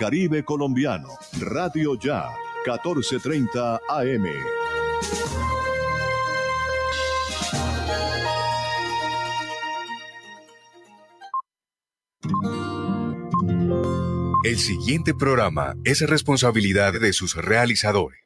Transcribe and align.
Caribe 0.00 0.42
Colombiano. 0.44 1.10
Radio 1.40 1.94
Ya, 1.94 2.30
1430 2.64 3.80
AM. 3.86 4.24
El 14.42 14.56
siguiente 14.56 15.12
programa 15.12 15.74
es 15.84 16.00
responsabilidad 16.08 16.98
de 16.98 17.12
sus 17.12 17.36
realizadores. 17.36 18.20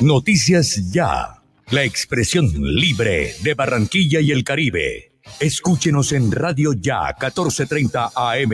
Noticias 0.00 0.92
Ya, 0.92 1.42
la 1.70 1.82
expresión 1.82 2.50
libre 2.54 3.34
de 3.40 3.54
Barranquilla 3.54 4.20
y 4.20 4.30
el 4.30 4.44
Caribe. 4.44 5.12
Escúchenos 5.40 6.12
en 6.12 6.30
Radio 6.30 6.74
Ya 6.74 7.06
1430 7.18 8.12
AM, 8.14 8.50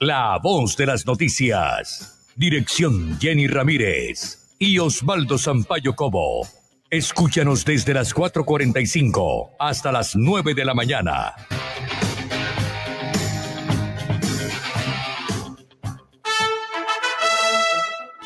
la 0.00 0.38
voz 0.42 0.76
de 0.76 0.84
las 0.84 1.06
noticias. 1.06 2.28
Dirección 2.36 3.18
Jenny 3.18 3.46
Ramírez 3.46 4.54
y 4.58 4.78
Osvaldo 4.78 5.38
Sampaio 5.38 5.96
Cobo. 5.96 6.46
Escúchanos 6.90 7.64
desde 7.64 7.94
las 7.94 8.14
4.45 8.14 9.52
hasta 9.58 9.92
las 9.92 10.14
9 10.14 10.52
de 10.52 10.64
la 10.66 10.74
mañana. 10.74 11.32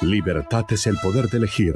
Libertad 0.02 0.64
es 0.70 0.86
el 0.88 0.96
poder 0.98 1.28
de 1.28 1.38
elegir, 1.38 1.74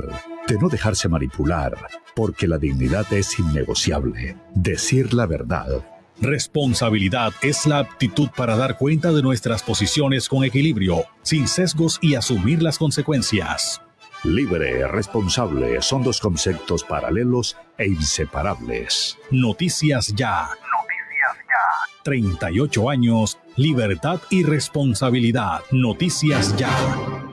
de 0.50 0.58
no 0.58 0.68
dejarse 0.68 1.08
manipular, 1.08 1.78
porque 2.16 2.48
la 2.48 2.58
dignidad 2.58 3.10
es 3.12 3.38
innegociable. 3.38 4.36
Decir 4.52 5.14
la 5.14 5.26
verdad. 5.26 5.86
Responsabilidad 6.20 7.32
es 7.40 7.66
la 7.66 7.78
aptitud 7.78 8.28
para 8.36 8.56
dar 8.56 8.76
cuenta 8.76 9.12
de 9.12 9.22
nuestras 9.22 9.62
posiciones 9.62 10.28
con 10.28 10.42
equilibrio, 10.42 11.04
sin 11.22 11.46
sesgos 11.46 12.00
y 12.02 12.16
asumir 12.16 12.62
las 12.62 12.78
consecuencias. 12.78 13.80
Libre, 14.24 14.86
responsable 14.88 15.80
son 15.80 16.02
dos 16.02 16.20
conceptos 16.20 16.82
paralelos 16.82 17.56
e 17.78 17.86
inseparables. 17.86 19.16
Noticias 19.30 20.08
Ya. 20.08 20.42
Noticias 20.42 21.46
Ya. 21.48 22.02
38 22.02 22.90
años, 22.90 23.38
libertad 23.54 24.20
y 24.30 24.42
responsabilidad. 24.42 25.60
Noticias 25.70 26.56
Ya. 26.56 27.29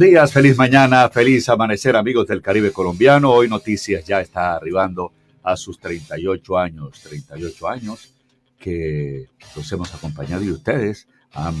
Días, 0.00 0.32
feliz 0.32 0.56
mañana, 0.56 1.10
feliz 1.10 1.46
amanecer 1.50 1.94
amigos 1.94 2.26
del 2.26 2.40
Caribe 2.40 2.72
colombiano. 2.72 3.32
Hoy 3.32 3.48
Noticias 3.48 4.02
ya 4.06 4.22
está 4.22 4.54
arribando 4.54 5.12
a 5.42 5.58
sus 5.58 5.78
38 5.78 6.58
años, 6.58 7.02
38 7.02 7.68
años 7.68 8.14
que 8.58 9.28
los 9.54 9.70
hemos 9.70 9.94
acompañado 9.94 10.42
y 10.42 10.52
ustedes 10.52 11.06
han 11.34 11.54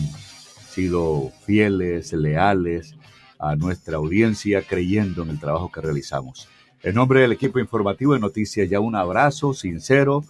sido 0.70 1.30
fieles, 1.44 2.14
leales 2.14 2.94
a 3.38 3.56
nuestra 3.56 3.98
audiencia, 3.98 4.62
creyendo 4.62 5.22
en 5.22 5.28
el 5.28 5.38
trabajo 5.38 5.70
que 5.70 5.82
realizamos. 5.82 6.48
En 6.82 6.94
nombre 6.94 7.20
del 7.20 7.32
equipo 7.32 7.58
informativo 7.58 8.14
de 8.14 8.20
Noticias 8.20 8.70
ya 8.70 8.80
un 8.80 8.96
abrazo 8.96 9.52
sincero, 9.52 10.24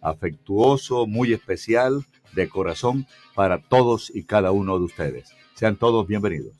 afectuoso, 0.00 1.08
muy 1.08 1.32
especial, 1.32 2.06
de 2.32 2.48
corazón 2.48 3.08
para 3.34 3.60
todos 3.60 4.12
y 4.14 4.22
cada 4.22 4.52
uno 4.52 4.78
de 4.78 4.84
ustedes. 4.84 5.30
Sean 5.56 5.74
todos 5.74 6.06
bienvenidos. 6.06 6.52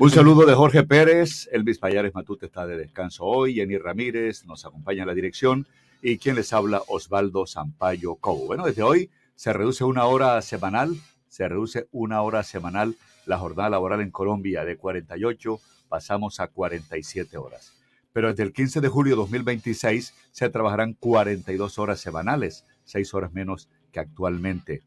Un 0.00 0.10
saludo 0.10 0.44
de 0.44 0.54
Jorge 0.54 0.82
Pérez, 0.82 1.48
Elvis 1.52 1.78
Payares 1.78 2.14
Matute 2.14 2.46
está 2.46 2.66
de 2.66 2.76
descanso 2.76 3.24
hoy, 3.24 3.54
Jenny 3.54 3.78
Ramírez 3.78 4.44
nos 4.44 4.64
acompaña 4.66 5.02
en 5.02 5.08
la 5.08 5.14
dirección 5.14 5.66
y 6.02 6.18
quien 6.18 6.34
les 6.34 6.52
habla 6.52 6.82
Osvaldo 6.88 7.46
Sampaio 7.46 8.16
Cobo. 8.16 8.46
Bueno, 8.46 8.66
desde 8.66 8.82
hoy 8.82 9.10
se 9.36 9.52
reduce 9.52 9.84
una 9.84 10.06
hora 10.06 10.42
semanal, 10.42 10.96
se 11.28 11.48
reduce 11.48 11.86
una 11.92 12.22
hora 12.22 12.42
semanal 12.42 12.96
la 13.24 13.38
jornada 13.38 13.70
laboral 13.70 14.00
en 14.00 14.10
Colombia 14.10 14.64
de 14.64 14.76
48, 14.76 15.60
pasamos 15.88 16.40
a 16.40 16.48
47 16.48 17.36
horas. 17.36 17.72
Pero 18.12 18.28
desde 18.28 18.42
el 18.42 18.52
15 18.52 18.80
de 18.80 18.88
julio 18.88 19.12
de 19.12 19.22
2026 19.22 20.12
se 20.32 20.50
trabajarán 20.50 20.94
42 20.94 21.78
horas 21.78 22.00
semanales, 22.00 22.64
6 22.84 23.14
horas 23.14 23.32
menos 23.32 23.68
que 23.92 24.00
actualmente. 24.00 24.82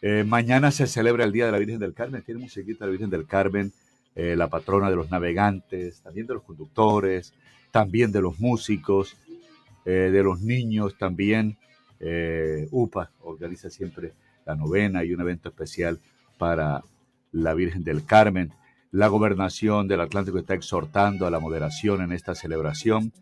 Eh, 0.00 0.24
mañana 0.24 0.70
se 0.70 0.86
celebra 0.86 1.24
el 1.24 1.32
Día 1.32 1.46
de 1.46 1.52
la 1.52 1.58
Virgen 1.58 1.80
del 1.80 1.94
Carmen, 1.94 2.22
tiene 2.22 2.40
musiquita 2.40 2.84
de 2.84 2.86
la 2.86 2.92
Virgen 2.92 3.10
del 3.10 3.26
Carmen 3.26 3.72
eh, 4.14 4.36
la 4.36 4.48
patrona 4.48 4.90
de 4.90 4.96
los 4.96 5.10
navegantes, 5.10 6.02
también 6.02 6.26
de 6.26 6.34
los 6.34 6.42
conductores, 6.42 7.32
también 7.70 8.12
de 8.12 8.20
los 8.20 8.38
músicos, 8.38 9.16
eh, 9.86 10.10
de 10.12 10.22
los 10.22 10.40
niños 10.40 10.98
también. 10.98 11.56
Eh, 11.98 12.68
UPA 12.70 13.10
organiza 13.20 13.70
siempre 13.70 14.12
la 14.44 14.54
novena 14.54 15.04
y 15.04 15.14
un 15.14 15.20
evento 15.22 15.48
especial 15.48 15.98
para 16.36 16.82
la 17.30 17.54
Virgen 17.54 17.84
del 17.84 18.04
Carmen. 18.04 18.52
La 18.90 19.08
gobernación 19.08 19.88
del 19.88 20.02
Atlántico 20.02 20.38
está 20.38 20.52
exhortando 20.54 21.26
a 21.26 21.30
la 21.30 21.38
moderación 21.38 22.02
en 22.02 22.12
esta 22.12 22.34
celebración. 22.34 23.12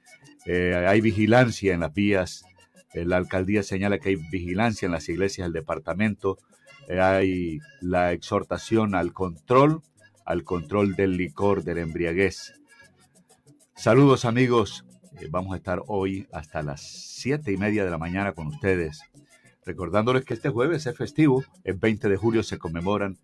hay 0.44 1.00
vigilancia 1.00 1.74
en 1.74 1.80
las 1.80 1.94
vías. 1.94 2.44
la 2.94 3.18
alcaldía 3.18 3.62
señala 3.62 3.98
que 3.98 4.08
hay 4.08 4.16
vigilancia 4.16 4.86
en 4.86 4.92
las 4.92 5.08
iglesias 5.08 5.46
del 5.46 5.52
departamento. 5.52 6.38
hay 6.88 7.60
la 7.80 8.12
exhortación 8.12 8.96
al 8.96 9.12
control 9.12 9.82
al 10.30 10.44
control 10.44 10.94
del 10.94 11.16
licor, 11.16 11.64
del 11.64 11.78
embriaguez. 11.78 12.54
Saludos 13.74 14.24
amigos, 14.24 14.84
eh, 15.20 15.26
vamos 15.28 15.54
a 15.54 15.56
estar 15.56 15.82
hoy 15.88 16.28
hasta 16.30 16.62
las 16.62 16.82
siete 16.82 17.50
y 17.50 17.56
media 17.56 17.84
de 17.84 17.91
la 17.91 17.98
mañana 17.98 18.30
con 18.30 18.46
ustedes, 18.46 19.02
recordándoles 19.66 20.24
que 20.24 20.34
este 20.34 20.48
jueves 20.48 20.86
es 20.86 20.96
festivo, 20.96 21.42
el 21.64 21.78
20 21.78 22.08
de 22.08 22.16
julio 22.16 22.44
se 22.44 22.58
conmemoran 22.58 23.19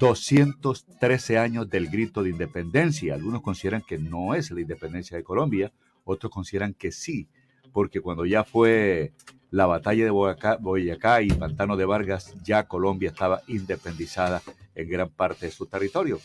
213 0.00 1.38
años 1.38 1.70
del 1.70 1.88
grito 1.88 2.24
de 2.24 2.30
independencia. 2.30 3.14
Algunos 3.14 3.42
consideran 3.42 3.82
que 3.82 3.98
no 3.98 4.34
es 4.34 4.50
la 4.50 4.60
independencia 4.60 5.16
de 5.16 5.22
Colombia, 5.22 5.72
otros 6.02 6.32
consideran 6.32 6.74
que 6.74 6.90
sí, 6.90 7.28
porque 7.72 8.00
cuando 8.00 8.26
ya 8.26 8.42
fue 8.42 9.12
la 9.52 9.66
batalla 9.66 10.04
de 10.04 10.10
Boyacá, 10.10 11.22
y 11.22 11.28
Pantano 11.28 11.76
de 11.76 11.84
Vargas, 11.84 12.34
ya 12.42 12.66
Colombia 12.66 13.10
estaba 13.10 13.42
independizada 13.46 14.42
en 14.74 14.88
gran 14.88 15.10
parte 15.10 15.46
de 15.46 15.52
su 15.52 15.66
territorio. 15.66 16.20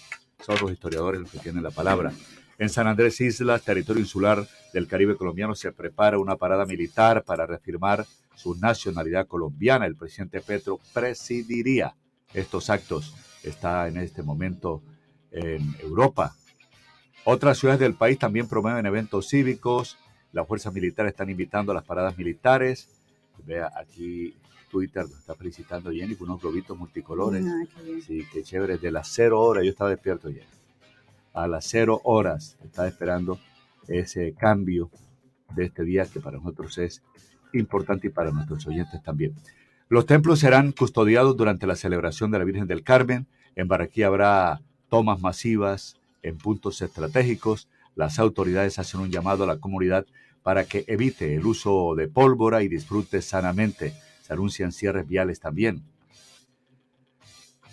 Son 0.46 0.58
los 0.62 0.72
historiadores 0.72 1.22
los 1.22 1.32
que 1.32 1.40
tienen 1.40 1.64
la 1.64 1.72
palabra. 1.72 2.12
En 2.60 2.70
San 2.70 2.88
Andrés 2.88 3.22
Islas, 3.22 3.64
territorio 3.64 4.02
insular 4.02 4.48
del 4.74 4.88
Caribe 4.88 5.16
colombiano, 5.16 5.54
se 5.56 5.72
prepara 5.72 6.18
una 6.18 6.38
parada 6.38 6.66
militar 6.66 7.24
para 7.24 7.46
reafirmar 7.46 8.06
su 8.36 8.56
nacionalidad 8.56 9.28
colombiana. 9.28 9.86
El 9.86 9.96
presidente 9.96 10.42
Petro 10.42 10.80
presidiría 10.94 11.96
estos 12.34 12.70
actos. 12.70 13.16
Está 13.44 13.88
en 13.88 13.98
este 13.98 14.24
momento 14.24 14.82
en 15.32 15.76
Europa. 15.82 16.36
Otras 17.26 17.58
ciudades 17.58 17.80
del 17.80 17.94
país 17.94 18.18
también 18.18 18.48
promueven 18.48 18.86
eventos 18.86 19.30
cívicos. 19.30 19.98
Las 20.32 20.48
fuerzas 20.48 20.74
militares 20.74 21.12
están 21.12 21.30
invitando 21.30 21.72
a 21.72 21.76
las 21.76 21.84
paradas 21.84 22.18
militares. 22.18 22.90
Vea, 23.46 23.72
aquí 23.76 24.36
Twitter 24.70 25.04
nos 25.04 25.20
está 25.20 25.36
felicitando 25.36 25.92
Jenny 25.92 26.16
con 26.16 26.30
unos 26.30 26.42
globitos 26.42 26.78
multicolores. 26.78 27.46
Ah, 27.46 27.64
sí, 28.06 28.26
qué 28.32 28.44
chévere. 28.44 28.78
De 28.78 28.92
las 28.92 29.08
cero 29.08 29.42
horas, 29.42 29.64
yo 29.64 29.72
estaba 29.72 29.90
despierto 29.90 30.30
ya. 30.30 30.44
A 31.34 31.48
las 31.48 31.66
cero 31.66 32.02
horas 32.04 32.58
estaba 32.64 32.88
esperando 32.88 33.40
ese 33.88 34.34
cambio 34.34 34.90
de 35.56 35.66
este 35.66 35.84
día 35.84 36.06
que 36.06 36.20
para 36.20 36.38
nosotros 36.38 36.78
es 36.78 37.02
importante 37.54 38.08
y 38.08 38.10
para 38.10 38.32
nuestros 38.32 38.66
oyentes 38.68 39.02
también. 39.02 39.34
Los 39.90 40.06
templos 40.06 40.40
serán 40.40 40.74
custodiados 40.74 41.38
durante 41.38 41.66
la 41.66 41.76
celebración 41.76 42.32
de 42.32 42.40
la 42.40 42.46
Virgen 42.46 42.68
del 42.68 42.84
Carmen. 42.84 43.28
En 43.56 43.68
Barranquilla 43.68 44.08
habrá 44.08 44.62
tomas 44.90 45.22
masivas 45.22 45.96
en 46.24 46.38
puntos 46.38 46.82
estratégicos. 46.82 47.70
las 47.96 48.20
autoridades 48.20 48.78
hacen 48.78 49.00
un 49.00 49.10
llamado 49.10 49.44
a 49.44 49.48
la 49.48 49.58
comunidad 49.58 50.06
para 50.44 50.66
que 50.66 50.86
evite 50.88 51.36
el 51.36 51.46
uso 51.46 51.96
de 51.96 52.08
pólvora 52.08 52.62
y 52.62 52.68
disfrute 52.68 53.22
sanamente. 53.22 53.94
Se 54.28 54.34
anuncian 54.34 54.74
cierres 54.74 55.08
viales 55.08 55.40
también. 55.40 55.84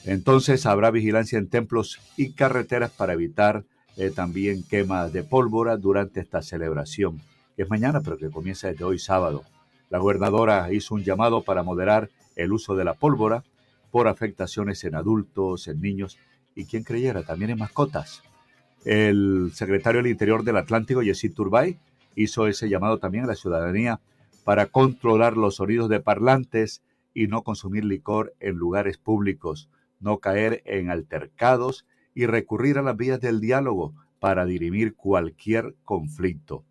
Entonces 0.05 0.67
habrá 0.67 0.93
vigilancia 0.93 1.37
en 1.37 1.49
templos 1.49 1.99
y 2.17 2.33
carreteras 2.33 2.93
para 2.93 3.15
evitar 3.15 3.65
eh, 3.97 4.11
también 4.11 4.63
quema 4.63 5.09
de 5.09 5.25
pólvora 5.25 5.77
durante 5.77 6.21
esta 6.21 6.43
celebración, 6.43 7.21
que 7.57 7.63
es 7.63 7.71
mañana, 7.71 8.03
pero 8.03 8.19
que 8.19 8.31
comienza 8.31 8.69
desde 8.69 8.85
hoy 8.85 9.01
sábado. 9.01 9.43
La 9.91 9.99
gobernadora 9.99 10.73
hizo 10.73 10.95
un 10.95 11.03
llamado 11.03 11.43
para 11.43 11.65
moderar 11.65 12.11
el 12.37 12.53
uso 12.53 12.77
de 12.77 12.85
la 12.85 12.95
pólvora 12.95 13.43
por 13.91 14.07
afectaciones 14.07 14.85
en 14.85 14.95
adultos, 14.95 15.67
en 15.67 15.81
niños 15.81 16.19
y 16.55 16.67
quien 16.67 16.85
creyera, 16.85 17.25
también 17.25 17.51
en 17.51 17.59
mascotas. 17.59 18.23
El 18.85 19.51
secretario 19.55 20.03
del 20.03 20.13
Interior 20.13 20.45
del 20.45 20.59
Atlántico, 20.59 21.03
Yesid 21.03 21.35
Turbay, 21.35 21.79
hizo 22.15 22.47
ese 22.47 22.69
llamado 22.69 22.99
también 22.99 23.25
a 23.25 23.29
la 23.29 23.35
ciudadanía 23.35 24.01
para 24.45 24.67
controlar 24.67 25.37
los 25.37 25.57
sonidos 25.57 25.89
de 25.89 26.01
parlantes 26.01 26.83
y 27.15 27.27
no 27.27 27.43
consumir 27.43 27.85
licor 27.85 28.35
en 28.41 28.57
lugares 28.57 28.99
públicos, 28.99 29.71
no 30.01 30.19
caer 30.19 30.63
en 30.67 30.91
altercados 30.91 31.87
y 32.15 32.27
recurrir 32.27 32.79
a 32.79 32.83
las 32.83 32.97
vías 32.97 33.21
del 33.21 33.41
diálogo 33.41 33.95
para 34.21 34.47
dirimir 34.47 34.95
cualquier 34.95 35.75
conflicto. 35.85 36.65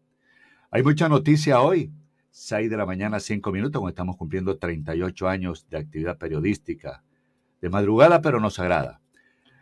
Hay 0.71 0.83
mucha 0.83 1.09
noticia 1.09 1.61
hoy. 1.61 1.91
6 2.31 2.67
de 2.67 2.77
la 2.77 2.87
mañana, 2.87 3.19
5 3.19 3.51
minutos, 3.51 3.79
cuando 3.79 3.89
estamos 3.89 4.17
cumpliendo 4.17 4.57
38 4.57 5.27
años 5.27 5.67
de 5.69 5.77
actividad 5.77 6.17
periodística. 6.17 7.03
De 7.61 7.69
madrugada, 7.69 8.21
pero 8.21 8.39
nos 8.39 8.57
agrada. 8.57 9.01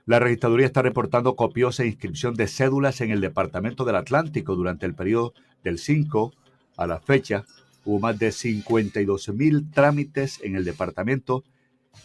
La 0.05 0.19
registraduría 0.19 0.67
está 0.67 0.81
reportando 0.81 1.35
copiosa 1.35 1.85
inscripción 1.85 2.33
de 2.35 2.47
cédulas 2.47 3.01
en 3.01 3.11
el 3.11 3.19
Departamento 3.19 3.83
del 3.83 3.97
Atlántico 3.97 4.55
durante 4.55 4.85
el 4.85 4.95
periodo 4.95 5.33
del 5.63 5.77
5 5.79 6.33
a 6.77 6.87
la 6.87 6.99
fecha. 7.01 7.45
Hubo 7.85 7.99
más 7.99 8.19
de 8.19 8.31
52 8.31 9.29
mil 9.29 9.71
trámites 9.71 10.39
en 10.43 10.55
el 10.55 10.65
departamento 10.65 11.43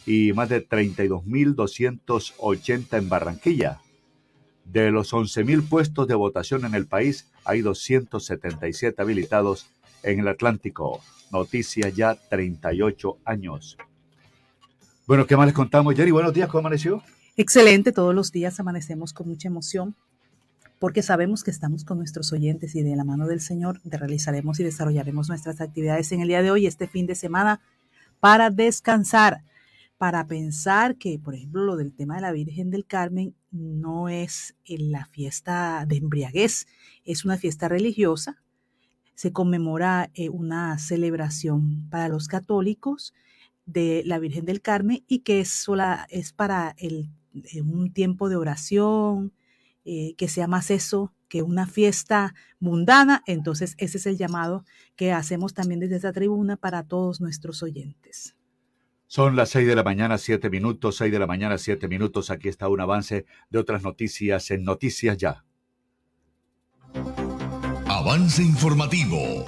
y 0.07 0.33
más 0.33 0.49
de 0.49 0.67
32.280 0.67 2.99
en 2.99 3.09
Barranquilla. 3.09 3.81
De 4.65 4.91
los 4.91 5.13
11.000 5.13 5.69
puestos 5.69 6.09
de 6.09 6.15
votación 6.15 6.65
en 6.65 6.75
el 6.75 6.87
país, 6.87 7.31
hay 7.45 7.61
277 7.61 9.01
habilitados 9.01 9.69
en 10.03 10.21
el 10.21 10.29
Atlántico. 10.29 11.01
Noticia 11.31 11.89
ya 11.89 12.15
38 12.15 13.19
años. 13.25 13.77
Bueno, 15.07 15.27
¿qué 15.27 15.37
más 15.37 15.47
les 15.47 15.55
contamos, 15.55 15.95
Jerry? 15.95 16.11
Buenos 16.11 16.35
días, 16.35 16.49
¿cómo 16.49 16.61
amaneció? 16.61 17.03
Excelente, 17.37 17.93
todos 17.93 18.15
los 18.15 18.33
días 18.33 18.59
amanecemos 18.59 19.13
con 19.13 19.29
mucha 19.29 19.49
emoción 19.49 19.95
porque 20.79 21.03
sabemos 21.03 21.43
que 21.45 21.51
estamos 21.51 21.85
con 21.85 21.99
nuestros 21.99 22.33
oyentes 22.33 22.75
y 22.75 22.83
de 22.83 22.97
la 22.97 23.05
mano 23.05 23.27
del 23.27 23.41
Señor 23.41 23.81
realizaremos 23.85 24.61
y 24.61 24.65
desarrollaremos 24.65 25.29
nuestras 25.29 25.61
actividades 25.61 26.13
en 26.13 26.21
el 26.21 26.29
día 26.29 26.43
de 26.43 26.51
hoy, 26.51 26.67
este 26.67 26.87
fin 26.87 27.07
de 27.07 27.15
semana, 27.15 27.61
para 28.21 28.51
descansar 28.51 29.43
para 29.99 30.27
pensar 30.27 30.97
que, 30.97 31.19
por 31.19 31.35
ejemplo, 31.35 31.65
lo 31.65 31.77
del 31.77 31.93
tema 31.93 32.17
de 32.17 32.21
la 32.21 32.33
Virgen 32.33 32.71
del 32.71 32.87
Carmen 32.87 33.35
no 33.51 34.09
es 34.09 34.55
la 34.67 35.07
fiesta 35.07 35.85
de 35.87 35.97
embriaguez, 35.97 36.67
es 37.05 37.25
una 37.25 37.39
fiesta 37.39 37.69
religiosa. 37.69 38.43
Se 39.15 39.33
conmemora 39.33 40.11
eh, 40.15 40.29
una 40.29 40.79
celebración 40.79 41.89
para 41.89 42.09
los 42.09 42.29
católicos 42.29 43.15
de 43.65 44.03
la 44.05 44.19
Virgen 44.19 44.45
del 44.45 44.61
Carmen 44.61 45.03
y 45.09 45.21
que 45.21 45.41
es, 45.41 45.49
sola, 45.49 46.07
es 46.11 46.33
para 46.33 46.75
el, 46.79 47.09
eh, 47.33 47.63
un 47.63 47.91
tiempo 47.93 48.29
de 48.29 48.37
oración, 48.37 49.33
eh, 49.89 50.15
que 50.19 50.27
sea 50.27 50.49
más 50.49 50.73
eso 50.73 51.15
que 51.29 51.43
una 51.43 51.67
fiesta 51.67 52.35
mundana. 52.59 53.23
Entonces, 53.27 53.77
ese 53.79 53.99
es 53.99 54.07
el 54.07 54.19
llamado 54.19 54.65
que 54.97 55.13
hacemos 55.13 55.55
también 55.55 55.79
desde 55.79 55.97
esta 55.97 56.13
tribuna 56.13 56.57
para 56.57 56.83
todos 56.83 57.21
nuestros 57.21 57.63
oyentes. 57.63 58.37
Son 59.07 59.37
las 59.37 59.51
6 59.51 59.69
de 59.69 59.77
la 59.77 59.85
mañana, 59.85 60.19
7 60.19 60.51
minutos, 60.51 60.97
6 60.97 61.13
de 61.13 61.19
la 61.21 61.29
mañana, 61.29 61.57
7 61.57 61.87
minutos. 61.87 62.31
Aquí 62.31 62.49
está 62.49 62.69
un 62.69 62.81
avance 62.81 63.27
de 63.49 63.59
otras 63.61 63.85
noticias 63.85 64.51
en 64.51 64.65
Noticias 64.65 65.17
Ya. 65.17 65.45
Avance 67.87 68.43
informativo. 68.43 69.45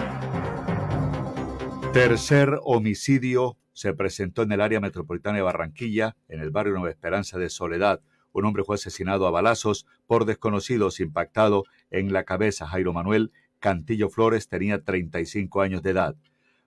Tercer 1.92 2.60
homicidio 2.62 3.58
se 3.72 3.92
presentó 3.94 4.42
en 4.42 4.52
el 4.52 4.60
área 4.60 4.78
metropolitana 4.78 5.38
de 5.38 5.42
Barranquilla, 5.42 6.16
en 6.28 6.40
el 6.40 6.50
barrio 6.50 6.74
Nueva 6.74 6.90
Esperanza 6.90 7.38
de 7.38 7.50
Soledad. 7.50 8.00
Un 8.38 8.46
hombre 8.46 8.64
fue 8.64 8.76
asesinado 8.76 9.26
a 9.26 9.30
balazos 9.30 9.86
por 10.06 10.24
desconocidos, 10.24 11.00
impactado 11.00 11.64
en 11.90 12.12
la 12.12 12.24
cabeza. 12.24 12.66
Jairo 12.66 12.92
Manuel 12.92 13.32
Cantillo 13.58 14.08
Flores 14.08 14.48
tenía 14.48 14.82
35 14.84 15.60
años 15.60 15.82
de 15.82 15.90
edad 15.90 16.16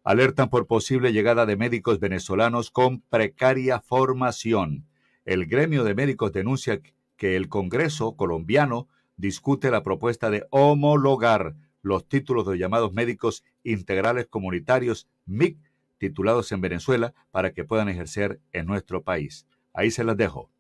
alertan 0.04 0.50
por 0.50 0.68
posible 0.68 1.14
llegada 1.14 1.46
de 1.46 1.58
médicos 1.58 2.00
venezolanos 2.00 2.72
con 2.72 3.02
precaria 3.02 3.80
formación. 3.80 4.88
El 5.26 5.46
gremio 5.46 5.84
de 5.84 5.96
médicos 5.96 6.32
denuncia 6.32 6.82
que 7.18 7.36
el 7.36 7.50
Congreso 7.50 8.16
colombiano 8.16 8.88
discute 9.18 9.70
la 9.70 9.84
propuesta 9.84 10.30
de 10.30 10.46
homologar 10.50 11.56
los 11.84 12.08
títulos 12.08 12.48
de 12.48 12.58
llamados 12.58 12.94
médicos 12.94 13.44
integrales 13.64 14.28
comunitarios 14.28 15.08
MIC 15.26 15.58
titulados 15.98 16.52
en 16.52 16.62
Venezuela 16.62 17.14
para 17.30 17.54
que 17.54 17.64
puedan 17.64 17.90
ejercer 17.90 18.40
en 18.54 18.66
nuestro 18.66 19.04
país. 19.04 19.46
Ahí 19.74 19.92
se 19.92 20.04
las 20.04 20.18
dejo. 20.18 20.51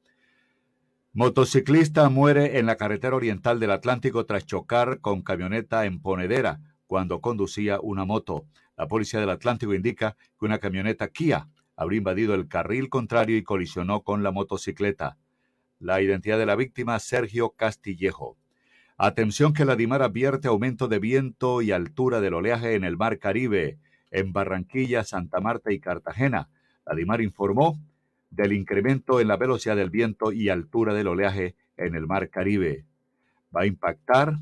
Motociclista 1.13 2.07
muere 2.07 2.57
en 2.57 2.65
la 2.65 2.77
carretera 2.77 3.17
oriental 3.17 3.59
del 3.59 3.71
Atlántico 3.71 4.25
tras 4.25 4.45
chocar 4.45 5.01
con 5.01 5.23
camioneta 5.23 5.85
en 5.85 5.99
Ponedera 6.01 6.61
cuando 6.87 7.19
conducía 7.19 7.81
una 7.81 8.05
moto. 8.05 8.45
La 8.77 8.87
policía 8.87 9.19
del 9.19 9.29
Atlántico 9.29 9.73
indica 9.73 10.15
que 10.39 10.45
una 10.45 10.59
camioneta 10.59 11.09
Kia 11.09 11.49
habría 11.75 11.97
invadido 11.97 12.33
el 12.33 12.47
carril 12.47 12.87
contrario 12.87 13.35
y 13.35 13.43
colisionó 13.43 14.03
con 14.03 14.23
la 14.23 14.31
motocicleta. 14.31 15.17
La 15.79 16.01
identidad 16.01 16.37
de 16.37 16.45
la 16.45 16.55
víctima, 16.55 16.97
Sergio 16.99 17.49
Castillejo. 17.57 18.37
Atención 18.97 19.51
que 19.51 19.65
la 19.65 19.75
DIMAR 19.75 20.03
advierte 20.03 20.47
aumento 20.47 20.87
de 20.87 20.99
viento 20.99 21.61
y 21.61 21.73
altura 21.73 22.21
del 22.21 22.35
oleaje 22.35 22.75
en 22.75 22.85
el 22.85 22.95
Mar 22.95 23.19
Caribe, 23.19 23.79
en 24.11 24.31
Barranquilla, 24.31 25.03
Santa 25.03 25.41
Marta 25.41 25.73
y 25.73 25.81
Cartagena. 25.81 26.49
La 26.85 26.95
DIMAR 26.95 27.19
informó 27.19 27.77
del 28.31 28.53
incremento 28.53 29.19
en 29.19 29.27
la 29.27 29.37
velocidad 29.37 29.75
del 29.75 29.89
viento 29.89 30.31
y 30.31 30.49
altura 30.49 30.93
del 30.93 31.07
oleaje 31.07 31.55
en 31.77 31.95
el 31.95 32.07
Mar 32.07 32.29
Caribe. 32.29 32.85
Va 33.55 33.61
a 33.61 33.65
impactar 33.65 34.39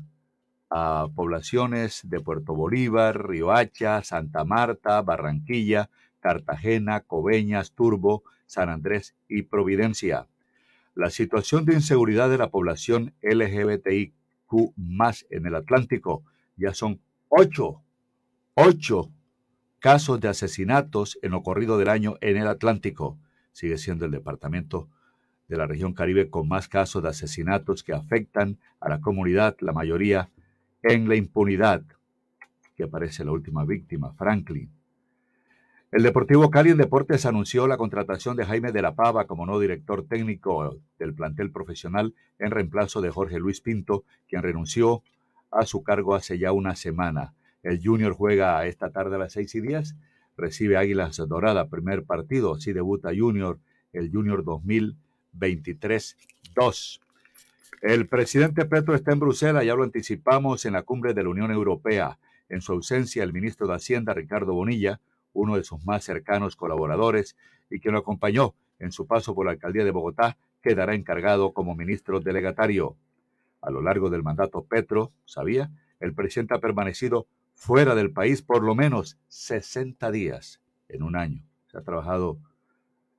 a 0.70 1.08
poblaciones 1.14 2.02
de 2.04 2.20
Puerto 2.20 2.54
Bolívar, 2.54 3.28
Riohacha, 3.28 4.02
Santa 4.04 4.44
Marta, 4.44 5.02
Barranquilla, 5.02 5.90
Cartagena, 6.20 7.00
Coveñas, 7.00 7.72
Turbo, 7.72 8.22
San 8.46 8.68
Andrés 8.68 9.16
y 9.28 9.42
Providencia. 9.42 10.28
La 10.94 11.10
situación 11.10 11.64
de 11.64 11.74
inseguridad 11.74 12.30
de 12.30 12.38
la 12.38 12.50
población 12.50 13.14
LGBTIQ 13.22 14.12
más 14.76 15.26
en 15.30 15.46
el 15.46 15.56
Atlántico 15.56 16.24
ya 16.56 16.74
son 16.74 17.00
ocho, 17.28 17.82
ocho 18.54 19.10
casos 19.78 20.20
de 20.20 20.28
asesinatos 20.28 21.18
en 21.22 21.32
lo 21.32 21.42
corrido 21.42 21.78
del 21.78 21.88
año 21.88 22.16
en 22.20 22.36
el 22.36 22.46
Atlántico. 22.46 23.18
Sigue 23.52 23.78
siendo 23.78 24.04
el 24.04 24.10
departamento 24.10 24.88
de 25.48 25.56
la 25.56 25.66
región 25.66 25.92
Caribe 25.94 26.30
con 26.30 26.48
más 26.48 26.68
casos 26.68 27.02
de 27.02 27.08
asesinatos 27.08 27.82
que 27.82 27.92
afectan 27.92 28.58
a 28.78 28.88
la 28.88 29.00
comunidad, 29.00 29.56
la 29.60 29.72
mayoría 29.72 30.30
en 30.82 31.08
la 31.08 31.16
impunidad, 31.16 31.82
que 32.76 32.84
aparece 32.84 33.24
la 33.24 33.32
última 33.32 33.64
víctima, 33.64 34.12
Franklin. 34.12 34.70
El 35.92 36.04
Deportivo 36.04 36.50
Cali 36.50 36.70
en 36.70 36.76
Deportes 36.76 37.26
anunció 37.26 37.66
la 37.66 37.76
contratación 37.76 38.36
de 38.36 38.44
Jaime 38.44 38.70
de 38.70 38.80
la 38.80 38.94
Pava 38.94 39.26
como 39.26 39.44
nuevo 39.44 39.60
director 39.60 40.06
técnico 40.06 40.78
del 41.00 41.14
plantel 41.14 41.50
profesional 41.50 42.14
en 42.38 42.52
reemplazo 42.52 43.00
de 43.00 43.10
Jorge 43.10 43.40
Luis 43.40 43.60
Pinto, 43.60 44.04
quien 44.28 44.44
renunció 44.44 45.02
a 45.50 45.66
su 45.66 45.82
cargo 45.82 46.14
hace 46.14 46.38
ya 46.38 46.52
una 46.52 46.76
semana. 46.76 47.34
El 47.64 47.80
Junior 47.82 48.12
juega 48.12 48.64
esta 48.66 48.90
tarde 48.92 49.16
a 49.16 49.18
las 49.18 49.32
seis 49.32 49.52
y 49.56 49.60
diez, 49.60 49.96
recibe 50.40 50.76
Águilas 50.76 51.16
Dorada, 51.28 51.68
primer 51.68 52.04
partido, 52.04 52.54
así 52.54 52.72
debuta 52.72 53.10
Junior, 53.16 53.60
el 53.92 54.10
Junior 54.10 54.44
2023-2. 54.44 57.00
El 57.82 58.08
presidente 58.08 58.64
Petro 58.66 58.94
está 58.94 59.12
en 59.12 59.20
Bruselas, 59.20 59.64
ya 59.64 59.74
lo 59.74 59.84
anticipamos 59.84 60.66
en 60.66 60.74
la 60.74 60.82
cumbre 60.82 61.14
de 61.14 61.22
la 61.22 61.30
Unión 61.30 61.50
Europea. 61.50 62.18
En 62.48 62.60
su 62.60 62.72
ausencia, 62.72 63.22
el 63.22 63.32
ministro 63.32 63.66
de 63.66 63.74
Hacienda, 63.74 64.12
Ricardo 64.12 64.52
Bonilla, 64.52 65.00
uno 65.32 65.56
de 65.56 65.64
sus 65.64 65.82
más 65.86 66.04
cercanos 66.04 66.56
colaboradores 66.56 67.36
y 67.70 67.80
quien 67.80 67.94
lo 67.94 68.00
acompañó 68.00 68.54
en 68.78 68.92
su 68.92 69.06
paso 69.06 69.34
por 69.34 69.46
la 69.46 69.52
alcaldía 69.52 69.84
de 69.84 69.92
Bogotá, 69.92 70.36
quedará 70.62 70.94
encargado 70.94 71.52
como 71.52 71.74
ministro 71.74 72.20
delegatario. 72.20 72.96
A 73.62 73.70
lo 73.70 73.80
largo 73.82 74.10
del 74.10 74.22
mandato 74.22 74.64
Petro, 74.64 75.12
sabía, 75.24 75.70
el 76.00 76.14
presidente 76.14 76.54
ha 76.54 76.58
permanecido 76.58 77.26
fuera 77.60 77.94
del 77.94 78.10
país 78.10 78.40
por 78.40 78.62
lo 78.62 78.74
menos 78.74 79.18
60 79.28 80.10
días 80.10 80.62
en 80.88 81.02
un 81.02 81.14
año. 81.14 81.44
Se 81.66 81.76
ha 81.76 81.82
trabajado 81.82 82.38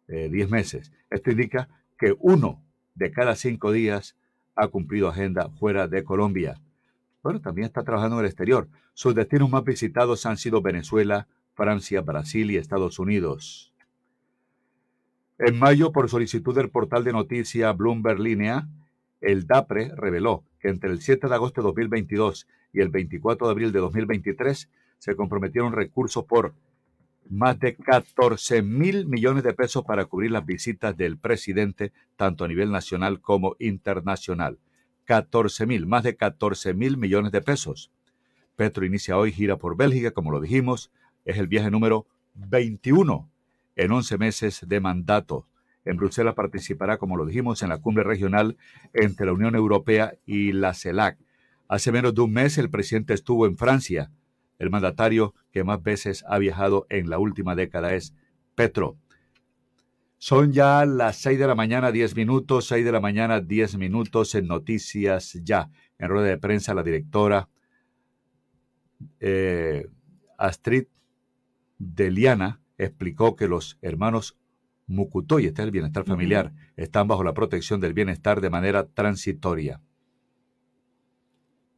10 0.08 0.34
eh, 0.34 0.48
meses. 0.50 0.92
Esto 1.12 1.30
indica 1.30 1.70
que 2.00 2.16
uno 2.20 2.60
de 2.96 3.12
cada 3.12 3.36
cinco 3.36 3.72
días 3.72 4.18
ha 4.56 4.68
cumplido 4.68 5.08
agenda 5.08 5.50
fuera 5.52 5.88
de 5.88 6.04
Colombia. 6.04 6.60
bueno, 7.22 7.40
también 7.40 7.68
está 7.68 7.84
trabajando 7.84 8.16
en 8.18 8.22
el 8.22 8.30
exterior. 8.30 8.68
Sus 8.96 9.14
destinos 9.14 9.48
más 9.52 9.64
visitados 9.64 10.26
han 10.26 10.38
sido 10.38 10.64
Venezuela, 10.64 11.28
Francia, 11.54 12.02
Brasil 12.02 12.50
y 12.50 12.58
Estados 12.58 12.98
Unidos. 12.98 13.72
En 15.38 15.60
mayo, 15.60 15.92
por 15.92 16.10
solicitud 16.10 16.56
del 16.56 16.72
portal 16.72 17.04
de 17.04 17.14
noticias 17.14 17.78
Bloomberg 17.78 18.20
Línea, 18.20 18.68
el 19.22 19.46
DAPRE 19.46 19.92
reveló 19.96 20.44
que 20.60 20.70
entre 20.70 20.90
el 20.90 21.00
7 21.00 21.28
de 21.28 21.36
agosto 21.36 21.62
de 21.62 21.68
2022 21.68 22.48
y 22.74 22.82
el 22.82 22.90
24 22.90 23.48
de 23.48 23.52
abril 23.52 23.72
de 23.72 23.80
2023 23.80 24.70
se 24.98 25.16
comprometieron 25.16 25.74
recursos 25.74 26.26
por 26.26 26.54
más 27.30 27.60
de 27.60 27.76
14 27.76 28.62
mil 28.62 29.08
millones 29.08 29.44
de 29.44 29.54
pesos 29.54 29.84
para 29.84 30.06
cubrir 30.06 30.32
las 30.32 30.46
visitas 30.46 30.96
del 30.98 31.18
presidente, 31.18 31.94
tanto 32.16 32.44
a 32.44 32.48
nivel 32.48 32.72
nacional 32.72 33.22
como 33.22 33.56
internacional. 33.60 34.60
14 35.06 35.66
mil, 35.66 35.88
más 35.88 36.04
de 36.04 36.16
14 36.16 36.74
mil 36.74 36.98
millones 36.98 37.32
de 37.32 37.42
pesos. 37.42 37.92
Petro 38.56 38.86
inicia 38.86 39.18
hoy 39.18 39.32
gira 39.32 39.58
por 39.58 39.76
Bélgica, 39.76 40.12
como 40.12 40.32
lo 40.32 40.40
dijimos, 40.40 40.92
es 41.26 41.38
el 41.38 41.48
viaje 41.48 41.72
número 41.72 42.06
21 42.36 43.30
en 43.76 43.92
11 43.92 44.18
meses 44.18 44.66
de 44.68 44.80
mandato. 44.80 45.48
En 45.86 45.98
Bruselas 45.98 46.36
participará, 46.36 46.98
como 46.98 47.18
lo 47.18 47.26
dijimos, 47.26 47.64
en 47.64 47.70
la 47.70 47.80
cumbre 47.80 48.04
regional 48.04 48.58
entre 48.94 49.26
la 49.26 49.34
Unión 49.34 49.56
Europea 49.56 50.14
y 50.26 50.52
la 50.52 50.74
CELAC. 50.74 51.18
Hace 51.72 51.94
menos 51.94 52.14
de 52.14 52.20
un 52.20 52.34
mes 52.34 52.58
el 52.58 52.70
presidente 52.70 53.14
estuvo 53.14 53.46
en 53.46 53.56
Francia. 53.56 54.12
El 54.60 54.70
mandatario 54.70 55.34
que 55.54 55.64
más 55.64 55.82
veces 55.82 56.22
ha 56.28 56.38
viajado 56.38 56.86
en 56.90 57.10
la 57.10 57.18
última 57.18 57.56
década 57.56 57.94
es 57.94 58.14
Petro. 58.56 58.98
Son 60.18 60.52
ya 60.52 60.86
las 60.86 61.16
6 61.20 61.40
de 61.40 61.48
la 61.48 61.56
mañana, 61.56 61.94
10 61.94 62.18
minutos, 62.18 62.66
6 62.68 62.84
de 62.84 62.92
la 62.92 63.00
mañana, 63.00 63.40
10 63.40 63.78
minutos 63.78 64.36
en 64.36 64.48
Noticias 64.48 65.40
Ya. 65.46 65.70
En 65.98 66.10
rueda 66.10 66.28
de 66.28 66.38
prensa, 66.38 66.74
la 66.74 66.84
directora 66.84 67.48
eh, 69.22 69.88
Astrid 70.38 70.88
Deliana 71.78 72.60
explicó 72.78 73.38
que 73.38 73.48
los 73.48 73.80
hermanos 73.82 74.38
Mucutoy, 74.88 75.46
este 75.46 75.62
es 75.62 75.68
el 75.68 75.72
bienestar 75.72 76.04
familiar, 76.04 76.52
están 76.76 77.08
bajo 77.08 77.24
la 77.24 77.34
protección 77.34 77.80
del 77.80 77.94
bienestar 77.94 78.42
de 78.42 78.50
manera 78.50 78.90
transitoria. 78.90 79.80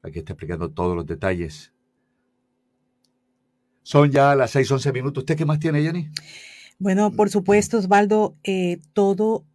Aquí 0.04 0.20
está 0.20 0.34
explicando 0.34 0.70
todos 0.70 0.96
los 0.96 1.06
detalles. 1.06 1.74
Son 3.82 4.12
ya 4.12 4.36
las 4.36 4.52
6, 4.52 4.70
11 4.72 4.92
minutos. 4.92 5.22
¿Usted 5.24 5.38
qué 5.38 5.46
más 5.46 5.60
tiene, 5.60 5.82
Jenny? 5.82 6.10
Bueno, 6.78 7.12
por 7.12 7.30
supuesto, 7.30 7.78
Osvaldo, 7.78 8.36
eh, 8.44 8.80
todo 8.94 9.46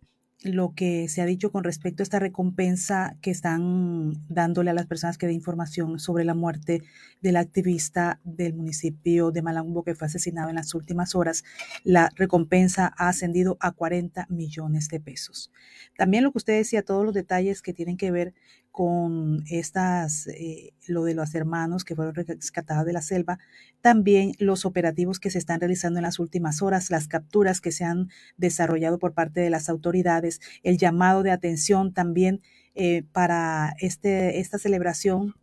lo 0.44 0.72
que 0.74 1.08
se 1.08 1.20
ha 1.20 1.26
dicho 1.26 1.50
con 1.50 1.64
respecto 1.64 2.02
a 2.02 2.04
esta 2.04 2.20
recompensa 2.20 3.16
que 3.20 3.30
están 3.30 4.12
dándole 4.28 4.70
a 4.70 4.74
las 4.74 4.86
personas 4.86 5.18
que 5.18 5.26
den 5.26 5.34
información 5.34 5.98
sobre 5.98 6.24
la 6.24 6.34
muerte 6.34 6.82
del 7.20 7.36
activista 7.36 8.20
del 8.22 8.54
municipio 8.54 9.32
de 9.32 9.42
Malambo 9.42 9.82
que 9.82 9.96
fue 9.96 10.06
asesinado 10.06 10.48
en 10.48 10.54
las 10.54 10.74
últimas 10.74 11.16
horas, 11.16 11.44
la 11.82 12.10
recompensa 12.14 12.92
ha 12.96 13.08
ascendido 13.08 13.56
a 13.60 13.72
40 13.72 14.26
millones 14.28 14.88
de 14.88 15.00
pesos. 15.00 15.50
También 15.96 16.22
lo 16.22 16.30
que 16.30 16.38
usted 16.38 16.56
decía, 16.56 16.84
todos 16.84 17.04
los 17.04 17.14
detalles 17.14 17.60
que 17.60 17.74
tienen 17.74 17.96
que 17.96 18.12
ver 18.12 18.34
con 18.78 19.42
estas, 19.50 20.28
eh, 20.28 20.72
lo 20.86 21.02
de 21.02 21.12
los 21.12 21.34
hermanos 21.34 21.82
que 21.84 21.96
fueron 21.96 22.14
rescatados 22.14 22.86
de 22.86 22.92
la 22.92 23.02
selva, 23.02 23.40
también 23.80 24.34
los 24.38 24.64
operativos 24.64 25.18
que 25.18 25.30
se 25.30 25.38
están 25.38 25.58
realizando 25.58 25.98
en 25.98 26.04
las 26.04 26.20
últimas 26.20 26.62
horas, 26.62 26.88
las 26.88 27.08
capturas 27.08 27.60
que 27.60 27.72
se 27.72 27.82
han 27.82 28.08
desarrollado 28.36 29.00
por 29.00 29.14
parte 29.14 29.40
de 29.40 29.50
las 29.50 29.68
autoridades, 29.68 30.40
el 30.62 30.78
llamado 30.78 31.24
de 31.24 31.32
atención 31.32 31.92
también 31.92 32.40
eh, 32.76 33.02
para 33.10 33.74
este, 33.80 34.38
esta 34.38 34.58
celebración 34.58 35.34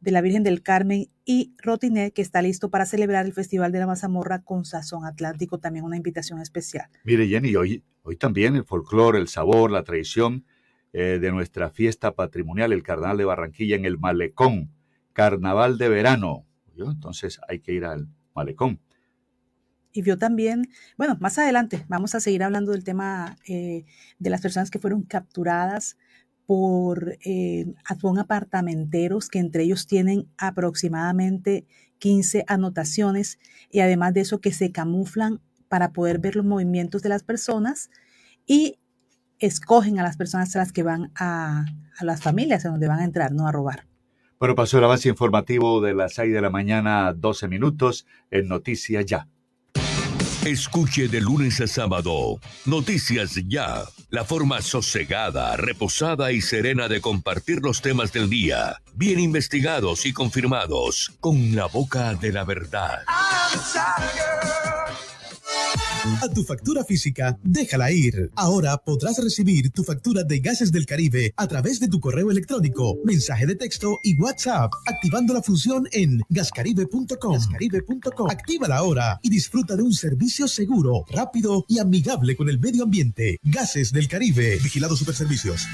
de 0.00 0.10
la 0.10 0.20
Virgen 0.20 0.42
del 0.42 0.64
Carmen 0.64 1.06
y 1.24 1.54
Rotinet, 1.58 2.12
que 2.12 2.22
está 2.22 2.42
listo 2.42 2.68
para 2.68 2.84
celebrar 2.84 3.26
el 3.26 3.32
Festival 3.32 3.70
de 3.70 3.78
la 3.78 3.86
Mazamorra 3.86 4.42
con 4.42 4.64
Sazón 4.64 5.04
Atlántico, 5.04 5.58
también 5.58 5.84
una 5.84 5.96
invitación 5.96 6.40
especial. 6.40 6.88
Mire, 7.04 7.28
Jenny, 7.28 7.54
hoy, 7.54 7.84
hoy 8.02 8.16
también 8.16 8.56
el 8.56 8.64
folclore, 8.64 9.20
el 9.20 9.28
sabor, 9.28 9.70
la 9.70 9.84
tradición 9.84 10.44
eh, 10.92 11.18
de 11.20 11.32
nuestra 11.32 11.70
fiesta 11.70 12.14
patrimonial, 12.14 12.72
el 12.72 12.82
Carnaval 12.82 13.18
de 13.18 13.24
Barranquilla 13.24 13.76
en 13.76 13.84
el 13.84 13.98
Malecón, 13.98 14.70
Carnaval 15.12 15.78
de 15.78 15.88
Verano. 15.88 16.46
Entonces 16.76 17.40
hay 17.48 17.60
que 17.60 17.72
ir 17.72 17.84
al 17.84 18.08
Malecón. 18.34 18.80
Y 19.92 20.02
vio 20.02 20.16
también, 20.16 20.68
bueno, 20.96 21.16
más 21.20 21.38
adelante 21.38 21.84
vamos 21.88 22.14
a 22.14 22.20
seguir 22.20 22.42
hablando 22.42 22.72
del 22.72 22.82
tema 22.82 23.36
eh, 23.46 23.84
de 24.18 24.30
las 24.30 24.40
personas 24.40 24.70
que 24.70 24.78
fueron 24.78 25.02
capturadas 25.02 25.98
por 26.46 27.16
eh, 27.24 27.74
apartamenteros 28.18 29.28
que 29.28 29.38
entre 29.38 29.64
ellos 29.64 29.86
tienen 29.86 30.28
aproximadamente 30.38 31.66
15 31.98 32.44
anotaciones 32.48 33.38
y 33.70 33.80
además 33.80 34.14
de 34.14 34.22
eso 34.22 34.40
que 34.40 34.52
se 34.52 34.72
camuflan 34.72 35.40
para 35.68 35.92
poder 35.92 36.18
ver 36.18 36.36
los 36.36 36.44
movimientos 36.44 37.02
de 37.02 37.08
las 37.10 37.22
personas 37.22 37.90
y 38.46 38.78
escogen 39.46 39.98
a 39.98 40.02
las 40.02 40.16
personas 40.16 40.54
a 40.56 40.60
las 40.60 40.72
que 40.72 40.82
van 40.82 41.12
a, 41.16 41.64
a 41.98 42.04
las 42.04 42.22
familias 42.22 42.64
a 42.64 42.70
donde 42.70 42.88
van 42.88 43.00
a 43.00 43.04
entrar, 43.04 43.32
no 43.32 43.46
a 43.46 43.52
robar. 43.52 43.86
Bueno, 44.38 44.54
pasó 44.56 44.78
el 44.78 44.84
avance 44.84 45.08
informativo 45.08 45.80
de 45.80 45.94
las 45.94 46.14
6 46.14 46.32
de 46.32 46.40
la 46.40 46.50
mañana, 46.50 47.12
12 47.12 47.46
minutos, 47.46 48.06
en 48.30 48.48
Noticias 48.48 49.06
Ya. 49.06 49.28
Escuche 50.44 51.06
de 51.06 51.20
lunes 51.20 51.60
a 51.60 51.68
sábado 51.68 52.40
Noticias 52.66 53.40
Ya, 53.46 53.84
la 54.10 54.24
forma 54.24 54.60
sosegada, 54.60 55.56
reposada 55.56 56.32
y 56.32 56.40
serena 56.40 56.88
de 56.88 57.00
compartir 57.00 57.60
los 57.62 57.80
temas 57.80 58.12
del 58.12 58.28
día, 58.28 58.82
bien 58.94 59.20
investigados 59.20 60.04
y 60.04 60.12
confirmados, 60.12 61.12
con 61.20 61.54
la 61.54 61.66
boca 61.66 62.14
de 62.14 62.32
la 62.32 62.42
verdad. 62.42 63.04
A 66.04 66.28
tu 66.28 66.42
factura 66.42 66.84
física, 66.84 67.38
déjala 67.44 67.92
ir. 67.92 68.30
Ahora 68.34 68.76
podrás 68.76 69.22
recibir 69.22 69.70
tu 69.70 69.84
factura 69.84 70.24
de 70.24 70.40
gases 70.40 70.72
del 70.72 70.84
Caribe 70.84 71.32
a 71.36 71.46
través 71.46 71.78
de 71.78 71.86
tu 71.86 72.00
correo 72.00 72.30
electrónico, 72.30 72.96
mensaje 73.04 73.46
de 73.46 73.54
texto 73.54 73.98
y 74.02 74.20
WhatsApp, 74.20 74.72
activando 74.86 75.32
la 75.32 75.42
función 75.42 75.86
en 75.92 76.20
gascaribe.com. 76.28 77.34
Gascaribe.com. 77.34 78.30
Actívala 78.30 78.78
ahora 78.78 79.20
y 79.22 79.30
disfruta 79.30 79.76
de 79.76 79.82
un 79.82 79.92
servicio 79.92 80.48
seguro, 80.48 81.04
rápido 81.08 81.64
y 81.68 81.78
amigable 81.78 82.34
con 82.34 82.48
el 82.48 82.58
medio 82.58 82.82
ambiente. 82.82 83.38
Gases 83.44 83.92
del 83.92 84.08
Caribe. 84.08 84.58
Vigilado 84.60 84.96
Superservicios. 84.96 85.68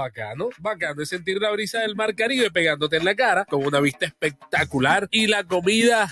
Bacano, 0.00 0.48
bacano 0.58 1.02
es 1.02 1.10
sentir 1.10 1.36
la 1.42 1.50
brisa 1.50 1.80
del 1.80 1.94
mar 1.94 2.14
Caribe 2.14 2.50
pegándote 2.50 2.96
en 2.96 3.04
la 3.04 3.14
cara 3.14 3.44
con 3.44 3.66
una 3.66 3.80
vista 3.80 4.06
espectacular 4.06 5.06
y 5.10 5.26
la 5.26 5.44
comida, 5.44 6.10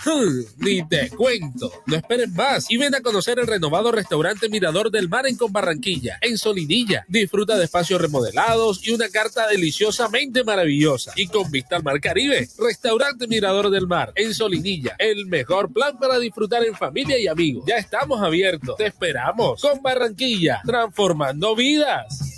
ni 0.58 0.86
te 0.86 1.08
cuento. 1.08 1.72
No 1.86 1.96
esperes 1.96 2.30
más 2.32 2.70
y 2.70 2.76
ven 2.76 2.94
a 2.94 3.00
conocer 3.00 3.38
el 3.38 3.46
renovado 3.46 3.90
restaurante 3.90 4.50
Mirador 4.50 4.90
del 4.90 5.08
Mar 5.08 5.26
en 5.26 5.38
Con 5.38 5.54
Barranquilla, 5.54 6.18
en 6.20 6.36
Solinilla. 6.36 7.06
Disfruta 7.08 7.56
de 7.56 7.64
espacios 7.64 7.98
remodelados 7.98 8.86
y 8.86 8.90
una 8.90 9.08
carta 9.08 9.48
deliciosamente 9.48 10.44
maravillosa. 10.44 11.12
Y 11.16 11.28
con 11.28 11.50
vista 11.50 11.76
al 11.76 11.82
mar 11.82 11.98
Caribe, 11.98 12.46
restaurante 12.58 13.26
Mirador 13.26 13.70
del 13.70 13.86
Mar 13.86 14.12
en 14.16 14.34
Solinilla, 14.34 14.96
el 14.98 15.24
mejor 15.26 15.72
plan 15.72 15.98
para 15.98 16.18
disfrutar 16.18 16.62
en 16.62 16.74
familia 16.74 17.18
y 17.18 17.26
amigos. 17.26 17.64
Ya 17.66 17.76
estamos 17.76 18.20
abiertos, 18.20 18.76
te 18.76 18.84
esperamos. 18.84 19.62
Con 19.62 19.80
Barranquilla, 19.80 20.60
transformando 20.66 21.56
vidas. 21.56 22.37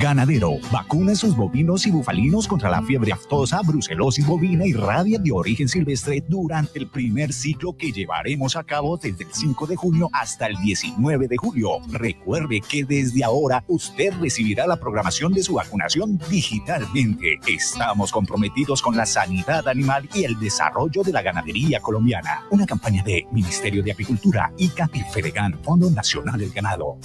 Ganadero, 0.02 0.58
vacuna 0.72 1.14
sus 1.14 1.36
bovinos 1.36 1.86
y 1.86 1.92
bufalinos 1.92 2.48
contra 2.48 2.72
la 2.72 2.82
fiebre 2.82 3.12
aftosa, 3.12 3.62
brucelosis 3.62 4.26
bovina 4.26 4.66
y 4.66 4.74
rabia 4.74 5.20
de 5.20 5.32
origen 5.32 5.68
silvestre 5.68 6.24
durante 6.28 6.80
el 6.80 6.88
primer 6.88 7.32
ciclo 7.32 7.78
que 7.78 7.92
llevaremos 7.92 8.56
a 8.56 8.64
cabo 8.64 8.98
desde 8.98 9.26
el 9.26 9.32
5 9.32 9.68
de 9.68 9.76
junio 9.76 10.10
hasta 10.12 10.48
el 10.48 10.58
19 10.58 11.28
de 11.28 11.38
julio. 11.38 11.82
Recuerde 11.92 12.62
que 12.68 12.84
desde 12.84 13.24
ahora 13.24 13.64
usted 13.68 14.12
recibirá 14.20 14.66
la 14.66 14.78
programación 14.78 15.34
de 15.34 15.44
su 15.44 15.54
vacunación 15.54 16.20
digitalmente. 16.32 17.40
Estamos 17.48 18.12
comprometidos 18.12 18.82
con 18.82 18.98
la 18.98 19.06
sanidad 19.06 19.68
animal 19.68 20.10
y 20.16 20.24
el 20.24 20.40
desarrollo 20.40 21.04
de 21.04 21.12
la 21.12 21.22
ganadería 21.22 21.80
colombiana. 21.80 22.44
Una 22.50 22.66
campaña 22.66 23.04
de 23.04 23.28
Ministerio 23.32 23.84
de 23.84 23.92
Agricultura, 23.92 24.52
ICA 24.58 24.90
y 24.94 25.02
Fedegan, 25.14 25.60
Fondo 25.62 25.92
Nacional 25.92 26.40
del 26.40 26.50
Ganado. 26.50 26.98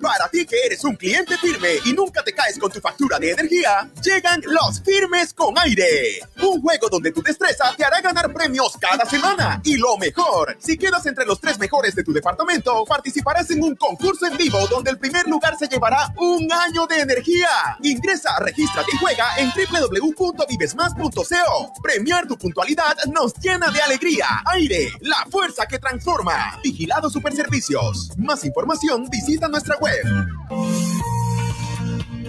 Para 0.00 0.28
ti 0.28 0.44
que 0.44 0.56
eres 0.66 0.84
un 0.84 0.96
cliente 0.96 1.38
firme 1.38 1.76
y 1.84 1.92
nunca 1.92 2.22
te 2.22 2.32
caes 2.32 2.58
con 2.58 2.70
tu 2.70 2.80
factura 2.80 3.18
de 3.18 3.30
energía, 3.30 3.88
llegan 4.02 4.42
los 4.44 4.82
firmes 4.82 5.32
con 5.32 5.56
aire. 5.58 6.20
Un 6.42 6.60
juego 6.60 6.88
donde 6.88 7.12
tu 7.12 7.22
destreza 7.22 7.74
te 7.76 7.84
hará 7.84 8.00
ganar 8.00 8.32
premios 8.32 8.76
cada 8.78 9.06
semana. 9.06 9.60
Y 9.64 9.76
lo 9.76 9.96
mejor, 9.96 10.56
si 10.60 10.76
quedas 10.76 11.06
entre 11.06 11.24
los 11.24 11.40
tres 11.40 11.58
mejores 11.58 11.94
de 11.94 12.04
tu 12.04 12.12
departamento, 12.12 12.84
participarás 12.84 13.50
en 13.50 13.62
un 13.62 13.74
concurso 13.74 14.26
en 14.26 14.36
vivo 14.36 14.66
donde 14.68 14.90
el 14.90 14.98
primer 14.98 15.26
lugar 15.26 15.56
se 15.58 15.66
llevará 15.66 16.12
un 16.18 16.50
año 16.52 16.86
de 16.86 17.00
energía. 17.00 17.48
Ingresa, 17.82 18.38
regístrate 18.40 18.90
y 18.92 18.98
juega 18.98 19.26
en 19.38 19.50
www.vivesmas.co. 19.50 21.72
Premiar 21.82 22.26
tu 22.26 22.36
puntualidad 22.36 22.96
nos 23.12 23.32
llena 23.34 23.70
de 23.70 23.80
alegría. 23.80 24.26
Aire, 24.44 24.92
la 25.00 25.26
fuerza 25.30 25.66
que 25.66 25.78
transforma. 25.78 26.58
Vigilado 26.62 27.08
Superservicios. 27.08 28.10
Más 28.18 28.44
información 28.44 29.08
visita 29.08 29.48
nuestra 29.48 29.76
web. 29.78 29.85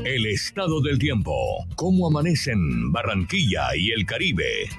El 0.03 0.25
estado 0.25 0.81
del 0.81 0.97
tiempo. 0.97 1.33
¿Cómo 1.75 2.07
amanecen 2.07 2.91
Barranquilla 2.91 3.75
y 3.75 3.91
el 3.91 4.05
Caribe? 4.05 4.69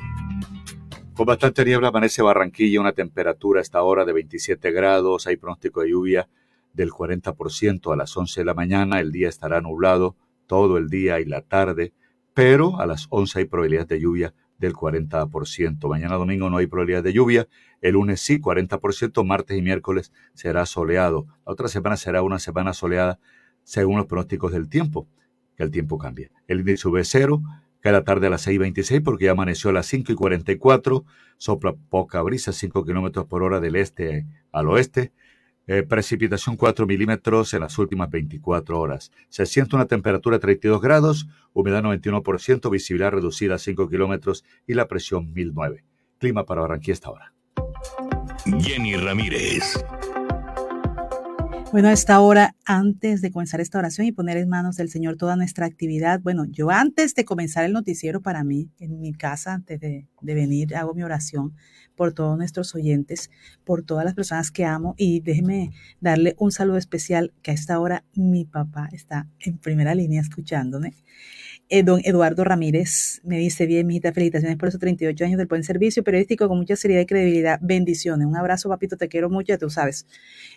Con 1.14 1.26
bastante 1.26 1.64
niebla 1.64 1.88
amanece 1.88 2.22
Barranquilla, 2.22 2.80
una 2.80 2.92
temperatura 2.92 3.60
a 3.60 3.62
esta 3.62 3.82
hora 3.82 4.04
de 4.04 4.12
27 4.12 4.70
grados, 4.70 5.26
hay 5.26 5.36
pronóstico 5.36 5.82
de 5.82 5.90
lluvia 5.90 6.28
del 6.72 6.90
40% 6.90 7.92
a 7.92 7.96
las 7.96 8.16
11 8.16 8.40
de 8.40 8.44
la 8.44 8.54
mañana, 8.54 9.00
el 9.00 9.10
día 9.10 9.28
estará 9.28 9.60
nublado 9.60 10.16
todo 10.46 10.78
el 10.78 10.88
día 10.88 11.20
y 11.20 11.24
la 11.24 11.42
tarde, 11.42 11.92
pero 12.34 12.80
a 12.80 12.86
las 12.86 13.06
11 13.10 13.40
hay 13.40 13.44
probabilidad 13.46 13.86
de 13.86 14.00
lluvia 14.00 14.34
del 14.58 14.74
40%. 14.74 15.88
Mañana 15.88 16.16
domingo 16.16 16.50
no 16.50 16.58
hay 16.58 16.66
probabilidad 16.66 17.02
de 17.02 17.12
lluvia, 17.12 17.48
el 17.80 17.94
lunes 17.94 18.20
sí, 18.20 18.40
40%, 18.40 19.24
martes 19.24 19.56
y 19.56 19.62
miércoles 19.62 20.12
será 20.34 20.66
soleado. 20.66 21.26
La 21.46 21.52
otra 21.52 21.68
semana 21.68 21.96
será 21.96 22.22
una 22.22 22.38
semana 22.38 22.72
soleada 22.72 23.18
según 23.62 23.98
los 23.98 24.06
pronósticos 24.06 24.52
del 24.52 24.68
tiempo, 24.68 25.08
que 25.56 25.62
el 25.62 25.70
tiempo 25.70 25.98
cambia. 25.98 26.30
El 26.46 26.60
índice 26.60 26.78
sube 26.78 27.04
cero, 27.04 27.42
cae 27.80 27.92
la 27.92 28.04
tarde 28.04 28.26
a 28.26 28.30
las 28.30 28.46
6.26 28.46 29.02
porque 29.02 29.26
ya 29.26 29.32
amaneció 29.32 29.70
a 29.70 29.74
las 29.74 29.92
5.44, 29.92 31.04
sopla 31.36 31.74
poca 31.90 32.22
brisa, 32.22 32.52
5 32.52 32.84
kilómetros 32.84 33.26
por 33.26 33.42
hora 33.42 33.60
del 33.60 33.76
este 33.76 34.26
al 34.52 34.68
oeste, 34.68 35.12
eh, 35.66 35.82
precipitación 35.82 36.56
4 36.56 36.86
milímetros 36.86 37.52
en 37.52 37.60
las 37.60 37.78
últimas 37.78 38.10
24 38.10 38.80
horas. 38.80 39.12
Se 39.28 39.44
siente 39.44 39.76
una 39.76 39.84
temperatura 39.84 40.36
de 40.36 40.40
32 40.40 40.80
grados, 40.80 41.28
humedad 41.52 41.82
91%, 41.82 42.70
visibilidad 42.70 43.12
reducida 43.12 43.56
a 43.56 43.58
5 43.58 43.88
kilómetros 43.88 44.44
y 44.66 44.74
la 44.74 44.88
presión 44.88 45.32
1009. 45.34 45.84
Clima 46.18 46.46
para 46.46 46.62
Barranquilla 46.62 46.94
esta 46.94 47.10
hora. 47.10 47.37
Jenny 48.60 48.96
Ramírez. 48.96 49.74
Bueno, 51.70 51.88
a 51.88 51.92
esta 51.92 52.18
hora, 52.20 52.56
antes 52.64 53.20
de 53.20 53.30
comenzar 53.30 53.60
esta 53.60 53.78
oración 53.78 54.06
y 54.06 54.12
poner 54.12 54.38
en 54.38 54.48
manos 54.48 54.76
del 54.76 54.88
Señor 54.88 55.16
toda 55.16 55.36
nuestra 55.36 55.66
actividad, 55.66 56.18
bueno, 56.20 56.46
yo 56.46 56.70
antes 56.70 57.14
de 57.14 57.26
comenzar 57.26 57.64
el 57.64 57.74
noticiero 57.74 58.22
para 58.22 58.42
mí, 58.42 58.70
en 58.78 59.00
mi 59.00 59.12
casa, 59.12 59.52
antes 59.52 59.78
de, 59.78 60.08
de 60.22 60.34
venir, 60.34 60.74
hago 60.74 60.94
mi 60.94 61.02
oración 61.02 61.54
por 61.94 62.14
todos 62.14 62.38
nuestros 62.38 62.74
oyentes, 62.74 63.28
por 63.64 63.82
todas 63.82 64.06
las 64.06 64.14
personas 64.14 64.50
que 64.50 64.64
amo 64.64 64.94
y 64.96 65.20
déjeme 65.20 65.70
darle 66.00 66.34
un 66.38 66.52
saludo 66.52 66.78
especial 66.78 67.34
que 67.42 67.50
a 67.50 67.54
esta 67.54 67.78
hora 67.80 68.02
mi 68.14 68.46
papá 68.46 68.88
está 68.92 69.28
en 69.40 69.58
primera 69.58 69.94
línea 69.94 70.22
escuchándome. 70.22 70.94
Eh, 71.70 71.82
don 71.82 72.00
Eduardo 72.02 72.44
Ramírez 72.44 73.20
me 73.24 73.36
dice, 73.36 73.66
bien, 73.66 73.86
mijita, 73.86 74.10
felicitaciones 74.14 74.56
por 74.56 74.70
esos 74.70 74.80
38 74.80 75.22
años 75.26 75.36
del 75.36 75.48
buen 75.48 75.62
servicio 75.62 76.02
periodístico 76.02 76.48
con 76.48 76.56
mucha 76.56 76.76
seriedad 76.76 77.02
y 77.02 77.06
credibilidad. 77.06 77.58
Bendiciones. 77.60 78.26
Un 78.26 78.38
abrazo, 78.38 78.70
papito, 78.70 78.96
te 78.96 79.08
quiero 79.08 79.28
mucho, 79.28 79.48
ya 79.48 79.58
tú 79.58 79.68
sabes. 79.68 80.06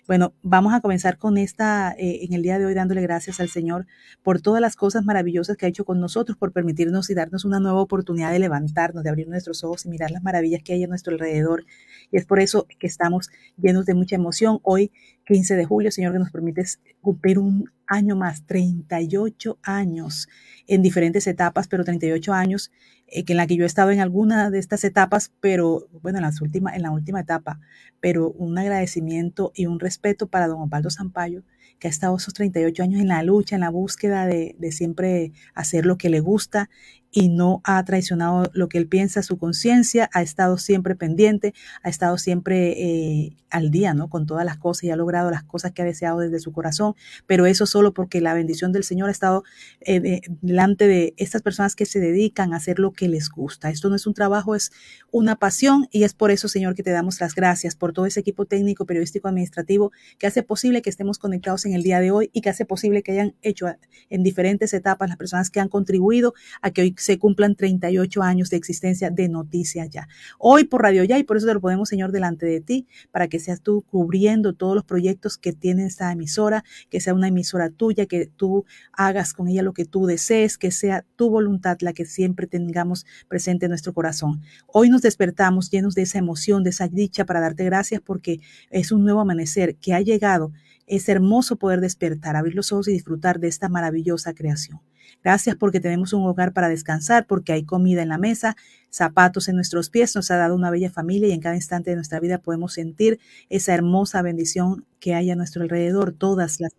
Bueno, 0.07 0.33
vamos 0.41 0.73
a 0.73 0.79
comenzar 0.79 1.17
con 1.17 1.37
esta, 1.37 1.91
eh, 1.97 2.19
en 2.23 2.31
el 2.31 2.43
día 2.43 2.59
de 2.59 2.65
hoy, 2.65 2.73
dándole 2.75 3.01
gracias 3.01 3.41
al 3.41 3.49
Señor 3.49 3.87
por 4.23 4.39
todas 4.39 4.61
las 4.61 4.77
cosas 4.77 5.03
maravillosas 5.03 5.57
que 5.57 5.65
ha 5.65 5.69
hecho 5.69 5.83
con 5.83 5.99
nosotros, 5.99 6.37
por 6.37 6.53
permitirnos 6.53 7.09
y 7.09 7.13
darnos 7.13 7.43
una 7.43 7.59
nueva 7.59 7.81
oportunidad 7.81 8.31
de 8.31 8.39
levantarnos, 8.39 9.03
de 9.03 9.09
abrir 9.09 9.27
nuestros 9.27 9.65
ojos 9.65 9.85
y 9.85 9.89
mirar 9.89 10.11
las 10.11 10.23
maravillas 10.23 10.63
que 10.63 10.71
hay 10.71 10.83
a 10.85 10.87
nuestro 10.87 11.11
alrededor. 11.11 11.65
Y 12.09 12.17
es 12.19 12.25
por 12.25 12.39
eso 12.39 12.67
que 12.79 12.87
estamos 12.87 13.29
llenos 13.57 13.85
de 13.85 13.95
mucha 13.95 14.15
emoción. 14.15 14.59
Hoy, 14.63 14.93
15 15.25 15.55
de 15.55 15.65
julio, 15.65 15.91
Señor, 15.91 16.13
que 16.13 16.19
nos 16.19 16.31
permites 16.31 16.79
cumplir 17.01 17.39
un 17.39 17.71
año 17.87 18.15
más, 18.15 18.45
38 18.45 19.59
años 19.63 20.27
en 20.67 20.81
diferentes 20.81 21.27
etapas, 21.27 21.67
pero 21.67 21.83
38 21.83 22.33
años 22.33 22.71
eh, 23.07 23.25
que 23.25 23.33
en 23.33 23.37
la 23.37 23.47
que 23.47 23.55
yo 23.55 23.63
he 23.63 23.67
estado 23.67 23.91
en 23.91 23.99
alguna 23.99 24.49
de 24.49 24.59
estas 24.59 24.83
etapas, 24.83 25.31
pero 25.41 25.87
bueno, 26.01 26.19
en, 26.19 26.23
las 26.23 26.39
en 26.41 26.81
la 26.81 26.91
última 26.91 27.19
etapa, 27.19 27.59
pero 27.99 28.31
un 28.31 28.57
agradecimiento 28.57 29.51
y 29.53 29.65
un 29.65 29.79
respeto 29.79 30.27
para 30.27 30.47
don 30.47 30.61
Osvaldo 30.61 30.89
Zampayo, 30.89 31.43
que 31.81 31.87
ha 31.87 31.89
estado 31.89 32.15
esos 32.15 32.35
38 32.35 32.83
años 32.83 33.01
en 33.01 33.07
la 33.07 33.23
lucha, 33.23 33.55
en 33.55 33.61
la 33.61 33.71
búsqueda 33.71 34.27
de, 34.27 34.55
siempre 34.71 35.31
hacer 35.55 35.87
lo 35.87 35.97
que 35.97 36.09
le 36.09 36.19
gusta 36.19 36.69
y 37.11 37.27
no 37.27 37.59
ha 37.65 37.83
traicionado 37.83 38.49
lo 38.53 38.69
que 38.69 38.77
él 38.77 38.87
piensa, 38.87 39.21
su 39.21 39.37
conciencia, 39.37 40.09
ha 40.13 40.21
estado 40.21 40.57
siempre 40.57 40.95
pendiente, 40.95 41.53
ha 41.83 41.89
estado 41.89 42.17
siempre 42.17 42.71
eh, 42.81 43.35
al 43.49 43.69
día, 43.69 43.93
¿no? 43.93 44.09
Con 44.09 44.25
todas 44.25 44.45
las 44.45 44.57
cosas 44.57 44.85
y 44.85 44.91
ha 44.91 44.95
logrado 44.95 45.29
las 45.29 45.43
cosas 45.43 45.71
que 45.73 45.81
ha 45.81 45.85
deseado 45.85 46.19
desde 46.19 46.39
su 46.39 46.53
corazón, 46.53 46.95
pero 47.27 47.45
eso 47.45 47.65
solo 47.65 47.93
porque 47.93 48.21
la 48.21 48.33
bendición 48.33 48.71
del 48.71 48.85
Señor 48.85 49.09
ha 49.09 49.11
estado 49.11 49.43
eh, 49.81 50.21
delante 50.41 50.87
de 50.87 51.13
estas 51.17 51.41
personas 51.41 51.75
que 51.75 51.85
se 51.85 51.99
dedican 51.99 52.53
a 52.53 52.57
hacer 52.57 52.79
lo 52.79 52.93
que 52.93 53.09
les 53.09 53.29
gusta. 53.29 53.69
Esto 53.69 53.89
no 53.89 53.95
es 53.97 54.07
un 54.07 54.13
trabajo, 54.13 54.55
es 54.55 54.71
una 55.11 55.35
pasión 55.35 55.87
y 55.91 56.03
es 56.03 56.13
por 56.13 56.31
eso, 56.31 56.47
Señor, 56.47 56.75
que 56.75 56.83
te 56.83 56.91
damos 56.91 57.19
las 57.19 57.35
gracias 57.35 57.75
por 57.75 57.91
todo 57.91 58.05
ese 58.05 58.21
equipo 58.21 58.45
técnico, 58.45 58.85
periodístico, 58.85 59.27
administrativo 59.27 59.91
que 60.17 60.27
hace 60.27 60.43
posible 60.43 60.81
que 60.81 60.89
estemos 60.89 61.19
conectados 61.19 61.65
en 61.65 61.70
el 61.73 61.83
día 61.83 61.99
de 61.99 62.11
hoy 62.11 62.29
y 62.33 62.41
que 62.41 62.49
hace 62.49 62.65
posible 62.65 63.03
que 63.03 63.13
hayan 63.13 63.35
hecho 63.41 63.67
en 64.09 64.23
diferentes 64.23 64.73
etapas 64.73 65.09
las 65.09 65.17
personas 65.17 65.49
que 65.49 65.59
han 65.59 65.69
contribuido 65.69 66.33
a 66.61 66.71
que 66.71 66.81
hoy 66.81 66.95
se 66.97 67.17
cumplan 67.17 67.55
38 67.55 68.21
años 68.21 68.49
de 68.49 68.57
existencia 68.57 69.09
de 69.09 69.29
Noticias 69.29 69.89
Ya. 69.89 70.07
Hoy 70.37 70.65
por 70.65 70.81
Radio 70.81 71.03
Ya 71.03 71.17
y 71.17 71.23
por 71.23 71.37
eso 71.37 71.47
te 71.47 71.53
lo 71.53 71.61
ponemos, 71.61 71.89
Señor, 71.89 72.11
delante 72.11 72.45
de 72.45 72.61
ti, 72.61 72.87
para 73.11 73.27
que 73.27 73.39
seas 73.39 73.61
tú 73.61 73.83
cubriendo 73.83 74.53
todos 74.53 74.75
los 74.75 74.83
proyectos 74.83 75.37
que 75.37 75.53
tiene 75.53 75.85
esta 75.85 76.11
emisora, 76.11 76.63
que 76.89 76.99
sea 76.99 77.13
una 77.13 77.27
emisora 77.27 77.69
tuya, 77.69 78.05
que 78.05 78.25
tú 78.27 78.65
hagas 78.93 79.33
con 79.33 79.47
ella 79.47 79.63
lo 79.63 79.73
que 79.73 79.85
tú 79.85 80.05
desees, 80.05 80.57
que 80.57 80.71
sea 80.71 81.05
tu 81.15 81.29
voluntad 81.29 81.77
la 81.81 81.93
que 81.93 82.05
siempre 82.05 82.47
tengamos 82.47 83.05
presente 83.27 83.65
en 83.65 83.69
nuestro 83.69 83.93
corazón. 83.93 84.41
Hoy 84.67 84.89
nos 84.89 85.01
despertamos 85.01 85.69
llenos 85.69 85.95
de 85.95 86.03
esa 86.03 86.19
emoción, 86.19 86.63
de 86.63 86.71
esa 86.71 86.87
dicha 86.87 87.25
para 87.25 87.39
darte 87.39 87.63
gracias 87.65 88.01
porque 88.01 88.39
es 88.69 88.91
un 88.91 89.03
nuevo 89.03 89.21
amanecer 89.21 89.75
que 89.75 89.93
ha 89.93 90.01
llegado. 90.01 90.51
Es 90.91 91.07
hermoso 91.07 91.55
poder 91.55 91.79
despertar, 91.79 92.35
abrir 92.35 92.53
los 92.53 92.73
ojos 92.73 92.89
y 92.89 92.91
disfrutar 92.91 93.39
de 93.39 93.47
esta 93.47 93.69
maravillosa 93.69 94.33
creación. 94.33 94.81
Gracias 95.23 95.55
porque 95.55 95.79
tenemos 95.79 96.11
un 96.11 96.25
hogar 96.25 96.51
para 96.51 96.67
descansar, 96.67 97.27
porque 97.27 97.53
hay 97.53 97.63
comida 97.63 98.01
en 98.01 98.09
la 98.09 98.17
mesa, 98.17 98.57
zapatos 98.89 99.47
en 99.47 99.55
nuestros 99.55 99.89
pies, 99.89 100.13
nos 100.17 100.31
ha 100.31 100.35
dado 100.35 100.53
una 100.53 100.69
bella 100.69 100.91
familia 100.91 101.29
y 101.29 101.31
en 101.31 101.39
cada 101.39 101.55
instante 101.55 101.91
de 101.91 101.95
nuestra 101.95 102.19
vida 102.19 102.39
podemos 102.39 102.73
sentir 102.73 103.21
esa 103.47 103.73
hermosa 103.73 104.21
bendición 104.21 104.85
que 104.99 105.15
hay 105.15 105.31
a 105.31 105.35
nuestro 105.37 105.63
alrededor, 105.63 106.11
todas 106.11 106.59
las 106.59 106.73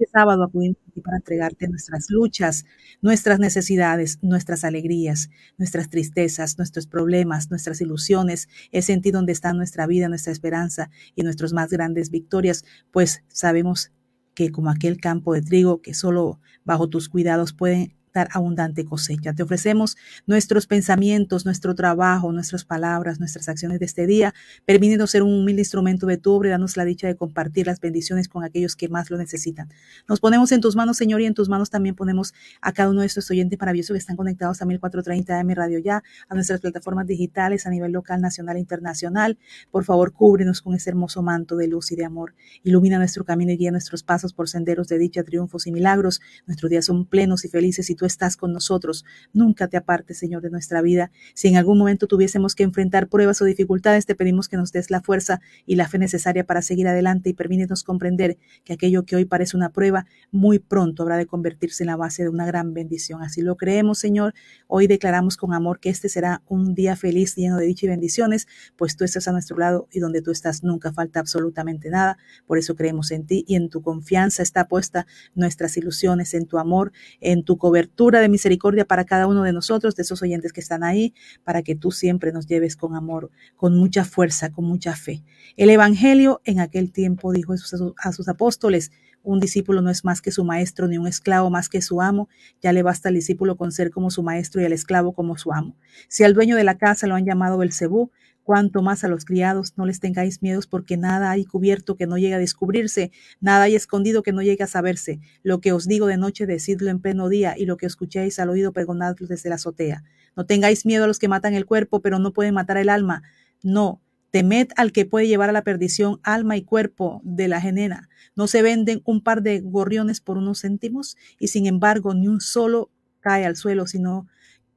este 0.00 0.12
sábado 0.12 0.44
acudimos 0.44 0.78
para 1.04 1.18
entregarte 1.18 1.68
nuestras 1.68 2.06
luchas, 2.08 2.64
nuestras 3.02 3.38
necesidades, 3.38 4.18
nuestras 4.22 4.64
alegrías, 4.64 5.28
nuestras 5.58 5.90
tristezas, 5.90 6.56
nuestros 6.56 6.86
problemas, 6.86 7.50
nuestras 7.50 7.82
ilusiones, 7.82 8.48
ese 8.72 8.94
en 8.94 9.02
ti 9.02 9.10
donde 9.10 9.32
está 9.32 9.52
nuestra 9.52 9.86
vida, 9.86 10.08
nuestra 10.08 10.32
esperanza 10.32 10.90
y 11.14 11.22
nuestras 11.22 11.52
más 11.52 11.68
grandes 11.68 12.10
victorias, 12.10 12.64
pues 12.90 13.22
sabemos 13.28 13.92
que 14.34 14.50
como 14.50 14.70
aquel 14.70 14.98
campo 14.98 15.34
de 15.34 15.42
trigo 15.42 15.82
que 15.82 15.92
solo 15.92 16.40
bajo 16.64 16.88
tus 16.88 17.10
cuidados 17.10 17.52
pueden 17.52 17.94
dar 18.12 18.28
abundante 18.32 18.84
cosecha. 18.84 19.32
Te 19.32 19.42
ofrecemos 19.42 19.96
nuestros 20.26 20.66
pensamientos, 20.66 21.44
nuestro 21.44 21.74
trabajo, 21.74 22.32
nuestras 22.32 22.64
palabras, 22.64 23.18
nuestras 23.20 23.48
acciones 23.48 23.78
de 23.78 23.86
este 23.86 24.06
día, 24.06 24.34
permitiendo 24.64 25.06
ser 25.06 25.22
un 25.22 25.32
humilde 25.32 25.62
instrumento 25.62 26.06
de 26.06 26.16
tu 26.16 26.32
obra 26.32 26.50
danos 26.50 26.76
la 26.76 26.84
dicha 26.84 27.06
de 27.06 27.16
compartir 27.16 27.66
las 27.66 27.80
bendiciones 27.80 28.28
con 28.28 28.44
aquellos 28.44 28.76
que 28.76 28.88
más 28.88 29.10
lo 29.10 29.16
necesitan. 29.16 29.68
Nos 30.08 30.20
ponemos 30.20 30.52
en 30.52 30.60
tus 30.60 30.76
manos, 30.76 30.96
Señor, 30.96 31.20
y 31.20 31.26
en 31.26 31.34
tus 31.34 31.48
manos 31.48 31.70
también 31.70 31.94
ponemos 31.94 32.34
a 32.60 32.72
cada 32.72 32.90
uno 32.90 33.00
de 33.00 33.06
estos 33.06 33.30
oyentes 33.30 33.58
maravillosos 33.58 33.94
que 33.94 33.98
están 33.98 34.16
conectados 34.16 34.60
a 34.62 34.66
1430 34.66 35.38
AM 35.38 35.50
Radio 35.50 35.78
Ya, 35.78 36.02
a 36.28 36.34
nuestras 36.34 36.60
plataformas 36.60 37.06
digitales 37.06 37.66
a 37.66 37.70
nivel 37.70 37.92
local, 37.92 38.20
nacional 38.20 38.56
e 38.56 38.60
internacional. 38.60 39.38
Por 39.70 39.84
favor, 39.84 40.12
cúbrenos 40.12 40.62
con 40.62 40.74
ese 40.74 40.90
hermoso 40.90 41.22
manto 41.22 41.56
de 41.56 41.68
luz 41.68 41.92
y 41.92 41.96
de 41.96 42.04
amor. 42.04 42.34
Ilumina 42.62 42.98
nuestro 42.98 43.24
camino 43.24 43.52
y 43.52 43.56
guía 43.56 43.70
nuestros 43.70 44.02
pasos 44.02 44.32
por 44.32 44.48
senderos 44.48 44.88
de 44.88 44.98
dicha, 44.98 45.22
triunfos 45.22 45.66
y 45.66 45.72
milagros. 45.72 46.20
Nuestros 46.46 46.70
días 46.70 46.84
son 46.84 47.06
plenos 47.06 47.44
y 47.44 47.48
felices 47.48 47.90
y 47.90 47.94
tú 48.00 48.06
estás 48.06 48.38
con 48.38 48.54
nosotros. 48.54 49.04
Nunca 49.34 49.68
te 49.68 49.76
apartes, 49.76 50.16
Señor, 50.16 50.40
de 50.40 50.48
nuestra 50.48 50.80
vida. 50.80 51.10
Si 51.34 51.48
en 51.48 51.56
algún 51.58 51.76
momento 51.76 52.06
tuviésemos 52.06 52.54
que 52.54 52.62
enfrentar 52.62 53.08
pruebas 53.08 53.42
o 53.42 53.44
dificultades, 53.44 54.06
te 54.06 54.14
pedimos 54.14 54.48
que 54.48 54.56
nos 54.56 54.72
des 54.72 54.90
la 54.90 55.02
fuerza 55.02 55.42
y 55.66 55.76
la 55.76 55.86
fe 55.86 55.98
necesaria 55.98 56.44
para 56.44 56.62
seguir 56.62 56.88
adelante 56.88 57.28
y 57.28 57.34
permítenos 57.34 57.84
comprender 57.84 58.38
que 58.64 58.72
aquello 58.72 59.04
que 59.04 59.16
hoy 59.16 59.26
parece 59.26 59.54
una 59.54 59.70
prueba, 59.70 60.06
muy 60.30 60.58
pronto 60.58 61.02
habrá 61.02 61.18
de 61.18 61.26
convertirse 61.26 61.82
en 61.82 61.88
la 61.88 61.96
base 61.96 62.22
de 62.22 62.30
una 62.30 62.46
gran 62.46 62.72
bendición. 62.72 63.22
Así 63.22 63.42
lo 63.42 63.58
creemos, 63.58 63.98
Señor. 63.98 64.32
Hoy 64.66 64.86
declaramos 64.86 65.36
con 65.36 65.52
amor 65.52 65.78
que 65.78 65.90
este 65.90 66.08
será 66.08 66.42
un 66.48 66.74
día 66.74 66.96
feliz, 66.96 67.36
lleno 67.36 67.58
de 67.58 67.66
dicha 67.66 67.84
y 67.84 67.90
bendiciones, 67.90 68.48
pues 68.76 68.96
tú 68.96 69.04
estás 69.04 69.28
a 69.28 69.32
nuestro 69.32 69.58
lado 69.58 69.88
y 69.92 70.00
donde 70.00 70.22
tú 70.22 70.30
estás 70.30 70.64
nunca 70.64 70.90
falta 70.90 71.20
absolutamente 71.20 71.90
nada. 71.90 72.16
Por 72.46 72.56
eso 72.56 72.74
creemos 72.76 73.10
en 73.10 73.26
ti 73.26 73.44
y 73.46 73.56
en 73.56 73.68
tu 73.68 73.82
confianza 73.82 74.42
está 74.42 74.68
puesta 74.68 75.06
nuestras 75.34 75.76
ilusiones, 75.76 76.32
en 76.32 76.46
tu 76.46 76.58
amor, 76.58 76.92
en 77.20 77.44
tu 77.44 77.58
cobertura 77.58 77.89
de 77.96 78.28
misericordia 78.28 78.86
para 78.86 79.04
cada 79.04 79.26
uno 79.26 79.42
de 79.42 79.52
nosotros, 79.52 79.94
de 79.94 80.02
esos 80.02 80.22
oyentes 80.22 80.52
que 80.52 80.60
están 80.60 80.82
ahí, 80.82 81.12
para 81.44 81.62
que 81.62 81.74
tú 81.74 81.90
siempre 81.92 82.32
nos 82.32 82.46
lleves 82.46 82.76
con 82.76 82.96
amor, 82.96 83.30
con 83.56 83.76
mucha 83.76 84.04
fuerza, 84.04 84.50
con 84.50 84.64
mucha 84.64 84.96
fe. 84.96 85.22
El 85.56 85.68
Evangelio 85.68 86.40
en 86.44 86.60
aquel 86.60 86.92
tiempo 86.92 87.32
dijo 87.32 87.52
a 87.52 88.12
sus 88.12 88.28
apóstoles, 88.28 88.90
un 89.22 89.38
discípulo 89.38 89.82
no 89.82 89.90
es 89.90 90.02
más 90.02 90.22
que 90.22 90.30
su 90.30 90.44
maestro, 90.44 90.88
ni 90.88 90.96
un 90.96 91.06
esclavo 91.06 91.50
más 91.50 91.68
que 91.68 91.82
su 91.82 92.00
amo. 92.00 92.30
Ya 92.62 92.72
le 92.72 92.82
basta 92.82 93.10
al 93.10 93.14
discípulo 93.14 93.56
con 93.56 93.70
ser 93.70 93.90
como 93.90 94.10
su 94.10 94.22
maestro 94.22 94.62
y 94.62 94.64
al 94.64 94.72
esclavo 94.72 95.12
como 95.12 95.36
su 95.36 95.52
amo. 95.52 95.76
Si 96.08 96.24
al 96.24 96.32
dueño 96.32 96.56
de 96.56 96.64
la 96.64 96.78
casa 96.78 97.06
lo 97.06 97.16
han 97.16 97.26
llamado 97.26 97.58
Belcebú, 97.58 98.10
cuanto 98.42 98.82
más 98.82 99.04
a 99.04 99.08
los 99.08 99.24
criados, 99.24 99.74
no 99.76 99.86
les 99.86 100.00
tengáis 100.00 100.42
miedos, 100.42 100.66
porque 100.66 100.96
nada 100.96 101.30
hay 101.30 101.44
cubierto 101.44 101.96
que 101.96 102.06
no 102.06 102.18
llegue 102.18 102.34
a 102.34 102.38
descubrirse, 102.38 103.12
nada 103.40 103.64
hay 103.64 103.76
escondido 103.76 104.22
que 104.22 104.32
no 104.32 104.42
llegue 104.42 104.64
a 104.64 104.66
saberse. 104.66 105.20
Lo 105.42 105.60
que 105.60 105.72
os 105.72 105.86
digo 105.86 106.06
de 106.06 106.16
noche, 106.16 106.46
decidlo 106.46 106.90
en 106.90 107.00
pleno 107.00 107.28
día, 107.28 107.54
y 107.56 107.66
lo 107.66 107.76
que 107.76 107.86
escuchéis 107.86 108.38
al 108.38 108.50
oído, 108.50 108.72
pregonadlo 108.72 109.26
desde 109.26 109.48
la 109.48 109.56
azotea. 109.56 110.04
No 110.36 110.46
tengáis 110.46 110.86
miedo 110.86 111.04
a 111.04 111.06
los 111.06 111.18
que 111.18 111.28
matan 111.28 111.54
el 111.54 111.66
cuerpo, 111.66 112.00
pero 112.00 112.18
no 112.18 112.32
pueden 112.32 112.54
matar 112.54 112.76
el 112.76 112.88
alma. 112.88 113.22
No, 113.62 114.00
temed 114.30 114.68
al 114.76 114.92
que 114.92 115.04
puede 115.04 115.28
llevar 115.28 115.50
a 115.50 115.52
la 115.52 115.64
perdición 115.64 116.20
alma 116.22 116.56
y 116.56 116.62
cuerpo 116.62 117.20
de 117.24 117.48
la 117.48 117.60
genena. 117.60 118.08
No 118.36 118.46
se 118.46 118.62
venden 118.62 119.02
un 119.04 119.22
par 119.22 119.42
de 119.42 119.60
gorriones 119.60 120.20
por 120.20 120.38
unos 120.38 120.62
céntimos, 120.62 121.16
y 121.38 121.48
sin 121.48 121.66
embargo 121.66 122.14
ni 122.14 122.28
un 122.28 122.40
solo 122.40 122.90
cae 123.20 123.44
al 123.44 123.56
suelo, 123.56 123.86
sino 123.86 124.28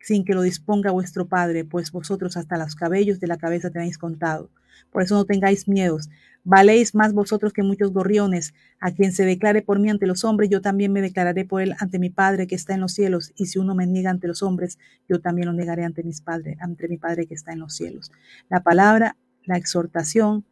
sin 0.03 0.25
que 0.25 0.33
lo 0.33 0.41
disponga 0.41 0.91
vuestro 0.91 1.27
Padre, 1.27 1.63
pues 1.63 1.91
vosotros 1.91 2.35
hasta 2.35 2.57
los 2.57 2.75
cabellos 2.75 3.21
de 3.21 3.27
la 3.27 3.37
cabeza 3.37 3.71
tenéis 3.71 3.97
contado. 3.97 4.51
Por 4.91 5.01
eso 5.01 5.15
no 5.15 5.25
tengáis 5.25 5.67
miedos. 5.67 6.09
Valéis 6.43 6.93
más 6.93 7.13
vosotros 7.13 7.53
que 7.53 7.63
muchos 7.63 7.93
gorriones. 7.93 8.53
A 8.81 8.91
quien 8.91 9.13
se 9.13 9.23
declare 9.23 9.61
por 9.61 9.79
mí 9.79 9.89
ante 9.89 10.05
los 10.05 10.25
hombres, 10.25 10.49
yo 10.49 10.61
también 10.61 10.91
me 10.91 11.01
declararé 11.01 11.45
por 11.45 11.61
él 11.61 11.73
ante 11.79 11.99
mi 11.99 12.09
Padre 12.09 12.47
que 12.47 12.55
está 12.55 12.73
en 12.73 12.81
los 12.81 12.91
cielos. 12.93 13.31
Y 13.35 13.45
si 13.45 13.59
uno 13.59 13.75
me 13.75 13.87
niega 13.87 14.09
ante 14.09 14.27
los 14.27 14.43
hombres, 14.43 14.77
yo 15.07 15.21
también 15.21 15.47
lo 15.47 15.53
negaré 15.53 15.85
ante, 15.85 16.03
mis 16.03 16.19
padres, 16.19 16.57
ante 16.59 16.89
mi 16.89 16.97
Padre 16.97 17.25
que 17.25 17.33
está 17.33 17.53
en 17.53 17.59
los 17.59 17.73
cielos. 17.73 18.11
La 18.49 18.61
palabra, 18.61 19.15
la 19.45 19.55
exhortación, 19.55 20.45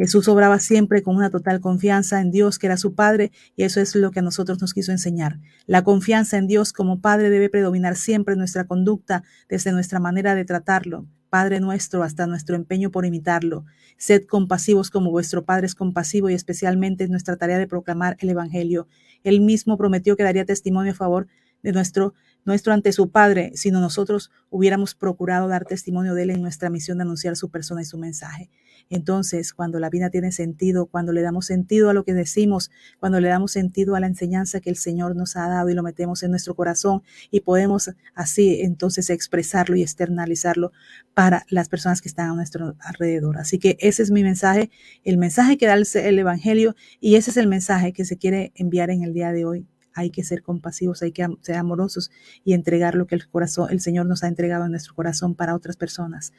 Jesús 0.00 0.28
obraba 0.28 0.58
siempre 0.60 1.02
con 1.02 1.14
una 1.14 1.28
total 1.28 1.60
confianza 1.60 2.22
en 2.22 2.30
Dios, 2.30 2.58
que 2.58 2.68
era 2.68 2.78
su 2.78 2.94
Padre, 2.94 3.32
y 3.54 3.64
eso 3.64 3.82
es 3.82 3.94
lo 3.94 4.10
que 4.12 4.20
a 4.20 4.22
nosotros 4.22 4.58
nos 4.58 4.72
quiso 4.72 4.92
enseñar. 4.92 5.40
La 5.66 5.84
confianza 5.84 6.38
en 6.38 6.46
Dios 6.46 6.72
como 6.72 7.02
Padre 7.02 7.28
debe 7.28 7.50
predominar 7.50 7.96
siempre 7.96 8.32
en 8.32 8.38
nuestra 8.38 8.64
conducta, 8.64 9.24
desde 9.50 9.72
nuestra 9.72 10.00
manera 10.00 10.34
de 10.34 10.46
tratarlo. 10.46 11.06
Padre 11.28 11.60
nuestro, 11.60 12.02
hasta 12.02 12.26
nuestro 12.26 12.56
empeño 12.56 12.90
por 12.90 13.04
imitarlo. 13.04 13.66
Sed 13.98 14.24
compasivos 14.24 14.88
como 14.88 15.10
vuestro 15.10 15.44
Padre 15.44 15.66
es 15.66 15.74
compasivo 15.74 16.30
y 16.30 16.34
especialmente 16.34 17.04
en 17.04 17.10
nuestra 17.10 17.36
tarea 17.36 17.58
de 17.58 17.66
proclamar 17.66 18.16
el 18.20 18.30
Evangelio. 18.30 18.88
Él 19.22 19.42
mismo 19.42 19.76
prometió 19.76 20.16
que 20.16 20.22
daría 20.22 20.46
testimonio 20.46 20.92
a 20.92 20.94
favor 20.94 21.26
de 21.62 21.72
nuestro, 21.72 22.14
nuestro 22.46 22.72
ante 22.72 22.92
su 22.92 23.10
Padre, 23.10 23.52
si 23.54 23.70
nosotros 23.70 24.30
hubiéramos 24.48 24.94
procurado 24.94 25.46
dar 25.46 25.66
testimonio 25.66 26.14
de 26.14 26.22
Él 26.22 26.30
en 26.30 26.40
nuestra 26.40 26.70
misión 26.70 26.96
de 26.96 27.02
anunciar 27.02 27.36
su 27.36 27.50
persona 27.50 27.82
y 27.82 27.84
su 27.84 27.98
mensaje. 27.98 28.48
Entonces, 28.90 29.54
cuando 29.54 29.78
la 29.78 29.88
vida 29.88 30.10
tiene 30.10 30.32
sentido, 30.32 30.86
cuando 30.86 31.12
le 31.12 31.22
damos 31.22 31.46
sentido 31.46 31.90
a 31.90 31.94
lo 31.94 32.04
que 32.04 32.12
decimos, 32.12 32.72
cuando 32.98 33.20
le 33.20 33.28
damos 33.28 33.52
sentido 33.52 33.94
a 33.94 34.00
la 34.00 34.08
enseñanza 34.08 34.60
que 34.60 34.68
el 34.68 34.76
Señor 34.76 35.14
nos 35.14 35.36
ha 35.36 35.48
dado 35.48 35.70
y 35.70 35.74
lo 35.74 35.84
metemos 35.84 36.24
en 36.24 36.32
nuestro 36.32 36.56
corazón 36.56 37.02
y 37.30 37.40
podemos 37.40 37.92
así 38.14 38.60
entonces 38.62 39.08
expresarlo 39.08 39.76
y 39.76 39.82
externalizarlo 39.82 40.72
para 41.14 41.46
las 41.48 41.68
personas 41.68 42.02
que 42.02 42.08
están 42.08 42.30
a 42.30 42.34
nuestro 42.34 42.76
alrededor. 42.80 43.38
Así 43.38 43.58
que 43.60 43.76
ese 43.80 44.02
es 44.02 44.10
mi 44.10 44.24
mensaje, 44.24 44.70
el 45.04 45.18
mensaje 45.18 45.56
que 45.56 45.66
da 45.66 45.74
el, 45.74 46.18
Evangelio 46.18 46.74
y 47.00 47.14
ese 47.14 47.30
es 47.30 47.36
el 47.36 47.46
mensaje 47.46 47.92
que 47.92 48.04
se 48.04 48.18
quiere 48.18 48.52
enviar 48.56 48.90
en 48.90 49.04
el 49.04 49.14
día 49.14 49.32
de 49.32 49.44
hoy 49.44 49.66
hay 49.92 50.10
que 50.10 50.22
ser 50.22 50.42
compasivos, 50.42 51.02
hay 51.02 51.12
que 51.12 51.26
ser 51.40 51.56
amorosos 51.56 52.10
y 52.44 52.54
entregar 52.54 52.94
lo 52.94 53.06
que 53.06 53.16
el 53.16 53.28
corazón, 53.28 53.68
el 53.70 53.80
Señor 53.80 54.06
nos 54.06 54.22
ha 54.22 54.28
entregado 54.28 54.64
en 54.64 54.70
nuestro 54.70 54.94
corazón 54.94 55.34
para 55.34 55.54
otras 55.54 55.76
personas. 55.76 56.32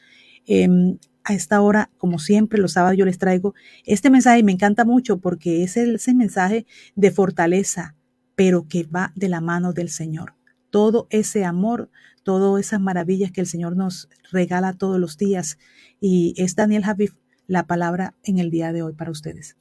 Em, 0.46 0.98
a 1.24 1.34
esta 1.34 1.62
hora, 1.62 1.90
como 1.98 2.20
siempre, 2.20 2.60
los 2.60 2.74
sábados 2.74 2.98
yo 2.98 3.06
les 3.06 3.18
traigo 3.18 3.54
este 3.86 4.10
mensaje 4.10 4.40
y 4.40 4.44
me 4.44 4.52
encanta 4.52 4.86
mucho 4.86 5.18
porque 5.18 5.64
es 5.64 5.78
ese 5.78 6.14
mensaje 6.14 6.66
de 6.96 7.12
fortaleza, 7.12 7.96
pero 8.36 8.68
que 8.68 8.84
va 8.84 9.12
de 9.16 9.30
la 9.30 9.42
mano 9.42 9.74
del 9.74 9.90
Señor. 9.90 10.36
Todo 10.70 11.08
ese 11.10 11.46
amor, 11.46 11.90
todas 12.24 12.66
esas 12.66 12.80
maravillas 12.80 13.32
que 13.32 13.42
el 13.42 13.48
Señor 13.48 13.76
nos 13.76 14.10
regala 14.32 14.74
todos 14.74 15.00
los 15.00 15.18
días. 15.18 15.58
Y 16.00 16.34
es 16.38 16.56
Daniel 16.56 16.86
Javif 16.86 17.14
la 17.48 17.68
palabra 17.68 18.16
en 18.24 18.40
el 18.40 18.50
día 18.50 18.72
de 18.72 18.82
hoy 18.82 18.94
para 18.94 19.12
ustedes. 19.12 19.58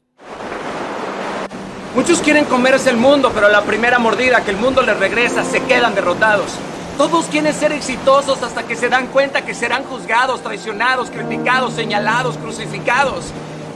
Muchos 1.95 2.21
quieren 2.21 2.45
comerse 2.45 2.89
el 2.89 2.97
mundo, 2.97 3.33
pero 3.35 3.49
la 3.49 3.65
primera 3.65 3.99
mordida 3.99 4.45
que 4.45 4.53
el 4.53 4.57
mundo 4.57 4.83
les 4.83 4.97
regresa 4.97 5.45
se 5.45 5.61
quedan 5.65 5.95
derrotados. 5.97 6.57
Todos 6.97 7.27
quieren 7.27 7.55
ser 7.55 7.73
exitosos 7.73 8.43
hasta 8.43 8.65
que 8.65 8.77
se 8.77 8.89
dan 8.89 9.07
cuenta 9.07 9.45
que 9.45 9.55
serán 9.55 9.85
juzgados, 9.85 10.43
traicionados, 10.43 11.11
criticados, 11.11 11.75
señalados, 11.75 12.37
crucificados. 12.37 13.27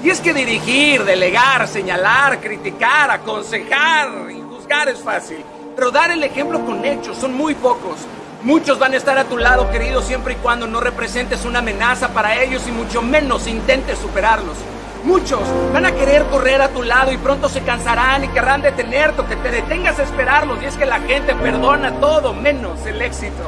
Y 0.03 0.11
es 0.11 0.20
que 0.20 0.35
dirigir, 0.35 1.05
delegar, 1.05 1.66
señalar, 1.66 2.40
criticar, 2.40 3.11
aconsejar 3.11 4.31
y 4.31 4.42
juzgar 4.42 4.88
es 4.90 4.98
fácil. 4.98 5.42
Pero 5.74 5.90
dar 5.90 6.11
el 6.11 6.22
ejemplo 6.22 6.64
con 6.64 6.85
hechos 6.85 7.16
son 7.16 7.35
muy 7.35 7.55
pocos. 7.55 7.96
Muchos 8.42 8.79
van 8.79 8.92
a 8.92 8.96
estar 8.98 9.16
a 9.16 9.24
tu 9.24 9.38
lado, 9.38 9.70
querido, 9.70 10.03
siempre 10.03 10.35
y 10.35 10.37
cuando 10.37 10.66
no 10.66 10.81
representes 10.81 11.46
una 11.46 11.61
amenaza 11.61 12.09
para 12.09 12.42
ellos 12.42 12.68
y 12.68 12.72
mucho 12.72 13.00
menos 13.00 13.46
intentes 13.46 13.98
superarlos. 13.98 14.59
Muchos 15.04 15.42
van 15.74 15.84
a 15.84 15.92
querer 15.92 16.24
correr 16.24 16.62
a 16.62 16.70
tu 16.70 16.82
lado 16.82 17.12
y 17.12 17.18
pronto 17.18 17.50
se 17.50 17.60
cansarán 17.60 18.24
y 18.24 18.28
querrán 18.28 18.62
detenerte 18.62 19.22
que 19.26 19.36
te 19.36 19.50
detengas 19.50 19.98
a 19.98 20.02
esperarlos. 20.02 20.62
Y 20.62 20.64
es 20.64 20.78
que 20.78 20.86
la 20.86 20.98
gente 21.00 21.34
perdona 21.34 21.92
todo 22.00 22.32
menos 22.32 22.86
el 22.86 23.02
éxito. 23.02 23.42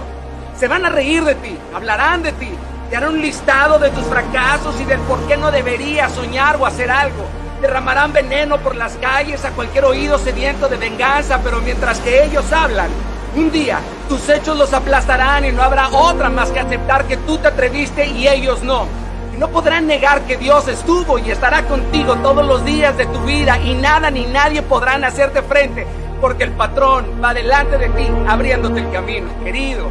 Se 0.59 0.69
van 0.69 0.85
a 0.85 0.91
reír 0.91 1.25
de 1.25 1.35
ti, 1.37 1.57
hablarán 1.75 2.23
de 2.23 2.33
ti, 2.33 2.51
te 2.91 2.97
harán 2.97 3.23
listado 3.23 3.79
de 3.79 3.89
tus 3.89 4.05
fracasos 4.05 4.79
y 4.83 4.85
del 4.85 5.01
por 5.01 5.19
qué 5.27 5.39
no 5.39 5.51
deberías 5.51 6.13
soñar 6.13 6.57
o 6.57 6.67
hacer 6.67 6.91
algo. 6.91 7.25
Derramarán 7.63 8.13
veneno 8.13 8.59
por 8.59 8.77
las 8.77 8.97
calles 8.97 9.43
a 9.47 9.53
cualquier 9.53 9.87
oído 9.87 10.19
sediento 10.19 10.69
de 10.69 10.77
venganza, 10.77 11.41
pero 11.43 11.63
mientras 11.63 12.01
que 12.01 12.23
ellos 12.23 12.53
hablan, 12.53 12.91
un 13.35 13.51
día 13.51 13.81
tus 14.11 14.29
hechos 14.29 14.59
los 14.59 14.75
aplastarán 14.75 15.47
y 15.47 15.53
no 15.53 15.63
habrá 15.63 15.89
otra 15.89 16.29
más 16.29 16.51
que 16.51 16.61
aceptar 16.61 17.07
que 17.07 17.17
tú 17.17 17.39
te 17.39 17.49
atreviste 17.49 18.07
y 18.07 18.29
ellos 18.29 18.63
no. 18.63 19.06
No 19.39 19.49
podrán 19.49 19.87
negar 19.87 20.23
que 20.23 20.39
Dios 20.39 20.67
estuvo 20.67 21.19
y 21.19 21.31
estará 21.31 21.63
contigo 21.65 22.17
todos 22.17 22.47
los 22.47 22.65
días 22.65 22.97
de 22.97 23.05
tu 23.05 23.21
vida 23.21 23.59
y 23.59 23.75
nada 23.75 24.11
ni 24.11 24.25
nadie 24.25 24.63
podrán 24.63 25.05
hacerte 25.05 25.43
frente 25.43 25.87
porque 26.23 26.45
el 26.45 26.53
patrón 26.53 27.21
va 27.23 27.35
delante 27.35 27.77
de 27.77 27.91
ti 27.91 28.09
abriéndote 28.27 28.81
el 28.81 28.91
camino, 28.91 29.29
querido. 29.45 29.89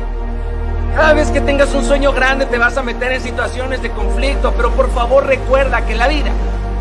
Cada 0.96 1.14
vez 1.14 1.30
que 1.30 1.42
tengas 1.42 1.74
un 1.76 1.86
sueño 1.86 2.12
grande 2.12 2.48
te 2.48 2.58
vas 2.58 2.76
a 2.78 2.82
meter 2.82 3.12
en 3.12 3.22
situaciones 3.22 3.84
de 3.84 3.92
conflicto, 3.92 4.52
pero 4.58 4.72
por 4.72 4.90
favor 4.92 5.28
recuerda 5.28 5.86
que 5.86 5.94
la 5.94 6.08
vida 6.08 6.32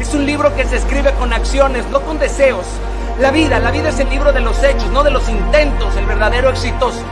es 0.00 0.14
un 0.14 0.24
libro 0.24 0.54
que 0.56 0.64
se 0.64 0.76
escribe 0.76 1.12
con 1.14 1.34
acciones, 1.34 1.84
no 1.90 2.00
con 2.00 2.18
deseos. 2.18 2.64
La 3.20 3.30
vida, 3.30 3.58
la 3.58 3.72
vida 3.72 3.90
es 3.90 4.00
el 4.00 4.08
libro 4.08 4.32
de 4.32 4.40
los 4.40 4.62
hechos, 4.62 4.88
no 4.90 5.04
de 5.04 5.10
los 5.10 5.28
intentos, 5.28 5.94
el 5.96 6.06
verdadero 6.06 6.48
exitoso. 6.48 7.02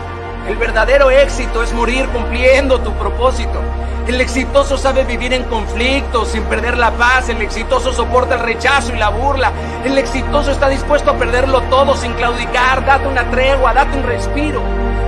El 0.48 0.57
verdadero 0.57 1.11
éxito 1.11 1.62
es 1.62 1.72
morir 1.72 2.09
cumpliendo 2.09 2.81
tu 2.81 2.92
propósito. 2.94 3.61
El 4.07 4.20
exitoso 4.20 4.76
sabe 4.76 5.05
vivir 5.05 5.33
en 5.33 5.44
conflicto 5.44 6.24
sin 6.24 6.42
perder 6.44 6.76
la 6.76 6.90
paz. 6.90 7.28
El 7.28 7.40
exitoso 7.40 7.92
soporta 7.92 8.35
el 8.35 8.40
rechazo 8.40 8.92
y 8.92 8.98
la 8.98 9.11
burla. 9.11 9.52
El 9.85 9.96
exitoso 9.96 10.50
está 10.50 10.68
dispuesto 10.68 11.12
a 11.12 11.16
perderlo 11.16 11.61
todo 11.62 11.96
sin 11.96 12.12
claudicar. 12.14 12.85
Date 12.85 13.07
una 13.07 13.31
tregua, 13.31 13.72
date 13.72 13.96
un 13.96 14.02
respiro. 14.05 14.61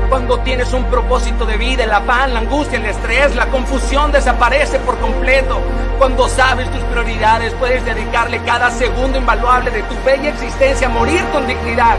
Cuando 0.09 0.39
tienes 0.41 0.73
un 0.73 0.85
propósito 0.85 1.45
de 1.45 1.57
vida, 1.57 1.83
el 1.83 1.91
afán, 1.91 2.35
la 2.35 2.41
angustia, 2.41 2.79
el 2.79 2.87
estrés, 2.87 3.35
la 3.35 3.47
confusión 3.47 4.13
desaparece 4.13 4.79
por 4.79 4.97
completo. 4.99 5.61
Cuando 5.99 6.29
sabes 6.29 6.71
tus 6.71 6.83
prioridades, 6.85 7.53
puedes 7.55 7.85
dedicarle 7.85 8.41
cada 8.45 8.71
segundo 8.71 9.19
invaluable 9.19 9.73
de 9.73 9.83
tu 9.83 9.95
bella 10.05 10.31
existencia 10.31 10.87
a 10.87 10.91
morir 10.91 11.25
con 11.33 11.45
dignidad. 11.49 11.97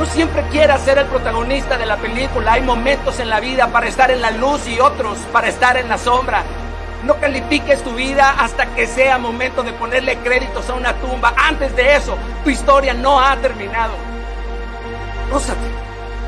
No 0.00 0.06
siempre 0.06 0.42
quieras 0.50 0.80
ser 0.80 0.96
el 0.96 1.04
protagonista 1.04 1.76
de 1.76 1.84
la 1.84 1.98
película. 1.98 2.54
Hay 2.54 2.62
momentos 2.62 3.20
en 3.20 3.28
la 3.28 3.38
vida 3.38 3.66
para 3.66 3.86
estar 3.86 4.10
en 4.10 4.22
la 4.22 4.30
luz 4.30 4.66
y 4.66 4.80
otros 4.80 5.18
para 5.30 5.48
estar 5.48 5.76
en 5.76 5.90
la 5.90 5.98
sombra. 5.98 6.42
No 7.04 7.16
califiques 7.16 7.84
tu 7.84 7.90
vida 7.92 8.34
hasta 8.38 8.74
que 8.74 8.86
sea 8.86 9.18
momento 9.18 9.62
de 9.62 9.74
ponerle 9.74 10.16
créditos 10.20 10.70
a 10.70 10.72
una 10.72 10.94
tumba. 10.94 11.34
Antes 11.36 11.76
de 11.76 11.96
eso, 11.96 12.16
tu 12.42 12.48
historia 12.48 12.94
no 12.94 13.20
ha 13.20 13.36
terminado. 13.36 13.92
Gózate. 15.30 15.60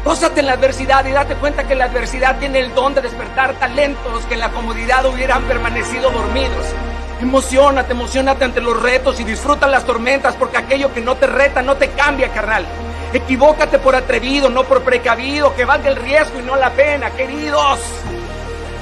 Gózate 0.04 0.40
en 0.40 0.46
la 0.48 0.52
adversidad 0.52 1.06
y 1.06 1.12
date 1.12 1.34
cuenta 1.36 1.66
que 1.66 1.74
la 1.74 1.86
adversidad 1.86 2.38
tiene 2.38 2.58
el 2.58 2.74
don 2.74 2.92
de 2.92 3.00
despertar 3.00 3.54
talentos 3.54 4.22
que 4.26 4.34
en 4.34 4.40
la 4.40 4.50
comodidad 4.50 5.06
hubieran 5.06 5.44
permanecido 5.44 6.10
dormidos. 6.10 6.66
Emocionate, 7.22 7.92
emocionate 7.92 8.44
ante 8.44 8.60
los 8.60 8.82
retos 8.82 9.18
y 9.18 9.24
disfruta 9.24 9.66
las 9.66 9.86
tormentas 9.86 10.34
porque 10.34 10.58
aquello 10.58 10.92
que 10.92 11.00
no 11.00 11.14
te 11.14 11.26
reta 11.26 11.62
no 11.62 11.76
te 11.76 11.88
cambia, 11.92 12.28
carnal. 12.28 12.66
Equivócate 13.12 13.78
por 13.78 13.94
atrevido, 13.94 14.48
no 14.48 14.64
por 14.64 14.80
precavido, 14.82 15.54
que 15.54 15.66
valga 15.66 15.90
el 15.90 15.96
riesgo 15.96 16.40
y 16.40 16.42
no 16.42 16.56
la 16.56 16.70
pena, 16.70 17.10
queridos. 17.10 17.78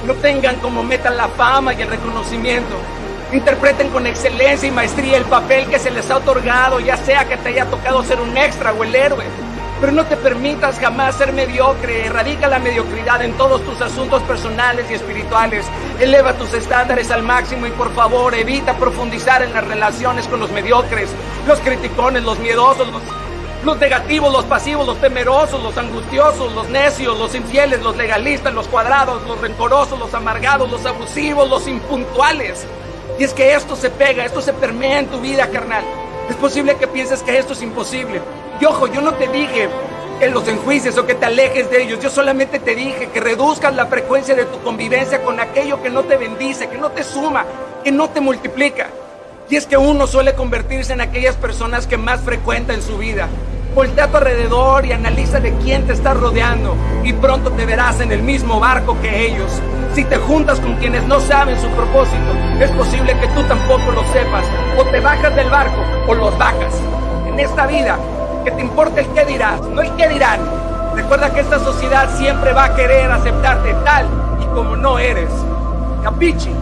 No 0.05 0.13
tengan 0.15 0.55
como 0.57 0.83
meta 0.83 1.09
la 1.09 1.27
fama 1.27 1.73
y 1.73 1.81
el 1.81 1.89
reconocimiento. 1.89 2.73
Interpreten 3.33 3.89
con 3.89 4.07
excelencia 4.07 4.69
y 4.69 4.71
maestría 4.71 5.17
el 5.17 5.25
papel 5.25 5.67
que 5.67 5.79
se 5.79 5.91
les 5.91 6.09
ha 6.09 6.17
otorgado, 6.17 6.79
ya 6.79 6.95
sea 6.95 7.25
que 7.25 7.35
te 7.35 7.49
haya 7.49 7.65
tocado 7.65 8.03
ser 8.03 8.21
un 8.21 8.37
extra 8.37 8.71
o 8.71 8.85
el 8.85 8.95
héroe. 8.95 9.25
Pero 9.81 9.91
no 9.91 10.05
te 10.05 10.15
permitas 10.15 10.79
jamás 10.79 11.15
ser 11.15 11.33
mediocre. 11.33 12.05
Erradica 12.05 12.47
la 12.47 12.59
mediocridad 12.59 13.21
en 13.23 13.33
todos 13.33 13.65
tus 13.65 13.81
asuntos 13.81 14.21
personales 14.23 14.89
y 14.89 14.93
espirituales. 14.93 15.65
Eleva 15.99 16.33
tus 16.33 16.53
estándares 16.53 17.11
al 17.11 17.23
máximo 17.23 17.67
y 17.67 17.71
por 17.71 17.93
favor 17.93 18.33
evita 18.33 18.77
profundizar 18.77 19.41
en 19.43 19.53
las 19.53 19.67
relaciones 19.67 20.25
con 20.29 20.39
los 20.39 20.51
mediocres, 20.51 21.09
los 21.45 21.59
criticones, 21.59 22.23
los 22.23 22.39
miedosos, 22.39 22.87
los 22.87 23.01
los 23.63 23.77
negativos, 23.77 24.33
los 24.33 24.45
pasivos, 24.45 24.87
los 24.87 24.99
temerosos, 24.99 25.61
los 25.61 25.77
angustiosos, 25.77 26.53
los 26.53 26.67
necios, 26.69 27.17
los 27.17 27.35
infieles, 27.35 27.81
los 27.81 27.95
legalistas, 27.95 28.53
los 28.53 28.67
cuadrados, 28.67 29.21
los 29.27 29.39
rencorosos, 29.39 29.99
los 29.99 30.13
amargados, 30.13 30.69
los 30.69 30.85
abusivos, 30.85 31.47
los 31.47 31.67
impuntuales. 31.67 32.65
Y 33.19 33.23
es 33.23 33.33
que 33.33 33.53
esto 33.53 33.75
se 33.75 33.91
pega, 33.91 34.25
esto 34.25 34.41
se 34.41 34.53
permea 34.53 34.99
en 34.99 35.07
tu 35.07 35.21
vida, 35.21 35.47
carnal. 35.49 35.83
Es 36.27 36.35
posible 36.37 36.75
que 36.77 36.87
pienses 36.87 37.21
que 37.21 37.37
esto 37.37 37.53
es 37.53 37.61
imposible. 37.61 38.21
Y 38.59 38.65
ojo, 38.65 38.87
yo 38.87 39.01
no 39.01 39.13
te 39.13 39.27
dije 39.27 39.69
que 40.19 40.29
los 40.29 40.47
enjuicies 40.47 40.97
o 40.97 41.05
que 41.05 41.13
te 41.13 41.25
alejes 41.27 41.69
de 41.69 41.83
ellos. 41.83 41.99
Yo 41.99 42.09
solamente 42.09 42.59
te 42.59 42.73
dije 42.73 43.09
que 43.13 43.19
reduzcas 43.19 43.75
la 43.75 43.85
frecuencia 43.85 44.33
de 44.33 44.45
tu 44.45 44.59
convivencia 44.61 45.21
con 45.21 45.39
aquello 45.39 45.81
que 45.83 45.89
no 45.91 46.03
te 46.03 46.17
bendice, 46.17 46.67
que 46.67 46.77
no 46.79 46.89
te 46.89 47.03
suma, 47.03 47.45
que 47.83 47.91
no 47.91 48.09
te 48.09 48.21
multiplica. 48.21 48.89
Y 49.51 49.57
es 49.57 49.65
que 49.65 49.75
uno 49.75 50.07
suele 50.07 50.33
convertirse 50.33 50.93
en 50.93 51.01
aquellas 51.01 51.35
personas 51.35 51.85
que 51.85 51.97
más 51.97 52.21
frecuenta 52.21 52.73
en 52.73 52.81
su 52.81 52.97
vida. 52.97 53.27
Voltea 53.75 54.05
a 54.05 54.07
tu 54.07 54.15
alrededor 54.15 54.85
y 54.85 54.93
analiza 54.93 55.41
de 55.41 55.53
quién 55.55 55.85
te 55.85 55.91
estás 55.91 56.15
rodeando 56.15 56.73
y 57.03 57.11
pronto 57.11 57.51
te 57.51 57.65
verás 57.65 57.99
en 57.99 58.13
el 58.13 58.23
mismo 58.23 58.61
barco 58.61 58.97
que 59.01 59.25
ellos. 59.25 59.51
Si 59.93 60.05
te 60.05 60.15
juntas 60.15 60.61
con 60.61 60.75
quienes 60.77 61.03
no 61.03 61.19
saben 61.19 61.59
su 61.59 61.67
propósito, 61.67 62.31
es 62.61 62.71
posible 62.71 63.13
que 63.19 63.27
tú 63.27 63.43
tampoco 63.43 63.91
lo 63.91 64.05
sepas. 64.13 64.45
O 64.77 64.85
te 64.85 65.01
bajas 65.01 65.35
del 65.35 65.49
barco 65.49 65.83
o 66.07 66.13
los 66.15 66.37
bajas. 66.37 66.73
En 67.27 67.37
esta 67.37 67.67
vida, 67.67 67.99
que 68.45 68.51
te 68.51 68.61
importa 68.61 69.01
el 69.01 69.07
qué 69.07 69.25
dirás, 69.25 69.59
no 69.63 69.81
el 69.81 69.93
qué 69.97 70.07
dirán. 70.07 70.39
Recuerda 70.95 71.33
que 71.33 71.41
esta 71.41 71.59
sociedad 71.59 72.09
siempre 72.17 72.53
va 72.53 72.65
a 72.65 72.75
querer 72.77 73.11
aceptarte 73.11 73.73
tal 73.83 74.07
y 74.41 74.45
como 74.55 74.77
no 74.77 74.97
eres. 74.97 75.29
Capichi. 76.03 76.60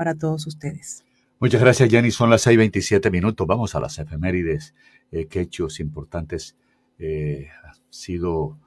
Para 0.00 0.14
todos 0.14 0.46
ustedes. 0.46 1.04
Muchas 1.40 1.60
gracias, 1.60 1.90
Jenny. 1.90 2.10
Son 2.10 2.30
las 2.30 2.46
6:27 2.46 3.10
minutos. 3.10 3.46
Vamos 3.46 3.74
a 3.74 3.80
las 3.80 3.98
efemérides. 3.98 4.74
Eh, 5.12 5.26
¿Qué 5.26 5.42
hechos 5.42 5.78
importantes 5.78 6.56
eh, 6.98 7.48
ha 7.62 7.74
sido 7.90 8.58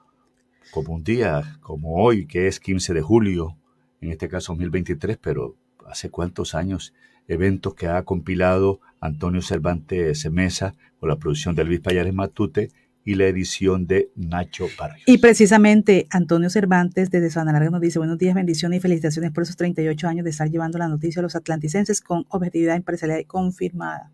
como 0.70 0.94
un 0.94 1.02
día 1.02 1.58
como 1.60 1.96
hoy, 1.96 2.26
que 2.28 2.46
es 2.46 2.60
15 2.60 2.94
de 2.94 3.02
julio, 3.02 3.58
en 4.00 4.12
este 4.12 4.28
caso 4.28 4.52
2023, 4.52 5.16
pero 5.16 5.56
hace 5.88 6.08
cuántos 6.08 6.54
años, 6.54 6.94
eventos 7.26 7.74
que 7.74 7.88
ha 7.88 8.04
compilado 8.04 8.78
Antonio 9.00 9.42
Cervantes 9.42 10.30
Mesa 10.30 10.76
con 11.00 11.08
la 11.08 11.16
producción 11.16 11.56
de 11.56 11.64
Luis 11.64 11.80
Payares 11.80 12.14
Matute 12.14 12.70
y 13.04 13.14
la 13.14 13.26
edición 13.26 13.86
de 13.86 14.10
Nacho 14.16 14.66
Barrios. 14.78 15.04
Y 15.06 15.18
precisamente 15.18 16.06
Antonio 16.10 16.50
Cervantes 16.50 17.10
desde 17.10 17.30
San 17.30 17.46
Larga 17.46 17.70
nos 17.70 17.80
dice 17.80 17.98
buenos 17.98 18.18
días, 18.18 18.34
bendiciones 18.34 18.78
y 18.78 18.80
felicitaciones 18.80 19.30
por 19.32 19.42
esos 19.42 19.56
38 19.56 20.08
años 20.08 20.24
de 20.24 20.30
estar 20.30 20.50
llevando 20.50 20.78
la 20.78 20.88
noticia 20.88 21.20
a 21.20 21.22
los 21.22 21.36
atlanticenses 21.36 22.00
con 22.00 22.24
objetividad 22.30 22.76
imparcialidad 22.76 23.20
confirmada. 23.26 24.10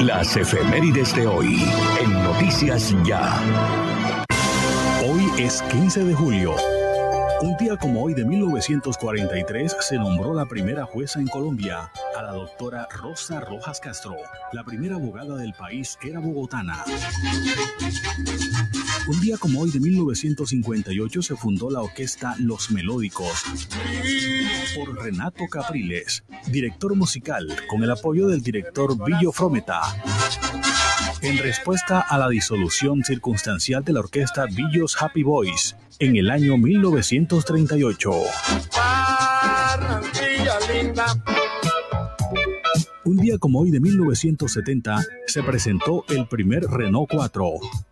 Las 0.00 0.36
efemérides 0.36 1.14
de 1.14 1.26
hoy 1.26 1.56
en 2.02 2.12
Noticias 2.12 2.94
Ya. 3.04 3.40
Hoy 5.04 5.42
es 5.42 5.62
15 5.62 6.04
de 6.04 6.14
julio. 6.14 6.54
Un 7.42 7.56
día 7.56 7.76
como 7.76 8.04
hoy 8.04 8.14
de 8.14 8.24
1943 8.24 9.76
se 9.80 9.96
nombró 9.96 10.32
la 10.32 10.46
primera 10.46 10.84
jueza 10.84 11.18
en 11.18 11.26
Colombia, 11.26 11.90
a 12.16 12.22
la 12.22 12.30
doctora 12.30 12.86
Rosa 12.88 13.40
Rojas 13.40 13.80
Castro. 13.80 14.14
La 14.52 14.62
primera 14.62 14.94
abogada 14.94 15.34
del 15.34 15.52
país 15.52 15.98
era 16.04 16.20
bogotana. 16.20 16.84
Un 19.08 19.20
día 19.20 19.38
como 19.38 19.60
hoy 19.60 19.72
de 19.72 19.80
1958 19.80 21.22
se 21.22 21.34
fundó 21.34 21.68
la 21.68 21.80
orquesta 21.80 22.36
Los 22.38 22.70
Melódicos 22.70 23.42
por 24.76 25.02
Renato 25.02 25.42
Capriles, 25.50 26.22
director 26.46 26.94
musical, 26.94 27.56
con 27.68 27.82
el 27.82 27.90
apoyo 27.90 28.28
del 28.28 28.40
director 28.40 28.96
Villo 29.04 29.32
Frometa. 29.32 29.82
En 31.22 31.38
respuesta 31.38 32.00
a 32.00 32.18
la 32.18 32.28
disolución 32.28 33.04
circunstancial 33.04 33.84
de 33.84 33.92
la 33.92 34.00
orquesta 34.00 34.46
Villos 34.46 35.00
Happy 35.00 35.22
Boys, 35.22 35.76
en 36.00 36.16
el 36.16 36.28
año 36.30 36.56
1938. 36.56 38.10
Un 43.12 43.18
día 43.18 43.36
como 43.36 43.60
hoy 43.60 43.70
de 43.70 43.78
1970 43.78 45.04
se 45.26 45.42
presentó 45.42 46.02
el 46.08 46.26
primer 46.28 46.62
Renault 46.62 47.10
4, 47.12 47.46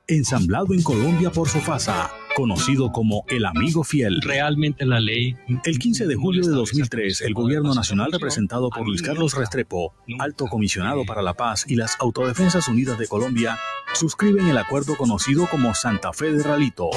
ensamblado 0.06 0.72
en 0.72 0.82
Colombia 0.82 1.30
por 1.30 1.46
Sofasa, 1.46 2.10
conocido 2.34 2.90
como 2.90 3.26
el 3.28 3.44
amigo 3.44 3.84
fiel. 3.84 4.22
Realmente 4.22 4.86
la 4.86 4.98
ley. 4.98 5.36
El 5.64 5.78
15 5.78 6.06
de 6.06 6.14
julio 6.14 6.42
de 6.42 6.52
2003, 6.52 7.20
el 7.20 7.34
gobierno 7.34 7.74
nacional 7.74 8.10
representado 8.10 8.70
por 8.70 8.86
Luis 8.86 9.02
Carlos 9.02 9.34
Restrepo, 9.34 9.92
alto 10.18 10.46
comisionado 10.46 11.04
para 11.04 11.20
la 11.20 11.34
paz 11.34 11.66
y 11.68 11.74
las 11.74 11.96
Autodefensas 12.00 12.66
Unidas 12.68 12.98
de 12.98 13.06
Colombia, 13.06 13.58
suscriben 13.92 14.48
el 14.48 14.56
acuerdo 14.56 14.96
conocido 14.96 15.46
como 15.50 15.74
Santa 15.74 16.14
Fe 16.14 16.32
de 16.32 16.42
Ralito. 16.42 16.88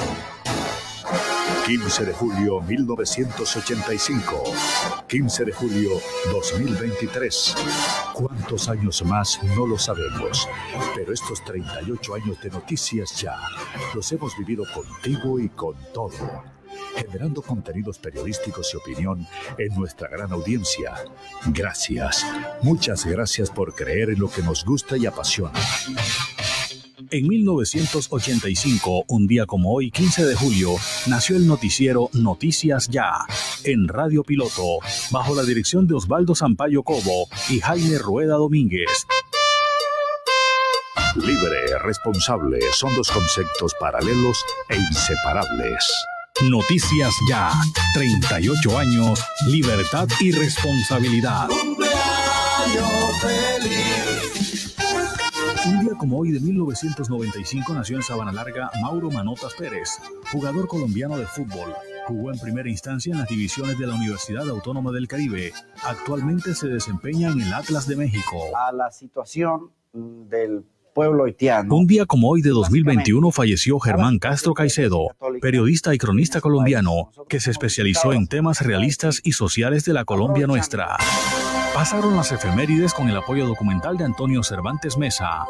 15 1.66 2.06
de 2.06 2.14
julio 2.14 2.60
1985. 2.60 4.44
15 5.08 5.46
de 5.46 5.52
julio 5.54 5.92
2023. 6.34 7.56
¿Cuántos 8.14 8.68
años 8.68 9.02
más? 9.06 9.40
No 9.56 9.66
lo 9.66 9.80
sabemos. 9.80 10.50
Pero 10.94 11.14
estos 11.14 11.42
38 11.46 12.16
años 12.16 12.42
de 12.42 12.50
noticias 12.50 13.16
ya 13.22 13.40
los 13.96 14.12
hemos 14.12 14.38
vivido 14.38 14.66
contigo 14.74 15.40
y 15.40 15.48
con 15.48 15.78
todo. 15.94 16.44
Generando 16.98 17.42
contenidos 17.42 17.98
periodísticos 17.98 18.74
y 18.74 18.78
opinión 18.78 19.26
en 19.58 19.74
nuestra 19.74 20.10
gran 20.10 20.34
audiencia. 20.34 20.96
Gracias. 21.46 22.26
Muchas 22.62 23.06
gracias 23.06 23.50
por 23.50 23.74
creer 23.74 24.10
en 24.10 24.20
lo 24.20 24.30
que 24.30 24.42
nos 24.42 24.66
gusta 24.66 24.98
y 24.98 25.06
apasiona. 25.06 25.62
En 27.14 27.28
1985, 27.28 29.06
un 29.08 29.28
día 29.28 29.46
como 29.46 29.72
hoy, 29.72 29.92
15 29.92 30.26
de 30.26 30.34
julio, 30.34 30.72
nació 31.06 31.36
el 31.36 31.46
noticiero 31.46 32.10
Noticias 32.14 32.88
Ya, 32.88 33.28
en 33.64 33.88
Radio 33.88 34.24
Piloto, 34.24 34.80
bajo 35.12 35.36
la 35.36 35.44
dirección 35.44 35.86
de 35.86 35.94
Osvaldo 35.94 36.34
Sampaio 36.34 36.82
Cobo 36.82 37.28
y 37.52 37.60
Jaime 37.60 38.00
Rueda 38.00 38.34
Domínguez. 38.38 39.06
Libre, 41.18 41.78
responsable 41.84 42.60
son 42.74 42.96
dos 42.96 43.12
conceptos 43.12 43.76
paralelos 43.80 44.44
e 44.70 44.78
inseparables. 44.78 45.94
Noticias 46.50 47.14
Ya. 47.30 47.52
38 47.94 48.76
años, 48.76 49.24
libertad 49.46 50.08
y 50.20 50.32
responsabilidad. 50.32 51.48
Un 51.52 51.78
día 55.94 55.98
como 55.98 56.18
hoy 56.18 56.32
de 56.32 56.40
1995 56.40 57.74
nació 57.74 57.98
en 57.98 58.04
Sabana 58.04 58.32
Larga 58.32 58.72
Mauro 58.82 59.12
Manotas 59.12 59.54
Pérez, 59.54 60.00
jugador 60.32 60.68
colombiano 60.68 61.18
de 61.18 61.26
fútbol. 61.26 61.74
Jugó 62.08 62.32
en 62.32 62.40
primera 62.40 62.70
instancia 62.70 63.12
en 63.12 63.20
las 63.20 63.28
divisiones 63.28 63.78
de 63.78 63.88
la 63.88 63.96
Universidad 63.96 64.48
Autónoma 64.50 64.92
del 64.92 65.08
Caribe. 65.08 65.52
Actualmente 65.84 66.56
se 66.56 66.68
desempeña 66.68 67.32
en 67.32 67.42
el 67.42 67.54
Atlas 67.54 67.88
de 67.88 67.96
México. 67.96 68.38
A 68.58 68.72
la 68.72 68.92
situación 68.92 69.72
del 69.94 70.64
pueblo 70.94 71.26
haitiano. 71.26 71.76
Un 71.76 71.88
día 71.88 72.06
como 72.06 72.30
hoy 72.30 72.42
de 72.42 72.50
2021 72.50 73.32
falleció 73.32 73.80
Germán 73.80 74.20
Castro 74.20 74.54
Caicedo, 74.54 75.10
periodista 75.42 75.94
y 75.94 75.98
cronista 75.98 76.42
colombiano 76.42 77.12
que 77.30 77.40
se 77.40 77.52
especializó 77.52 78.14
en 78.14 78.28
temas 78.28 78.62
realistas 78.62 79.22
y 79.24 79.34
sociales 79.34 79.86
de 79.86 79.94
la 79.94 80.06
Colombia 80.06 80.48
nuestra. 80.48 80.98
Pasaron 81.74 82.16
las 82.16 82.32
efemérides 82.32 82.94
con 82.94 83.10
el 83.10 83.18
apoyo 83.18 83.48
documental 83.48 83.98
de 83.98 84.04
Antonio 84.04 84.44
Cervantes 84.44 84.96
Mesa. 84.96 85.46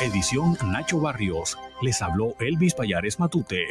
Edición 0.00 0.56
Nacho 0.64 1.00
Barrios. 1.00 1.58
Les 1.82 2.00
habló 2.00 2.36
Elvis 2.38 2.74
Payares 2.74 3.18
Matute. 3.18 3.66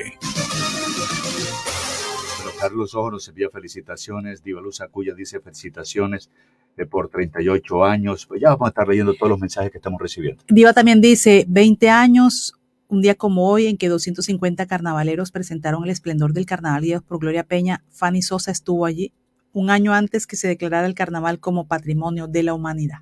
Carlos 2.60 2.94
Ojo 2.94 3.12
nos 3.12 3.30
envía 3.30 3.50
felicitaciones. 3.50 4.44
Diva 4.44 4.60
Luz 4.60 4.82
Acuya 4.82 5.14
dice 5.14 5.40
felicitaciones 5.40 6.30
eh, 6.76 6.86
por 6.86 7.08
38 7.08 7.86
años. 7.86 8.26
Pues 8.26 8.42
ya 8.42 8.50
vamos 8.50 8.66
a 8.66 8.70
estar 8.70 8.86
leyendo 8.86 9.14
todos 9.14 9.30
los 9.30 9.40
mensajes 9.40 9.72
que 9.72 9.78
estamos 9.78 10.02
recibiendo. 10.02 10.44
Diva 10.50 10.74
también 10.74 11.00
dice 11.00 11.46
20 11.48 11.90
años, 11.90 12.54
un 12.90 13.02
día 13.02 13.16
como 13.16 13.50
hoy 13.50 13.68
en 13.68 13.78
que 13.78 13.88
250 13.88 14.66
carnavaleros 14.66 15.32
presentaron 15.32 15.86
el 15.86 15.92
esplendor 15.92 16.34
del 16.34 16.46
carnaval 16.46 16.82
guiados 16.82 17.06
por 17.06 17.20
Gloria 17.20 17.46
Peña. 17.46 17.86
Fanny 17.92 18.22
Sosa 18.22 18.52
estuvo 18.52 18.86
allí 18.86 19.14
un 19.58 19.72
año 19.72 19.92
antes 19.92 20.28
que 20.28 20.36
se 20.36 20.48
declarara 20.48 20.86
el 20.86 20.94
carnaval 20.94 21.40
como 21.40 21.68
patrimonio 21.68 22.28
de 22.28 22.44
la 22.44 22.54
humanidad. 22.54 23.00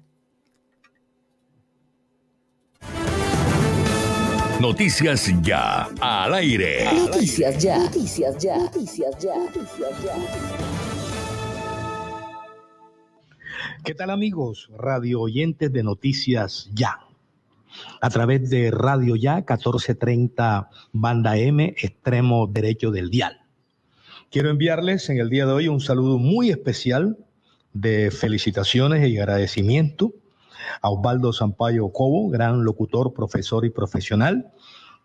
Noticias 4.62 5.30
ya 5.42 5.90
al 6.00 6.34
aire. 6.34 6.86
Noticias 6.86 7.62
ya. 7.62 7.78
Noticias 7.78 8.38
ya. 8.38 8.58
Noticias 8.58 9.18
ya. 9.20 9.36
Noticias 9.36 10.04
ya. 10.04 10.16
¿Qué 13.84 13.94
tal 13.94 14.10
amigos? 14.10 14.72
Radio 14.78 15.20
oyentes 15.22 15.74
de 15.74 15.84
Noticias 15.84 16.70
Ya. 16.74 17.00
A 18.00 18.10
través 18.10 18.50
de 18.50 18.72
Radio 18.72 19.18
Ya 19.18 19.36
1430 19.36 20.70
Banda 20.94 21.38
M, 21.38 21.76
extremo 21.78 22.48
derecho 22.48 22.92
del 22.92 23.10
dial. 23.10 23.45
Quiero 24.32 24.50
enviarles 24.50 25.10
en 25.10 25.20
el 25.20 25.30
día 25.30 25.46
de 25.46 25.54
hoy 25.54 25.68
un 25.68 25.80
saludo 25.80 26.18
muy 26.18 26.50
especial 26.50 27.18
de 27.74 28.12
felicitaciones 28.12 29.08
y 29.08 29.18
agradecimiento 29.18 30.14
a 30.82 30.90
Osvaldo 30.90 31.32
Sampaio 31.32 31.90
Cobo, 31.90 32.30
gran 32.30 32.66
locutor, 32.66 33.14
profesor 33.14 33.66
y 33.66 33.70
profesional, 33.70 34.52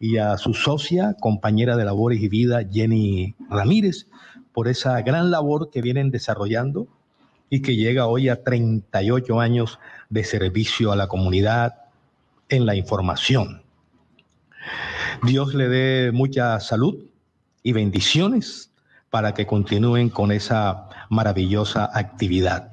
y 0.00 0.16
a 0.16 0.36
su 0.38 0.54
socia, 0.54 1.14
compañera 1.20 1.76
de 1.76 1.84
labores 1.84 2.20
y 2.20 2.28
vida, 2.28 2.62
Jenny 2.68 3.36
Ramírez, 3.50 4.06
por 4.52 4.66
esa 4.66 5.00
gran 5.02 5.30
labor 5.30 5.70
que 5.70 5.82
vienen 5.82 6.10
desarrollando 6.10 6.88
y 7.50 7.62
que 7.62 7.76
llega 7.76 8.06
hoy 8.06 8.28
a 8.28 8.42
38 8.42 9.38
años 9.38 9.78
de 10.08 10.24
servicio 10.24 10.90
a 10.90 10.96
la 10.96 11.08
comunidad 11.08 11.74
en 12.48 12.66
la 12.66 12.74
información. 12.74 13.62
Dios 15.22 15.54
le 15.54 15.68
dé 15.68 16.10
mucha 16.12 16.58
salud 16.58 17.04
y 17.62 17.72
bendiciones 17.72 18.69
para 19.10 19.34
que 19.34 19.46
continúen 19.46 20.08
con 20.08 20.32
esa 20.32 20.88
maravillosa 21.10 21.90
actividad. 21.92 22.72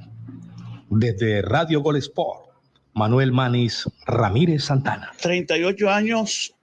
Desde 0.89 1.41
Radio 1.41 1.81
Gol 1.81 1.97
Sport, 1.97 2.49
Manuel 2.93 3.31
Manis 3.31 3.89
Ramírez 4.05 4.65
Santana. 4.65 5.11
38 5.21 5.89
años 5.89 6.55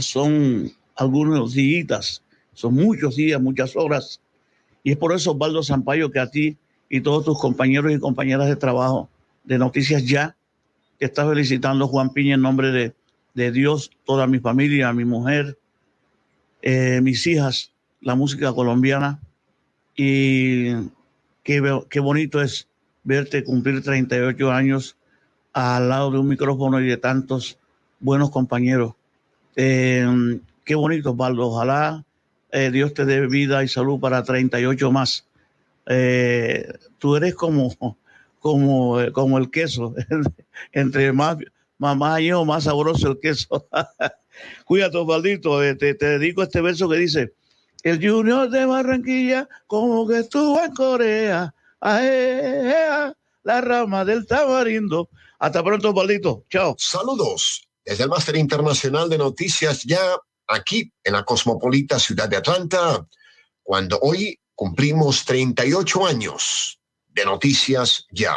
son 0.00 0.70
algunos 0.96 1.52
días, 1.52 2.22
son 2.54 2.74
muchos 2.74 3.16
días, 3.16 3.40
muchas 3.40 3.76
horas. 3.76 4.20
Y 4.82 4.92
es 4.92 4.96
por 4.96 5.14
eso, 5.14 5.32
Osvaldo 5.32 5.62
Sampaio, 5.62 6.10
que 6.10 6.20
a 6.20 6.30
ti 6.30 6.56
y 6.88 7.00
todos 7.00 7.24
tus 7.24 7.38
compañeros 7.38 7.92
y 7.92 7.98
compañeras 7.98 8.48
de 8.48 8.56
trabajo 8.56 9.08
de 9.44 9.58
Noticias 9.58 10.04
Ya, 10.04 10.36
te 10.98 11.06
está 11.06 11.26
felicitando 11.28 11.86
Juan 11.86 12.10
Piña 12.10 12.34
en 12.34 12.42
nombre 12.42 12.70
de, 12.70 12.94
de 13.34 13.52
Dios, 13.52 13.90
toda 14.04 14.26
mi 14.26 14.40
familia, 14.40 14.92
mi 14.92 15.04
mujer, 15.04 15.58
eh, 16.62 17.00
mis 17.02 17.26
hijas, 17.26 17.72
la 18.00 18.14
música 18.14 18.52
colombiana. 18.52 19.20
Y 19.96 20.72
qué, 21.42 21.80
qué 21.88 22.00
bonito 22.00 22.40
es 22.40 22.68
verte 23.04 23.42
cumplir 23.44 23.82
38 23.82 24.50
años 24.52 24.96
al 25.52 25.88
lado 25.88 26.10
de 26.10 26.18
un 26.18 26.28
micrófono 26.28 26.80
y 26.80 26.86
de 26.86 26.96
tantos 26.96 27.58
buenos 28.00 28.30
compañeros. 28.30 28.94
Eh, 29.56 30.40
qué 30.64 30.74
bonito, 30.74 31.12
Osvaldo. 31.12 31.48
Ojalá 31.48 32.04
eh, 32.52 32.70
Dios 32.70 32.94
te 32.94 33.04
dé 33.04 33.26
vida 33.26 33.64
y 33.64 33.68
salud 33.68 33.98
para 33.98 34.22
38 34.22 34.92
más. 34.92 35.26
Eh, 35.86 36.68
tú 36.98 37.16
eres 37.16 37.34
como, 37.34 37.96
como, 38.38 38.98
como 39.12 39.38
el 39.38 39.50
queso. 39.50 39.94
Entre 40.72 41.12
más, 41.12 41.38
más, 41.78 41.96
más 41.96 42.20
más 42.46 42.64
sabroso 42.64 43.10
el 43.10 43.18
queso. 43.20 43.66
Cuídate, 44.64 44.96
Osvaldito. 44.96 45.60
Te, 45.76 45.94
te 45.94 46.06
dedico 46.06 46.42
este 46.42 46.60
verso 46.60 46.88
que 46.88 46.96
dice: 46.96 47.32
El 47.82 48.06
Junior 48.06 48.50
de 48.50 48.66
Barranquilla, 48.66 49.48
como 49.66 50.06
que 50.06 50.18
estuvo 50.18 50.60
en 50.62 50.74
Corea. 50.74 51.54
Ae, 51.80 53.12
la 53.44 53.60
rama 53.60 54.04
del 54.04 54.26
tamarindo. 54.26 55.08
Hasta 55.38 55.62
pronto, 55.62 55.90
Osvaldito. 55.90 56.44
Chao. 56.50 56.74
Saludos 56.78 57.68
desde 57.88 58.04
el 58.04 58.10
Máster 58.10 58.36
Internacional 58.36 59.08
de 59.08 59.16
Noticias 59.16 59.82
ya 59.82 59.98
aquí 60.46 60.92
en 61.02 61.14
la 61.14 61.24
cosmopolita 61.24 61.98
ciudad 61.98 62.28
de 62.28 62.36
Atlanta, 62.36 63.06
cuando 63.62 63.98
hoy 64.00 64.38
cumplimos 64.54 65.24
38 65.24 66.06
años 66.06 66.78
de 67.06 67.24
Noticias 67.24 68.04
ya. 68.10 68.36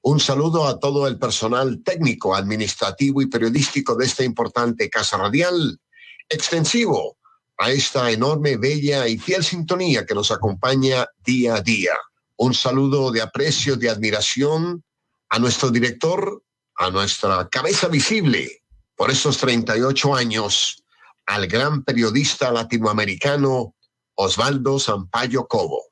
Un 0.00 0.20
saludo 0.20 0.66
a 0.66 0.78
todo 0.78 1.06
el 1.06 1.18
personal 1.18 1.82
técnico, 1.84 2.34
administrativo 2.34 3.20
y 3.20 3.26
periodístico 3.26 3.94
de 3.94 4.06
esta 4.06 4.24
importante 4.24 4.88
casa 4.88 5.18
radial, 5.18 5.78
extensivo 6.26 7.18
a 7.62 7.70
esta 7.70 8.10
enorme, 8.10 8.56
bella 8.56 9.06
y 9.06 9.18
fiel 9.18 9.44
sintonía 9.44 10.04
que 10.04 10.16
nos 10.16 10.32
acompaña 10.32 11.06
día 11.24 11.54
a 11.54 11.60
día. 11.60 11.92
Un 12.34 12.54
saludo 12.54 13.12
de 13.12 13.22
aprecio, 13.22 13.76
de 13.76 13.88
admiración 13.88 14.82
a 15.28 15.38
nuestro 15.38 15.70
director, 15.70 16.42
a 16.74 16.90
nuestra 16.90 17.48
cabeza 17.48 17.86
visible 17.86 18.64
por 18.96 19.12
estos 19.12 19.38
38 19.38 20.12
años, 20.12 20.82
al 21.26 21.46
gran 21.46 21.84
periodista 21.84 22.50
latinoamericano 22.50 23.76
Osvaldo 24.16 24.80
Sampaio 24.80 25.46
Cobo. 25.46 25.84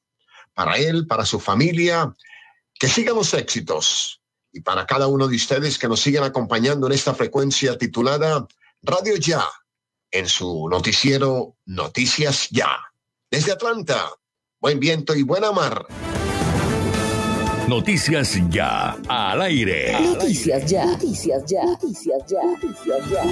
Para 0.53 0.77
él, 0.77 1.07
para 1.07 1.25
su 1.25 1.39
familia, 1.39 2.13
que 2.81 2.89
sigan 2.89 3.15
los 3.15 3.33
éxitos. 3.33 4.21
Y 4.53 4.63
para 4.63 4.87
cada 4.87 5.07
uno 5.07 5.29
de 5.29 5.37
ustedes 5.37 5.79
que 5.79 5.87
nos 5.87 6.01
siguen 6.01 6.25
acompañando 6.25 6.89
en 6.89 6.95
esta 6.95 7.15
frecuencia 7.15 7.79
titulada 7.79 8.45
Radio 8.83 9.15
Ya, 9.15 9.45
en 10.11 10.29
su 10.29 10.69
noticiero 10.69 11.57
Noticias 11.67 12.49
Ya. 12.51 12.79
Desde 13.31 13.53
Atlanta, 13.53 14.11
buen 14.61 14.81
viento 14.81 15.15
y 15.15 15.23
buena 15.23 15.53
mar. 15.53 15.87
Noticias 17.71 18.37
Ya 18.51 18.97
al 19.09 19.43
aire. 19.43 19.93
Noticias 19.93 20.67
Ya. 20.69 20.87
Noticias 20.87 21.47
Ya. 21.47 21.65
Noticias 21.65 22.27
Ya. 22.27 22.43
Noticias 22.43 23.11
Ya. 23.11 23.23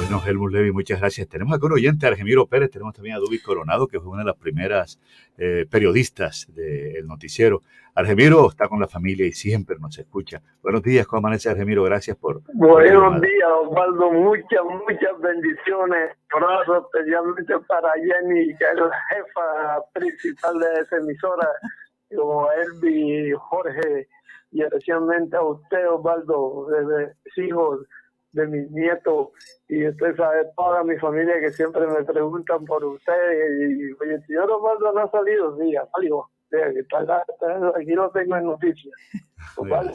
Bueno, 0.00 0.22
Helmut 0.24 0.52
Levy, 0.52 0.70
muchas 0.70 1.00
gracias. 1.00 1.26
Tenemos 1.26 1.56
aquí 1.56 1.66
un 1.66 1.72
oyente, 1.72 2.06
Argemiro 2.06 2.46
Pérez, 2.46 2.70
tenemos 2.70 2.94
también 2.94 3.16
a 3.16 3.18
Dubi 3.18 3.40
Coronado, 3.40 3.88
que 3.88 3.98
fue 3.98 4.10
una 4.10 4.20
de 4.20 4.26
las 4.26 4.36
primeras 4.36 5.00
eh, 5.36 5.66
periodistas 5.68 6.46
del 6.54 7.04
noticiero. 7.08 7.62
Argemiro 7.96 8.48
está 8.48 8.68
con 8.68 8.80
la 8.80 8.86
familia 8.86 9.26
y 9.26 9.32
siempre 9.32 9.76
nos 9.80 9.98
escucha. 9.98 10.40
Buenos 10.62 10.82
días, 10.82 11.04
¿cómo 11.08 11.18
amanece 11.18 11.50
Argemiro? 11.50 11.82
Gracias 11.82 12.16
por... 12.16 12.42
Buenos 12.54 13.20
días, 13.20 13.48
Osvaldo. 13.66 14.12
Muchas, 14.12 14.60
muchas 14.64 15.20
bendiciones. 15.20 16.16
Abrazos 16.32 16.84
especialmente 16.94 17.54
para 17.66 17.90
Jenny, 17.94 18.56
que 18.56 18.64
es 18.64 18.76
la 18.76 18.90
jefa 19.10 19.82
principal 19.92 20.58
de 20.60 20.80
esa 20.80 20.96
emisora, 20.96 21.48
como 22.16 22.48
a 22.48 22.54
Elvi, 22.54 23.32
Jorge, 23.32 24.08
y 24.50 24.62
especialmente 24.62 25.36
a 25.36 25.42
usted, 25.42 25.88
Osvaldo, 25.88 26.66
de 26.68 27.14
mis 27.24 27.38
hijos, 27.48 27.80
de 28.32 28.46
mis 28.46 28.70
nietos, 28.70 29.28
y 29.68 29.86
usted 29.88 30.16
sabe, 30.16 30.46
toda 30.56 30.84
mi 30.84 30.96
familia 30.98 31.40
que 31.40 31.50
siempre 31.50 31.86
me 31.86 32.04
preguntan 32.04 32.64
por 32.64 32.84
usted, 32.84 33.12
y, 33.60 33.92
oye, 33.92 34.14
el 34.14 34.26
señor 34.26 34.50
Osvaldo 34.50 34.92
no 34.92 35.00
ha 35.00 35.10
salido, 35.10 35.56
sí, 35.58 35.76
ha 35.76 35.86
salido. 35.86 36.28
Aquí 37.76 37.92
lo 37.92 38.10
tengo 38.10 38.36
en 38.36 38.44
noticias. 38.44 38.94
Osvaldo, 39.56 39.92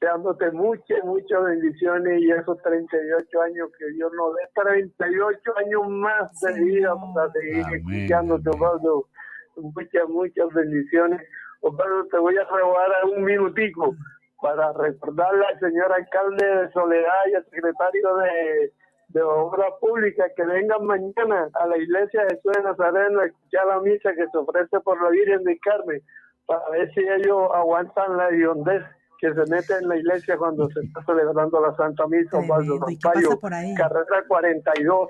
deseándote 0.00 0.50
muchas, 0.52 1.02
muchas 1.04 1.44
bendiciones 1.44 2.20
y 2.20 2.30
esos 2.30 2.60
38 2.62 3.42
años 3.42 3.70
que 3.78 3.86
Dios 3.92 4.12
nos 4.16 4.34
dé, 4.34 4.42
38 4.54 5.40
años 5.58 5.88
más 5.88 6.40
de 6.40 6.52
vida 6.64 6.94
para 7.14 7.32
seguir 7.32 7.64
escuchándote, 7.72 8.50
Osvaldo. 8.50 9.08
Muchas, 9.56 10.08
muchas 10.08 10.52
bendiciones. 10.54 11.20
Osvaldo, 11.60 12.06
te 12.06 12.18
voy 12.18 12.36
a 12.36 12.44
robar 12.44 12.90
un 13.16 13.24
minutico 13.24 13.94
para 14.40 14.72
recordarle 14.74 15.44
al 15.46 15.58
señor 15.60 15.92
alcalde 15.92 16.44
de 16.44 16.70
Soledad 16.72 17.26
y 17.30 17.34
al 17.34 17.44
secretario 17.44 18.16
de, 18.16 18.72
de 19.08 19.22
Obras 19.22 19.72
Públicas 19.80 20.30
que 20.36 20.44
vengan 20.44 20.84
mañana 20.84 21.48
a 21.54 21.66
la 21.66 21.78
iglesia 21.78 22.22
de 22.24 22.36
Jesús 22.36 22.52
de 22.52 22.62
Nazareno 22.62 23.20
a 23.20 23.26
escuchar 23.26 23.66
la 23.66 23.80
misa 23.80 24.12
que 24.14 24.26
se 24.30 24.38
ofrece 24.38 24.80
por 24.80 25.02
la 25.02 25.10
Virgen 25.10 25.42
de 25.44 25.58
Carmen 25.58 26.02
para 26.46 26.68
ver 26.70 26.92
si 26.92 27.00
ellos 27.00 27.48
aguantan 27.52 28.16
la 28.16 28.28
hediondez 28.28 28.82
que 29.18 29.32
se 29.32 29.50
mete 29.50 29.74
en 29.80 29.88
la 29.88 29.96
iglesia 29.96 30.36
cuando 30.36 30.68
se 30.70 30.80
está 30.80 31.02
celebrando 31.04 31.60
la 31.60 31.74
Santa 31.76 32.06
Misa, 32.06 32.38
Osvaldo 32.38 32.78
Zampayo, 32.78 33.38
carrera 33.76 34.24
42, 34.28 35.08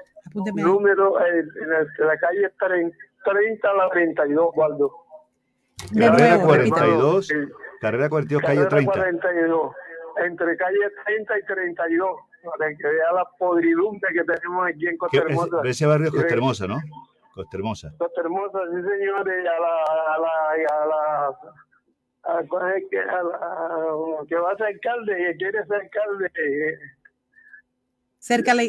número 0.55 1.21
eh, 1.21 1.45
en, 1.63 2.07
la, 2.07 2.17
calle 2.19 2.51
30, 2.59 2.97
a 3.31 3.75
la 3.75 3.91
32, 3.91 4.47
Osvaldo. 4.49 4.93
Carrera 5.99 6.43
42, 6.43 7.33
carrera 7.81 8.09
42, 8.09 8.43
calle 8.43 8.67
30. 8.67 8.93
42, 8.93 9.73
entre 10.25 10.57
calle 10.57 10.91
30 11.05 11.39
y 11.39 11.43
32, 11.43 12.17
para 12.45 12.75
que 12.75 12.89
vea 12.89 13.13
la 13.13 13.25
podridumbre 13.39 14.13
que 14.13 14.25
tenemos 14.25 14.67
aquí 14.67 14.87
en 14.87 14.97
Costa 14.97 15.19
Hermosa. 15.19 15.61
Ese 15.65 15.87
barrio 15.87 16.07
es 16.07 16.15
Costa 16.15 16.35
Hermosa, 16.35 16.67
¿no? 16.67 16.81
Costa 17.35 17.57
Hermosa. 17.57 17.93
Costa 17.99 18.21
Hermosa, 18.21 18.59
sí 18.71 18.83
señores, 18.83 19.47
a 19.47 19.61
la, 19.61 20.15
a 20.15 20.19
la, 20.19 20.83
a 20.83 20.87
la 20.87 21.37
a, 22.27 22.43
que, 22.91 22.99
a 22.99 24.27
que 24.29 24.35
va 24.37 24.53
a 24.53 24.57
ser 24.57 24.67
alcalde, 24.67 25.17
que 25.17 25.37
quiere 25.37 25.65
ser 25.67 25.83
alcalde. 25.83 26.79
Cerca 28.27 28.55
la, 28.55 28.65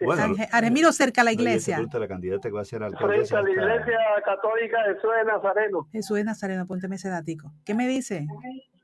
bueno, 0.00 0.34
Aremiro 0.50 0.90
cerca 0.90 1.20
a 1.20 1.24
la 1.24 1.30
iglesia. 1.30 1.80
La 1.92 2.08
candidata 2.08 2.48
que 2.48 2.54
va 2.56 2.62
a 2.62 2.64
ser 2.64 2.82
alcalde. 2.82 3.24
Frente 3.24 3.36
a 3.36 3.42
la 3.42 3.50
iglesia 3.52 3.98
católica 4.24 4.82
de 4.88 4.94
Jesús 4.94 5.10
de 5.16 5.24
Nazareno. 5.26 5.88
Jesús 5.92 6.16
de 6.16 6.24
Nazareno, 6.24 6.62
apúnteme 6.62 6.96
ese 6.96 7.08
datico. 7.08 7.52
¿Qué 7.64 7.72
me 7.72 7.86
dice? 7.86 8.26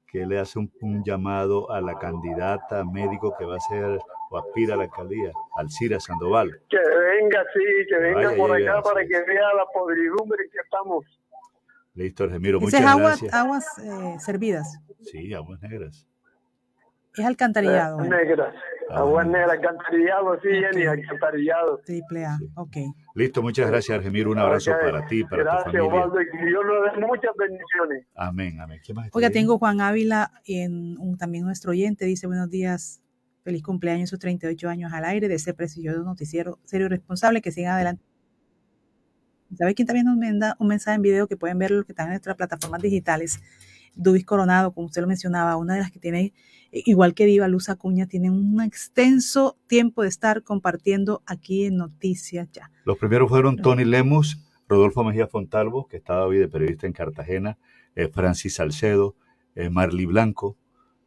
Que 0.07 0.26
le 0.26 0.38
hace 0.38 0.61
un, 0.61 0.72
un, 0.80 1.03
llamado 1.03 1.72
a 1.72 1.80
la 1.80 1.99
candidata 1.99 2.84
médico 2.84 3.34
que 3.36 3.45
va 3.45 3.57
a 3.57 3.61
ser 3.61 3.99
o 4.30 4.38
aspira 4.38 4.74
a 4.74 4.76
la 4.76 4.84
alcaldía, 4.84 5.32
Alcira 5.57 5.99
Sandoval. 5.99 6.53
Que 6.68 6.78
venga, 6.78 7.45
sí, 7.53 7.86
que 7.88 7.99
venga 7.99 8.36
por 8.36 8.53
acá 8.53 8.80
para 8.82 9.05
que 9.05 9.20
vea 9.24 9.55
la 9.57 9.66
podridumbre 9.74 10.38
que 10.53 10.59
estamos. 10.61 11.05
Listo, 11.97 12.28
Remiro, 12.28 12.61
muchas 12.61 12.80
gracias. 12.80 13.34
aguas 13.34 13.66
eh, 13.78 14.20
servidas. 14.20 14.80
Sí, 15.01 15.34
aguas 15.34 15.61
negras. 15.61 16.07
Es 17.16 17.26
alcantarillado. 17.26 18.05
Eh, 18.05 18.09
negras. 18.09 18.55
Aguas 18.93 19.26
negras, 19.26 19.51
alcantarillado, 19.53 20.41
sí, 20.43 20.49
Jenny, 20.49 20.86
alcantarillado. 20.86 21.78
Triple 21.84 22.24
A, 22.24 22.38
ok. 22.55 22.76
Listo, 23.14 23.43
muchas 23.43 23.68
gracias, 23.68 23.99
Argemiro. 23.99 24.30
Un 24.30 24.38
abrazo 24.38 24.72
para 24.80 25.07
ti, 25.07 25.24
para 25.24 25.43
gracias, 25.43 25.64
tu 25.64 25.70
familia. 25.70 26.05
Osvaldo, 26.05 26.20
y 26.20 26.47
Dios 26.47 26.64
nos 26.64 26.95
dé 26.95 27.07
muchas 27.07 27.30
bendiciones. 27.36 28.07
Amén, 28.14 28.61
amén. 28.61 28.80
¿Qué 28.84 28.93
más 28.93 29.09
Oiga, 29.12 29.30
tengo 29.30 29.59
Juan 29.59 29.80
Ávila, 29.80 30.32
en, 30.45 30.99
un, 30.99 31.16
también 31.16 31.45
nuestro 31.45 31.70
oyente, 31.70 32.05
dice 32.05 32.26
buenos 32.26 32.51
días, 32.51 33.01
feliz 33.45 33.62
cumpleaños, 33.62 34.11
sus 34.11 34.18
38 34.18 34.68
años 34.68 34.93
al 34.93 35.05
aire 35.05 35.28
de 35.28 35.34
ese 35.34 35.55
prestigioso 35.55 36.03
noticiero 36.03 36.59
serio 36.64 36.86
y 36.86 36.91
responsable, 36.91 37.41
que 37.41 37.53
siga 37.53 37.76
adelante 37.76 38.05
¿Sabe 39.57 39.74
quién 39.74 39.86
también 39.86 40.07
nos 40.07 40.16
manda 40.16 40.57
un 40.59 40.68
mensaje 40.68 40.95
en 40.95 41.03
video 41.03 41.26
que 41.26 41.36
pueden 41.36 41.59
ver 41.59 41.72
lo 41.72 41.84
que 41.84 41.93
están 41.93 42.07
en 42.07 42.11
nuestras 42.11 42.36
plataformas 42.36 42.80
digitales? 42.80 43.41
Dubis 43.95 44.24
Coronado, 44.24 44.72
como 44.72 44.86
usted 44.86 45.03
lo 45.03 45.09
mencionaba, 45.09 45.57
una 45.57 45.74
de 45.74 45.80
las 45.80 45.91
que 45.91 45.99
tiene, 45.99 46.32
igual 46.72 47.14
que 47.14 47.26
Diva 47.26 47.49
Luz 47.49 47.68
Acuña, 47.68 48.07
tiene 48.07 48.30
un 48.30 48.61
extenso 48.61 49.57
tiempo 49.66 50.03
de 50.03 50.09
estar 50.09 50.43
compartiendo 50.43 51.22
aquí 51.26 51.64
en 51.64 51.76
Noticias 51.76 52.49
Ya. 52.53 52.70
Los 52.84 52.99
primeros 52.99 53.28
fueron 53.28 53.57
Tony 53.57 53.84
Lemus, 53.84 54.38
Rodolfo 54.68 55.03
Mejía 55.05 55.26
Fontalvo, 55.26 55.88
que 55.88 55.97
estaba 55.97 56.26
hoy 56.26 56.38
de 56.38 56.49
periodista 56.49 56.86
en 56.86 56.93
Cartagena, 56.93 57.59
eh, 57.97 58.09
Francis 58.09 58.55
Salcedo, 58.55 59.16
eh, 59.55 59.68
Marley 59.68 60.07
Blanco, 60.07 60.57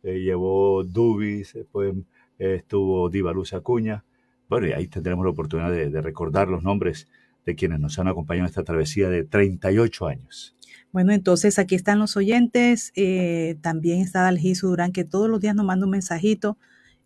eh, 0.03 0.19
llevó 0.19 0.83
Dubis, 0.83 1.53
después 1.53 1.95
estuvo 2.37 3.09
Diva 3.09 3.31
Luz 3.31 3.53
Acuña. 3.53 4.03
Bueno, 4.49 4.67
y 4.67 4.73
ahí 4.73 4.87
tendremos 4.87 5.23
la 5.23 5.31
oportunidad 5.31 5.71
de, 5.71 5.89
de 5.89 6.01
recordar 6.01 6.49
los 6.49 6.61
nombres 6.61 7.07
de 7.45 7.55
quienes 7.55 7.79
nos 7.79 7.99
han 7.99 8.07
acompañado 8.07 8.45
en 8.45 8.49
esta 8.49 8.63
travesía 8.63 9.09
de 9.09 9.23
38 9.23 10.07
años. 10.07 10.55
Bueno, 10.91 11.11
entonces 11.11 11.57
aquí 11.57 11.75
están 11.75 11.99
los 11.99 12.15
oyentes. 12.17 12.91
Eh, 12.95 13.57
también 13.61 14.01
está 14.01 14.21
Dalgiso 14.21 14.67
Durán, 14.67 14.91
que 14.91 15.03
todos 15.03 15.29
los 15.29 15.41
días 15.41 15.55
nos 15.55 15.65
manda 15.65 15.85
un 15.85 15.91
mensajito, 15.91 16.57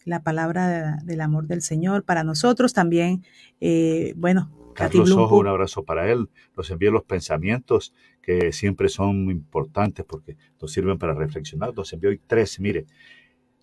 la 0.04 0.24
palabra 0.24 1.00
del 1.04 1.22
amor 1.22 1.48
del 1.48 1.62
Señor 1.62 2.04
para 2.04 2.24
nosotros. 2.24 2.74
También, 2.74 3.24
eh, 3.62 4.14
bueno, 4.18 4.52
Carlos 4.74 5.10
Ojo, 5.12 5.38
un 5.38 5.48
abrazo 5.48 5.84
para 5.84 6.12
él. 6.12 6.30
Nos 6.56 6.70
envía 6.70 6.92
los 6.92 7.04
pensamientos 7.04 7.94
que 8.22 8.52
siempre 8.52 8.90
son 8.90 9.32
importantes 9.32 10.06
porque 10.06 10.38
nos 10.62 10.72
sirven 10.72 10.98
para 10.98 11.14
reflexionar. 11.14 11.74
Nos 11.74 11.92
envió 11.94 12.10
hoy 12.10 12.22
tres. 12.28 12.60
Mire, 12.60 12.86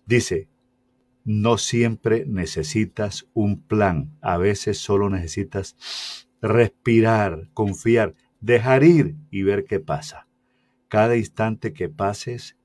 dice, 0.05 0.49
no 1.23 1.57
siempre 1.57 2.25
necesitas 2.25 3.27
un 3.33 3.61
plan. 3.61 4.11
A 4.21 4.37
veces 4.37 4.77
solo 4.77 5.09
necesitas 5.09 6.24
respirar, 6.41 7.49
confiar, 7.53 8.15
dejar 8.39 8.83
ir 8.83 9.15
y 9.31 9.43
ver 9.43 9.65
qué 9.65 9.79
pasa. 9.79 10.27
Cada 10.87 11.17
instante 11.17 11.73
que 11.73 11.89
pases, 11.89 12.55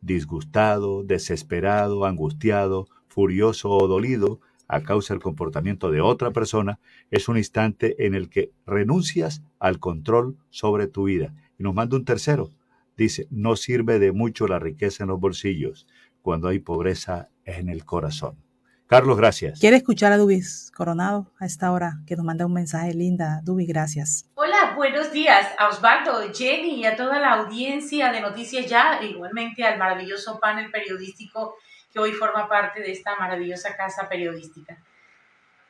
disgustado, 0.00 1.02
desesperado, 1.02 2.04
angustiado, 2.04 2.86
furioso 3.08 3.70
o 3.70 3.88
dolido 3.88 4.40
a 4.68 4.82
causa 4.82 5.14
del 5.14 5.22
comportamiento 5.22 5.90
de 5.90 6.00
otra 6.00 6.30
persona, 6.30 6.78
es 7.10 7.28
un 7.28 7.36
instante 7.36 8.06
en 8.06 8.14
el 8.14 8.28
que 8.28 8.52
renuncias 8.66 9.42
al 9.58 9.78
control 9.78 10.36
sobre 10.50 10.86
tu 10.86 11.04
vida. 11.04 11.34
Y 11.58 11.62
nos 11.62 11.74
manda 11.74 11.96
un 11.96 12.04
tercero. 12.04 12.50
Dice, 12.96 13.26
no 13.30 13.56
sirve 13.56 13.98
de 13.98 14.12
mucho 14.12 14.46
la 14.46 14.58
riqueza 14.58 15.04
en 15.04 15.10
los 15.10 15.20
bolsillos 15.20 15.86
cuando 16.22 16.48
hay 16.48 16.60
pobreza 16.60 17.28
en 17.44 17.68
el 17.68 17.84
corazón. 17.84 18.43
Carlos, 18.86 19.16
gracias. 19.16 19.58
¿Quiere 19.60 19.76
escuchar 19.78 20.12
a 20.12 20.18
Dubis 20.18 20.70
Coronado 20.76 21.32
a 21.38 21.46
esta 21.46 21.72
hora 21.72 22.00
que 22.06 22.16
nos 22.16 22.24
manda 22.26 22.44
un 22.44 22.52
mensaje 22.52 22.92
linda? 22.92 23.40
Dubis, 23.42 23.66
gracias. 23.66 24.28
Hola, 24.34 24.74
buenos 24.76 25.10
días 25.10 25.48
a 25.58 25.68
Osvaldo, 25.68 26.20
Jenny 26.34 26.74
y 26.80 26.84
a 26.84 26.94
toda 26.94 27.18
la 27.18 27.32
audiencia 27.32 28.12
de 28.12 28.20
Noticias 28.20 28.66
Ya, 28.66 29.00
igualmente 29.02 29.64
al 29.64 29.78
maravilloso 29.78 30.38
panel 30.38 30.70
periodístico 30.70 31.56
que 31.90 31.98
hoy 31.98 32.12
forma 32.12 32.46
parte 32.46 32.82
de 32.82 32.92
esta 32.92 33.16
maravillosa 33.16 33.74
casa 33.74 34.06
periodística. 34.06 34.76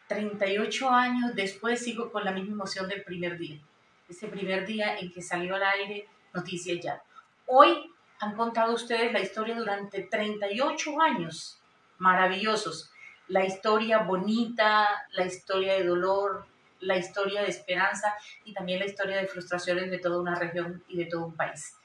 38 0.09 0.91
años 0.91 1.37
después 1.37 1.85
sigo 1.85 2.11
con 2.11 2.25
la 2.25 2.33
misma 2.33 2.55
emoción 2.55 2.89
del 2.89 3.05
primer 3.05 3.39
día, 3.39 3.61
ese 4.09 4.27
primer 4.27 4.67
día 4.67 4.99
en 4.99 5.13
que 5.13 5.23
salió 5.23 5.55
al 5.55 5.63
aire 5.63 6.09
Noticias 6.33 6.81
Ya. 6.83 7.01
Hoy 7.47 7.93
han 8.19 8.35
contado 8.35 8.75
ustedes 8.75 9.13
la 9.13 9.21
historia 9.21 9.55
durante 9.55 10.03
38 10.03 11.01
años 11.01 11.61
maravillosos 11.99 12.91
la 13.29 13.45
historia 13.45 13.99
bonita, 13.99 15.07
la 15.13 15.27
historia 15.27 15.75
de 15.75 15.85
dolor, 15.85 16.47
la 16.81 16.97
historia 16.97 17.43
de 17.43 17.49
esperanza 17.49 18.15
y 18.45 18.53
también 18.53 18.81
la 18.81 18.87
historia 18.87 19.17
de 19.17 19.27
frustraciones 19.27 19.91
de 19.91 19.99
toda 19.99 20.21
una 20.21 20.39
región 20.39 20.83
y 20.89 20.97
de 20.99 21.07
todo 21.07 21.27
un 21.27 21.35
país. 21.35 21.77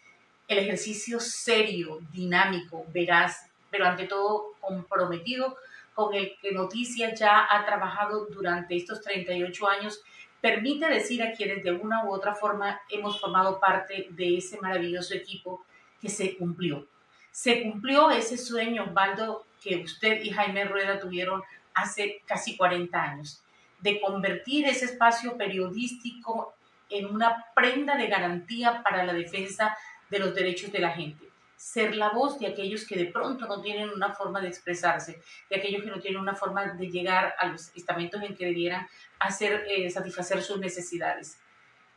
El 0.47 0.59
ejercicio 0.59 1.19
serio, 1.19 1.99
dinámico, 2.11 2.85
veraz, 2.93 3.49
pero 3.69 3.85
ante 3.85 4.05
todo 4.05 4.55
comprometido 4.59 5.57
con 5.93 6.13
el 6.13 6.37
que 6.41 6.51
Noticias 6.51 7.19
ya 7.19 7.47
ha 7.49 7.65
trabajado 7.65 8.25
durante 8.27 8.75
estos 8.75 9.01
38 9.01 9.69
años, 9.69 10.01
permite 10.41 10.87
decir 10.87 11.21
a 11.21 11.33
quienes 11.33 11.63
de 11.63 11.73
una 11.73 12.05
u 12.05 12.13
otra 12.13 12.33
forma 12.33 12.79
hemos 12.89 13.19
formado 13.19 13.59
parte 13.59 14.07
de 14.11 14.37
ese 14.37 14.59
maravilloso 14.59 15.13
equipo 15.13 15.63
que 16.01 16.09
se 16.09 16.37
cumplió. 16.37 16.87
Se 17.31 17.61
cumplió 17.63 18.09
ese 18.11 18.37
sueño, 18.37 18.85
Osvaldo, 18.85 19.45
que 19.61 19.77
usted 19.77 20.21
y 20.23 20.29
Jaime 20.29 20.65
Rueda 20.65 20.99
tuvieron 20.99 21.43
hace 21.73 22.21
casi 22.25 22.57
40 22.57 23.01
años, 23.01 23.41
de 23.79 24.01
convertir 24.01 24.65
ese 24.65 24.85
espacio 24.85 25.37
periodístico 25.37 26.53
en 26.89 27.05
una 27.05 27.45
prenda 27.55 27.95
de 27.95 28.07
garantía 28.07 28.81
para 28.83 29.03
la 29.03 29.13
defensa 29.13 29.77
de 30.09 30.19
los 30.19 30.33
derechos 30.33 30.71
de 30.71 30.79
la 30.79 30.91
gente. 30.91 31.25
Ser 31.55 31.95
la 31.95 32.09
voz 32.09 32.39
de 32.39 32.47
aquellos 32.47 32.85
que 32.85 32.95
de 32.95 33.05
pronto 33.05 33.45
no 33.45 33.61
tienen 33.61 33.89
una 33.89 34.13
forma 34.13 34.41
de 34.41 34.47
expresarse, 34.47 35.21
de 35.49 35.55
aquellos 35.55 35.83
que 35.83 35.89
no 35.89 35.99
tienen 35.99 36.21
una 36.21 36.35
forma 36.35 36.65
de 36.65 36.89
llegar 36.89 37.35
a 37.37 37.47
los 37.47 37.75
estamentos 37.75 38.21
en 38.23 38.35
que 38.35 38.45
debieran 38.45 38.87
hacer, 39.19 39.65
eh, 39.67 39.89
satisfacer 39.89 40.41
sus 40.41 40.59
necesidades. 40.59 41.37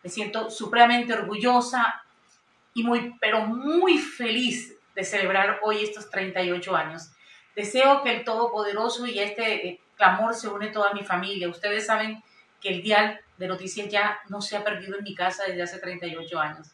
Me 0.02 0.10
siento 0.10 0.50
supremamente 0.50 1.12
orgullosa 1.12 2.02
y 2.74 2.82
muy, 2.82 3.14
pero 3.20 3.46
muy 3.46 3.98
feliz 3.98 4.76
de 4.94 5.04
celebrar 5.04 5.60
hoy 5.62 5.84
estos 5.84 6.10
38 6.10 6.76
años. 6.76 7.10
Deseo 7.54 8.02
que 8.02 8.14
el 8.14 8.24
Todopoderoso 8.24 9.06
y 9.06 9.18
este 9.18 9.68
eh, 9.68 9.80
clamor 9.96 10.34
se 10.34 10.48
une 10.48 10.68
toda 10.68 10.92
mi 10.94 11.04
familia. 11.04 11.48
Ustedes 11.48 11.86
saben 11.86 12.22
que 12.60 12.70
el 12.70 12.82
dial 12.82 13.20
de 13.36 13.48
noticias 13.48 13.88
ya 13.88 14.20
no 14.28 14.40
se 14.40 14.56
ha 14.56 14.64
perdido 14.64 14.96
en 14.96 15.04
mi 15.04 15.14
casa 15.14 15.44
desde 15.46 15.62
hace 15.62 15.78
38 15.78 16.38
años. 16.38 16.68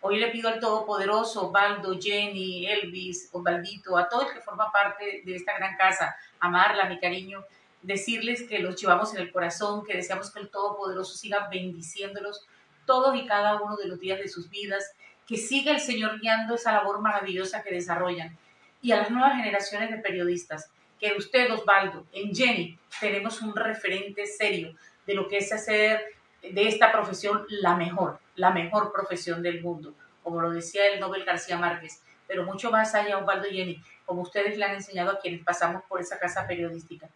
Hoy 0.00 0.18
le 0.18 0.28
pido 0.28 0.50
al 0.50 0.60
Todopoderoso, 0.60 1.46
Osvaldo, 1.46 1.98
Jenny, 1.98 2.66
Elvis, 2.66 3.30
Osvaldito, 3.32 3.96
a 3.96 4.06
todo 4.06 4.28
el 4.28 4.34
que 4.34 4.40
forma 4.40 4.70
parte 4.70 5.22
de 5.24 5.34
esta 5.34 5.56
gran 5.56 5.76
casa, 5.76 6.14
amarla, 6.38 6.84
mi 6.84 7.00
cariño, 7.00 7.42
decirles 7.80 8.42
que 8.42 8.58
los 8.58 8.78
llevamos 8.80 9.14
en 9.14 9.22
el 9.22 9.32
corazón, 9.32 9.82
que 9.84 9.96
deseamos 9.96 10.30
que 10.30 10.40
el 10.40 10.50
Todopoderoso 10.50 11.16
siga 11.16 11.48
bendiciéndolos 11.48 12.46
todos 12.84 13.16
y 13.16 13.26
cada 13.26 13.62
uno 13.62 13.76
de 13.76 13.88
los 13.88 13.98
días 13.98 14.18
de 14.18 14.28
sus 14.28 14.50
vidas, 14.50 14.94
que 15.26 15.38
siga 15.38 15.72
el 15.72 15.80
Señor 15.80 16.20
guiando 16.20 16.54
esa 16.54 16.72
labor 16.72 17.00
maravillosa 17.00 17.62
que 17.62 17.74
desarrollan. 17.74 18.36
Y 18.84 18.92
a 18.92 18.98
las 18.98 19.10
nuevas 19.10 19.36
generaciones 19.36 19.90
de 19.90 19.96
periodistas, 19.96 20.70
que 21.00 21.14
usted, 21.16 21.50
Osvaldo, 21.50 22.04
en 22.12 22.34
Jenny, 22.34 22.78
tenemos 23.00 23.40
un 23.40 23.56
referente 23.56 24.26
serio 24.26 24.74
de 25.06 25.14
lo 25.14 25.26
que 25.26 25.38
es 25.38 25.50
hacer 25.54 26.02
de 26.42 26.68
esta 26.68 26.92
profesión 26.92 27.46
la 27.48 27.76
mejor, 27.76 28.18
la 28.36 28.50
mejor 28.50 28.92
profesión 28.92 29.42
del 29.42 29.62
mundo, 29.62 29.94
como 30.22 30.42
lo 30.42 30.50
decía 30.50 30.86
el 30.92 31.00
Nobel 31.00 31.24
García 31.24 31.56
Márquez, 31.56 32.02
pero 32.28 32.44
mucho 32.44 32.70
más 32.70 32.94
allá, 32.94 33.16
Osvaldo 33.16 33.48
y 33.48 33.56
Jenny, 33.56 33.82
como 34.04 34.20
ustedes 34.20 34.58
le 34.58 34.66
han 34.66 34.74
enseñado 34.74 35.12
a 35.12 35.18
quienes 35.18 35.42
pasamos 35.42 35.82
por 35.84 36.02
esa 36.02 36.18
casa 36.18 36.46
periodística, 36.46 37.08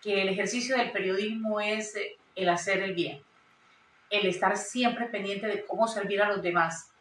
que 0.00 0.22
el 0.22 0.28
ejercicio 0.28 0.76
del 0.76 0.92
periodismo 0.92 1.60
es 1.60 1.96
eh, 1.96 2.16
el 2.36 2.48
hacer 2.48 2.84
el 2.84 2.94
bien, 2.94 3.20
el 4.10 4.26
estar 4.26 4.56
siempre 4.56 5.06
pendiente 5.06 5.48
de 5.48 5.64
cómo 5.66 5.88
servir 5.88 6.22
a 6.22 6.28
los 6.28 6.40
demás, 6.40 6.92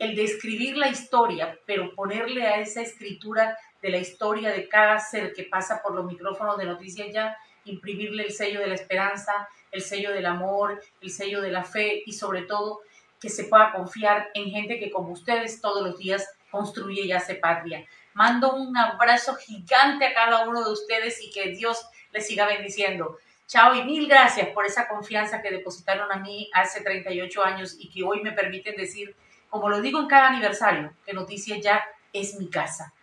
el 0.00 0.16
describir 0.16 0.78
la 0.78 0.88
historia, 0.88 1.58
pero 1.66 1.94
ponerle 1.94 2.46
a 2.46 2.58
esa 2.58 2.80
escritura 2.80 3.56
de 3.82 3.90
la 3.90 3.98
historia 3.98 4.50
de 4.50 4.66
cada 4.66 4.98
ser 4.98 5.34
que 5.34 5.44
pasa 5.44 5.82
por 5.82 5.94
los 5.94 6.06
micrófonos 6.06 6.56
de 6.56 6.64
noticias 6.64 7.08
ya, 7.12 7.36
imprimirle 7.66 8.24
el 8.24 8.32
sello 8.32 8.60
de 8.60 8.68
la 8.68 8.74
esperanza, 8.74 9.46
el 9.70 9.82
sello 9.82 10.12
del 10.12 10.24
amor, 10.24 10.82
el 11.02 11.10
sello 11.10 11.42
de 11.42 11.52
la 11.52 11.64
fe 11.64 12.02
y 12.06 12.14
sobre 12.14 12.42
todo 12.42 12.80
que 13.20 13.28
se 13.28 13.44
pueda 13.44 13.72
confiar 13.72 14.30
en 14.32 14.50
gente 14.50 14.78
que 14.78 14.90
como 14.90 15.12
ustedes 15.12 15.60
todos 15.60 15.86
los 15.86 15.98
días 15.98 16.26
construye 16.50 17.02
y 17.02 17.12
hace 17.12 17.34
patria. 17.34 17.84
Mando 18.14 18.54
un 18.54 18.74
abrazo 18.78 19.34
gigante 19.34 20.06
a 20.06 20.14
cada 20.14 20.48
uno 20.48 20.64
de 20.64 20.72
ustedes 20.72 21.22
y 21.22 21.30
que 21.30 21.50
Dios 21.50 21.86
les 22.12 22.26
siga 22.26 22.46
bendiciendo. 22.46 23.18
Chao 23.46 23.74
y 23.74 23.84
mil 23.84 24.08
gracias 24.08 24.48
por 24.48 24.64
esa 24.64 24.88
confianza 24.88 25.42
que 25.42 25.50
depositaron 25.50 26.10
a 26.10 26.16
mí 26.16 26.48
hace 26.54 26.80
38 26.80 27.44
años 27.44 27.76
y 27.78 27.90
que 27.90 28.02
hoy 28.02 28.22
me 28.22 28.32
permiten 28.32 28.76
decir, 28.76 29.14
como 29.50 29.68
lo 29.68 29.80
digo 29.80 30.00
en 30.00 30.06
cada 30.06 30.28
aniversario, 30.28 30.94
que 31.04 31.12
Noticias 31.12 31.60
Ya 31.60 31.84
es 32.12 32.38
mi 32.38 32.48
casa. 32.48 32.94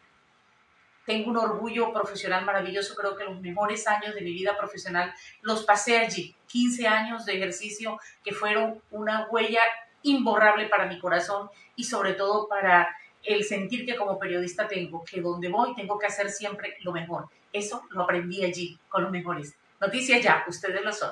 Tengo 1.06 1.30
un 1.30 1.38
orgullo 1.38 1.94
profesional 1.94 2.44
maravilloso, 2.44 2.96
creo 2.96 3.16
que 3.16 3.24
los 3.24 3.40
mejores 3.40 3.88
años 3.88 4.14
de 4.16 4.22
mi 4.22 4.32
vida 4.32 4.58
profesional 4.58 5.14
los 5.42 5.64
pasé 5.64 6.00
allí, 6.00 6.36
15 6.48 6.88
años 6.88 7.26
de 7.26 7.38
ejercicio 7.38 8.00
que 8.24 8.34
fueron 8.34 8.82
una 8.92 9.28
huella 9.30 9.62
imborrable 10.02 10.68
para 10.68 10.86
mi 10.86 11.00
corazón 11.00 11.50
y 11.76 11.84
sobre 11.84 12.14
todo 12.14 12.48
para 12.48 12.96
el 13.24 13.44
sentir 13.44 13.86
que 13.86 13.96
como 13.96 14.20
periodista 14.20 14.68
tengo, 14.68 15.04
que 15.04 15.22
donde 15.22 15.50
voy 15.50 15.76
tengo 15.76 15.98
que 15.98 16.08
hacer 16.08 16.30
siempre 16.30 16.78
lo 16.82 16.92
mejor. 16.92 17.30
Eso 17.52 17.84
lo 17.92 18.04
aprendí 18.04 18.44
allí 18.44 18.78
con 18.90 19.04
los 19.04 19.12
mejores. 19.12 19.56
Noticias 19.80 20.22
ya, 20.22 20.44
ustedes 20.48 20.84
lo 20.84 20.92
son. 20.92 21.12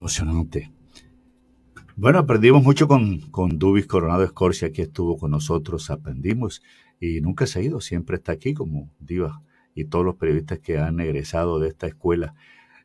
Emocionante. 0.00 0.75
Bueno, 1.98 2.18
aprendimos 2.18 2.62
mucho 2.62 2.88
con, 2.88 3.20
con 3.30 3.58
Dubis 3.58 3.86
Coronado 3.86 4.22
Escorcia, 4.22 4.70
que 4.70 4.82
estuvo 4.82 5.16
con 5.16 5.30
nosotros, 5.30 5.88
aprendimos 5.88 6.62
y 7.00 7.22
nunca 7.22 7.46
se 7.46 7.58
ha 7.58 7.62
ido, 7.62 7.80
siempre 7.80 8.16
está 8.16 8.32
aquí 8.32 8.52
como 8.52 8.90
diva 9.00 9.40
y 9.74 9.86
todos 9.86 10.04
los 10.04 10.16
periodistas 10.16 10.58
que 10.58 10.76
han 10.76 11.00
egresado 11.00 11.58
de 11.58 11.68
esta 11.68 11.86
escuela. 11.86 12.34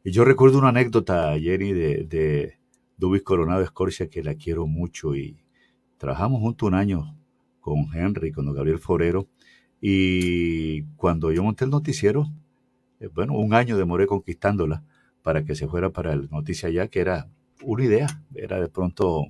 Y 0.06 0.12
yo 0.12 0.24
recuerdo 0.24 0.60
una 0.60 0.70
anécdota, 0.70 1.38
Jenny, 1.38 1.74
de, 1.74 2.06
de 2.06 2.58
Dubis 2.96 3.22
Coronado 3.24 3.62
Escorcia, 3.62 4.08
que 4.08 4.24
la 4.24 4.36
quiero 4.36 4.66
mucho 4.66 5.14
y 5.14 5.44
trabajamos 5.98 6.40
juntos 6.40 6.70
un 6.70 6.76
año 6.76 7.14
con 7.60 7.94
Henry, 7.94 8.32
con 8.32 8.54
Gabriel 8.54 8.80
Forero, 8.80 9.28
y 9.82 10.84
cuando 10.96 11.34
yo 11.34 11.44
monté 11.44 11.66
el 11.66 11.72
noticiero, 11.72 12.28
eh, 13.02 13.10
bueno, 13.14 13.34
un 13.34 13.54
año 13.54 13.76
demoré 13.76 14.08
conquistándola 14.08 14.86
para 15.22 15.44
que 15.44 15.54
se 15.56 15.68
fuera 15.68 15.90
para 15.90 16.14
el 16.14 16.30
Noticia 16.30 16.70
Ya, 16.70 16.88
que 16.88 17.02
era 17.02 17.28
una 17.64 17.84
idea, 17.84 18.08
era 18.36 18.60
de 18.60 18.70
pronto 18.70 19.26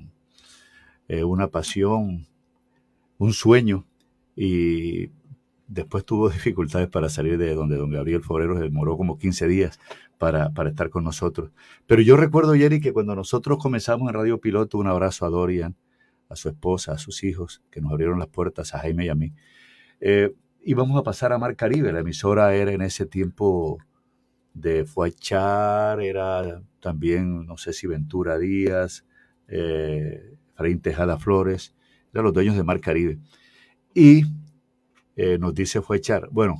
eh, 1.07 1.23
una 1.23 1.47
pasión, 1.47 2.27
un 3.17 3.33
sueño, 3.33 3.85
y 4.35 5.09
después 5.67 6.05
tuvo 6.05 6.29
dificultades 6.31 6.89
para 6.89 7.09
salir 7.09 7.37
de 7.37 7.53
donde 7.55 7.77
don 7.77 7.91
Gabriel 7.91 8.23
Forero 8.23 8.59
demoró 8.59 8.97
como 8.97 9.17
15 9.17 9.47
días 9.47 9.79
para, 10.17 10.51
para, 10.51 10.69
estar 10.69 10.89
con 10.89 11.03
nosotros. 11.03 11.51
Pero 11.87 12.01
yo 12.01 12.17
recuerdo, 12.17 12.53
Jerry, 12.53 12.79
que 12.79 12.93
cuando 12.93 13.15
nosotros 13.15 13.57
comenzamos 13.57 14.07
en 14.09 14.15
Radio 14.15 14.39
Piloto, 14.39 14.77
un 14.77 14.87
abrazo 14.87 15.25
a 15.25 15.29
Dorian, 15.29 15.75
a 16.29 16.35
su 16.35 16.49
esposa, 16.49 16.93
a 16.93 16.97
sus 16.97 17.23
hijos, 17.23 17.61
que 17.71 17.81
nos 17.81 17.91
abrieron 17.91 18.19
las 18.19 18.27
puertas, 18.27 18.73
a 18.73 18.79
Jaime 18.79 19.05
y 19.05 19.09
a 19.09 19.15
mí. 19.15 19.33
Eh, 19.99 20.33
íbamos 20.63 20.99
a 20.99 21.03
pasar 21.03 21.33
a 21.33 21.37
Mar 21.37 21.55
Caribe. 21.55 21.91
La 21.91 21.99
emisora 21.99 22.53
era 22.55 22.71
en 22.71 22.81
ese 22.81 23.05
tiempo 23.05 23.79
de 24.53 24.85
Fuachar, 24.85 26.01
era 26.01 26.61
también, 26.79 27.45
no 27.45 27.57
sé 27.57 27.73
si 27.73 27.87
Ventura 27.87 28.37
Díaz, 28.37 29.05
eh, 29.47 30.35
Tejada 30.81 31.17
Flores, 31.17 31.75
eran 32.13 32.25
los 32.25 32.33
dueños 32.33 32.55
de 32.55 32.63
Mar 32.63 32.79
Caribe. 32.79 33.19
Y 33.93 34.25
eh, 35.15 35.37
nos 35.37 35.53
dice 35.53 35.81
Fuachar, 35.81 36.29
bueno, 36.31 36.57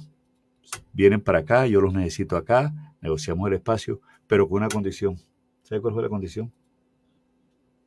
vienen 0.93 1.21
para 1.21 1.39
acá, 1.39 1.67
yo 1.67 1.81
los 1.81 1.93
necesito 1.93 2.37
acá, 2.37 2.73
negociamos 3.01 3.47
el 3.47 3.55
espacio, 3.55 4.01
pero 4.27 4.47
con 4.47 4.57
una 4.57 4.69
condición. 4.69 5.17
¿Sabe 5.63 5.81
cuál 5.81 5.93
fue 5.93 6.03
la 6.03 6.09
condición? 6.09 6.51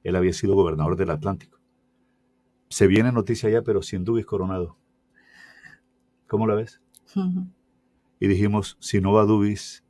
Él 0.02 0.16
había 0.16 0.32
sido 0.32 0.54
gobernador 0.54 0.96
del 0.96 1.10
Atlántico. 1.10 1.58
Se 2.68 2.86
viene 2.86 3.12
noticia 3.12 3.48
ya, 3.48 3.62
pero 3.62 3.82
sin 3.82 4.04
Dubis 4.04 4.26
Coronado. 4.26 4.76
¿Cómo 6.26 6.46
la 6.46 6.54
ves? 6.54 6.80
Y 8.18 8.26
dijimos, 8.26 8.76
si 8.80 9.00
no 9.00 9.12
va 9.12 9.24
Dubis, 9.24 9.83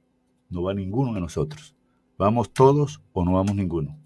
no 0.55 0.63
va 0.63 0.73
ninguno 0.73 1.13
de 1.13 1.21
nosotros. 1.21 1.75
¿Vamos 2.17 2.53
todos 2.53 3.03
o 3.13 3.25
no 3.25 3.33
vamos 3.33 3.55
ninguno? 3.55 3.99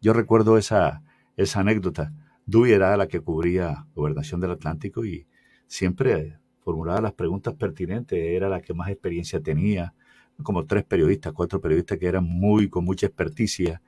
Yo 0.00 0.12
recuerdo 0.12 0.56
esa, 0.56 1.02
esa 1.36 1.60
anécdota. 1.60 2.14
Dubis 2.46 2.72
era 2.72 2.96
la 2.96 3.08
que 3.08 3.20
cubría 3.20 3.86
Gobernación 3.94 4.40
del 4.40 4.52
Atlántico 4.52 5.04
y 5.04 5.26
siempre 5.66 6.38
formulaba 6.60 7.00
las 7.00 7.12
preguntas 7.12 7.54
pertinentes, 7.54 8.18
era 8.18 8.48
la 8.48 8.60
que 8.60 8.72
más 8.72 8.88
experiencia 8.88 9.40
tenía, 9.40 9.94
como 10.42 10.64
tres 10.64 10.84
periodistas, 10.84 11.32
cuatro 11.32 11.60
periodistas 11.60 11.98
que 11.98 12.06
eran 12.06 12.24
muy 12.24 12.68
con 12.68 12.84
mucha 12.84 13.06
experticia 13.06 13.82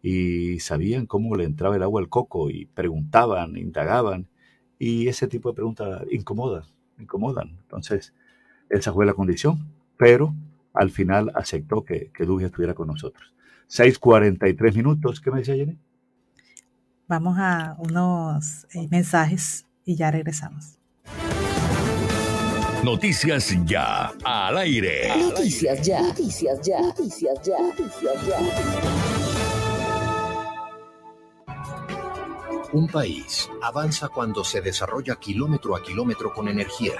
y 0.00 0.60
sabían 0.60 1.06
cómo 1.06 1.34
le 1.36 1.44
entraba 1.44 1.76
el 1.76 1.82
agua 1.82 2.00
al 2.00 2.08
coco 2.08 2.50
y 2.50 2.66
preguntaban, 2.66 3.56
indagaban 3.56 4.28
y 4.78 5.08
ese 5.08 5.28
tipo 5.28 5.50
de 5.50 5.56
preguntas 5.56 6.02
incomodan 6.10 6.64
incomodan. 6.98 7.58
Entonces, 7.62 8.14
esa 8.70 8.92
fue 8.92 9.06
la 9.06 9.14
condición, 9.14 9.66
pero 9.96 10.34
al 10.74 10.90
final 10.90 11.32
aceptó 11.34 11.84
que, 11.84 12.10
que 12.12 12.24
estuviera 12.24 12.74
con 12.74 12.88
nosotros. 12.88 13.32
6.43 13.70 14.74
minutos, 14.76 15.20
¿qué 15.20 15.30
me 15.30 15.38
decía 15.38 15.54
Jenny? 15.54 15.78
Vamos 17.06 17.36
a 17.38 17.76
unos 17.78 18.66
eh, 18.74 18.88
mensajes 18.90 19.66
y 19.84 19.96
ya 19.96 20.10
regresamos. 20.10 20.78
Noticias 22.82 23.54
ya 23.64 24.12
al 24.24 24.58
aire. 24.58 25.08
Noticias 25.18 25.80
ya. 25.82 26.02
Noticias 26.02 26.60
ya. 26.62 26.80
Noticias 26.80 27.42
ya. 27.42 27.58
Noticias 27.58 28.26
ya. 28.26 28.38
Un 32.72 32.88
país 32.88 33.48
avanza 33.62 34.08
cuando 34.08 34.44
se 34.44 34.60
desarrolla 34.60 35.16
kilómetro 35.16 35.76
a 35.76 35.82
kilómetro 35.82 36.32
con 36.34 36.48
energía. 36.48 36.94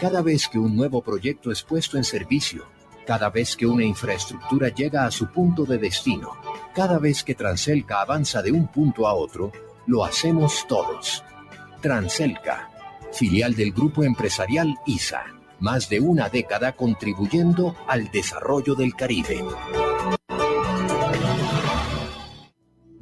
Cada 0.00 0.20
vez 0.20 0.48
que 0.48 0.58
un 0.58 0.76
nuevo 0.76 1.00
proyecto 1.02 1.50
es 1.50 1.62
puesto 1.62 1.96
en 1.96 2.04
servicio, 2.04 2.66
cada 3.06 3.30
vez 3.30 3.56
que 3.56 3.66
una 3.66 3.84
infraestructura 3.84 4.68
llega 4.68 5.06
a 5.06 5.10
su 5.10 5.28
punto 5.28 5.64
de 5.64 5.78
destino, 5.78 6.32
cada 6.74 6.98
vez 6.98 7.22
que 7.22 7.34
Transelca 7.34 8.00
avanza 8.00 8.42
de 8.42 8.52
un 8.52 8.66
punto 8.66 9.06
a 9.06 9.14
otro, 9.14 9.52
lo 9.86 10.04
hacemos 10.04 10.66
todos. 10.68 11.24
Transelca, 11.80 12.70
filial 13.12 13.54
del 13.54 13.72
grupo 13.72 14.02
empresarial 14.02 14.74
ISA, 14.86 15.24
más 15.60 15.88
de 15.88 16.00
una 16.00 16.28
década 16.28 16.72
contribuyendo 16.72 17.76
al 17.86 18.10
desarrollo 18.10 18.74
del 18.74 18.94
Caribe. 18.94 19.44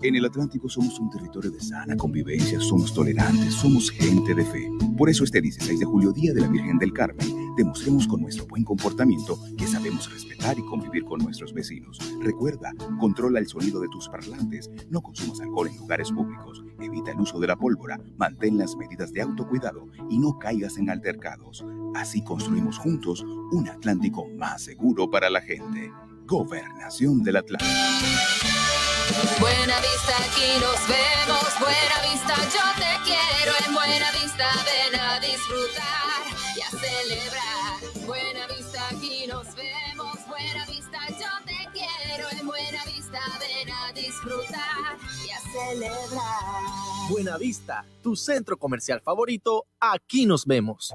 En 0.04 0.14
el 0.14 0.26
Atlántico 0.26 0.68
somos 0.68 1.00
un 1.00 1.08
territorio 1.08 1.50
de 1.50 1.60
sana 1.60 1.96
convivencia, 1.96 2.60
somos 2.60 2.92
tolerantes, 2.92 3.54
somos 3.54 3.90
gente 3.90 4.34
de 4.34 4.44
fe. 4.44 4.70
Por 4.98 5.08
eso 5.08 5.24
este 5.24 5.40
16 5.40 5.80
de 5.80 5.86
julio, 5.86 6.12
Día 6.12 6.34
de 6.34 6.42
la 6.42 6.48
Virgen 6.48 6.76
del 6.76 6.92
Carmen, 6.92 7.54
demostremos 7.56 8.06
con 8.06 8.20
nuestro 8.20 8.46
buen 8.46 8.64
comportamiento 8.64 9.38
que 9.56 9.66
sabemos 9.66 10.12
respetar 10.12 10.58
y 10.58 10.66
convivir 10.66 11.04
con 11.04 11.20
nuestros 11.20 11.54
vecinos. 11.54 11.98
Recuerda, 12.20 12.74
controla 13.00 13.38
el 13.38 13.46
sonido 13.46 13.80
de 13.80 13.88
tus 13.88 14.10
parlantes, 14.10 14.70
no 14.90 15.00
consumas 15.00 15.40
alcohol 15.40 15.68
en 15.68 15.78
lugares 15.78 16.12
públicos, 16.12 16.62
evita 16.80 17.12
el 17.12 17.20
uso 17.20 17.40
de 17.40 17.46
la 17.46 17.56
pólvora, 17.56 17.98
mantén 18.18 18.58
las 18.58 18.76
medidas 18.76 19.10
de 19.10 19.22
autocuidado 19.22 19.88
y 20.10 20.18
no 20.18 20.38
caigas 20.38 20.76
en 20.76 20.90
altercados. 20.90 21.64
Así 21.94 22.22
construimos 22.22 22.76
juntos 22.76 23.24
un 23.52 23.70
Atlántico 23.70 24.28
más 24.36 24.64
seguro 24.64 25.10
para 25.10 25.30
la 25.30 25.40
gente. 25.40 25.90
Gobernación 26.26 27.22
del 27.22 27.36
Atlántico. 27.36 28.63
Buena 29.40 29.78
vista, 29.80 30.16
aquí 30.24 30.60
nos 30.60 30.80
vemos. 30.88 31.48
Buena 31.60 31.96
vista, 32.10 32.34
yo 32.54 32.64
te 32.76 32.92
quiero. 33.04 33.52
En 33.66 33.74
buena 33.74 34.10
vista, 34.12 34.48
ven 34.64 35.00
a 35.00 35.20
disfrutar 35.20 36.22
y 36.56 36.60
a 36.60 36.70
celebrar. 36.70 38.06
Buena 38.06 38.46
vista, 38.46 38.88
aquí 38.88 39.26
nos 39.26 39.54
vemos. 39.54 40.26
Buena 40.26 40.66
vista, 40.66 40.98
yo 41.08 41.44
te 41.44 41.68
quiero. 41.72 42.30
En 42.38 42.46
buena 42.46 42.84
vista, 42.84 43.20
ven 43.40 43.70
a 43.70 43.92
disfrutar 43.92 44.98
y 45.26 45.30
a 45.30 45.40
celebrar. 45.40 46.84
Buena 47.10 47.36
Vista, 47.36 47.84
tu 48.02 48.16
centro 48.16 48.56
comercial 48.56 49.00
favorito, 49.02 49.66
aquí 49.78 50.24
nos 50.24 50.46
vemos. 50.46 50.94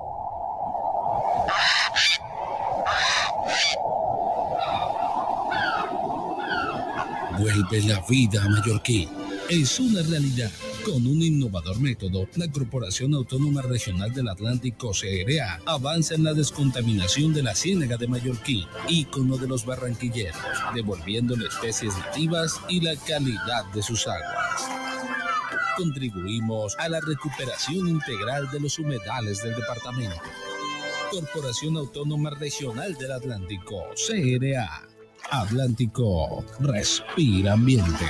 Vuelve 7.39 7.81
la 7.83 8.01
vida 8.01 8.43
a 8.43 8.49
Mallorquín. 8.49 9.07
Es 9.49 9.79
una 9.79 10.01
realidad. 10.01 10.51
Con 10.83 11.07
un 11.07 11.21
innovador 11.21 11.79
método, 11.79 12.27
la 12.35 12.51
Corporación 12.51 13.13
Autónoma 13.13 13.61
Regional 13.61 14.13
del 14.13 14.27
Atlántico 14.27 14.91
CRA 14.91 15.61
avanza 15.65 16.15
en 16.15 16.25
la 16.25 16.33
descontaminación 16.33 17.33
de 17.33 17.43
la 17.43 17.55
ciénaga 17.55 17.95
de 17.95 18.09
Mallorquín, 18.09 18.65
ícono 18.89 19.37
de 19.37 19.47
los 19.47 19.65
barranquilleros, 19.65 20.35
devolviéndole 20.75 21.47
especies 21.47 21.97
nativas 21.97 22.59
y 22.67 22.81
la 22.81 22.97
calidad 22.97 23.63
de 23.73 23.83
sus 23.83 24.05
aguas. 24.05 24.67
Contribuimos 25.77 26.75
a 26.77 26.89
la 26.89 26.99
recuperación 26.99 27.87
integral 27.87 28.51
de 28.51 28.59
los 28.59 28.77
humedales 28.79 29.41
del 29.41 29.55
departamento. 29.55 30.21
Corporación 31.09 31.77
Autónoma 31.77 32.31
Regional 32.31 32.95
del 32.95 33.13
Atlántico, 33.13 33.85
CRA. 33.95 34.88
Atlántico, 35.31 36.43
respira 36.59 37.53
ambiente. 37.53 38.05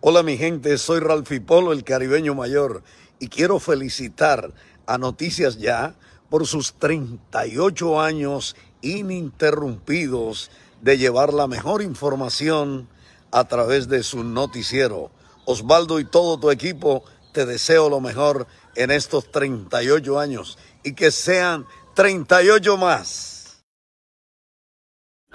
Hola 0.00 0.22
mi 0.22 0.36
gente, 0.36 0.78
soy 0.78 1.00
Ralfi 1.00 1.40
Polo, 1.40 1.72
el 1.72 1.82
caribeño 1.82 2.36
mayor, 2.36 2.84
y 3.18 3.26
quiero 3.26 3.58
felicitar 3.58 4.52
a 4.86 4.98
Noticias 4.98 5.58
Ya 5.58 5.96
por 6.30 6.46
sus 6.46 6.74
38 6.74 8.00
años 8.00 8.54
ininterrumpidos 8.82 10.52
de 10.80 10.96
llevar 10.96 11.34
la 11.34 11.48
mejor 11.48 11.82
información 11.82 12.86
a 13.32 13.48
través 13.48 13.88
de 13.88 14.04
su 14.04 14.22
noticiero. 14.22 15.10
Osvaldo 15.44 15.98
y 15.98 16.04
todo 16.04 16.38
tu 16.38 16.52
equipo, 16.52 17.02
te 17.32 17.46
deseo 17.46 17.90
lo 17.90 18.00
mejor 18.00 18.46
en 18.76 18.92
estos 18.92 19.28
38 19.32 20.20
años 20.20 20.56
y 20.84 20.94
que 20.94 21.10
sean 21.10 21.66
38 21.96 22.76
más. 22.76 23.64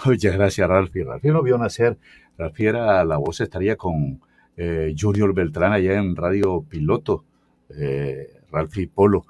Muchas 0.05 0.33
gracias, 0.33 0.67
Ralfi. 0.67 1.03
Ralfi 1.03 1.27
no 1.27 1.43
vio 1.43 1.57
nacer. 1.57 1.97
Ralfi 2.37 2.65
era, 2.65 3.03
la 3.05 3.17
voz 3.17 3.41
estaría 3.41 3.75
con 3.75 4.21
eh, 4.57 4.93
Beltrán 5.33 5.73
allá 5.73 5.93
en 5.99 6.15
Radio 6.15 6.65
Piloto, 6.67 7.25
eh, 7.69 8.41
Ralfi 8.51 8.87
Polo. 8.87 9.25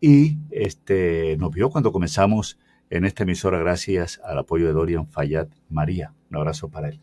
Y 0.00 0.38
este, 0.50 1.36
nos 1.38 1.52
vio 1.52 1.70
cuando 1.70 1.92
comenzamos 1.92 2.58
en 2.90 3.04
esta 3.04 3.22
emisora 3.22 3.58
gracias 3.58 4.20
al 4.24 4.38
apoyo 4.38 4.66
de 4.66 4.72
Dorian 4.72 5.06
Fayad 5.06 5.48
María. 5.68 6.12
Un 6.30 6.36
abrazo 6.36 6.68
para 6.68 6.88
él. 6.88 7.00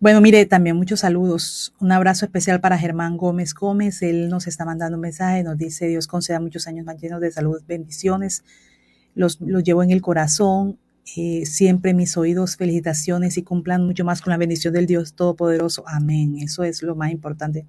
Bueno, 0.00 0.20
mire, 0.20 0.44
también 0.44 0.76
muchos 0.76 1.00
saludos. 1.00 1.74
Un 1.80 1.92
abrazo 1.92 2.26
especial 2.26 2.60
para 2.60 2.76
Germán 2.76 3.16
Gómez 3.16 3.54
Gómez. 3.54 4.02
Él 4.02 4.28
nos 4.28 4.46
está 4.46 4.64
mandando 4.64 4.96
un 4.96 5.00
mensaje, 5.00 5.42
nos 5.42 5.56
dice, 5.56 5.86
Dios 5.86 6.06
conceda 6.06 6.40
muchos 6.40 6.66
años 6.66 6.84
más 6.84 7.00
llenos 7.00 7.20
de 7.20 7.30
salud, 7.30 7.62
bendiciones. 7.66 8.44
Los, 9.14 9.40
los 9.40 9.62
llevo 9.62 9.82
en 9.82 9.92
el 9.92 10.02
corazón. 10.02 10.78
Eh, 11.16 11.44
siempre 11.44 11.92
mis 11.92 12.16
oídos, 12.16 12.56
felicitaciones 12.56 13.36
y 13.36 13.42
cumplan 13.42 13.84
mucho 13.84 14.04
más 14.04 14.22
con 14.22 14.30
la 14.30 14.36
bendición 14.36 14.72
del 14.72 14.86
Dios 14.86 15.14
Todopoderoso. 15.14 15.84
Amén. 15.86 16.36
Eso 16.40 16.64
es 16.64 16.82
lo 16.82 16.96
más 16.96 17.10
importante. 17.10 17.66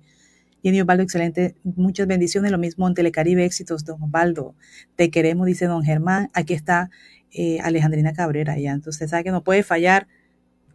Y 0.62 0.82
Osvaldo, 0.82 1.04
excelente. 1.04 1.56
Muchas 1.64 2.08
bendiciones. 2.08 2.52
Lo 2.52 2.58
mismo 2.58 2.88
en 2.88 2.96
Telecaribe, 2.96 3.46
éxitos, 3.46 3.86
don 3.86 4.02
Osvaldo. 4.02 4.56
Te 4.96 5.12
queremos, 5.12 5.46
dice 5.46 5.68
don 5.68 5.84
Germán. 5.84 6.32
Aquí 6.34 6.54
está 6.56 6.90
eh, 7.32 7.60
Alejandrina 7.62 8.14
Cabrera. 8.14 8.58
Ya. 8.58 8.72
Entonces, 8.72 9.12
sabe 9.12 9.26
que 9.26 9.32
no 9.32 9.44
puede 9.44 9.62
fallar 9.62 10.08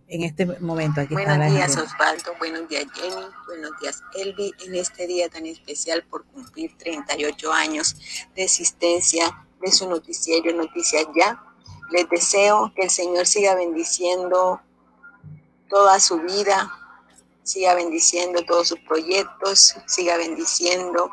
en 0.07 0.23
este 0.23 0.47
momento. 0.61 1.01
Aquí 1.01 1.15
buenos 1.15 1.33
está 1.33 1.51
días, 1.51 1.77
Osvaldo. 1.77 2.33
Buenos 2.39 2.69
días, 2.69 2.85
Jenny. 2.95 3.27
Buenos 3.47 3.71
días, 3.81 4.03
Elvi. 4.15 4.53
En 4.67 4.75
este 4.75 5.07
día 5.07 5.29
tan 5.29 5.47
especial 5.47 6.05
por 6.09 6.25
cumplir 6.27 6.77
38 6.77 7.53
años 7.53 7.97
de 8.37 8.45
existencia 8.45 9.25
de 9.61 9.73
su 9.73 9.89
noticiero 9.89 10.55
Noticias 10.57 11.07
Ya, 11.17 11.43
les 11.91 12.09
deseo 12.09 12.72
que 12.74 12.82
el 12.82 12.91
Señor 12.91 13.26
siga 13.26 13.55
bendiciendo 13.55 14.61
toda 15.68 16.01
su 16.01 16.18
vida, 16.18 16.70
siga 17.43 17.74
bendiciendo 17.74 18.45
todos 18.45 18.68
sus 18.68 18.80
proyectos, 18.80 19.74
siga 19.86 20.16
bendiciendo 20.16 21.11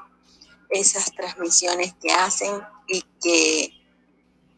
esas 0.69 1.11
transmisiones 1.13 1.93
que 2.01 2.11
hacen 2.11 2.61
y 2.87 3.01
que 3.21 3.73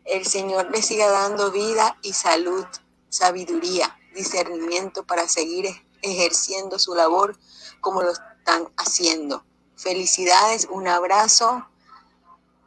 el 0.05 0.25
Señor 0.25 0.69
les 0.71 0.85
siga 0.85 1.09
dando 1.09 1.51
vida 1.51 1.97
y 2.01 2.13
salud, 2.13 2.65
sabiduría, 3.09 3.97
discernimiento 4.13 5.05
para 5.05 5.27
seguir 5.27 5.67
ejerciendo 6.01 6.79
su 6.79 6.95
labor 6.95 7.37
como 7.79 8.01
lo 8.01 8.11
están 8.11 8.69
haciendo. 8.77 9.43
Felicidades, 9.75 10.67
un 10.69 10.87
abrazo. 10.87 11.65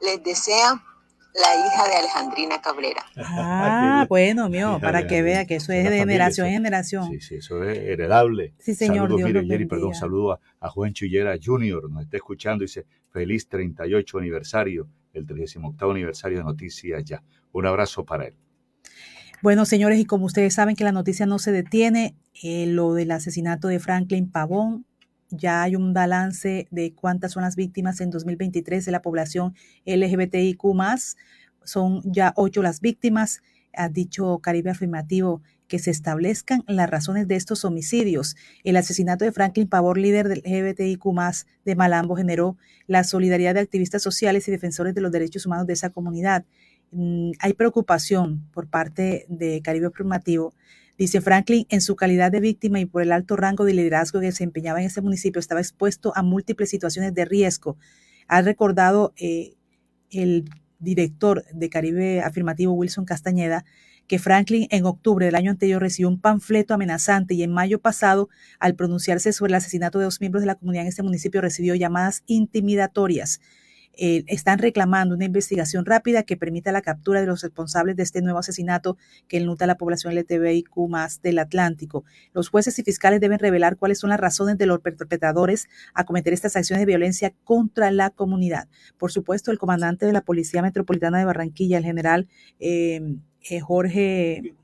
Les 0.00 0.22
desea 0.22 0.82
la 1.34 1.66
hija 1.66 1.88
de 1.88 1.96
Alejandrina 1.96 2.60
Cabrera. 2.60 3.04
Ah, 3.16 4.06
bueno, 4.08 4.48
mío, 4.48 4.78
para 4.80 5.06
que 5.06 5.22
vea 5.22 5.46
que 5.46 5.56
eso 5.56 5.72
es 5.72 5.88
de 5.88 5.98
generación 5.98 6.46
en 6.46 6.54
generación. 6.54 7.08
Sí, 7.10 7.20
sí, 7.20 7.34
eso 7.36 7.62
es 7.64 7.78
heredable. 7.78 8.54
Sí, 8.58 8.74
señor, 8.74 9.08
Saludos, 9.10 9.32
Dios 9.32 9.44
Jerry, 9.46 9.66
perdón, 9.66 9.94
saludo 9.94 10.32
a, 10.32 10.40
a 10.60 10.68
Juan 10.68 10.92
Chullera 10.92 11.36
Jr., 11.42 11.90
nos 11.90 12.02
está 12.02 12.16
escuchando, 12.16 12.62
dice, 12.62 12.86
feliz 13.10 13.48
38 13.48 14.18
aniversario, 14.18 14.88
el 15.12 15.26
38 15.26 15.90
aniversario 15.90 16.38
de 16.38 16.44
Noticias 16.44 17.04
Ya. 17.04 17.22
Un 17.52 17.66
abrazo 17.66 18.04
para 18.04 18.26
él. 18.26 18.34
Bueno, 19.42 19.64
señores, 19.64 19.98
y 19.98 20.04
como 20.04 20.26
ustedes 20.26 20.54
saben 20.54 20.76
que 20.76 20.84
la 20.84 20.92
noticia 20.92 21.26
no 21.26 21.38
se 21.38 21.50
detiene, 21.50 22.14
eh, 22.42 22.66
lo 22.66 22.94
del 22.94 23.10
asesinato 23.10 23.68
de 23.68 23.80
Franklin 23.80 24.30
Pavón, 24.30 24.86
ya 25.32 25.62
hay 25.62 25.76
un 25.76 25.92
balance 25.92 26.68
de 26.70 26.94
cuántas 26.94 27.32
son 27.32 27.42
las 27.42 27.56
víctimas 27.56 28.00
en 28.00 28.10
2023 28.10 28.84
de 28.84 28.92
la 28.92 29.02
población 29.02 29.54
LGBTIQ 29.84 30.62
son 31.64 32.02
ya 32.04 32.32
ocho 32.36 32.62
las 32.62 32.80
víctimas. 32.80 33.42
Ha 33.74 33.88
dicho 33.88 34.38
Caribe 34.38 34.70
Afirmativo 34.70 35.42
que 35.68 35.78
se 35.78 35.90
establezcan 35.90 36.64
las 36.66 36.90
razones 36.90 37.26
de 37.28 37.36
estos 37.36 37.64
homicidios. 37.64 38.36
El 38.62 38.76
asesinato 38.76 39.24
de 39.24 39.32
Franklin 39.32 39.68
Pavor, 39.68 39.96
líder 39.96 40.28
del 40.28 40.42
LGBTIQ 40.44 41.02
de 41.64 41.74
Malambo, 41.76 42.14
generó 42.14 42.58
la 42.86 43.04
solidaridad 43.04 43.54
de 43.54 43.60
activistas 43.60 44.02
sociales 44.02 44.46
y 44.46 44.50
defensores 44.50 44.94
de 44.94 45.00
los 45.00 45.10
derechos 45.10 45.46
humanos 45.46 45.66
de 45.66 45.72
esa 45.72 45.88
comunidad. 45.88 46.44
Mm, 46.90 47.30
Hay 47.38 47.54
preocupación 47.54 48.46
por 48.52 48.68
parte 48.68 49.24
de 49.28 49.62
Caribe 49.62 49.86
Afirmativo. 49.86 50.52
Dice 50.98 51.20
Franklin, 51.20 51.66
en 51.70 51.80
su 51.80 51.96
calidad 51.96 52.30
de 52.30 52.40
víctima 52.40 52.78
y 52.78 52.86
por 52.86 53.02
el 53.02 53.12
alto 53.12 53.36
rango 53.36 53.64
de 53.64 53.74
liderazgo 53.74 54.20
que 54.20 54.26
desempeñaba 54.26 54.80
en 54.80 54.86
ese 54.86 55.00
municipio, 55.00 55.40
estaba 55.40 55.60
expuesto 55.60 56.12
a 56.14 56.22
múltiples 56.22 56.70
situaciones 56.70 57.14
de 57.14 57.24
riesgo. 57.24 57.76
Ha 58.28 58.42
recordado 58.42 59.12
eh, 59.16 59.54
el 60.10 60.44
director 60.78 61.44
de 61.52 61.70
Caribe 61.70 62.20
Afirmativo, 62.20 62.72
Wilson 62.72 63.04
Castañeda, 63.04 63.64
que 64.06 64.18
Franklin 64.18 64.66
en 64.70 64.84
octubre 64.84 65.24
del 65.24 65.36
año 65.36 65.50
anterior 65.50 65.80
recibió 65.80 66.08
un 66.08 66.20
panfleto 66.20 66.74
amenazante 66.74 67.34
y 67.34 67.42
en 67.42 67.52
mayo 67.52 67.80
pasado, 67.80 68.28
al 68.58 68.74
pronunciarse 68.74 69.32
sobre 69.32 69.52
el 69.52 69.56
asesinato 69.56 69.98
de 69.98 70.04
dos 70.04 70.20
miembros 70.20 70.42
de 70.42 70.48
la 70.48 70.56
comunidad 70.56 70.82
en 70.82 70.88
este 70.88 71.02
municipio, 71.02 71.40
recibió 71.40 71.74
llamadas 71.74 72.22
intimidatorias. 72.26 73.40
Eh, 73.94 74.24
están 74.26 74.58
reclamando 74.58 75.14
una 75.14 75.26
investigación 75.26 75.84
rápida 75.84 76.22
que 76.22 76.36
permita 76.36 76.72
la 76.72 76.80
captura 76.80 77.20
de 77.20 77.26
los 77.26 77.42
responsables 77.42 77.94
de 77.96 78.02
este 78.02 78.22
nuevo 78.22 78.38
asesinato 78.38 78.96
que 79.28 79.36
enluta 79.36 79.64
a 79.64 79.68
la 79.68 79.76
población 79.76 80.14
LTBIQ 80.14 80.88
más 80.88 81.20
del 81.20 81.38
Atlántico. 81.38 82.04
Los 82.32 82.48
jueces 82.48 82.78
y 82.78 82.82
fiscales 82.82 83.20
deben 83.20 83.38
revelar 83.38 83.76
cuáles 83.76 83.98
son 83.98 84.10
las 84.10 84.20
razones 84.20 84.56
de 84.56 84.66
los 84.66 84.80
perpetradores 84.80 85.68
a 85.92 86.04
cometer 86.04 86.32
estas 86.32 86.56
acciones 86.56 86.80
de 86.80 86.86
violencia 86.86 87.34
contra 87.44 87.90
la 87.90 88.10
comunidad. 88.10 88.68
Por 88.96 89.12
supuesto, 89.12 89.50
el 89.50 89.58
comandante 89.58 90.06
de 90.06 90.12
la 90.12 90.22
Policía 90.22 90.62
Metropolitana 90.62 91.18
de 91.18 91.24
Barranquilla, 91.26 91.78
el 91.78 91.84
general 91.84 92.28
eh, 92.60 93.16
eh, 93.50 93.60
Jorge, 93.60 94.54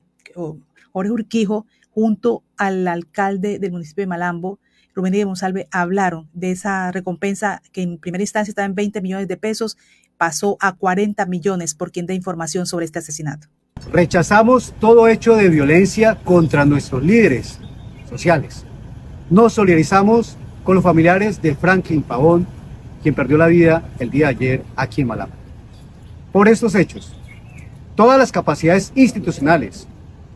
Jorge 0.93 1.12
Urquijo, 1.12 1.66
junto 1.91 2.45
al 2.57 2.87
alcalde 2.87 3.59
del 3.59 3.72
municipio 3.72 4.03
de 4.03 4.07
Malambo, 4.07 4.59
Rubén 4.95 5.12
Díaz 5.12 5.26
Monsalve 5.26 5.68
hablaron 5.70 6.28
de 6.32 6.51
esa 6.51 6.91
recompensa 6.93 7.62
que 7.72 7.82
en 7.82 7.99
primera 7.99 8.22
instancia 8.22 8.51
estaba 8.51 8.66
en 8.66 8.74
20 8.74 9.01
millones 9.01 9.28
de 9.28 9.36
pesos, 9.36 9.76
pasó 10.16 10.57
a 10.61 10.74
40 10.74 11.24
millones 11.26 11.74
por 11.74 11.93
quien 11.93 12.07
da 12.07 12.14
información 12.14 12.66
sobre 12.66 12.84
este 12.84 12.99
asesinato. 12.99 13.49
Rechazamos 13.93 14.74
todo 14.80 15.09
hecho 15.09 15.36
de 15.36 15.49
violencia 15.49 16.16
contra 16.16 16.64
nuestros 16.64 17.03
líderes 17.03 17.59
sociales. 18.09 18.64
Nos 19.30 19.53
solidarizamos 19.53 20.36
con 20.64 20.74
los 20.74 20.84
familiares 20.84 21.41
de 21.41 21.55
Franklin 21.55 22.03
Pavón, 22.03 22.47
quien 23.03 23.14
perdió 23.14 23.39
la 23.39 23.47
vida 23.47 23.89
el 23.99 24.11
día 24.11 24.26
de 24.26 24.30
ayer 24.30 24.62
aquí 24.76 25.03
en 25.03 25.07
Malama. 25.07 25.32
Por 26.32 26.49
estos 26.49 26.74
hechos, 26.74 27.16
todas 27.95 28.18
las 28.18 28.32
capacidades 28.32 28.93
institucionales 28.95 29.86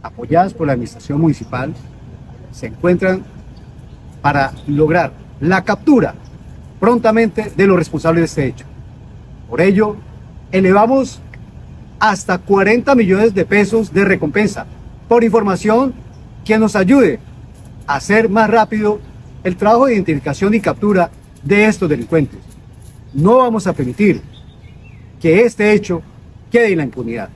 apoyadas 0.03 0.55
por 0.55 0.67
la 0.67 0.73
Administración 0.73 1.21
Municipal 1.21 1.75
se 2.51 2.67
encuentran 2.67 3.25
para 4.23 4.53
lograr 4.67 5.13
la 5.41 5.65
captura 5.65 6.15
prontamente 6.81 7.53
de 7.55 7.67
los 7.67 7.77
responsables 7.77 8.21
de 8.21 8.25
este 8.25 8.47
hecho. 8.47 8.67
Por 9.51 9.61
ello, 9.61 9.97
elevamos 10.51 11.21
hasta 11.99 12.39
40 12.39 12.95
millones 12.95 13.35
de 13.35 13.45
pesos 13.45 13.93
de 13.93 14.05
recompensa 14.05 14.67
por 15.09 15.23
información 15.23 15.93
que 16.45 16.59
nos 16.59 16.75
ayude 16.75 17.21
a 17.87 17.97
hacer 17.97 18.29
más 18.29 18.49
rápido 18.49 19.01
el 19.45 19.57
trabajo 19.57 19.87
de 19.87 19.95
identificación 19.95 20.55
y 20.55 20.61
captura 20.61 21.11
de 21.43 21.67
estos 21.67 21.89
delincuentes. 21.89 22.39
No 23.13 23.39
vamos 23.39 23.67
a 23.67 23.73
permitir 23.73 24.23
que 25.21 25.43
este 25.43 25.73
hecho 25.73 26.03
quede 26.51 26.73
en 26.73 26.79
la 26.79 26.85
impunidad. 26.85 27.29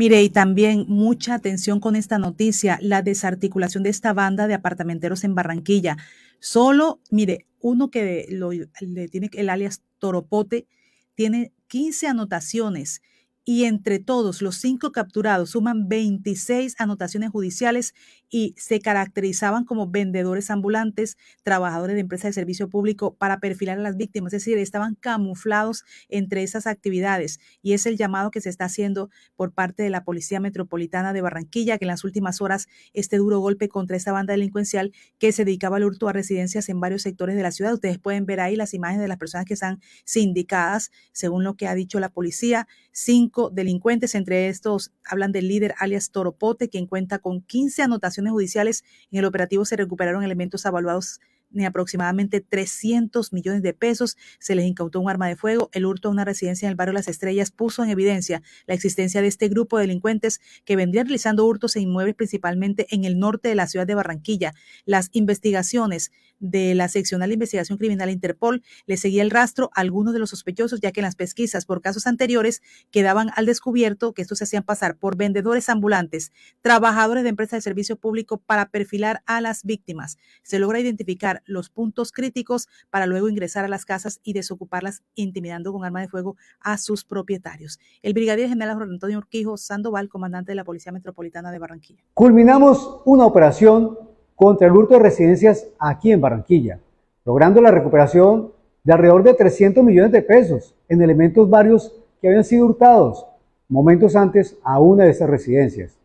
Mire, 0.00 0.22
y 0.22 0.30
también 0.30 0.86
mucha 0.88 1.34
atención 1.34 1.78
con 1.78 1.94
esta 1.94 2.16
noticia, 2.16 2.78
la 2.80 3.02
desarticulación 3.02 3.82
de 3.82 3.90
esta 3.90 4.14
banda 4.14 4.46
de 4.46 4.54
apartamenteros 4.54 5.24
en 5.24 5.34
Barranquilla. 5.34 5.98
Solo, 6.38 7.02
mire, 7.10 7.44
uno 7.60 7.90
que 7.90 8.26
lo, 8.30 8.50
le 8.50 9.08
tiene 9.08 9.28
el 9.34 9.50
alias 9.50 9.82
Toropote 9.98 10.66
tiene 11.14 11.52
15 11.66 12.06
anotaciones 12.06 13.02
y 13.44 13.64
entre 13.64 13.98
todos 13.98 14.40
los 14.40 14.56
cinco 14.56 14.90
capturados 14.90 15.50
suman 15.50 15.86
26 15.86 16.76
anotaciones 16.78 17.28
judiciales 17.28 17.92
y 18.30 18.54
se 18.56 18.80
caracterizaban 18.80 19.64
como 19.64 19.88
vendedores 19.88 20.50
ambulantes, 20.50 21.18
trabajadores 21.42 21.94
de 21.94 22.00
empresas 22.00 22.30
de 22.30 22.32
servicio 22.32 22.70
público 22.70 23.16
para 23.16 23.40
perfilar 23.40 23.78
a 23.78 23.82
las 23.82 23.96
víctimas, 23.96 24.32
es 24.32 24.44
decir, 24.44 24.56
estaban 24.58 24.94
camuflados 24.94 25.84
entre 26.08 26.44
esas 26.44 26.66
actividades 26.66 27.40
y 27.60 27.72
es 27.72 27.86
el 27.86 27.96
llamado 27.96 28.30
que 28.30 28.40
se 28.40 28.48
está 28.48 28.66
haciendo 28.66 29.10
por 29.34 29.52
parte 29.52 29.82
de 29.82 29.90
la 29.90 30.04
Policía 30.04 30.38
Metropolitana 30.38 31.12
de 31.12 31.20
Barranquilla, 31.20 31.76
que 31.78 31.84
en 31.84 31.88
las 31.88 32.04
últimas 32.04 32.40
horas 32.40 32.68
este 32.92 33.16
duro 33.16 33.40
golpe 33.40 33.68
contra 33.68 33.96
esta 33.96 34.12
banda 34.12 34.32
delincuencial 34.32 34.92
que 35.18 35.32
se 35.32 35.44
dedicaba 35.44 35.76
al 35.78 35.84
hurto 35.84 36.08
a 36.08 36.12
residencias 36.12 36.68
en 36.68 36.78
varios 36.78 37.02
sectores 37.02 37.34
de 37.34 37.42
la 37.42 37.50
ciudad. 37.50 37.74
Ustedes 37.74 37.98
pueden 37.98 38.26
ver 38.26 38.40
ahí 38.40 38.54
las 38.54 38.74
imágenes 38.74 39.02
de 39.02 39.08
las 39.08 39.18
personas 39.18 39.44
que 39.44 39.54
están 39.54 39.80
sindicadas, 40.04 40.92
según 41.12 41.42
lo 41.42 41.56
que 41.56 41.66
ha 41.66 41.74
dicho 41.74 41.98
la 41.98 42.10
policía, 42.10 42.68
cinco 42.92 43.50
delincuentes, 43.50 44.14
entre 44.14 44.48
estos 44.48 44.92
hablan 45.04 45.32
del 45.32 45.48
líder 45.48 45.74
alias 45.78 46.10
Toropote, 46.10 46.68
quien 46.68 46.86
cuenta 46.86 47.18
con 47.18 47.42
15 47.42 47.82
anotaciones 47.82 48.19
judiciales. 48.28 48.84
En 49.10 49.20
el 49.20 49.24
operativo 49.24 49.64
se 49.64 49.76
recuperaron 49.76 50.22
elementos 50.22 50.66
avaluados 50.66 51.20
ni 51.50 51.64
aproximadamente 51.64 52.40
300 52.40 53.32
millones 53.32 53.62
de 53.62 53.74
pesos. 53.74 54.16
Se 54.38 54.54
les 54.54 54.66
incautó 54.66 55.00
un 55.00 55.10
arma 55.10 55.28
de 55.28 55.36
fuego. 55.36 55.68
El 55.72 55.86
hurto 55.86 56.08
a 56.08 56.10
una 56.10 56.24
residencia 56.24 56.66
en 56.66 56.70
el 56.70 56.76
barrio 56.76 56.92
Las 56.92 57.08
Estrellas 57.08 57.50
puso 57.50 57.82
en 57.82 57.90
evidencia 57.90 58.42
la 58.66 58.74
existencia 58.74 59.22
de 59.22 59.28
este 59.28 59.48
grupo 59.48 59.78
de 59.78 59.82
delincuentes 59.82 60.40
que 60.64 60.76
vendrían 60.76 61.06
realizando 61.06 61.44
hurtos 61.44 61.76
e 61.76 61.80
inmuebles 61.80 62.14
principalmente 62.14 62.86
en 62.90 63.04
el 63.04 63.18
norte 63.18 63.48
de 63.48 63.54
la 63.54 63.66
ciudad 63.66 63.86
de 63.86 63.94
Barranquilla. 63.94 64.54
Las 64.84 65.08
investigaciones 65.12 66.12
de 66.40 66.74
la 66.74 66.88
seccional 66.88 67.28
de 67.28 67.34
investigación 67.34 67.78
criminal 67.78 68.10
Interpol 68.10 68.62
le 68.86 68.96
seguía 68.96 69.22
el 69.22 69.30
rastro 69.30 69.70
a 69.74 69.80
algunos 69.80 70.12
de 70.12 70.18
los 70.18 70.30
sospechosos, 70.30 70.80
ya 70.80 70.90
que 70.90 71.00
en 71.00 71.04
las 71.04 71.16
pesquisas 71.16 71.66
por 71.66 71.80
casos 71.80 72.06
anteriores 72.06 72.62
quedaban 72.90 73.30
al 73.36 73.46
descubierto 73.46 74.12
que 74.12 74.22
estos 74.22 74.38
se 74.38 74.44
hacían 74.44 74.64
pasar 74.64 74.96
por 74.96 75.16
vendedores 75.16 75.68
ambulantes, 75.68 76.32
trabajadores 76.62 77.22
de 77.22 77.28
empresas 77.28 77.58
de 77.58 77.62
servicio 77.62 77.96
público 77.96 78.38
para 78.38 78.70
perfilar 78.70 79.22
a 79.26 79.40
las 79.40 79.64
víctimas. 79.64 80.18
Se 80.42 80.58
logra 80.58 80.80
identificar 80.80 81.42
los 81.44 81.68
puntos 81.68 82.12
críticos 82.12 82.68
para 82.90 83.06
luego 83.06 83.28
ingresar 83.28 83.64
a 83.64 83.68
las 83.68 83.84
casas 83.84 84.20
y 84.22 84.32
desocuparlas 84.32 85.02
intimidando 85.14 85.72
con 85.72 85.84
arma 85.84 86.00
de 86.00 86.08
fuego 86.08 86.36
a 86.60 86.78
sus 86.78 87.04
propietarios. 87.04 87.78
El 88.02 88.14
brigadier 88.14 88.48
general 88.48 88.76
Jorge 88.76 88.92
Antonio 88.92 89.18
Urquijo 89.18 89.56
Sandoval, 89.56 90.08
comandante 90.08 90.52
de 90.52 90.56
la 90.56 90.64
Policía 90.64 90.92
Metropolitana 90.92 91.52
de 91.52 91.58
Barranquilla. 91.58 92.02
Culminamos 92.14 93.02
una 93.04 93.26
operación 93.26 94.09
contra 94.40 94.68
el 94.68 94.72
hurto 94.72 94.94
de 94.94 95.00
residencias 95.00 95.68
aquí 95.78 96.12
en 96.12 96.22
Barranquilla, 96.22 96.80
logrando 97.26 97.60
la 97.60 97.70
recuperación 97.70 98.52
de 98.82 98.94
alrededor 98.94 99.22
de 99.22 99.34
300 99.34 99.84
millones 99.84 100.12
de 100.12 100.22
pesos 100.22 100.74
en 100.88 101.02
elementos 101.02 101.50
varios 101.50 101.94
que 102.22 102.28
habían 102.28 102.44
sido 102.44 102.64
hurtados 102.64 103.26
momentos 103.68 104.16
antes 104.16 104.56
a 104.64 104.80
una 104.80 105.04
de 105.04 105.10
esas 105.10 105.28
residencias. 105.28 105.98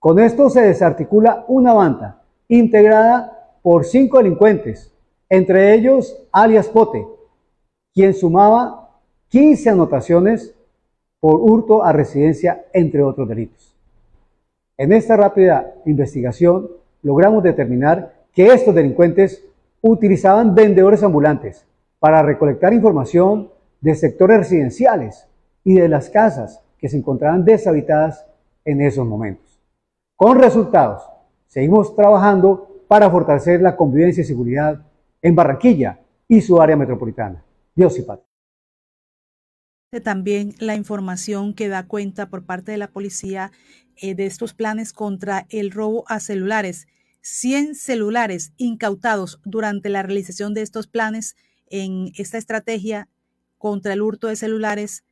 Con 0.00 0.18
esto 0.18 0.50
se 0.50 0.62
desarticula 0.62 1.44
una 1.46 1.74
banda 1.74 2.24
integrada 2.48 3.52
por 3.62 3.84
cinco 3.84 4.18
delincuentes, 4.18 4.92
entre 5.28 5.72
ellos 5.72 6.20
alias 6.32 6.66
Pote, 6.66 7.06
quien 7.94 8.14
sumaba 8.14 8.98
15 9.28 9.70
anotaciones 9.70 10.56
por 11.20 11.36
hurto 11.36 11.84
a 11.84 11.92
residencia, 11.92 12.64
entre 12.72 13.04
otros 13.04 13.28
delitos. 13.28 13.76
En 14.76 14.92
esta 14.92 15.16
rápida 15.16 15.72
investigación 15.84 16.68
logramos 17.02 17.42
determinar 17.42 18.14
que 18.32 18.52
estos 18.52 18.74
delincuentes 18.74 19.44
utilizaban 19.80 20.54
vendedores 20.54 21.02
ambulantes 21.02 21.66
para 21.98 22.22
recolectar 22.22 22.72
información 22.72 23.50
de 23.80 23.94
sectores 23.94 24.38
residenciales 24.38 25.28
y 25.64 25.74
de 25.74 25.88
las 25.88 26.10
casas 26.10 26.62
que 26.78 26.88
se 26.88 26.96
encontraban 26.96 27.44
deshabitadas 27.44 28.26
en 28.64 28.80
esos 28.82 29.06
momentos. 29.06 29.60
Con 30.16 30.38
resultados, 30.38 31.02
seguimos 31.46 31.94
trabajando 31.94 32.82
para 32.88 33.10
fortalecer 33.10 33.60
la 33.60 33.76
convivencia 33.76 34.22
y 34.22 34.24
seguridad 34.24 34.80
en 35.22 35.34
Barranquilla 35.34 36.00
y 36.28 36.40
su 36.40 36.60
área 36.60 36.76
metropolitana. 36.76 37.42
Dios 37.74 37.98
y 37.98 38.02
paz. 38.02 38.20
También 40.00 40.54
la 40.58 40.74
información 40.74 41.54
que 41.54 41.68
da 41.68 41.86
cuenta 41.86 42.28
por 42.28 42.44
parte 42.44 42.72
de 42.72 42.78
la 42.78 42.90
policía 42.90 43.52
eh, 43.96 44.14
de 44.14 44.26
estos 44.26 44.54
planes 44.54 44.92
contra 44.92 45.46
el 45.50 45.70
robo 45.70 46.04
a 46.08 46.20
celulares. 46.20 46.86
100 47.22 47.74
celulares 47.74 48.52
incautados 48.56 49.40
durante 49.44 49.88
la 49.88 50.02
realización 50.02 50.54
de 50.54 50.62
estos 50.62 50.86
planes 50.86 51.36
en 51.68 52.12
esta 52.16 52.38
estrategia 52.38 53.08
contra 53.58 53.92
el 53.92 54.02
hurto 54.02 54.28
de 54.28 54.36
celulares 54.36 55.02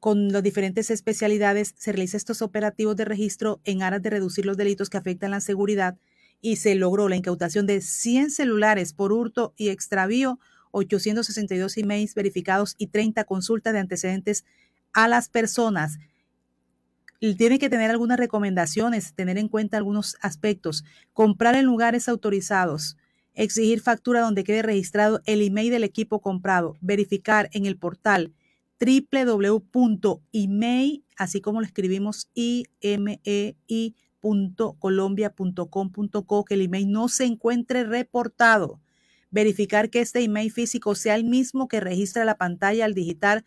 con 0.00 0.28
las 0.28 0.42
diferentes 0.42 0.90
especialidades 0.90 1.74
se 1.76 1.92
realizan 1.92 2.18
estos 2.18 2.42
operativos 2.42 2.96
de 2.96 3.04
registro 3.04 3.60
en 3.64 3.82
aras 3.82 4.02
de 4.02 4.10
reducir 4.10 4.46
los 4.46 4.56
delitos 4.56 4.90
que 4.90 4.98
afectan 4.98 5.30
la 5.30 5.40
seguridad 5.40 5.98
y 6.40 6.56
se 6.56 6.74
logró 6.74 7.08
la 7.08 7.16
incautación 7.16 7.66
de 7.66 7.80
100 7.80 8.30
celulares 8.30 8.92
por 8.92 9.12
hurto 9.12 9.54
y 9.56 9.70
extravío, 9.70 10.38
862 10.76 11.78
emails 11.78 12.14
verificados 12.14 12.74
y 12.76 12.88
30 12.88 13.24
consultas 13.24 13.72
de 13.72 13.78
antecedentes 13.78 14.44
a 14.92 15.08
las 15.08 15.30
personas. 15.30 15.98
Tiene 17.18 17.58
que 17.58 17.70
tener 17.70 17.90
algunas 17.90 18.18
recomendaciones, 18.18 19.14
tener 19.14 19.38
en 19.38 19.48
cuenta 19.48 19.78
algunos 19.78 20.16
aspectos, 20.20 20.84
comprar 21.14 21.54
en 21.54 21.64
lugares 21.64 22.10
autorizados, 22.10 22.98
exigir 23.32 23.80
factura 23.80 24.20
donde 24.20 24.44
quede 24.44 24.60
registrado 24.62 25.22
el 25.24 25.40
email 25.40 25.70
del 25.70 25.84
equipo 25.84 26.20
comprado, 26.20 26.76
verificar 26.80 27.48
en 27.52 27.64
el 27.64 27.78
portal 27.78 28.34
www.email, 28.78 30.24
así 31.16 31.40
como 31.40 31.60
lo 31.60 31.66
escribimos 31.66 32.28
I 32.34 32.64
M 32.82 33.18
E 33.24 33.56
I 33.66 33.94
colombia.com.co 34.78 36.44
que 36.44 36.54
el 36.54 36.60
email 36.62 36.90
no 36.90 37.08
se 37.08 37.24
encuentre 37.24 37.84
reportado. 37.84 38.80
Verificar 39.36 39.90
que 39.90 40.00
este 40.00 40.20
email 40.20 40.50
físico 40.50 40.94
sea 40.94 41.14
el 41.14 41.24
mismo 41.24 41.68
que 41.68 41.78
registra 41.78 42.24
la 42.24 42.38
pantalla 42.38 42.86
al 42.86 42.94
digitar 42.94 43.44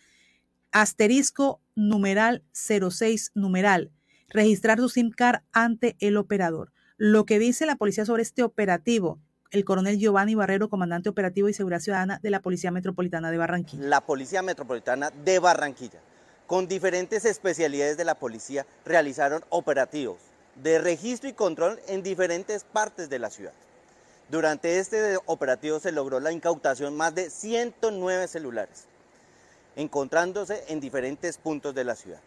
asterisco 0.71 1.63
numeral 1.73 2.43
06 2.53 3.31
numeral, 3.33 3.91
registrar 4.27 4.77
su 4.77 4.89
SIM 4.89 5.09
card 5.09 5.41
ante 5.51 5.95
el 5.99 6.17
operador. 6.17 6.71
Lo 6.97 7.25
que 7.25 7.39
dice 7.39 7.65
la 7.65 7.75
policía 7.75 8.05
sobre 8.05 8.21
este 8.21 8.43
operativo, 8.43 9.19
el 9.49 9.65
coronel 9.65 9.97
Giovanni 9.97 10.35
Barrero, 10.35 10.69
comandante 10.69 11.09
operativo 11.09 11.49
y 11.49 11.55
seguridad 11.55 11.79
ciudadana 11.79 12.19
de 12.21 12.29
la 12.29 12.43
Policía 12.43 12.69
Metropolitana 12.69 13.31
de 13.31 13.39
Barranquilla. 13.39 13.87
La 13.87 14.01
Policía 14.01 14.43
Metropolitana 14.43 15.09
de 15.09 15.39
Barranquilla, 15.39 16.01
con 16.45 16.67
diferentes 16.67 17.25
especialidades 17.25 17.97
de 17.97 18.05
la 18.05 18.13
policía, 18.13 18.63
realizaron 18.85 19.43
operativos 19.49 20.19
de 20.61 20.77
registro 20.77 21.29
y 21.29 21.33
control 21.33 21.79
en 21.87 22.03
diferentes 22.03 22.63
partes 22.63 23.09
de 23.09 23.17
la 23.17 23.31
ciudad. 23.31 23.53
Durante 24.30 24.77
este 24.77 25.17
operativo 25.25 25.80
se 25.80 25.91
logró 25.91 26.19
la 26.19 26.32
incautación 26.32 26.95
más 26.95 27.15
de 27.15 27.32
109 27.32 28.27
celulares, 28.27 28.86
encontrándose 29.75 30.63
en 30.67 30.80
diferentes 30.80 31.38
puntos 31.38 31.73
de 31.73 31.84
la 31.84 31.95
ciudad. 31.95 32.19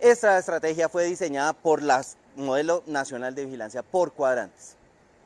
Esta 0.00 0.38
estrategia 0.38 0.88
fue 0.88 1.04
diseñada 1.04 1.52
por 1.52 1.82
la 1.82 2.02
Modelo 2.36 2.82
Nacional 2.86 3.34
de 3.34 3.44
Vigilancia 3.44 3.82
por 3.82 4.12
cuadrantes, 4.12 4.76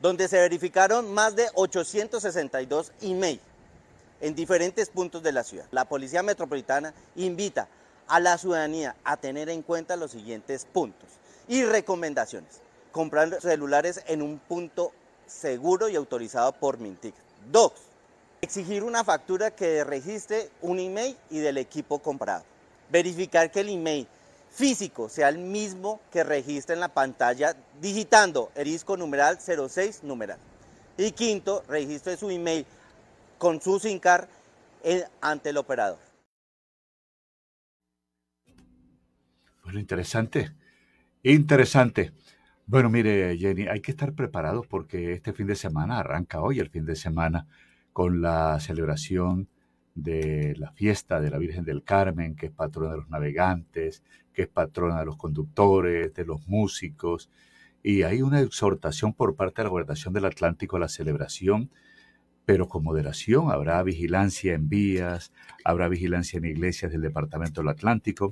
donde 0.01 0.27
se 0.27 0.39
verificaron 0.39 1.13
más 1.13 1.35
de 1.35 1.47
862 1.53 2.91
emails 3.01 3.41
en 4.19 4.35
diferentes 4.35 4.89
puntos 4.89 5.23
de 5.23 5.31
la 5.31 5.43
ciudad. 5.43 5.65
La 5.71 5.85
Policía 5.85 6.23
Metropolitana 6.23 6.93
invita 7.15 7.69
a 8.07 8.19
la 8.19 8.37
ciudadanía 8.37 8.95
a 9.05 9.15
tener 9.15 9.49
en 9.49 9.61
cuenta 9.61 9.95
los 9.95 10.11
siguientes 10.11 10.65
puntos 10.65 11.09
y 11.47 11.63
recomendaciones. 11.63 12.59
Comprar 12.91 13.39
celulares 13.41 14.03
en 14.07 14.21
un 14.21 14.39
punto 14.39 14.91
seguro 15.31 15.89
y 15.89 15.95
autorizado 15.95 16.51
por 16.51 16.77
Mintic. 16.77 17.15
Dos, 17.51 17.71
exigir 18.41 18.83
una 18.83 19.03
factura 19.03 19.51
que 19.51 19.83
registre 19.83 20.49
un 20.61 20.79
email 20.79 21.15
y 21.29 21.39
del 21.39 21.57
equipo 21.57 21.99
comprado. 21.99 22.43
Verificar 22.89 23.51
que 23.51 23.61
el 23.61 23.69
email 23.69 24.07
físico 24.51 25.07
sea 25.09 25.29
el 25.29 25.37
mismo 25.37 26.01
que 26.11 26.23
registra 26.23 26.73
en 26.73 26.81
la 26.81 26.89
pantalla 26.89 27.55
digitando 27.79 28.51
erisco 28.55 28.97
numeral 28.97 29.39
06 29.39 30.03
numeral. 30.03 30.37
Y 30.97 31.11
quinto, 31.11 31.63
registre 31.67 32.17
su 32.17 32.29
email 32.29 32.65
con 33.37 33.61
su 33.61 33.79
SIM 33.79 33.99
card 33.99 34.27
ante 35.21 35.49
el 35.49 35.57
operador. 35.57 35.97
Bueno, 39.63 39.79
interesante. 39.79 40.51
Interesante. 41.23 42.11
Bueno, 42.71 42.89
mire, 42.89 43.37
Jenny, 43.37 43.67
hay 43.67 43.81
que 43.81 43.91
estar 43.91 44.13
preparados 44.13 44.65
porque 44.65 45.11
este 45.11 45.33
fin 45.33 45.45
de 45.45 45.57
semana 45.57 45.99
arranca 45.99 46.39
hoy 46.39 46.59
el 46.59 46.69
fin 46.69 46.85
de 46.85 46.95
semana 46.95 47.45
con 47.91 48.21
la 48.21 48.61
celebración 48.61 49.49
de 49.93 50.55
la 50.55 50.71
fiesta 50.71 51.19
de 51.19 51.29
la 51.29 51.37
Virgen 51.37 51.65
del 51.65 51.83
Carmen, 51.83 52.33
que 52.33 52.45
es 52.45 52.51
patrona 52.53 52.91
de 52.91 52.99
los 52.99 53.09
navegantes, 53.09 54.03
que 54.31 54.43
es 54.43 54.47
patrona 54.47 54.99
de 54.99 55.05
los 55.05 55.17
conductores, 55.17 56.13
de 56.13 56.23
los 56.23 56.47
músicos, 56.47 57.29
y 57.83 58.03
hay 58.03 58.21
una 58.21 58.39
exhortación 58.39 59.11
por 59.11 59.35
parte 59.35 59.59
de 59.59 59.63
la 59.65 59.71
Gobernación 59.71 60.13
del 60.13 60.23
Atlántico 60.23 60.77
a 60.77 60.79
la 60.79 60.87
celebración, 60.87 61.71
pero 62.45 62.69
con 62.69 62.85
moderación. 62.85 63.51
Habrá 63.51 63.83
vigilancia 63.83 64.53
en 64.53 64.69
vías, 64.69 65.33
habrá 65.65 65.89
vigilancia 65.89 66.37
en 66.37 66.45
iglesias 66.45 66.93
del 66.93 67.01
Departamento 67.01 67.59
del 67.59 67.67
Atlántico. 67.67 68.31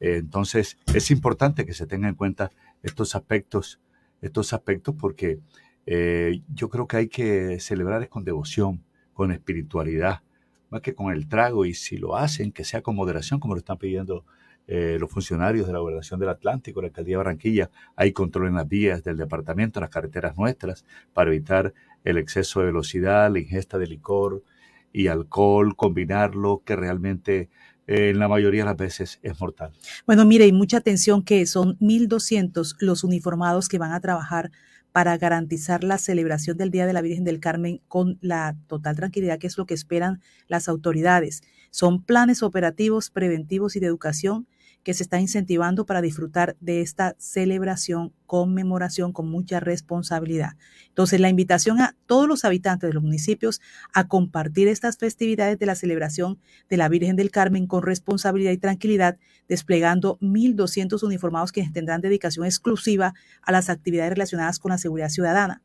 Entonces, 0.00 0.76
es 0.92 1.12
importante 1.12 1.64
que 1.64 1.74
se 1.74 1.86
tengan 1.86 2.10
en 2.10 2.16
cuenta 2.16 2.50
estos 2.82 3.14
aspectos, 3.14 3.80
estos 4.20 4.52
aspectos 4.52 4.94
porque 4.98 5.40
eh, 5.86 6.42
yo 6.52 6.68
creo 6.68 6.86
que 6.86 6.96
hay 6.96 7.08
que 7.08 7.58
celebrar 7.60 8.08
con 8.08 8.24
devoción, 8.24 8.84
con 9.12 9.32
espiritualidad, 9.32 10.22
más 10.70 10.82
que 10.82 10.94
con 10.94 11.12
el 11.12 11.28
trago, 11.28 11.64
y 11.64 11.74
si 11.74 11.96
lo 11.96 12.16
hacen, 12.16 12.52
que 12.52 12.64
sea 12.64 12.82
con 12.82 12.94
moderación, 12.94 13.40
como 13.40 13.54
lo 13.54 13.58
están 13.58 13.76
pidiendo 13.76 14.24
eh, 14.66 14.98
los 15.00 15.10
funcionarios 15.10 15.66
de 15.66 15.72
la 15.72 15.80
Gobernación 15.80 16.20
del 16.20 16.28
Atlántico, 16.28 16.80
la 16.80 16.88
Alcaldía 16.88 17.14
de 17.14 17.16
Barranquilla, 17.18 17.70
hay 17.96 18.12
control 18.12 18.48
en 18.48 18.54
las 18.54 18.68
vías 18.68 19.02
del 19.02 19.16
departamento, 19.16 19.80
en 19.80 19.82
las 19.82 19.90
carreteras 19.90 20.36
nuestras, 20.36 20.84
para 21.12 21.30
evitar 21.30 21.74
el 22.04 22.18
exceso 22.18 22.60
de 22.60 22.66
velocidad, 22.66 23.32
la 23.32 23.40
ingesta 23.40 23.78
de 23.78 23.88
licor 23.88 24.44
y 24.92 25.08
alcohol, 25.08 25.74
combinarlo, 25.74 26.62
que 26.64 26.76
realmente 26.76 27.48
en 27.90 28.20
la 28.20 28.28
mayoría 28.28 28.60
de 28.60 28.66
las 28.66 28.76
veces 28.76 29.18
es 29.22 29.40
mortal. 29.40 29.72
Bueno, 30.06 30.24
mire, 30.24 30.46
y 30.46 30.52
mucha 30.52 30.76
atención 30.76 31.24
que 31.24 31.44
son 31.46 31.76
1.200 31.80 32.76
los 32.78 33.02
uniformados 33.02 33.68
que 33.68 33.78
van 33.78 33.92
a 33.92 34.00
trabajar 34.00 34.52
para 34.92 35.16
garantizar 35.18 35.82
la 35.82 35.98
celebración 35.98 36.56
del 36.56 36.70
Día 36.70 36.86
de 36.86 36.92
la 36.92 37.02
Virgen 37.02 37.24
del 37.24 37.40
Carmen 37.40 37.80
con 37.88 38.18
la 38.20 38.56
total 38.68 38.94
tranquilidad 38.94 39.38
que 39.38 39.48
es 39.48 39.58
lo 39.58 39.66
que 39.66 39.74
esperan 39.74 40.20
las 40.46 40.68
autoridades. 40.68 41.42
Son 41.72 42.02
planes 42.02 42.44
operativos, 42.44 43.10
preventivos 43.10 43.74
y 43.74 43.80
de 43.80 43.86
educación 43.86 44.46
que 44.82 44.94
se 44.94 45.02
está 45.02 45.20
incentivando 45.20 45.84
para 45.84 46.00
disfrutar 46.00 46.56
de 46.60 46.80
esta 46.80 47.14
celebración, 47.18 48.12
conmemoración 48.26 49.12
con 49.12 49.28
mucha 49.28 49.60
responsabilidad. 49.60 50.52
Entonces, 50.88 51.20
la 51.20 51.28
invitación 51.28 51.80
a 51.80 51.96
todos 52.06 52.26
los 52.26 52.44
habitantes 52.44 52.88
de 52.88 52.94
los 52.94 53.02
municipios 53.02 53.60
a 53.92 54.08
compartir 54.08 54.68
estas 54.68 54.96
festividades 54.96 55.58
de 55.58 55.66
la 55.66 55.74
celebración 55.74 56.38
de 56.68 56.76
la 56.76 56.88
Virgen 56.88 57.16
del 57.16 57.30
Carmen 57.30 57.66
con 57.66 57.82
responsabilidad 57.82 58.52
y 58.52 58.58
tranquilidad, 58.58 59.18
desplegando 59.48 60.18
1.200 60.20 61.02
uniformados 61.02 61.52
que 61.52 61.68
tendrán 61.68 62.00
dedicación 62.00 62.46
exclusiva 62.46 63.14
a 63.42 63.52
las 63.52 63.68
actividades 63.68 64.12
relacionadas 64.12 64.58
con 64.58 64.70
la 64.70 64.78
seguridad 64.78 65.10
ciudadana. 65.10 65.62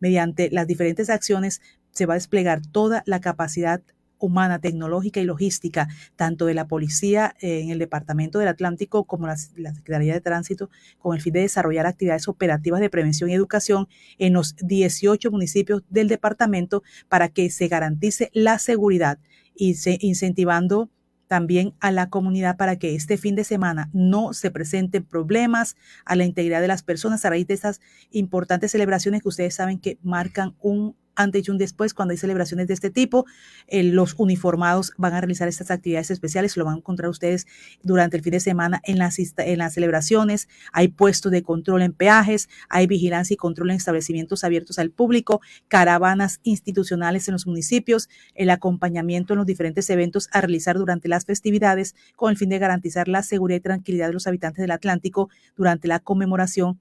Mediante 0.00 0.50
las 0.50 0.66
diferentes 0.66 1.08
acciones 1.08 1.62
se 1.90 2.06
va 2.06 2.14
a 2.14 2.16
desplegar 2.16 2.60
toda 2.66 3.02
la 3.06 3.20
capacidad 3.20 3.82
humana, 4.18 4.58
tecnológica 4.58 5.20
y 5.20 5.24
logística, 5.24 5.88
tanto 6.16 6.46
de 6.46 6.54
la 6.54 6.66
policía 6.66 7.34
eh, 7.40 7.60
en 7.60 7.70
el 7.70 7.78
Departamento 7.78 8.38
del 8.38 8.48
Atlántico 8.48 9.04
como 9.04 9.26
la, 9.26 9.36
Secretaría 9.36 10.14
de 10.14 10.20
Tránsito, 10.20 10.70
con 10.98 11.14
el 11.14 11.22
fin 11.22 11.32
de 11.32 11.40
desarrollar 11.40 11.86
actividades 11.86 12.28
operativas 12.28 12.80
de 12.80 12.90
prevención 12.90 13.30
y 13.30 13.34
educación 13.34 13.88
en 14.18 14.32
los 14.32 14.56
18 14.56 15.30
municipios 15.30 15.82
del 15.88 16.08
departamento 16.08 16.82
para 17.08 17.28
que 17.28 17.50
se 17.50 17.68
garantice 17.68 18.30
la 18.32 18.58
seguridad 18.58 19.18
y 19.54 19.74
se 19.74 19.98
incentivando 20.00 20.90
también 21.26 21.74
a 21.80 21.90
la 21.90 22.08
comunidad 22.08 22.56
para 22.56 22.76
que 22.76 22.94
este 22.94 23.16
fin 23.16 23.34
de 23.34 23.44
semana 23.44 23.90
no 23.92 24.32
se 24.32 24.50
presenten 24.50 25.04
problemas 25.04 25.76
a 26.04 26.16
la 26.16 26.24
integridad 26.24 26.60
de 26.60 26.68
las 26.68 26.82
personas 26.82 27.24
a 27.24 27.30
raíz 27.30 27.46
de 27.46 27.54
estas 27.54 27.80
importantes 28.10 28.70
celebraciones 28.70 29.22
que 29.22 29.28
ustedes 29.28 29.54
saben 29.54 29.78
que 29.78 29.98
marcan 30.02 30.54
un 30.60 30.96
antes 31.16 31.46
y 31.46 31.50
un 31.50 31.58
después 31.58 31.94
cuando 31.94 32.12
hay 32.12 32.18
celebraciones 32.18 32.68
de 32.68 32.74
este 32.74 32.90
tipo. 32.90 33.26
Eh, 33.66 33.82
los 33.82 34.14
uniformados 34.18 34.92
van 34.96 35.14
a 35.14 35.20
realizar 35.20 35.48
estas 35.48 35.70
actividades 35.70 36.10
especiales, 36.10 36.56
lo 36.56 36.64
van 36.64 36.74
a 36.74 36.78
encontrar 36.78 37.10
ustedes 37.10 37.46
durante 37.82 38.16
el 38.16 38.22
fin 38.22 38.32
de 38.32 38.40
semana 38.40 38.80
en 38.84 38.98
las, 38.98 39.18
en 39.18 39.58
las 39.58 39.74
celebraciones. 39.74 40.48
Hay 40.72 40.88
puestos 40.88 41.32
de 41.32 41.42
control 41.42 41.82
en 41.82 41.92
peajes, 41.92 42.48
hay 42.68 42.86
vigilancia 42.86 43.34
y 43.34 43.36
control 43.36 43.70
en 43.70 43.76
establecimientos 43.76 44.44
abiertos 44.44 44.78
al 44.78 44.90
público, 44.90 45.40
caravanas 45.68 46.40
institucionales 46.42 47.28
en 47.28 47.32
los 47.32 47.46
municipios, 47.46 48.08
el 48.34 48.50
acompañamiento 48.50 49.32
en 49.32 49.38
los 49.38 49.46
diferentes 49.46 49.88
eventos 49.90 50.28
a 50.32 50.40
realizar 50.40 50.78
durante 50.78 51.08
las 51.08 51.24
festividades 51.24 51.94
con 52.14 52.30
el 52.30 52.36
fin 52.36 52.48
de 52.48 52.58
garantizar 52.58 53.08
la 53.08 53.22
seguridad 53.22 53.58
y 53.58 53.62
tranquilidad 53.62 54.08
de 54.08 54.12
los 54.14 54.26
habitantes 54.26 54.62
del 54.62 54.70
Atlántico 54.70 55.28
durante 55.56 55.88
la 55.88 56.00
conmemoración 56.00 56.80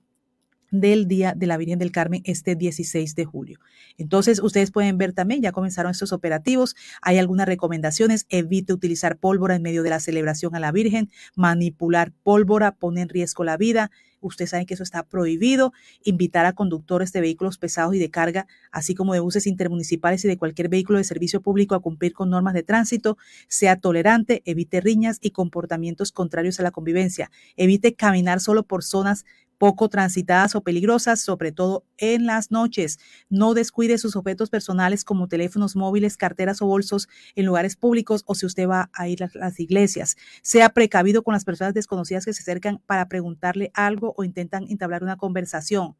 del 0.71 1.07
Día 1.07 1.33
de 1.35 1.47
la 1.47 1.57
Virgen 1.57 1.79
del 1.79 1.91
Carmen 1.91 2.21
este 2.25 2.55
16 2.55 3.15
de 3.15 3.25
julio. 3.25 3.59
Entonces, 3.97 4.41
ustedes 4.41 4.71
pueden 4.71 4.97
ver 4.97 5.13
también, 5.13 5.41
ya 5.41 5.51
comenzaron 5.51 5.91
estos 5.91 6.11
operativos, 6.11 6.75
hay 7.01 7.17
algunas 7.17 7.47
recomendaciones, 7.47 8.25
evite 8.29 8.73
utilizar 8.73 9.17
pólvora 9.17 9.55
en 9.55 9.61
medio 9.61 9.83
de 9.83 9.89
la 9.89 9.99
celebración 9.99 10.55
a 10.55 10.59
la 10.59 10.71
Virgen, 10.71 11.09
manipular 11.35 12.11
pólvora 12.23 12.73
pone 12.73 13.01
en 13.01 13.09
riesgo 13.09 13.43
la 13.43 13.57
vida, 13.57 13.91
ustedes 14.27 14.51
saben 14.51 14.65
que 14.65 14.73
eso 14.73 14.83
está 14.83 15.03
prohibido, 15.03 15.73
invitar 16.03 16.45
a 16.45 16.53
conductores 16.53 17.13
de 17.13 17.21
vehículos 17.21 17.57
pesados 17.57 17.95
y 17.95 17.99
de 17.99 18.09
carga, 18.09 18.47
así 18.71 18.95
como 18.95 19.13
de 19.13 19.19
buses 19.19 19.47
intermunicipales 19.47 20.23
y 20.25 20.27
de 20.27 20.37
cualquier 20.37 20.69
vehículo 20.69 20.97
de 20.97 21.03
servicio 21.03 21.41
público 21.41 21.75
a 21.75 21.81
cumplir 21.81 22.13
con 22.13 22.29
normas 22.29 22.53
de 22.53 22.63
tránsito, 22.63 23.17
sea 23.47 23.77
tolerante, 23.77 24.41
evite 24.45 24.81
riñas 24.81 25.19
y 25.21 25.31
comportamientos 25.31 26.11
contrarios 26.11 26.59
a 26.59 26.63
la 26.63 26.71
convivencia, 26.71 27.31
evite 27.55 27.93
caminar 27.93 28.39
solo 28.39 28.63
por 28.63 28.83
zonas 28.83 29.25
poco 29.57 29.89
transitadas 29.89 30.55
o 30.55 30.61
peligrosas, 30.61 31.21
sobre 31.21 31.51
todo 31.51 31.85
en 31.97 32.25
las 32.25 32.51
noches. 32.51 32.99
No 33.29 33.53
descuide 33.53 33.97
sus 33.97 34.15
objetos 34.15 34.49
personales 34.49 35.03
como 35.03 35.27
teléfonos 35.27 35.75
móviles, 35.75 36.17
carteras 36.17 36.61
o 36.61 36.65
bolsos 36.65 37.07
en 37.35 37.45
lugares 37.45 37.75
públicos 37.75 38.23
o 38.25 38.35
si 38.35 38.45
usted 38.45 38.67
va 38.67 38.89
a 38.93 39.07
ir 39.07 39.23
a 39.23 39.29
las 39.33 39.59
iglesias. 39.59 40.15
Sea 40.41 40.69
precavido 40.69 41.23
con 41.23 41.33
las 41.33 41.45
personas 41.45 41.73
desconocidas 41.73 42.25
que 42.25 42.33
se 42.33 42.41
acercan 42.41 42.81
para 42.85 43.07
preguntarle 43.07 43.71
algo 43.73 44.13
o 44.17 44.23
intentan 44.23 44.65
entablar 44.69 45.03
una 45.03 45.17
conversación. 45.17 45.95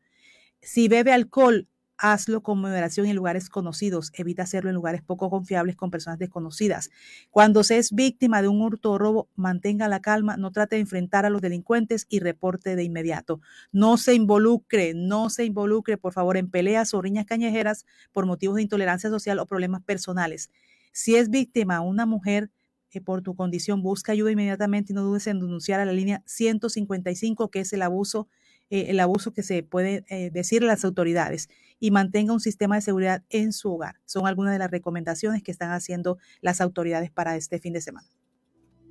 Si 0.61 0.87
bebe 0.87 1.13
alcohol, 1.13 1.67
Hazlo 1.97 2.43
con 2.43 2.59
moderación 2.59 3.05
en 3.05 3.15
lugares 3.15 3.49
conocidos. 3.49 4.11
Evita 4.13 4.43
hacerlo 4.43 4.69
en 4.69 4.75
lugares 4.75 5.01
poco 5.01 5.29
confiables 5.29 5.75
con 5.75 5.91
personas 5.91 6.19
desconocidas. 6.19 6.89
Cuando 7.29 7.63
se 7.63 7.77
es 7.77 7.93
víctima 7.93 8.41
de 8.41 8.49
un 8.49 8.61
hurto 8.61 8.91
o 8.91 8.97
robo, 8.97 9.29
mantenga 9.35 9.87
la 9.87 10.01
calma, 10.01 10.35
no 10.35 10.51
trate 10.51 10.75
de 10.75 10.81
enfrentar 10.81 11.25
a 11.25 11.29
los 11.29 11.41
delincuentes 11.41 12.05
y 12.09 12.19
reporte 12.19 12.75
de 12.75 12.83
inmediato. 12.83 13.39
No 13.71 13.97
se 13.97 14.13
involucre, 14.13 14.93
no 14.93 15.29
se 15.29 15.45
involucre, 15.45 15.97
por 15.97 16.11
favor, 16.11 16.35
en 16.35 16.49
peleas 16.49 16.93
o 16.93 17.01
riñas 17.01 17.25
cañejeras 17.25 17.85
por 18.11 18.25
motivos 18.25 18.57
de 18.57 18.63
intolerancia 18.63 19.09
social 19.09 19.39
o 19.39 19.45
problemas 19.45 19.81
personales. 19.83 20.49
Si 20.91 21.15
es 21.15 21.29
víctima 21.29 21.79
una 21.81 22.05
mujer, 22.05 22.51
eh, 22.91 23.01
por 23.01 23.21
tu 23.21 23.35
condición, 23.35 23.81
busca 23.81 24.13
ayuda 24.13 24.31
inmediatamente 24.31 24.93
y 24.93 24.95
no 24.95 25.03
dudes 25.03 25.27
en 25.27 25.39
denunciar 25.39 25.79
a 25.79 25.85
la 25.85 25.91
línea 25.91 26.23
155, 26.25 27.49
que 27.51 27.59
es 27.59 27.73
el 27.73 27.81
abuso, 27.81 28.29
eh, 28.69 28.85
el 28.89 28.99
abuso 28.99 29.33
que 29.33 29.43
se 29.43 29.63
puede 29.63 30.05
eh, 30.09 30.31
decir 30.31 30.63
a 30.63 30.67
las 30.67 30.85
autoridades 30.85 31.49
y 31.79 31.91
mantenga 31.91 32.33
un 32.33 32.39
sistema 32.39 32.75
de 32.75 32.81
seguridad 32.81 33.23
en 33.29 33.53
su 33.53 33.73
hogar. 33.73 33.95
Son 34.05 34.27
algunas 34.27 34.53
de 34.53 34.59
las 34.59 34.71
recomendaciones 34.71 35.43
que 35.43 35.51
están 35.51 35.71
haciendo 35.71 36.17
las 36.41 36.61
autoridades 36.61 37.11
para 37.11 37.35
este 37.35 37.59
fin 37.59 37.73
de 37.73 37.81
semana. 37.81 38.07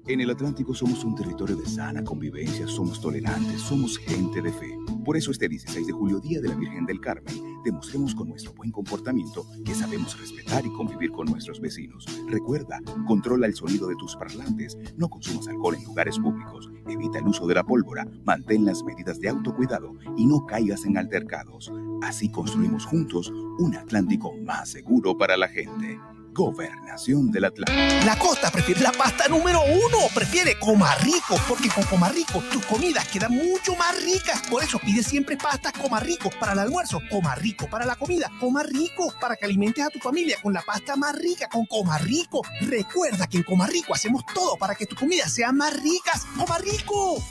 En 0.07 0.21
el 0.21 0.29
Atlántico 0.29 0.75
somos 0.75 1.03
un 1.03 1.15
territorio 1.15 1.57
de 1.57 1.65
sana 1.65 2.05
convivencia, 2.05 2.69
somos 2.69 3.01
tolerantes, 3.01 3.63
somos 3.63 3.97
gente 3.97 4.43
de 4.43 4.53
fe. 4.53 4.79
Por 5.03 5.17
eso 5.17 5.31
este 5.31 5.49
16 5.49 5.87
de 5.87 5.93
julio, 5.95 6.21
Día 6.21 6.43
de 6.43 6.49
la 6.49 6.57
Virgen 6.57 6.85
del 6.85 7.01
Carmen, 7.01 7.63
demostremos 7.65 8.15
con 8.15 8.29
nuestro 8.29 8.53
buen 8.53 8.71
comportamiento 8.71 9.47
que 9.65 9.75
sabemos 9.75 10.21
respetar 10.21 10.67
y 10.67 10.73
convivir 10.75 11.11
con 11.11 11.27
nuestros 11.27 11.59
vecinos. 11.59 12.05
Recuerda, 12.29 12.83
controla 13.07 13.47
el 13.47 13.55
sonido 13.55 13.89
de 13.89 13.97
tus 13.97 14.15
parlantes, 14.17 14.77
no 14.99 15.09
consumas 15.09 15.49
alcohol 15.49 15.77
en 15.77 15.85
lugares 15.85 16.19
públicos, 16.19 16.69
evita 16.87 17.21
el 17.21 17.29
uso 17.29 17.47
de 17.47 17.55
la 17.55 17.65
pólvora, 17.65 18.07
mantén 18.27 18.67
las 18.67 18.85
medidas 18.85 19.19
de 19.21 19.31
autocuidado 19.31 19.95
y 20.19 20.27
no 20.27 20.45
caigas 20.45 20.85
en 20.85 20.99
altercados. 20.99 21.73
Así 22.03 22.31
construimos 22.31 22.85
juntos 22.85 23.33
un 23.59 23.75
Atlántico 23.75 24.35
más 24.37 24.69
seguro 24.69 25.17
para 25.17 25.39
la 25.39 25.49
gente. 25.49 25.99
Gobernación 26.35 27.30
del 27.30 27.45
Atlántico. 27.45 28.05
La 28.05 28.18
costa 28.18 28.51
prefiere 28.51 28.80
la 28.80 28.91
pasta 28.91 29.28
número 29.28 29.62
uno. 29.62 29.99
Prefiere 30.12 30.59
Coma 30.59 30.95
Rico, 30.97 31.37
porque 31.49 31.68
con 31.68 31.85
Coma 31.85 32.09
Rico 32.09 32.43
tus 32.53 32.64
comidas 32.66 33.07
quedan 33.09 33.32
mucho 33.32 33.76
más 33.76 34.03
ricas. 34.03 34.43
Por 34.51 34.62
eso 34.64 34.80
pide 34.80 35.03
siempre 35.03 35.37
pasta 35.37 35.70
Coma 35.72 36.01
Rico 36.01 36.30
para 36.41 36.53
el 36.53 36.59
almuerzo, 36.59 37.01
Coma 37.09 37.37
Rico 37.37 37.68
para 37.70 37.87
la 37.87 37.95
comida, 37.95 38.30
Coma 38.41 38.64
Rico 38.64 39.14
para 39.20 39.37
que 39.37 39.45
alimentes 39.45 39.85
a 39.85 39.91
tu 39.91 40.01
familia 40.01 40.37
con 40.43 40.53
la 40.53 40.62
pasta 40.62 40.97
más 40.97 41.14
rica, 41.16 41.49
con 41.49 41.66
Coma 41.66 41.99
Rico. 41.99 42.43
Recuerda 42.62 43.28
que 43.28 43.39
en 43.39 43.45
Coma 43.45 43.68
Rico 43.68 43.95
hacemos 43.95 44.24
todo 44.35 44.57
para 44.57 44.74
que 44.74 44.87
tus 44.87 44.99
comidas 44.99 45.32
sean 45.32 45.57
más 45.57 45.72
ricas. 45.80 46.26
Coma 46.37 46.59
Rico. 46.59 47.22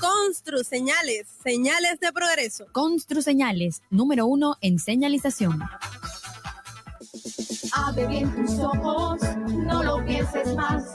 Constru 0.00 0.64
Señales, 0.64 1.26
señales 1.42 2.00
de 2.00 2.12
progreso. 2.12 2.66
Constru 2.72 3.22
Señales, 3.22 3.82
número 3.90 4.26
uno 4.26 4.56
en 4.60 4.78
señalización. 4.78 5.60
Abre 7.76 8.06
bien 8.06 8.34
tus 8.34 8.58
ojos, 8.58 9.20
no 9.48 9.82
lo 9.82 10.02
pienses 10.04 10.54
más. 10.56 10.94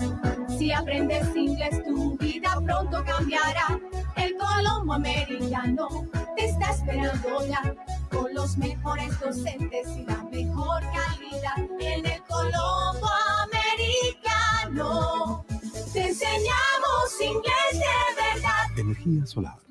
Si 0.57 0.71
aprendes 0.71 1.36
inglés, 1.36 1.84
tu 1.84 2.17
vida 2.17 2.59
pronto 2.65 3.03
cambiará. 3.05 3.79
El 4.15 4.36
Colombo 4.36 4.93
Americano 4.93 5.88
te 6.36 6.45
está 6.45 6.71
esperando 6.71 7.45
ya. 7.47 7.75
Con 8.09 8.34
los 8.34 8.57
mejores 8.57 9.19
docentes 9.19 9.88
y 9.95 10.05
la 10.05 10.23
mejor 10.32 10.82
calidad. 10.82 11.57
En 11.79 12.03
el 12.05 12.23
Colombo 12.23 13.07
Americano 13.43 15.45
te 15.93 16.07
enseñamos 16.07 17.21
inglés 17.21 17.73
de 17.73 17.86
verdad. 18.21 18.65
Energía 18.77 19.25
solar 19.25 19.70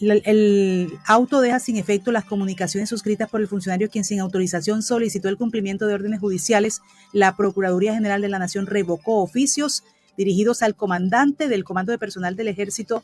El, 0.01 0.99
auto 1.07 1.41
deja 1.41 1.59
sin 1.59 1.77
efecto 1.79 2.13
las 2.13 2.25
comunicaciones 2.25 2.89
suscritas 2.89 3.31
por 3.31 3.41
el 3.41 3.49
funcionario 3.49 3.89
quien 3.89 4.05
sin 4.05 4.21
autorización 4.21 4.83
solicitó 4.83 5.29
el 5.29 5.39
cumplimiento 5.39 5.87
de 5.87 5.95
órdenes 5.95 6.21
judiciales. 6.21 6.83
La 7.13 7.35
Procuraduría 7.37 7.95
General 7.95 8.21
de 8.21 8.29
la 8.29 8.39
Nación 8.39 8.67
revocó 8.67 9.23
oficios 9.23 9.85
dirigidos 10.17 10.63
al 10.63 10.75
comandante 10.75 11.49
del 11.49 11.65
Comando 11.65 11.93
de 11.93 11.99
Personal 11.99 12.37
del 12.37 12.49
Ejército, 12.49 13.03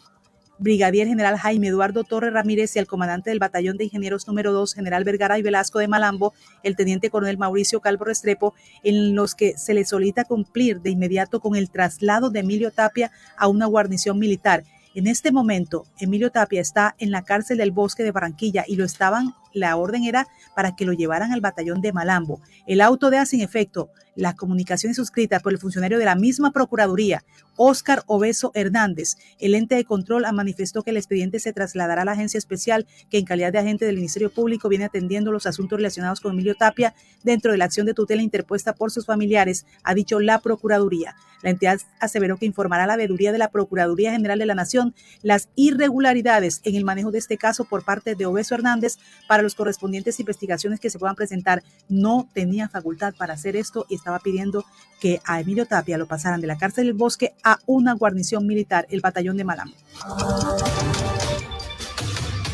Brigadier 0.59 1.09
General 1.09 1.36
Jaime 1.38 1.68
Eduardo 1.68 2.05
Torre 2.05 2.30
Ramírez 2.30 2.76
y 2.76 2.78
al 2.78 2.86
comandante 2.86 3.30
del 3.30 3.38
Batallón 3.38 3.78
de 3.78 3.84
Ingenieros 3.84 4.28
número 4.28 4.53
2, 4.53 4.74
General 4.74 5.03
Vergara 5.03 5.38
y 5.38 5.43
Velasco 5.43 5.78
de 5.78 5.88
Malambo, 5.88 6.34
el 6.62 6.76
Teniente 6.76 7.11
Coronel 7.11 7.38
Mauricio 7.38 7.80
Calvo 7.80 8.05
Restrepo, 8.05 8.55
en 8.84 9.14
los 9.14 9.34
que 9.34 9.57
se 9.57 9.74
le 9.74 9.84
solicita 9.84 10.24
cumplir 10.24 10.80
de 10.80 10.90
inmediato 10.90 11.40
con 11.40 11.57
el 11.57 11.70
traslado 11.70 12.30
de 12.30 12.40
Emilio 12.40 12.70
Tapia 12.70 13.11
a 13.36 13.49
una 13.49 13.66
guarnición 13.66 14.18
militar. 14.18 14.64
En 14.95 15.07
este 15.07 15.32
momento, 15.32 15.86
Emilio 15.99 16.30
Tapia 16.30 16.61
está 16.61 16.95
en 16.99 17.11
la 17.11 17.22
cárcel 17.22 17.59
del 17.59 17.70
Bosque 17.70 18.03
de 18.03 18.12
Barranquilla 18.12 18.64
y 18.66 18.76
lo 18.76 18.84
estaban, 18.84 19.34
la 19.55 19.76
orden 19.76 20.05
era 20.05 20.26
para 20.55 20.76
que 20.76 20.84
lo 20.84 20.92
llevaran 20.92 21.32
al 21.32 21.40
batallón 21.40 21.80
de 21.80 21.92
Malambo. 21.92 22.40
El 22.66 22.80
auto 22.80 23.11
deja 23.11 23.26
sin 23.26 23.40
efecto 23.40 23.90
las 24.14 24.34
comunicaciones 24.34 24.96
suscritas 24.96 25.42
por 25.42 25.53
el 25.53 25.59
funcionario 25.59 25.98
de 25.98 26.05
la 26.05 26.14
misma 26.14 26.50
Procuraduría, 26.50 27.24
Óscar 27.57 28.03
Obeso 28.07 28.50
Hernández. 28.55 29.16
El 29.38 29.55
ente 29.55 29.74
de 29.74 29.84
control 29.84 30.24
manifestó 30.32 30.82
que 30.82 30.90
el 30.90 30.96
expediente 30.96 31.38
se 31.38 31.53
trasladará 31.53 32.03
a 32.03 32.05
la 32.05 32.12
agencia 32.12 32.38
especial 32.38 32.86
que 33.11 33.18
en 33.18 33.24
calidad 33.24 33.53
de 33.53 33.59
agente 33.59 33.84
del 33.84 33.96
Ministerio 33.96 34.30
Público 34.30 34.68
viene 34.68 34.84
atendiendo 34.84 35.32
los 35.32 35.46
asuntos 35.46 35.78
relacionados 35.78 36.20
con 36.20 36.32
Emilio 36.32 36.55
Tapia 36.55 36.94
dentro 37.22 37.53
de 37.53 37.59
la 37.59 37.64
acción 37.64 37.86
de 37.86 37.94
tutela 37.94 38.22
interpuesta 38.22 38.74
por 38.74 38.90
sus 38.90 39.07
familiares, 39.07 39.66
ha 39.82 39.94
dicho 39.94 40.20
la 40.20 40.40
Procuraduría. 40.40 41.14
La 41.42 41.50
entidad 41.50 41.80
aseveró 41.98 42.36
que 42.36 42.46
informará 42.46 42.84
a 42.84 42.86
la 42.86 42.96
veeduría 42.96 43.32
de 43.32 43.38
la 43.38 43.50
Procuraduría 43.50 44.12
General 44.12 44.38
de 44.38 44.46
la 44.46 44.55
Nación 44.55 44.94
las 45.22 45.48
irregularidades 45.57 46.61
en 46.64 46.76
el 46.76 46.84
manejo 46.84 47.11
de 47.11 47.18
este 47.18 47.36
caso 47.36 47.64
por 47.64 47.84
parte 47.84 48.14
de 48.14 48.26
Obeso 48.26 48.55
Hernández 48.55 48.98
para 49.26 49.41
los 49.43 49.55
correspondientes 49.55 50.18
investigaciones 50.20 50.80
que 50.80 50.90
se 50.90 50.99
puedan 50.99 51.16
presentar. 51.16 51.62
No 51.88 52.28
tenía 52.32 52.68
facultad 52.68 53.14
para 53.16 53.34
hacer 53.34 53.57
esto 53.57 53.86
y 53.88 53.95
estaba 53.95 54.18
pidiendo 54.18 54.64
que 55.01 55.20
a 55.24 55.40
Emilio 55.40 55.66
Tapia 55.66 55.99
lo 55.99 56.07
pasaran 56.07 56.40
de 56.40 56.47
la 56.47 56.59
cárcel 56.59 56.86
del 56.86 56.95
bosque 56.95 57.34
a 57.43 57.59
una 57.66 57.95
guarnición 57.95 58.47
militar, 58.47 58.86
el 58.90 59.01
batallón 59.01 59.36
de 59.36 59.45
Malambo. 59.45 59.74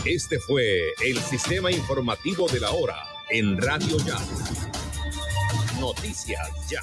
Este 0.04 0.38
fue 0.38 0.92
el 1.04 1.18
sistema 1.18 1.70
informativo 1.70 2.48
de 2.48 2.60
la 2.60 2.70
hora 2.70 2.96
en 3.30 3.58
Radio 3.58 3.98
Ya. 3.98 4.16
Noticias 5.80 6.48
Ya. 6.70 6.80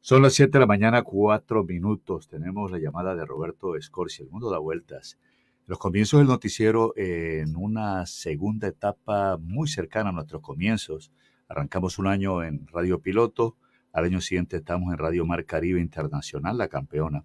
Son 0.00 0.22
las 0.22 0.34
7 0.34 0.50
de 0.50 0.60
la 0.60 0.66
mañana, 0.66 1.02
4 1.02 1.64
minutos. 1.64 2.28
Tenemos 2.28 2.70
la 2.70 2.78
llamada 2.78 3.14
de 3.14 3.24
Roberto 3.24 3.76
Escorcia. 3.76 4.24
El 4.24 4.30
mundo 4.30 4.50
da 4.50 4.58
vueltas. 4.58 5.18
Los 5.66 5.78
comienzos 5.78 6.20
del 6.20 6.28
noticiero 6.28 6.92
en 6.96 7.56
una 7.56 8.04
segunda 8.06 8.66
etapa 8.68 9.38
muy 9.38 9.68
cercana 9.68 10.10
a 10.10 10.12
nuestros 10.12 10.42
comienzos. 10.42 11.12
Arrancamos 11.48 11.98
un 11.98 12.08
año 12.08 12.42
en 12.42 12.66
Radio 12.68 13.00
Piloto, 13.00 13.56
Al 13.92 14.04
año 14.06 14.20
siguiente 14.20 14.56
estamos 14.56 14.90
en 14.92 14.98
Radio 14.98 15.24
Mar 15.26 15.44
Caribe 15.44 15.80
Internacional, 15.80 16.56
la 16.58 16.68
campeona. 16.68 17.24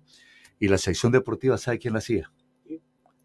Y 0.59 0.67
la 0.67 0.77
sección 0.77 1.11
deportiva, 1.11 1.57
¿sabe 1.57 1.79
quién 1.79 1.93
la 1.93 1.99
hacía? 1.99 2.31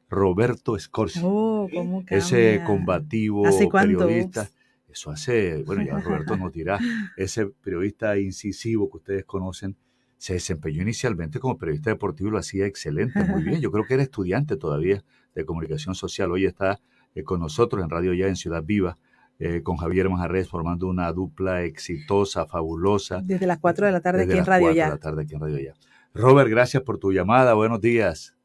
Roberto 0.08 0.78
Scorsi. 0.78 1.20
Oh, 1.22 1.68
¿cómo 1.72 2.04
ese 2.08 2.62
combativo 2.66 3.46
¿Hace 3.46 3.68
cuánto? 3.68 3.98
periodista. 4.06 4.48
Eso 4.88 5.10
hace, 5.10 5.62
bueno, 5.64 5.82
ya 5.82 5.98
Roberto 6.00 6.36
nos 6.36 6.52
dirá, 6.52 6.78
ese 7.16 7.46
periodista 7.46 8.18
incisivo 8.18 8.90
que 8.90 8.98
ustedes 8.98 9.24
conocen, 9.24 9.76
se 10.22 10.34
desempeñó 10.34 10.82
inicialmente 10.82 11.40
como 11.40 11.58
periodista 11.58 11.90
deportivo 11.90 12.28
y 12.28 12.32
lo 12.34 12.38
hacía 12.38 12.64
excelente, 12.66 13.24
muy 13.24 13.42
bien. 13.42 13.60
Yo 13.60 13.72
creo 13.72 13.84
que 13.84 13.94
era 13.94 14.04
estudiante 14.04 14.56
todavía 14.56 15.02
de 15.34 15.44
comunicación 15.44 15.96
social. 15.96 16.30
Hoy 16.30 16.44
está 16.46 16.78
eh, 17.16 17.24
con 17.24 17.40
nosotros 17.40 17.82
en 17.82 17.90
Radio 17.90 18.14
Ya 18.14 18.28
en 18.28 18.36
Ciudad 18.36 18.62
Viva, 18.62 18.98
eh, 19.40 19.64
con 19.64 19.78
Javier 19.78 20.08
Manjarres, 20.08 20.48
formando 20.48 20.86
una 20.86 21.12
dupla 21.12 21.64
exitosa, 21.64 22.46
fabulosa. 22.46 23.20
Desde 23.20 23.48
las 23.48 23.58
4 23.58 23.86
de 23.86 23.90
la 23.90 24.00
tarde 24.00 24.20
Desde 24.20 24.34
aquí 24.34 24.38
en 24.38 24.42
las 24.42 24.48
Radio 24.48 24.66
4 24.66 24.76
Ya. 24.76 24.84
de 24.84 24.90
la 24.92 24.98
tarde 25.00 25.22
aquí 25.22 25.34
en 25.34 25.40
Radio 25.40 25.58
Ya. 25.58 25.74
Robert, 26.14 26.48
gracias 26.48 26.84
por 26.84 26.98
tu 26.98 27.10
llamada. 27.10 27.54
Buenos 27.54 27.80
días. 27.80 28.36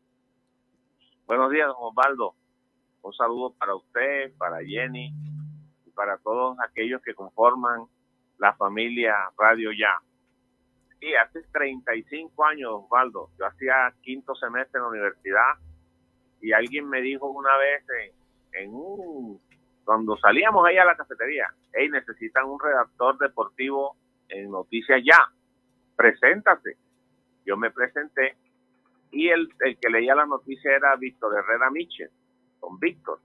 Buenos 1.28 1.52
días, 1.52 1.68
don 1.68 1.76
Osvaldo. 1.80 2.34
Un 3.04 3.14
saludo 3.14 3.54
para 3.54 3.76
usted, 3.76 4.34
para 4.40 4.66
Jenny 4.66 5.14
y 5.86 5.92
para 5.92 6.18
todos 6.18 6.58
aquellos 6.68 7.04
que 7.04 7.14
conforman 7.14 7.82
la 8.40 8.56
familia 8.56 9.14
Radio 9.38 9.70
Ya. 9.74 9.94
Sí, 11.00 11.14
hace 11.14 11.44
35 11.52 12.46
años, 12.46 12.72
Osvaldo, 12.74 13.30
yo 13.38 13.46
hacía 13.46 13.94
quinto 14.02 14.34
semestre 14.36 14.80
en 14.80 14.84
la 14.84 14.90
universidad 14.90 15.54
y 16.42 16.54
alguien 16.54 16.90
me 16.90 17.02
dijo 17.02 17.28
una 17.28 17.56
vez 17.58 17.84
en, 18.54 18.74
un, 18.74 19.40
cuando 19.86 20.18
salíamos 20.18 20.66
ahí 20.66 20.78
a 20.78 20.86
la 20.86 20.96
cafetería, 20.96 21.48
hey, 21.74 21.90
necesitan 21.90 22.46
un 22.46 22.60
redactor 22.60 23.18
deportivo 23.20 23.96
en 24.30 24.50
Noticias 24.50 25.02
Ya, 25.04 25.20
preséntate. 25.96 26.78
Yo 27.46 27.58
me 27.58 27.70
presenté 27.70 28.36
y 29.12 29.30
el, 29.30 29.50
el 29.60 29.78
que 29.78 29.90
leía 29.90 30.16
la 30.16 30.26
noticia 30.26 30.76
era 30.76 30.96
Víctor 30.96 31.38
Herrera 31.38 31.70
Michel, 31.70 32.10
don 32.60 32.80
Víctor. 32.80 33.20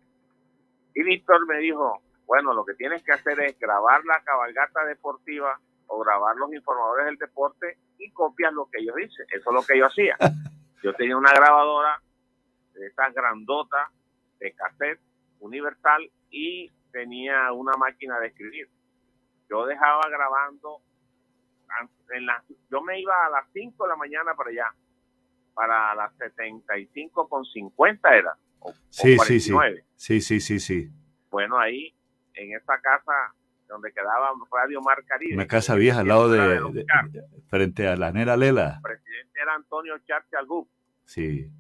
Y 0.95 1.03
Víctor 1.03 1.47
me 1.47 1.59
dijo, 1.59 2.03
bueno, 2.27 2.53
lo 2.53 2.65
que 2.65 2.75
tienes 2.75 3.03
que 3.03 3.13
hacer 3.13 3.41
es 3.41 3.59
grabar 3.59 4.05
la 4.05 4.23
cabalgata 4.23 4.85
deportiva 4.85 5.59
o 5.95 5.99
grabar 6.01 6.35
los 6.37 6.53
informadores 6.55 7.05
del 7.07 7.17
deporte 7.19 7.77
y 7.99 8.11
copias 8.13 8.53
lo 8.55 8.67
que 8.71 8.81
ellos 8.81 8.95
dicen. 8.97 9.27
Eso 9.31 9.51
es 9.51 9.55
lo 9.55 9.63
que 9.63 9.79
yo 9.79 9.87
hacía. 9.87 10.17
Yo 10.83 10.93
tenía 10.95 11.17
una 11.17 11.33
grabadora 11.33 12.03
de 12.75 12.87
estas 12.89 13.15
grandotas 13.15 13.89
de 14.41 14.53
cassette 14.53 15.01
universal 15.39 16.11
y 16.31 16.69
tenía 16.91 17.53
una 17.53 17.75
máquina 17.77 18.19
de 18.19 18.27
escribir. 18.29 18.69
Yo 19.49 19.65
dejaba 19.67 20.01
grabando, 20.11 20.79
an- 21.69 21.89
en 22.17 22.27
las- 22.27 22.43
yo 22.69 22.83
me 22.83 22.99
iba 23.01 23.15
a 23.27 23.31
las 23.31 23.47
5 23.53 23.85
de 23.85 23.91
la 23.91 23.97
mañana 23.97 24.35
para 24.35 24.51
allá, 24.51 24.75
para 25.55 25.95
las 25.95 26.13
75 26.17 27.29
con 27.29 27.45
50 27.45 28.17
era, 28.17 28.35
o, 28.59 28.73
Sí, 28.89 29.17
o 29.17 29.23
sí, 29.25 29.39
sí. 29.39 29.53
49. 29.53 29.85
Sí, 29.95 30.21
sí, 30.21 30.41
sí, 30.41 30.59
sí. 30.59 30.91
Bueno, 31.31 31.61
ahí, 31.61 31.95
en 32.35 32.57
esa 32.57 32.81
casa 32.81 33.35
donde 33.73 33.93
quedaba 33.93 34.33
Radio 34.53 34.81
Mar 34.83 35.03
Caribe. 35.07 35.35
Una 35.35 35.47
casa 35.47 35.75
vieja 35.75 36.01
al 36.01 36.09
lado 36.09 36.29
de, 36.29 36.85
frente 37.49 37.89
a 37.89 37.97
la 37.97 38.13
Nera 38.13 38.37
Lela. 38.37 38.77
El 38.77 38.83
presidente 38.83 39.41
era 39.41 39.55
Antonio 39.55 39.99
Charte 40.07 40.37
Algup. 40.37 40.69
Sí. 41.07 41.51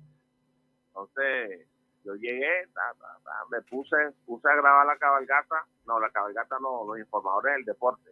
Entonces, 0.88 1.66
yo 2.04 2.14
llegué, 2.16 2.68
ta, 2.74 2.94
ta, 3.00 3.18
ta, 3.24 3.32
me 3.50 3.62
puse, 3.62 3.96
puse 4.26 4.46
a 4.46 4.56
grabar 4.56 4.86
la 4.86 4.98
cabalgata, 4.98 5.66
no, 5.86 5.98
la 5.98 6.10
cabalgata 6.10 6.58
no, 6.60 6.84
los 6.86 6.98
informadores 6.98 7.54
del 7.56 7.64
deporte. 7.64 8.10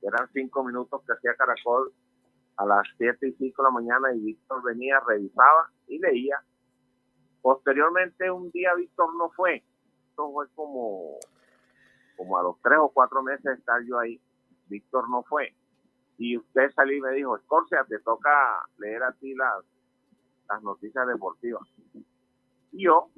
Eran 0.00 0.26
cinco 0.32 0.64
minutos 0.64 1.02
que 1.06 1.12
hacía 1.12 1.34
Caracol 1.34 1.92
a 2.56 2.64
las 2.64 2.88
siete 2.96 3.28
y 3.28 3.32
cinco 3.32 3.62
de 3.62 3.68
la 3.68 3.72
mañana 3.72 4.14
y 4.14 4.20
Víctor 4.20 4.62
venía, 4.62 5.00
revisaba 5.06 5.70
y 5.86 5.98
leía. 5.98 6.40
Posteriormente, 7.42 8.30
un 8.30 8.50
día 8.52 8.74
Víctor 8.74 9.14
no 9.16 9.28
fue. 9.30 9.62
Esto 10.08 10.32
fue 10.32 10.46
como, 10.54 11.18
como 12.18 12.36
a 12.36 12.42
los 12.42 12.60
tres 12.60 12.78
o 12.80 12.90
cuatro 12.90 13.22
meses 13.22 13.44
de 13.44 13.54
estar 13.54 13.80
yo 13.84 13.98
ahí. 13.98 14.20
Víctor 14.66 15.08
no 15.08 15.22
fue. 15.22 15.54
Y 16.18 16.36
usted 16.36 16.70
salió 16.74 16.96
y 16.96 17.00
me 17.00 17.12
dijo, 17.12 17.36
Escorcia, 17.36 17.84
te 17.88 18.00
toca 18.00 18.28
leer 18.78 19.04
a 19.04 19.12
ti 19.12 19.34
las, 19.34 19.64
las 20.50 20.62
noticias 20.64 21.06
deportivas. 21.06 21.62
Y 22.72 22.84
yo, 22.84 23.10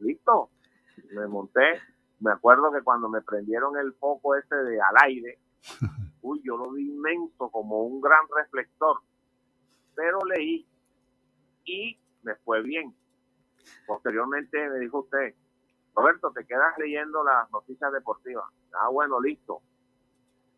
listo, 0.00 0.50
me 1.12 1.28
monté. 1.28 1.80
Me 2.18 2.32
acuerdo 2.32 2.72
que 2.72 2.82
cuando 2.82 3.08
me 3.08 3.22
prendieron 3.22 3.78
el 3.78 3.94
foco 3.94 4.34
ese 4.34 4.56
de 4.56 4.80
al 4.80 4.96
aire, 5.04 5.38
uy, 6.22 6.42
yo 6.44 6.56
lo 6.56 6.72
vi 6.72 6.88
inmenso, 6.88 7.48
como 7.50 7.84
un 7.84 8.00
gran 8.00 8.26
reflector. 8.36 8.98
Pero 9.94 10.18
leí 10.24 10.66
y 11.64 11.96
me 12.24 12.34
fue 12.34 12.62
bien. 12.62 12.92
Posteriormente 13.86 14.68
me 14.70 14.80
dijo 14.80 15.00
usted, 15.00 15.34
Roberto, 15.94 16.32
te 16.32 16.44
quedas 16.46 16.76
leyendo 16.78 17.22
las 17.24 17.50
noticias 17.50 17.92
deportivas. 17.92 18.44
Ah, 18.72 18.88
bueno, 18.90 19.20
listo. 19.20 19.60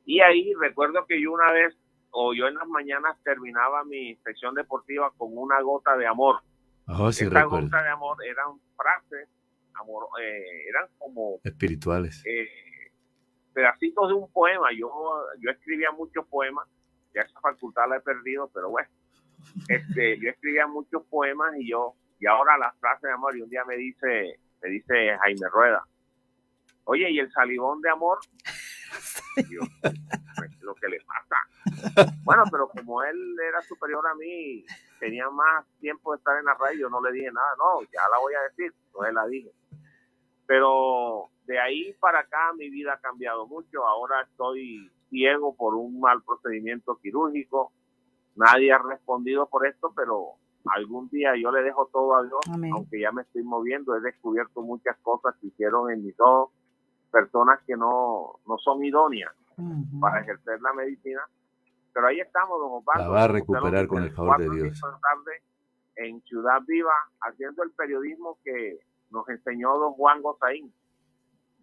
Y 0.05 0.21
ahí 0.21 0.53
recuerdo 0.55 1.07
que 1.07 1.21
yo 1.21 1.33
una 1.33 1.51
vez, 1.53 1.75
o 2.11 2.35
yo 2.35 2.47
en 2.47 2.55
las 2.55 2.67
mañanas 2.69 3.17
terminaba 3.25 3.85
mi 3.85 4.17
sección 4.17 4.55
deportiva 4.55 5.11
con 5.17 5.31
una 5.37 5.61
gota 5.63 5.97
de 5.97 6.07
amor. 6.07 6.41
Oh, 6.87 7.11
sí, 7.13 7.25
recuerdo. 7.25 7.51
gota 7.67 7.83
de 7.83 7.89
amor 7.89 8.17
eran 8.25 8.61
frases, 8.77 9.29
amor, 9.75 10.07
eh, 10.21 10.69
eran 10.69 10.89
como 10.99 11.41
Espirituales. 11.45 12.23
eh, 12.27 12.49
pedacitos 13.55 14.09
de 14.09 14.15
un 14.15 14.31
poema. 14.33 14.69
Yo, 14.77 14.91
yo 15.41 15.51
escribía 15.51 15.91
muchos 15.93 16.27
poemas, 16.27 16.67
ya 17.15 17.23
esa 17.23 17.41
facultad 17.41 17.89
la 17.89 17.97
he 17.97 18.01
perdido, 18.01 18.51
pero 18.53 18.71
bueno, 18.71 18.89
este, 19.69 20.19
yo 20.19 20.31
escribía 20.31 20.67
muchos 20.67 21.05
poemas 21.07 21.55
y 21.59 21.71
yo, 21.71 21.95
y 22.19 22.27
ahora 22.27 22.59
las 22.59 22.77
frases 22.79 23.03
de 23.03 23.13
amor, 23.13 23.37
y 23.37 23.43
un 23.43 23.49
día 23.51 23.65
me 23.65 23.77
dice, 23.77 24.39
me 24.63 24.71
dice 24.71 25.17
Jaime 25.19 25.49
Rueda, 25.53 25.85
oye, 26.85 27.11
¿y 27.11 27.19
el 27.19 27.31
salivón 27.33 27.81
de 27.81 27.91
amor? 27.91 28.19
Yo, 29.51 29.61
"Pues, 29.81 30.61
lo 30.61 30.75
que 30.75 30.89
le 30.89 31.01
pasa. 31.01 32.13
Bueno, 32.25 32.45
pero 32.51 32.69
como 32.69 33.03
él 33.03 33.37
era 33.49 33.61
superior 33.63 34.07
a 34.07 34.15
mí, 34.15 34.65
tenía 35.01 35.29
más 35.31 35.67
tiempo 35.81 36.13
de 36.13 36.19
estar 36.19 36.39
en 36.39 36.45
la 36.45 36.55
radio, 36.55 36.81
yo 36.81 36.89
no 36.91 37.01
le 37.01 37.13
dije 37.13 37.31
nada, 37.33 37.55
no, 37.59 37.83
ya 37.83 38.09
la 38.11 38.19
voy 38.19 38.35
a 38.35 38.43
decir, 38.43 38.73
entonces 38.87 39.15
la 39.15 39.27
dije. 39.27 39.51
Pero 40.47 41.31
de 41.47 41.59
ahí 41.59 41.93
para 41.95 42.21
acá 42.21 42.53
mi 42.57 42.69
vida 42.69 42.95
ha 42.95 43.01
cambiado 43.01 43.47
mucho. 43.47 43.87
Ahora 43.87 44.23
estoy 44.23 44.91
ciego 45.09 45.55
por 45.57 45.75
un 45.75 45.99
mal 46.01 46.23
procedimiento 46.23 46.99
quirúrgico. 47.03 47.73
Nadie 48.37 48.73
ha 48.73 48.79
respondido 48.79 49.47
por 49.49 49.67
esto, 49.67 49.93
pero 49.95 50.35
algún 50.67 51.09
día 51.09 51.33
yo 51.37 51.51
le 51.51 51.63
dejo 51.63 51.87
todo 51.93 52.17
a 52.17 52.23
Dios, 52.23 52.41
aunque 52.73 53.01
ya 53.01 53.13
me 53.13 53.23
estoy 53.23 53.43
moviendo. 53.43 53.97
He 53.97 54.01
descubierto 54.01 54.63
muchas 54.63 54.97
cosas 55.03 55.35
que 55.41 55.49
hicieron 55.49 55.91
en 55.91 56.05
mis 56.05 56.19
ojos 56.21 56.53
personas 57.11 57.61
que 57.67 57.77
no, 57.77 58.41
no 58.47 58.59
son 58.59 58.83
idóneas 58.83 59.33
para 60.01 60.21
ejercer 60.23 60.61
la 60.63 60.73
medicina. 60.73 61.21
Pero 61.93 62.07
ahí 62.07 62.21
estamos, 62.21 62.59
don 62.59 62.73
Osvaldo. 62.73 63.05
La 63.05 63.09
va 63.11 63.25
a 63.25 63.29
recuperar 63.29 63.87
con 63.87 64.03
el 64.03 64.13
favor 64.13 64.39
de 64.39 64.51
Dios. 64.51 64.81
tarde 64.81 65.43
en 65.97 66.23
Ciudad 66.23 66.63
Viva, 66.67 66.95
haciendo 67.21 67.63
el 67.63 67.71
periodismo 67.73 68.39
que 68.43 68.81
nos 69.11 69.29
enseñó 69.29 69.77
don 69.77 69.93
Juan 69.93 70.23
Gozaín, 70.23 70.73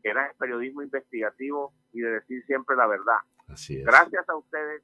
que 0.03 0.09
era 0.09 0.27
el 0.27 0.35
periodismo 0.37 0.83
investigativo 0.83 1.73
y 1.91 2.01
de 2.01 2.11
decir 2.11 2.45
siempre 2.45 2.75
la 2.75 2.85
verdad. 2.85 3.17
Así 3.47 3.79
es. 3.79 3.85
Gracias 3.85 4.29
a 4.29 4.35
ustedes 4.35 4.83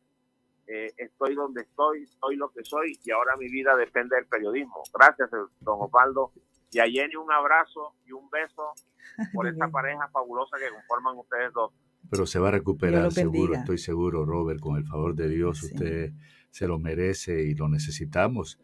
eh, 0.67 0.93
estoy 0.97 1.35
donde 1.35 1.61
estoy, 1.61 2.07
soy 2.19 2.35
lo 2.35 2.49
que 2.49 2.63
soy 2.63 2.99
y 3.03 3.11
ahora 3.11 3.35
mi 3.37 3.49
vida 3.49 3.75
depende 3.75 4.15
del 4.15 4.25
periodismo. 4.25 4.81
Gracias, 4.93 5.31
eh, 5.33 5.37
don 5.59 5.77
Osvaldo. 5.81 6.31
Y 6.71 6.79
a 6.79 6.85
Jenny 6.85 7.15
un 7.15 7.31
abrazo 7.31 7.93
y 8.05 8.11
un 8.11 8.29
beso 8.29 8.73
por 9.33 9.47
esta 9.47 9.69
pareja 9.69 10.07
fabulosa 10.09 10.57
que 10.57 10.69
conforman 10.73 11.17
ustedes 11.17 11.53
dos. 11.53 11.71
Pero 12.09 12.25
se 12.25 12.37
va 12.39 12.49
a 12.49 12.51
recuperar, 12.51 13.11
seguro, 13.11 13.55
estoy 13.55 13.77
seguro, 13.79 14.25
Robert, 14.25 14.59
con 14.59 14.77
el 14.77 14.85
favor 14.85 15.15
de 15.15 15.27
Dios. 15.27 15.63
Usted 15.63 16.11
se 16.51 16.67
lo 16.67 16.77
merece 16.79 17.43
y 17.43 17.55
lo 17.55 17.67
necesitamos 17.67 18.59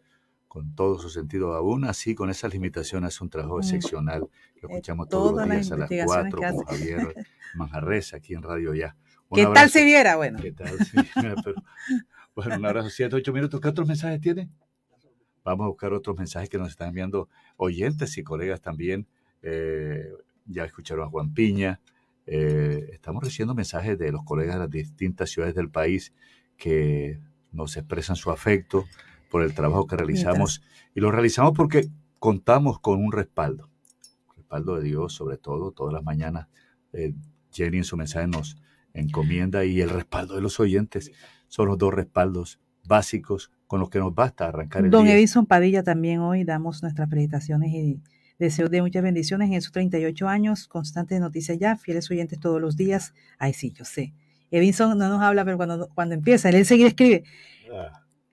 con 0.46 0.74
todo 0.74 0.98
su 0.98 1.08
sentido. 1.08 1.54
Aún 1.54 1.84
así, 1.84 2.14
con 2.14 2.30
esas 2.30 2.52
limitaciones, 2.52 3.14
es 3.14 3.20
un 3.20 3.30
trabajo 3.30 3.56
Mm. 3.56 3.60
excepcional. 3.60 4.28
Lo 4.60 4.68
escuchamos 4.68 5.08
todos 5.08 5.30
todas 5.32 5.48
los 5.48 5.48
las 5.48 5.58
días 5.58 5.72
a 5.72 5.76
las 5.76 5.90
investigaciones 5.90 6.34
4 6.34 6.40
que 6.40 6.54
con. 6.56 6.76
Javier 6.76 7.14
Manjarres 7.54 8.14
aquí 8.14 8.34
en 8.34 8.42
Radio 8.42 8.74
Ya. 8.74 8.96
¿Qué 9.34 9.46
tal 9.46 9.70
si 9.70 9.84
viera? 9.84 10.16
Bueno. 10.16 10.38
¿Qué 10.40 10.52
tal? 10.52 10.78
Sí, 10.78 10.96
pero- 11.14 11.62
bueno, 12.34 12.56
un 12.56 12.66
abrazo. 12.66 12.90
Siete, 12.90 13.16
ocho 13.16 13.32
minutos. 13.32 13.60
¿Qué 13.60 13.68
otros 13.68 13.86
mensajes 13.88 14.20
tiene? 14.20 14.48
Vamos 15.44 15.64
a 15.64 15.68
buscar 15.68 15.92
otros 15.92 16.16
mensajes 16.16 16.48
que 16.48 16.58
nos 16.58 16.68
están 16.68 16.88
enviando 16.88 17.28
oyentes 17.56 18.16
y 18.18 18.22
colegas 18.22 18.60
también. 18.60 19.06
Eh, 19.42 20.08
ya 20.46 20.64
escucharon 20.64 21.06
a 21.06 21.10
Juan 21.10 21.34
Piña. 21.34 21.80
Eh, 22.26 22.90
estamos 22.92 23.22
recibiendo 23.24 23.54
mensajes 23.54 23.98
de 23.98 24.12
los 24.12 24.22
colegas 24.24 24.54
de 24.54 24.60
las 24.60 24.70
distintas 24.70 25.30
ciudades 25.30 25.54
del 25.54 25.68
país 25.70 26.12
que 26.56 27.18
nos 27.50 27.76
expresan 27.76 28.14
su 28.16 28.30
afecto 28.30 28.84
por 29.30 29.42
el 29.42 29.52
trabajo 29.54 29.86
que 29.86 29.96
realizamos. 29.96 30.62
Y 30.94 31.00
lo 31.00 31.10
realizamos 31.10 31.52
porque 31.56 31.88
contamos 32.20 32.78
con 32.78 33.02
un 33.04 33.10
respaldo. 33.10 33.68
Respaldo 34.36 34.76
de 34.76 34.84
Dios, 34.84 35.12
sobre 35.12 35.38
todo, 35.38 35.72
todas 35.72 35.92
las 35.92 36.04
mañanas. 36.04 36.46
eh, 36.92 37.14
Jenny 37.52 37.78
en 37.78 37.84
su 37.84 37.96
mensaje 37.96 38.26
nos 38.28 38.56
encomienda 38.94 39.64
y 39.64 39.80
el 39.80 39.90
respaldo 39.90 40.34
de 40.34 40.40
los 40.40 40.60
oyentes. 40.60 41.12
son 41.48 41.68
los 41.68 41.78
dos 41.78 41.92
respaldos 41.92 42.60
básicos 42.84 43.50
con 43.66 43.80
los 43.80 43.90
que 43.90 43.98
nos 43.98 44.14
basta 44.14 44.48
arrancar 44.48 44.84
el 44.84 44.90
Don 44.90 45.04
día. 45.04 45.14
Edison 45.14 45.46
Padilla 45.46 45.82
también 45.82 46.20
hoy 46.20 46.44
damos 46.44 46.82
nuestras 46.82 47.08
felicitaciones 47.08 47.72
y 47.72 48.00
deseos 48.38 48.70
de 48.70 48.82
muchas 48.82 49.02
bendiciones 49.02 49.50
en 49.50 49.62
sus 49.62 49.72
38 49.72 50.28
años, 50.28 50.66
constante 50.66 51.14
de 51.14 51.20
noticias 51.20 51.58
ya, 51.58 51.76
fieles 51.76 52.10
oyentes 52.10 52.40
todos 52.40 52.60
los 52.60 52.76
días. 52.76 53.14
Ay, 53.38 53.52
sí, 53.52 53.72
yo 53.72 53.84
sé. 53.84 54.14
Edison 54.50 54.98
no 54.98 55.08
nos 55.08 55.22
habla, 55.22 55.44
pero 55.44 55.56
cuando, 55.56 55.88
cuando 55.94 56.14
empieza, 56.14 56.48
él 56.50 56.56
enseguida 56.56 56.88
escribe. 56.88 57.24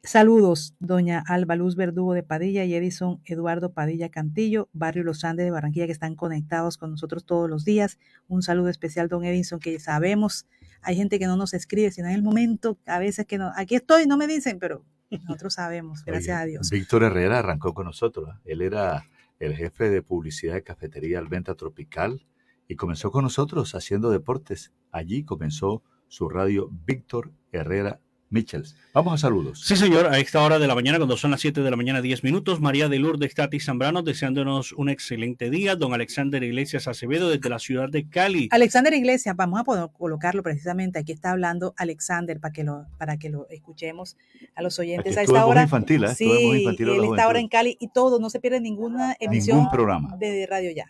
Saludos, 0.10 0.74
doña 0.80 1.24
Alba 1.28 1.56
Luz 1.56 1.76
Verdugo 1.76 2.16
de 2.16 2.24
Padilla 2.24 2.66
y 2.66 2.74
Edison 2.74 3.22
Eduardo 3.26 3.74
Padilla 3.74 4.10
Cantillo, 4.10 4.68
Barrio 4.74 5.04
Los 5.04 5.24
Andes 5.24 5.46
de 5.46 5.52
Barranquilla, 5.52 5.86
que 5.86 5.92
están 5.92 6.16
conectados 6.16 6.78
con 6.78 6.90
nosotros 6.90 7.28
todos 7.28 7.48
los 7.48 7.64
días. 7.64 8.00
Un 8.28 8.42
saludo 8.42 8.70
especial, 8.70 9.08
don 9.08 9.24
Edison, 9.24 9.60
que 9.60 9.80
sabemos, 9.80 10.48
hay 10.82 10.96
gente 10.96 11.20
que 11.20 11.28
no 11.28 11.38
nos 11.38 11.54
escribe, 11.54 11.92
sino 11.92 12.08
en 12.08 12.16
el 12.16 12.24
momento, 12.24 12.80
a 12.88 12.98
veces 12.98 13.28
que 13.28 13.38
no, 13.38 13.52
aquí 13.56 13.76
estoy, 13.76 14.08
no 14.08 14.18
me 14.18 14.26
dicen, 14.26 14.58
pero 14.58 14.84
nosotros 15.12 15.54
sabemos, 15.54 16.04
gracias 16.04 16.38
Oye, 16.38 16.44
a 16.44 16.46
Dios. 16.48 16.70
Víctor 16.72 17.04
Herrera 17.04 17.38
arrancó 17.38 17.76
con 17.76 17.86
nosotros. 17.86 18.30
¿eh? 18.30 18.40
Él 18.46 18.64
era 18.64 19.08
el 19.38 19.56
jefe 19.56 19.92
de 19.92 20.02
publicidad 20.02 20.56
de 20.56 20.64
Cafetería 20.64 21.20
Alventa 21.20 21.54
Tropical 21.54 22.26
y 22.68 22.78
comenzó 22.78 23.12
con 23.12 23.26
nosotros 23.26 23.76
haciendo 23.76 24.10
deportes. 24.10 24.74
Allí 24.92 25.24
comenzó 25.24 25.84
su 26.08 26.30
radio 26.30 26.68
Víctor 26.88 27.32
Herrera 27.52 28.00
Michels. 28.32 28.76
Vamos 28.94 29.14
a 29.14 29.18
saludos. 29.18 29.62
Sí, 29.66 29.76
señor, 29.76 30.06
a 30.08 30.20
esta 30.20 30.42
hora 30.44 30.60
de 30.60 30.68
la 30.68 30.76
mañana, 30.76 30.98
cuando 31.00 31.18
son 31.18 31.32
las 31.32 31.42
7 31.42 31.62
de 31.62 31.72
la 31.72 31.76
mañana, 31.76 32.02
10 32.02 32.24
minutos, 32.24 32.60
María 32.62 32.88
de 32.88 33.00
Lourdes 33.00 33.34
Tati 33.34 33.60
Zambrano 33.60 34.04
deseándonos 34.04 34.72
un 34.74 34.90
excelente 34.90 35.50
día. 35.50 35.76
Don 35.76 35.94
Alexander 35.94 36.44
Iglesias 36.44 36.88
Acevedo 36.88 37.30
desde 37.30 37.50
la 37.50 37.58
ciudad 37.58 37.90
de 37.90 38.08
Cali. 38.08 38.48
Alexander 38.52 38.94
Iglesias, 38.94 39.36
vamos 39.36 39.60
a 39.60 39.64
poder 39.64 39.90
colocarlo 39.98 40.44
precisamente. 40.44 41.00
Aquí 41.00 41.12
está 41.12 41.32
hablando 41.32 41.74
Alexander 41.78 42.40
para 42.40 42.52
que 42.54 42.64
lo, 42.64 42.86
para 42.98 43.18
que 43.18 43.30
lo 43.30 43.48
escuchemos 43.50 44.16
a 44.56 44.62
los 44.62 44.78
oyentes 44.78 45.18
Aquí 45.18 45.20
a 45.22 45.24
esta 45.24 45.46
hora. 45.46 45.64
Infantil, 45.64 46.04
¿eh? 46.04 46.14
Sí, 46.16 46.30
Infantil 46.60 46.90
él 46.90 47.04
está 47.06 47.24
ahora 47.24 47.40
en 47.40 47.48
Cali 47.48 47.78
y 47.80 47.88
todo, 47.88 48.20
no 48.20 48.30
se 48.30 48.40
pierde 48.40 48.62
ninguna 48.62 49.16
emisión 49.20 49.58
Ningún 49.58 49.72
programa. 49.72 50.16
de 50.18 50.46
Radio 50.48 50.72
Ya. 50.72 50.86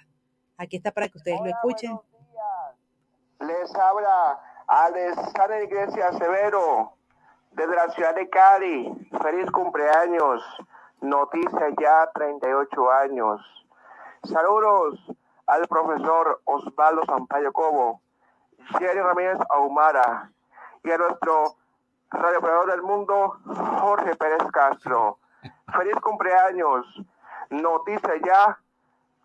Aquí 0.57 0.75
está 0.75 0.91
para 0.91 1.07
que 1.07 1.17
ustedes 1.17 1.39
lo 1.39 1.47
escuchen. 1.47 1.97
Les 3.39 3.73
habla 3.75 4.39
Alexander 4.67 5.63
Iglesias 5.63 6.17
Severo 6.17 6.98
desde 7.51 7.75
la 7.75 7.89
ciudad 7.89 8.15
de 8.15 8.29
Cali. 8.29 9.09
Feliz 9.21 9.49
cumpleaños. 9.51 10.41
Noticia 11.01 11.69
ya 11.79 12.09
38 12.13 12.91
años. 12.91 13.41
Saludos 14.23 14.99
al 15.47 15.67
profesor 15.67 16.41
Osvaldo 16.43 17.03
Sampaio 17.05 17.51
Cobo, 17.53 18.01
Jerry 18.77 18.99
Ramírez 18.99 19.37
Ahumara 19.49 20.29
y 20.83 20.91
a 20.91 20.97
nuestro 20.97 21.55
radioperador 22.11 22.71
del 22.71 22.81
mundo, 22.81 23.37
Jorge 23.45 24.15
Pérez 24.15 24.43
Castro. 24.51 25.17
Feliz 25.77 25.95
cumpleaños. 26.01 26.85
Noticia 27.49 28.13
ya 28.25 28.59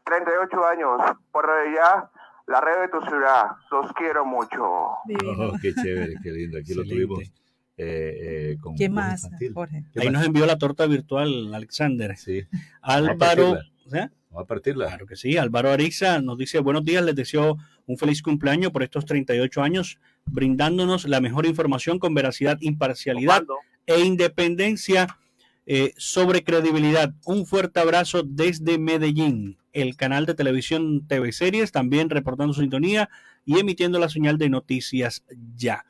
38 0.04 0.66
años. 0.66 1.02
Por 1.32 1.46
ya, 1.74 2.08
la 2.46 2.60
red 2.60 2.82
de 2.82 2.88
tu 2.88 3.00
ciudad. 3.02 3.56
Los 3.70 3.92
quiero 3.94 4.24
mucho. 4.24 4.64
Oh, 4.64 5.52
qué 5.60 5.74
chévere, 5.74 6.14
qué 6.22 6.30
lindo. 6.30 6.58
Aquí 6.58 6.74
lo 6.74 6.84
tuvimos 6.84 7.43
eh, 7.76 8.52
eh, 8.52 8.56
con 8.60 8.76
¿Qué 8.76 8.88
más, 8.88 9.24
Infantil. 9.24 9.52
Jorge? 9.52 9.84
¿Qué 9.92 10.00
Ahí 10.00 10.06
más? 10.06 10.14
nos 10.14 10.26
envió 10.26 10.46
la 10.46 10.58
torta 10.58 10.86
virtual, 10.86 11.54
Alexander. 11.54 12.16
Sí. 12.16 12.42
Álvaro. 12.80 13.54
Vamos 13.54 13.92
a 13.92 13.98
¿eh? 13.98 14.10
Vamos 14.30 14.44
a 14.44 14.46
partirla. 14.46 14.86
Claro 14.86 15.06
que 15.06 15.16
sí. 15.16 15.36
Álvaro 15.36 15.70
Ariza 15.70 16.20
nos 16.20 16.38
dice 16.38 16.58
buenos 16.60 16.84
días, 16.84 17.04
les 17.04 17.14
deseo 17.14 17.56
un 17.86 17.96
feliz 17.96 18.22
cumpleaños 18.22 18.72
por 18.72 18.82
estos 18.82 19.04
38 19.04 19.62
años, 19.62 19.98
brindándonos 20.26 21.06
la 21.06 21.20
mejor 21.20 21.46
información 21.46 21.98
con 21.98 22.14
veracidad, 22.14 22.58
imparcialidad 22.60 23.44
e 23.86 24.00
independencia 24.00 25.18
eh, 25.66 25.92
sobre 25.96 26.44
credibilidad. 26.44 27.14
Un 27.24 27.46
fuerte 27.46 27.80
abrazo 27.80 28.22
desde 28.24 28.78
Medellín, 28.78 29.56
el 29.72 29.96
canal 29.96 30.26
de 30.26 30.34
televisión 30.34 31.06
TV 31.06 31.32
Series, 31.32 31.72
también 31.72 32.10
reportando 32.10 32.54
su 32.54 32.60
sintonía 32.60 33.08
y 33.44 33.58
emitiendo 33.58 33.98
la 33.98 34.08
señal 34.08 34.36
de 34.38 34.48
noticias 34.48 35.24
ya. 35.56 35.84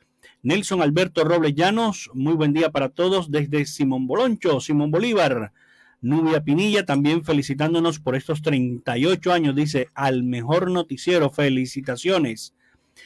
Nelson 0.45 0.83
Alberto 0.83 1.23
Robles 1.23 1.55
Llanos, 1.55 2.11
muy 2.13 2.35
buen 2.35 2.53
día 2.53 2.69
para 2.69 2.89
todos 2.89 3.31
desde 3.31 3.65
Simón 3.65 4.05
Boloncho, 4.05 4.59
Simón 4.59 4.91
Bolívar. 4.91 5.51
Nubia 6.01 6.43
Pinilla 6.43 6.85
también 6.85 7.23
felicitándonos 7.23 7.99
por 7.99 8.15
estos 8.15 8.43
38 8.43 9.33
años, 9.33 9.55
dice, 9.55 9.87
al 9.95 10.21
mejor 10.21 10.69
noticiero, 10.69 11.31
felicitaciones. 11.31 12.53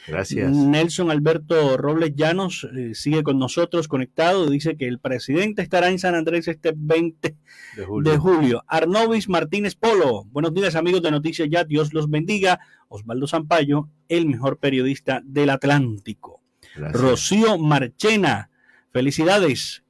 Gracias. 0.06 0.54
Nelson 0.54 1.10
Alberto 1.10 1.78
Robles 1.78 2.14
Llanos 2.14 2.68
eh, 2.76 2.94
sigue 2.94 3.22
con 3.22 3.38
nosotros 3.38 3.88
conectado, 3.88 4.50
dice 4.50 4.76
que 4.76 4.86
el 4.86 4.98
presidente 4.98 5.62
estará 5.62 5.88
en 5.88 5.98
San 5.98 6.14
Andrés 6.14 6.46
este 6.46 6.74
20 6.76 7.36
De 7.76 7.84
julio. 7.86 8.12
de 8.12 8.18
julio. 8.18 8.64
Arnovis 8.66 9.30
Martínez 9.30 9.76
Polo, 9.76 10.24
buenos 10.24 10.52
días 10.52 10.74
amigos 10.74 11.00
de 11.00 11.10
Noticias 11.10 11.48
Ya, 11.50 11.64
Dios 11.64 11.94
los 11.94 12.10
bendiga. 12.10 12.60
Osvaldo 12.88 13.26
Zampayo, 13.26 13.88
el 14.10 14.26
mejor 14.26 14.58
periodista 14.58 15.22
del 15.24 15.48
Atlántico. 15.48 16.39
Gracias. 16.76 17.00
Rocío 17.02 17.58
Marchena, 17.58 18.50
felicidades 18.92 19.82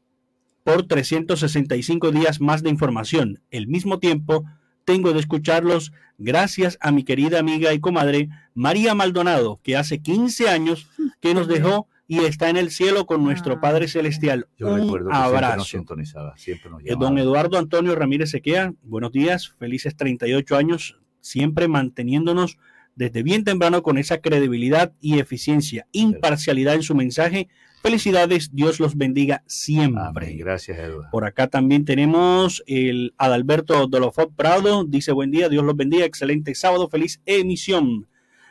por 0.64 0.86
365 0.86 2.10
días 2.12 2.40
más 2.40 2.62
de 2.62 2.70
información. 2.70 3.40
El 3.50 3.66
mismo 3.66 3.98
tiempo, 3.98 4.44
tengo 4.84 5.12
de 5.12 5.20
escucharlos 5.20 5.92
gracias 6.18 6.76
a 6.80 6.90
mi 6.90 7.04
querida 7.04 7.38
amiga 7.38 7.72
y 7.72 7.80
comadre 7.80 8.28
María 8.54 8.94
Maldonado, 8.94 9.60
que 9.62 9.76
hace 9.76 10.00
15 10.00 10.48
años 10.48 10.88
que 11.20 11.34
nos 11.34 11.48
dejó 11.48 11.86
y 12.06 12.24
está 12.24 12.50
en 12.50 12.56
el 12.56 12.70
cielo 12.70 13.06
con 13.06 13.22
nuestro 13.22 13.60
Padre 13.60 13.86
Celestial. 13.88 14.48
Yo 14.58 14.68
Un 14.68 14.80
recuerdo 14.80 15.08
que 15.10 15.14
siempre 15.14 15.30
nos 15.30 15.34
abrazo. 15.44 15.64
sintonizaba, 15.64 16.36
siempre 16.36 16.70
nos 16.70 16.80
Eh, 16.82 16.86
llamaba. 16.88 17.06
Don 17.08 17.18
Eduardo 17.18 17.56
Antonio 17.58 17.94
Ramírez 17.94 18.30
Sequea, 18.30 18.74
buenos 18.82 19.12
días, 19.12 19.48
felices 19.58 19.96
38 19.96 20.56
años, 20.56 20.98
siempre 21.20 21.68
manteniéndonos 21.68 22.58
desde 23.00 23.22
bien 23.22 23.44
temprano 23.44 23.82
con 23.82 23.96
esa 23.96 24.18
credibilidad 24.18 24.92
y 25.00 25.20
eficiencia, 25.20 25.86
imparcialidad 25.90 26.74
en 26.74 26.82
su 26.82 26.94
mensaje. 26.94 27.48
Felicidades, 27.82 28.50
Dios 28.52 28.78
los 28.78 28.94
bendiga 28.94 29.42
siempre. 29.46 30.26
Amén. 30.26 30.36
Gracias, 30.36 30.78
Eduardo. 30.78 31.08
Por 31.10 31.24
acá 31.24 31.46
también 31.46 31.86
tenemos 31.86 32.62
el 32.66 33.14
Adalberto 33.16 33.86
Dolofot 33.86 34.36
Prado, 34.36 34.84
dice 34.84 35.12
buen 35.12 35.30
día, 35.30 35.48
Dios 35.48 35.64
los 35.64 35.76
bendiga, 35.76 36.04
excelente 36.04 36.54
sábado, 36.54 36.90
feliz 36.90 37.22
emisión. 37.24 38.06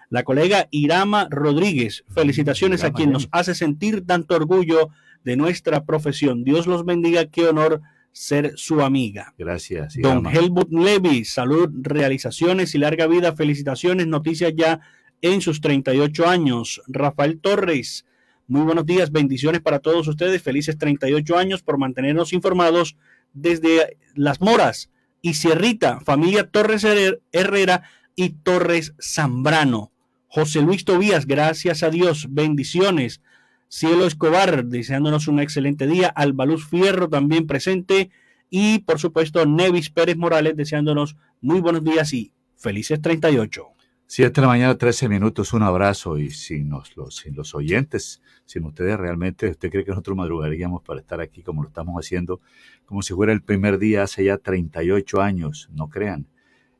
La 0.09 0.23
colega 0.23 0.67
Irama 0.71 1.27
Rodríguez, 1.29 2.03
felicitaciones 2.07 2.83
a 2.83 2.91
quien 2.91 3.11
nos 3.11 3.29
hace 3.31 3.53
sentir 3.53 4.03
tanto 4.07 4.35
orgullo 4.35 4.89
de 5.23 5.37
nuestra 5.37 5.85
profesión. 5.85 6.43
Dios 6.43 6.65
los 6.65 6.85
bendiga, 6.85 7.27
qué 7.27 7.47
honor 7.47 7.81
ser 8.11 8.53
su 8.55 8.81
amiga. 8.81 9.33
Gracias. 9.37 9.93
Don 9.95 10.19
Irama. 10.19 10.31
Helmut 10.33 10.71
Levy, 10.71 11.25
salud, 11.25 11.69
realizaciones 11.81 12.75
y 12.75 12.79
larga 12.79 13.07
vida, 13.07 13.35
felicitaciones, 13.35 14.07
noticias 14.07 14.53
ya 14.55 14.81
en 15.21 15.41
sus 15.41 15.61
38 15.61 16.27
años. 16.27 16.81
Rafael 16.87 17.39
Torres, 17.39 18.05
muy 18.47 18.61
buenos 18.61 18.85
días, 18.85 19.11
bendiciones 19.11 19.61
para 19.61 19.79
todos 19.79 20.07
ustedes, 20.07 20.41
felices 20.41 20.77
38 20.77 21.37
años 21.37 21.61
por 21.61 21.77
mantenernos 21.77 22.33
informados 22.33 22.97
desde 23.33 23.97
Las 24.15 24.41
Moras 24.41 24.89
y 25.21 25.35
Sierrita, 25.35 25.99
familia 26.01 26.49
Torres 26.49 26.83
Herrer- 26.83 27.19
Herrera 27.31 27.83
y 28.15 28.29
Torres 28.29 28.93
Zambrano. 29.01 29.91
José 30.27 30.61
Luis 30.61 30.83
Tobías, 30.85 31.25
gracias 31.25 31.83
a 31.83 31.89
Dios, 31.89 32.27
bendiciones. 32.29 33.21
Cielo 33.71 34.07
Escobar, 34.07 34.65
deseándonos 34.65 35.27
un 35.27 35.39
excelente 35.39 35.85
día. 35.85 36.07
Albaluz 36.07 36.67
Fierro 36.67 37.07
también 37.07 37.45
presente. 37.45 38.09
Y 38.49 38.79
por 38.79 38.97
supuesto, 38.97 39.45
Nevis 39.45 39.91
Pérez 39.91 40.17
Morales, 40.17 40.57
deseándonos 40.57 41.15
muy 41.39 41.61
buenos 41.61 41.83
días 41.83 42.11
y 42.13 42.33
felices 42.57 42.99
38. 42.99 43.67
7 44.07 44.33
de 44.33 44.41
la 44.41 44.47
mañana, 44.47 44.75
13 44.75 45.07
minutos, 45.07 45.53
un 45.53 45.61
abrazo. 45.61 46.17
Y 46.17 46.31
sin 46.31 46.71
los, 46.71 46.91
sin 47.15 47.35
los 47.35 47.53
oyentes, 47.53 48.23
sin 48.45 48.65
ustedes 48.65 48.97
realmente, 48.97 49.51
¿usted 49.51 49.69
cree 49.69 49.85
que 49.85 49.91
nosotros 49.91 50.17
madrugaríamos 50.17 50.81
para 50.81 50.99
estar 51.01 51.21
aquí 51.21 51.43
como 51.43 51.61
lo 51.61 51.67
estamos 51.67 51.95
haciendo? 52.03 52.41
Como 52.87 53.03
si 53.03 53.13
fuera 53.13 53.33
el 53.33 53.43
primer 53.43 53.77
día 53.77 54.01
hace 54.01 54.23
ya 54.23 54.39
38 54.39 55.21
años, 55.21 55.69
no 55.71 55.89
crean. 55.89 56.25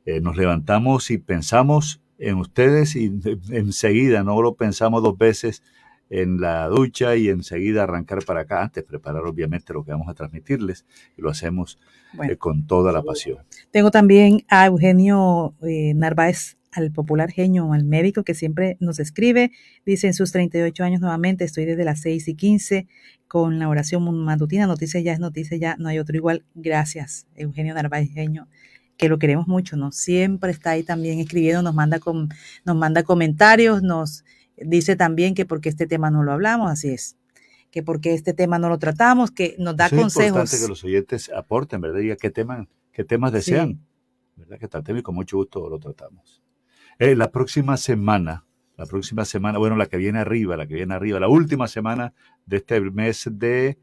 Eh, 0.06 0.22
nos 0.22 0.36
levantamos 0.38 1.12
y 1.12 1.20
pensamos 1.20 2.02
en 2.18 2.38
ustedes 2.38 2.96
y 2.96 3.14
enseguida, 3.52 4.24
no 4.24 4.42
lo 4.42 4.56
pensamos 4.56 5.04
dos 5.04 5.16
veces 5.16 5.62
en 6.10 6.42
la 6.42 6.68
ducha 6.68 7.16
y 7.16 7.30
enseguida 7.30 7.84
arrancar 7.84 8.24
para 8.26 8.42
acá, 8.42 8.64
antes 8.64 8.84
preparar 8.84 9.24
obviamente 9.26 9.74
lo 9.74 9.84
que 9.84 9.92
vamos 9.92 10.08
a 10.10 10.14
transmitirles 10.14 10.86
y 11.18 11.22
lo 11.22 11.30
hacemos 11.30 11.78
Bueno. 12.14 12.34
eh, 12.34 12.38
con 12.38 12.66
toda 12.66 12.92
la 12.92 13.04
pasión. 13.04 13.38
Tengo 13.72 13.92
también 13.92 14.44
a 14.50 14.66
Eugenio 14.66 15.54
eh, 15.62 15.94
Narváez, 15.94 16.58
al 16.72 16.92
popular 16.92 17.32
genio, 17.32 17.74
al 17.74 17.84
médico 17.84 18.24
que 18.24 18.34
siempre 18.36 18.78
nos 18.80 19.00
escribe. 19.00 19.52
Dice 19.86 20.06
en 20.08 20.14
sus 20.14 20.32
38 20.32 20.84
años 20.84 21.02
nuevamente, 21.02 21.44
estoy 21.44 21.66
desde 21.66 21.84
las 21.84 22.02
6 22.02 22.28
y 22.28 22.36
15 22.36 22.88
con 23.28 23.58
la 23.60 23.68
oración 23.70 24.04
matutina. 24.24 24.68
Noticia 24.68 25.00
ya 25.02 25.14
es 25.14 25.20
noticia 25.20 25.58
ya, 25.58 25.76
no 25.80 25.90
hay 25.90 25.98
otro 26.00 26.16
igual. 26.16 26.44
Gracias, 26.56 27.26
Eugenio 27.36 27.74
Narváez, 27.74 28.12
genio, 28.14 28.48
que 28.98 29.10
lo 29.10 29.18
queremos 29.18 29.48
mucho, 29.48 29.78
¿no? 29.78 29.92
Siempre 29.92 30.52
está 30.52 30.72
ahí 30.72 30.84
también 30.84 31.20
escribiendo, 31.20 31.62
nos 31.64 31.74
manda, 31.74 32.00
com- 32.00 32.30
nos 32.66 32.76
manda 32.76 33.02
comentarios, 33.04 33.82
nos 33.82 34.24
dice 34.66 34.96
también 34.96 35.34
que 35.36 35.46
porque 35.46 35.70
este 35.70 35.88
tema 35.88 36.12
no 36.12 36.24
lo 36.24 36.32
hablamos, 36.32 36.72
así 36.72 36.90
es. 36.90 37.18
que 37.72 37.84
porque 37.84 38.14
este 38.16 38.34
tema 38.34 38.58
no 38.58 38.68
lo 38.70 38.80
tratamos, 38.80 39.30
que 39.32 39.56
nos 39.60 39.76
da 39.78 39.86
Eso 39.86 39.96
Es 39.96 40.02
consejos. 40.02 40.28
importante 40.30 40.58
que 40.64 40.68
los 40.68 40.84
oyentes 40.84 41.32
aporten, 41.36 41.82
¿verdad? 41.82 42.00
Diga 42.00 42.16
qué, 42.16 42.32
tema, 42.32 42.68
qué 42.92 43.04
temas 43.04 43.32
desean, 43.32 43.80
¿verdad? 44.36 44.58
Que 44.58 44.68
tratemos 44.68 45.02
y 45.02 45.04
con 45.04 45.14
mucho 45.16 45.38
gusto 45.38 45.70
lo 45.70 45.78
tratamos. 45.78 46.42
Eh, 46.98 47.16
la 47.16 47.32
próxima 47.32 47.78
semana, 47.78 48.46
la 48.76 48.86
próxima 48.86 49.24
semana, 49.24 49.60
bueno, 49.60 49.76
la 49.76 49.86
que 49.86 49.98
viene 49.98 50.20
arriba, 50.20 50.58
la 50.58 50.66
que 50.66 50.74
viene 50.74 50.94
arriba, 50.96 51.20
la 51.20 51.28
última 51.28 51.68
semana 51.68 52.14
de 52.46 52.58
este 52.58 52.82
mes 52.82 53.30
de 53.32 53.78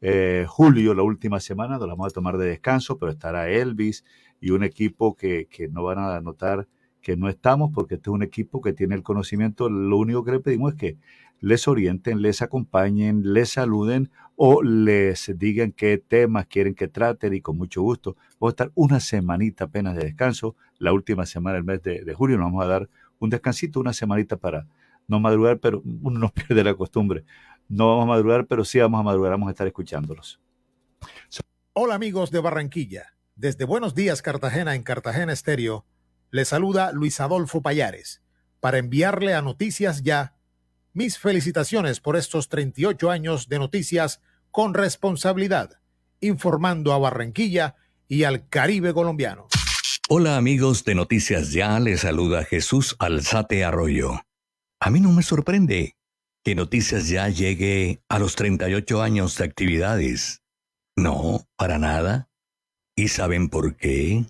eh, 0.00 0.46
julio, 0.48 0.94
la 0.94 1.02
última 1.02 1.38
semana, 1.40 1.78
nos 1.78 1.86
la 1.86 1.94
vamos 1.94 2.12
a 2.12 2.14
tomar 2.14 2.36
de 2.36 2.46
descanso, 2.48 2.98
pero 2.98 3.12
estará 3.12 3.48
Elvis 3.48 4.04
y 4.40 4.50
un 4.50 4.64
equipo 4.64 5.14
que, 5.14 5.46
que 5.46 5.68
no 5.68 5.84
van 5.84 5.98
a 5.98 6.20
notar 6.20 6.66
que 7.00 7.16
no 7.16 7.28
estamos, 7.28 7.70
porque 7.74 7.94
este 7.94 8.10
es 8.10 8.14
un 8.14 8.22
equipo 8.22 8.60
que 8.60 8.72
tiene 8.72 8.94
el 8.94 9.02
conocimiento. 9.02 9.68
Lo 9.68 9.96
único 9.96 10.24
que 10.24 10.32
le 10.32 10.40
pedimos 10.40 10.72
es 10.74 10.78
que 10.78 10.96
les 11.40 11.66
orienten, 11.66 12.20
les 12.20 12.42
acompañen, 12.42 13.32
les 13.32 13.50
saluden 13.50 14.10
o 14.36 14.62
les 14.62 15.32
digan 15.38 15.72
qué 15.72 15.98
temas 15.98 16.46
quieren 16.46 16.74
que 16.74 16.88
traten 16.88 17.34
y 17.34 17.40
con 17.40 17.56
mucho 17.56 17.82
gusto. 17.82 18.16
Vamos 18.38 18.52
a 18.52 18.54
estar 18.54 18.72
una 18.74 19.00
semanita 19.00 19.64
apenas 19.64 19.96
de 19.96 20.04
descanso, 20.04 20.54
la 20.78 20.92
última 20.92 21.26
semana 21.26 21.56
del 21.56 21.64
mes 21.64 21.82
de, 21.82 22.14
julio, 22.14 22.36
nos 22.36 22.46
vamos 22.46 22.64
a 22.64 22.68
dar 22.68 22.88
un 23.18 23.30
descansito, 23.30 23.80
una 23.80 23.92
semanita 23.92 24.36
para 24.36 24.66
no 25.08 25.20
madrugar, 25.20 25.58
pero 25.58 25.82
uno 25.84 26.18
no 26.18 26.28
pierde 26.32 26.64
la 26.64 26.74
costumbre. 26.74 27.24
No 27.68 27.88
vamos 27.88 28.04
a 28.04 28.08
madrugar, 28.08 28.46
pero 28.46 28.64
sí 28.64 28.78
vamos 28.78 29.00
a 29.00 29.02
madrugar, 29.02 29.32
vamos 29.32 29.48
a 29.48 29.50
estar 29.52 29.66
escuchándolos. 29.66 30.40
Hola 31.72 31.94
amigos 31.94 32.30
de 32.30 32.40
Barranquilla. 32.40 33.14
Desde 33.36 33.64
Buenos 33.64 33.94
Días 33.94 34.20
Cartagena 34.20 34.74
en 34.74 34.82
Cartagena 34.82 35.32
Estéreo, 35.32 35.86
les 36.30 36.48
saluda 36.48 36.92
Luis 36.92 37.20
Adolfo 37.20 37.62
Payares 37.62 38.22
para 38.60 38.78
enviarle 38.78 39.34
a 39.34 39.42
Noticias 39.42 40.02
Ya 40.02 40.36
mis 40.92 41.18
felicitaciones 41.18 42.00
por 42.00 42.16
estos 42.16 42.48
38 42.48 43.10
años 43.10 43.48
de 43.48 43.58
noticias 43.58 44.20
con 44.50 44.74
responsabilidad, 44.74 45.80
informando 46.20 46.92
a 46.92 46.98
Barranquilla 46.98 47.76
y 48.08 48.24
al 48.24 48.48
Caribe 48.48 48.92
colombiano. 48.92 49.46
Hola 50.08 50.36
amigos 50.36 50.84
de 50.84 50.96
Noticias 50.96 51.52
Ya, 51.52 51.78
les 51.78 52.00
saluda 52.00 52.44
Jesús 52.44 52.96
Alzate 52.98 53.64
Arroyo. 53.64 54.20
A 54.80 54.90
mí 54.90 55.00
no 55.00 55.12
me 55.12 55.22
sorprende 55.22 55.94
que 56.42 56.54
Noticias 56.56 57.08
Ya 57.08 57.28
llegue 57.28 58.02
a 58.08 58.18
los 58.18 58.34
38 58.34 59.02
años 59.02 59.36
de 59.36 59.44
actividades. 59.44 60.42
No, 60.96 61.46
para 61.56 61.78
nada. 61.78 62.28
¿Y 62.96 63.08
saben 63.08 63.48
por 63.48 63.76
qué? 63.76 64.24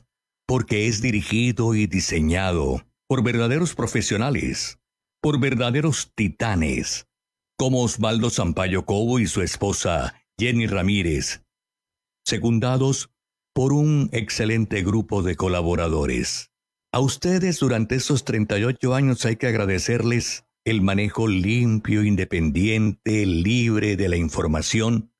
Porque 0.50 0.88
es 0.88 1.00
dirigido 1.00 1.76
y 1.76 1.86
diseñado 1.86 2.84
por 3.06 3.22
verdaderos 3.22 3.76
profesionales, 3.76 4.80
por 5.22 5.38
verdaderos 5.38 6.10
titanes, 6.16 7.06
como 7.56 7.84
Osvaldo 7.84 8.30
Sampaio 8.30 8.84
Cobo 8.84 9.20
y 9.20 9.28
su 9.28 9.42
esposa 9.42 10.12
Jenny 10.36 10.66
Ramírez, 10.66 11.44
secundados 12.24 13.12
por 13.54 13.72
un 13.72 14.10
excelente 14.10 14.82
grupo 14.82 15.22
de 15.22 15.36
colaboradores. 15.36 16.50
A 16.92 16.98
ustedes 16.98 17.60
durante 17.60 17.94
esos 17.94 18.24
38 18.24 18.92
años 18.92 19.24
hay 19.26 19.36
que 19.36 19.46
agradecerles 19.46 20.46
el 20.64 20.82
manejo 20.82 21.28
limpio, 21.28 22.02
independiente, 22.02 23.24
libre 23.24 23.96
de 23.96 24.08
la 24.08 24.16
información, 24.16 25.12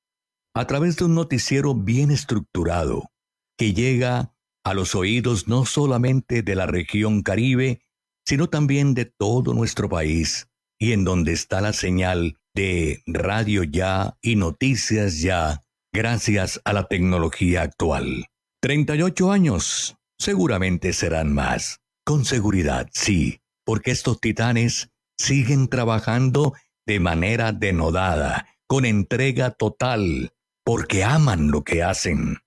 a 0.57 0.67
través 0.67 0.97
de 0.97 1.05
un 1.05 1.15
noticiero 1.15 1.77
bien 1.77 2.11
estructurado, 2.11 3.13
que 3.57 3.75
llega 3.75 4.35
a 4.71 4.75
los 4.75 4.95
oídos 4.95 5.49
no 5.49 5.67
solamente 5.67 6.43
de 6.43 6.55
la 6.55 6.67
región 6.67 7.23
Caribe, 7.23 7.83
sino 8.25 8.49
también 8.49 8.95
de 8.95 9.05
todo 9.05 9.53
nuestro 9.53 9.89
país, 9.89 10.49
y 10.79 10.93
en 10.93 11.05
donde 11.05 11.33
está 11.33 11.61
la 11.61 11.73
señal 11.73 12.39
de 12.55 13.03
Radio 13.07 13.65
Ya 13.65 14.17
y 14.23 14.37
Noticias 14.37 15.21
Ya, 15.21 15.61
gracias 15.93 16.61
a 16.65 16.73
la 16.73 16.85
tecnología 16.85 17.63
actual. 17.63 18.27
38 18.63 19.33
años, 19.33 19.97
seguramente 20.19 20.93
serán 20.93 21.35
más. 21.35 21.81
Con 22.05 22.25
seguridad, 22.25 22.89
sí, 22.93 23.41
porque 23.65 23.91
estos 23.91 24.21
titanes 24.21 24.91
siguen 25.19 25.69
trabajando 25.69 26.55
de 26.87 27.01
manera 27.01 27.53
denodada, 27.53 28.47
con 28.67 28.85
entrega 28.85 29.51
total, 29.51 30.33
porque 30.65 31.03
aman 31.03 31.51
lo 31.51 31.65
que 31.65 31.83
hacen. 31.83 32.39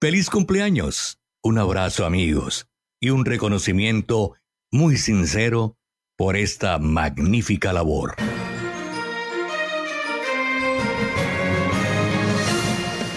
Feliz 0.00 0.28
cumpleaños, 0.28 1.18
un 1.46 1.58
abrazo 1.58 2.06
amigos 2.06 2.66
y 2.98 3.10
un 3.10 3.26
reconocimiento 3.26 4.34
muy 4.72 4.96
sincero 4.96 5.76
por 6.16 6.36
esta 6.36 6.78
magnífica 6.78 7.70
labor. 7.70 8.14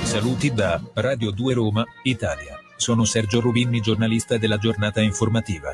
Saluti 0.04 0.52
da 0.52 0.82
Radio 0.96 1.32
2 1.32 1.54
Roma, 1.54 1.86
Italia. 2.04 2.60
Sono 2.76 3.06
Sergio 3.06 3.40
Rubini, 3.40 3.80
giornalista 3.80 4.38
della 4.38 4.58
giornata 4.58 5.00
informativa. 5.00 5.70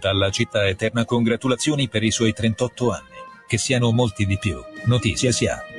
Dalla 0.00 0.30
città 0.30 0.66
eterna 0.66 1.04
congratulazioni 1.04 1.88
per 1.88 2.02
i 2.02 2.10
suoi 2.10 2.32
38 2.32 2.90
anni. 2.90 3.06
Che 3.46 3.58
siano 3.58 3.92
molti 3.92 4.26
di 4.26 4.38
più. 4.38 4.60
Noticias 4.86 5.40
ya. 5.40 5.71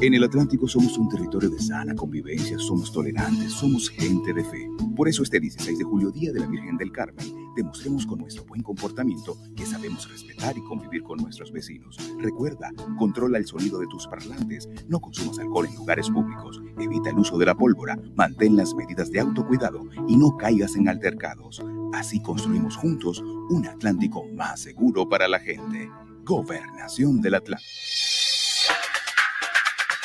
En 0.00 0.14
el 0.14 0.22
Atlántico 0.22 0.68
somos 0.68 0.96
un 0.96 1.08
territorio 1.08 1.50
de 1.50 1.58
sana 1.58 1.92
convivencia, 1.92 2.56
somos 2.60 2.92
tolerantes, 2.92 3.50
somos 3.50 3.90
gente 3.90 4.32
de 4.32 4.44
fe. 4.44 4.70
Por 4.94 5.08
eso 5.08 5.24
este 5.24 5.40
16 5.40 5.76
de 5.76 5.84
julio, 5.84 6.12
Día 6.12 6.32
de 6.32 6.38
la 6.38 6.46
Virgen 6.46 6.76
del 6.76 6.92
Carmen, 6.92 7.26
demostremos 7.56 8.06
con 8.06 8.20
nuestro 8.20 8.44
buen 8.44 8.62
comportamiento 8.62 9.36
que 9.56 9.66
sabemos 9.66 10.08
respetar 10.08 10.56
y 10.56 10.62
convivir 10.62 11.02
con 11.02 11.18
nuestros 11.18 11.50
vecinos. 11.50 11.96
Recuerda, 12.20 12.70
controla 12.96 13.38
el 13.38 13.46
sonido 13.46 13.80
de 13.80 13.88
tus 13.88 14.06
parlantes, 14.06 14.68
no 14.86 15.00
consumas 15.00 15.40
alcohol 15.40 15.66
en 15.66 15.74
lugares 15.74 16.08
públicos, 16.08 16.62
evita 16.78 17.10
el 17.10 17.18
uso 17.18 17.36
de 17.36 17.46
la 17.46 17.56
pólvora, 17.56 17.98
mantén 18.14 18.56
las 18.56 18.74
medidas 18.74 19.10
de 19.10 19.18
autocuidado 19.18 19.80
y 20.06 20.16
no 20.16 20.36
caigas 20.36 20.76
en 20.76 20.88
altercados. 20.88 21.60
Así 21.92 22.22
construimos 22.22 22.76
juntos 22.76 23.20
un 23.50 23.66
Atlántico 23.66 24.24
más 24.32 24.60
seguro 24.60 25.08
para 25.08 25.26
la 25.26 25.40
gente. 25.40 25.90
Gobernación 26.22 27.20
del 27.20 27.34
Atlántico. 27.34 28.27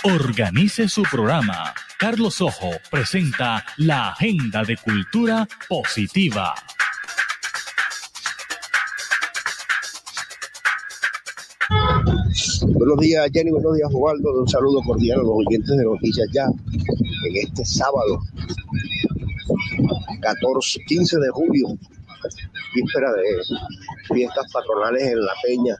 Organice 0.05 0.89
su 0.89 1.03
programa. 1.03 1.73
Carlos 1.97 2.41
Ojo 2.41 2.71
presenta 2.91 3.63
la 3.77 4.09
Agenda 4.09 4.63
de 4.65 4.75
Cultura 4.75 5.47
Positiva. 5.69 6.53
Buenos 12.67 12.97
días, 12.99 13.29
Jenny. 13.31 13.51
Buenos 13.51 13.75
días, 13.77 13.89
Osvaldo. 13.93 14.41
Un 14.41 14.47
saludo 14.49 14.81
cordial 14.85 15.21
a 15.21 15.23
los 15.23 15.35
oyentes 15.47 15.77
de 15.77 15.85
Noticias 15.85 16.27
Ya. 16.33 16.47
En 16.47 17.47
este 17.47 17.63
sábado, 17.63 18.19
14, 20.19 20.81
15 20.85 21.17
de 21.17 21.29
julio, 21.29 21.67
víspera 22.75 23.09
de 23.13 24.13
fiestas 24.13 24.51
patronales 24.51 25.03
en 25.03 25.25
La 25.25 25.33
Peña, 25.43 25.75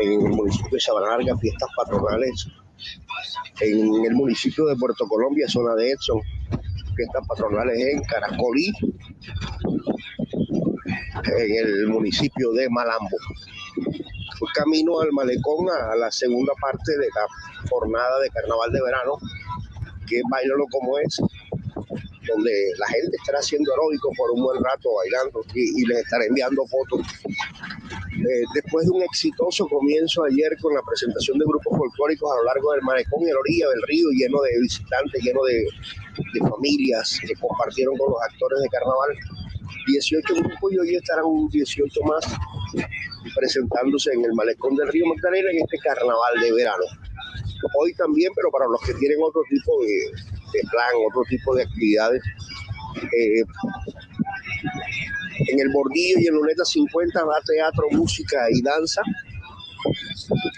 en 0.00 0.26
el 0.26 0.30
municipio 0.30 0.70
de 0.72 0.80
Sabana 0.80 1.16
Larga, 1.16 1.36
fiestas 1.38 1.68
patronales 1.76 2.46
en 3.60 4.04
el 4.04 4.14
municipio 4.14 4.66
de 4.66 4.76
Puerto 4.76 5.06
Colombia, 5.06 5.46
zona 5.48 5.74
de 5.74 5.90
Edson, 5.90 6.20
fiestas 6.96 7.26
patronales 7.26 7.78
en 7.78 8.02
Caracolí, 8.02 8.72
en 11.38 11.66
el 11.66 11.86
municipio 11.88 12.52
de 12.52 12.68
Malambo. 12.68 13.16
Fui 14.38 14.48
camino 14.54 15.00
al 15.00 15.12
malecón 15.12 15.68
a 15.70 15.94
la 15.96 16.10
segunda 16.10 16.52
parte 16.60 16.92
de 16.92 17.06
la 17.14 17.68
jornada 17.70 18.18
de 18.20 18.30
carnaval 18.30 18.72
de 18.72 18.82
verano, 18.82 19.18
que 20.08 20.16
es 20.16 20.22
Bailalo 20.28 20.64
como 20.70 20.98
es, 20.98 21.20
donde 22.26 22.52
la 22.78 22.86
gente 22.88 23.16
estará 23.16 23.38
haciendo 23.38 23.70
aeróbico 23.72 24.10
por 24.16 24.30
un 24.32 24.42
buen 24.42 24.62
rato 24.62 24.90
bailando 24.96 25.44
y, 25.54 25.82
y 25.82 25.86
les 25.86 25.98
estaré 25.98 26.26
enviando 26.26 26.64
fotos. 26.66 27.06
Eh, 28.22 28.44
después 28.54 28.86
de 28.86 28.92
un 28.92 29.02
exitoso 29.02 29.66
comienzo 29.66 30.22
ayer 30.22 30.56
con 30.60 30.72
la 30.74 30.82
presentación 30.82 31.38
de 31.38 31.44
grupos 31.44 31.76
folclóricos 31.76 32.30
a 32.30 32.36
lo 32.36 32.44
largo 32.44 32.72
del 32.72 32.82
malecón 32.82 33.22
y 33.22 33.26
la 33.26 33.40
orilla 33.40 33.68
del 33.68 33.82
río, 33.88 34.06
lleno 34.14 34.40
de 34.42 34.60
visitantes, 34.60 35.22
lleno 35.24 35.42
de, 35.42 35.66
familias 36.38 37.18
que 37.26 37.34
compartieron 37.34 37.96
con 37.96 38.12
los 38.12 38.22
actores 38.22 38.60
de 38.62 38.68
carnaval, 38.68 39.10
18 39.88 40.34
grupos 40.34 40.72
y 40.72 40.78
hoy 40.78 40.94
estarán 40.94 41.24
18 41.50 42.00
más 42.04 42.24
presentándose 43.34 44.12
en 44.12 44.24
el 44.24 44.32
malecón 44.34 44.76
del 44.76 44.88
río 44.88 45.06
Magdalena 45.06 45.50
en 45.50 45.58
este 45.58 45.78
carnaval 45.78 46.34
de 46.40 46.52
verano. 46.52 46.84
Hoy 47.80 47.94
también, 47.94 48.30
pero 48.36 48.50
para 48.50 48.66
los 48.66 48.80
que 48.82 48.94
tienen 48.94 49.18
otro 49.22 49.42
tipo 49.48 49.82
de, 49.82 49.94
de 50.52 50.68
plan, 50.70 50.90
otro 51.08 51.22
tipo 51.28 51.54
de 51.56 51.62
actividades. 51.62 52.22
Eh, 53.18 53.42
en 55.48 55.60
el 55.60 55.68
Bordillo 55.70 56.18
y 56.18 56.26
en 56.26 56.34
Luneta 56.34 56.64
50 56.64 57.24
va 57.24 57.40
teatro, 57.44 57.86
música 57.92 58.46
y 58.50 58.62
danza 58.62 59.02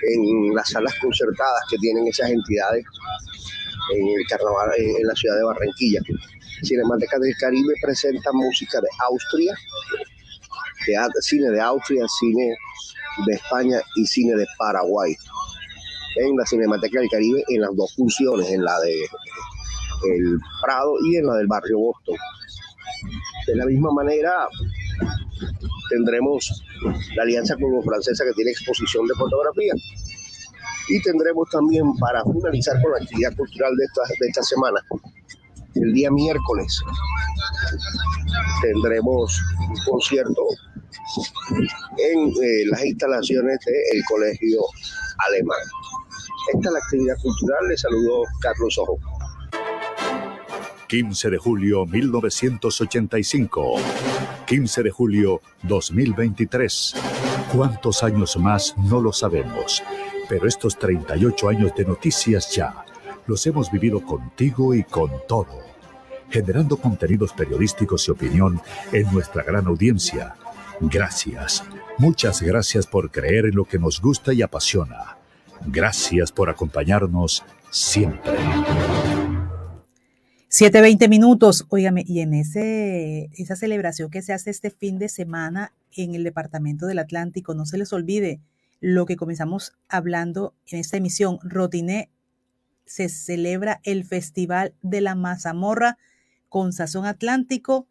en 0.03 0.55
las 0.55 0.71
salas 0.71 0.95
concertadas 1.01 1.63
que 1.71 1.77
tienen 1.79 2.07
esas 2.07 2.31
entidades 2.31 2.85
en 3.95 4.07
el 4.07 4.27
carnaval 4.29 4.71
en 4.79 5.07
la 5.07 5.15
ciudad 5.15 5.37
de 5.37 5.45
Barranquilla. 5.45 6.01
Cinemateca 6.63 7.19
del 7.19 7.35
Caribe 7.39 7.75
presenta 7.83 8.31
música 8.33 8.81
de 8.81 8.89
Austria, 9.01 9.55
cine 11.21 11.51
de 11.51 11.61
Austria, 11.61 12.05
cine 12.21 12.55
de 13.27 13.35
España 13.35 13.81
y 13.97 14.07
cine 14.07 14.35
de 14.35 14.47
Paraguay. 14.59 15.15
En 16.17 16.37
la 16.37 16.47
Cinemateca 16.47 17.01
del 17.01 17.09
Caribe 17.11 17.43
en 17.49 17.61
las 17.61 17.75
dos 17.75 17.95
funciones, 17.95 18.49
en 18.51 18.65
la 18.65 18.79
de 18.81 18.95
el 20.07 20.39
Prado 20.63 20.95
y 21.07 21.17
en 21.17 21.27
la 21.27 21.35
del 21.35 21.47
barrio 21.47 21.79
Boston. 21.79 22.17
De 23.47 23.57
la 23.57 23.67
misma 23.67 23.93
manera, 23.93 24.49
tendremos 25.91 26.65
la 27.17 27.23
alianza 27.23 27.55
con 27.57 27.83
francesa 27.83 28.25
que 28.25 28.33
tiene 28.33 28.51
exposición 28.51 29.07
de 29.07 29.15
fotografía. 29.15 29.75
Y 30.89 31.01
tendremos 31.03 31.49
también, 31.51 31.85
para 31.99 32.23
finalizar 32.25 32.81
con 32.83 32.93
la 32.93 32.99
actividad 32.99 33.35
cultural 33.37 33.75
de 33.77 33.85
esta, 33.85 34.03
de 34.21 34.29
esta 34.29 34.43
semana, 34.43 34.81
el 35.75 35.93
día 35.93 36.11
miércoles 36.11 36.81
tendremos 38.63 39.43
un 39.69 39.77
concierto 39.91 40.43
en 41.99 42.29
eh, 42.29 42.67
las 42.71 42.85
instalaciones 42.85 43.59
del 43.67 44.03
Colegio 44.09 44.61
Alemán. 45.29 45.59
Esta 46.55 46.69
es 46.69 46.73
la 46.73 46.79
actividad 46.79 47.17
cultural. 47.23 47.69
Le 47.69 47.77
saludo 47.77 48.23
Carlos 48.41 48.79
Ojo. 48.79 48.99
15 50.89 51.31
de 51.31 51.39
julio 51.39 51.87
1985. 51.87 53.75
15 54.47 54.83
de 54.83 54.91
julio 54.91 55.41
2023. 55.63 56.95
¿Cuántos 57.55 58.03
años 58.03 58.37
más? 58.37 58.75
No 58.77 59.01
lo 59.01 59.13
sabemos. 59.13 59.83
Pero 60.29 60.47
estos 60.47 60.79
38 60.79 61.49
años 61.49 61.73
de 61.77 61.85
noticias 61.85 62.55
ya 62.55 62.85
los 63.27 63.47
hemos 63.47 63.71
vivido 63.71 64.01
contigo 64.05 64.75
y 64.75 64.85
con 64.85 65.11
todo, 65.27 65.61
generando 66.31 66.77
contenidos 66.77 67.33
periodísticos 67.33 68.07
y 68.09 68.11
opinión 68.11 68.61
en 68.93 69.11
nuestra 69.13 69.43
gran 69.43 69.67
audiencia. 69.67 70.35
Gracias, 70.81 71.65
muchas 71.99 72.43
gracias 72.43 72.87
por 72.87 73.11
creer 73.11 73.47
en 73.47 73.57
lo 73.57 73.65
que 73.65 73.79
nos 73.79 74.01
gusta 74.01 74.33
y 74.33 74.43
apasiona. 74.43 75.17
Gracias 75.67 76.33
por 76.33 76.51
acompañarnos 76.51 77.45
siempre. 77.71 78.35
7.20 80.57 81.09
minutos, 81.09 81.67
óigame, 81.69 82.05
y 82.07 82.21
en 82.21 82.33
ese, 82.33 83.29
esa 83.33 83.57
celebración 83.57 84.09
que 84.09 84.23
se 84.23 84.33
hace 84.33 84.51
este 84.51 84.71
fin 84.71 85.01
de 85.01 85.09
semana 85.09 85.73
en 85.91 86.15
el 86.15 86.23
Departamento 86.23 86.87
del 86.87 87.01
Atlántico, 87.01 87.55
no 87.55 87.67
se 87.67 87.77
les 87.77 87.93
olvide 87.93 88.41
lo 88.79 89.05
que 89.05 89.17
comenzamos 89.17 89.73
hablando 89.89 90.55
en 90.69 90.79
esta 90.79 90.97
emisión, 90.97 91.41
Rotiné 91.43 92.09
se 92.87 93.09
celebra 93.09 93.81
el 93.83 94.05
Festival 94.05 94.75
de 94.81 95.01
la 95.01 95.17
Mazamorra 95.17 95.99
con 96.49 96.73
Sazón 96.73 97.05
Atlántico. 97.05 97.89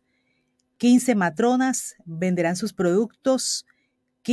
15 0.78 1.16
matronas 1.16 1.98
venderán 2.06 2.56
sus 2.56 2.72
productos 2.72 3.66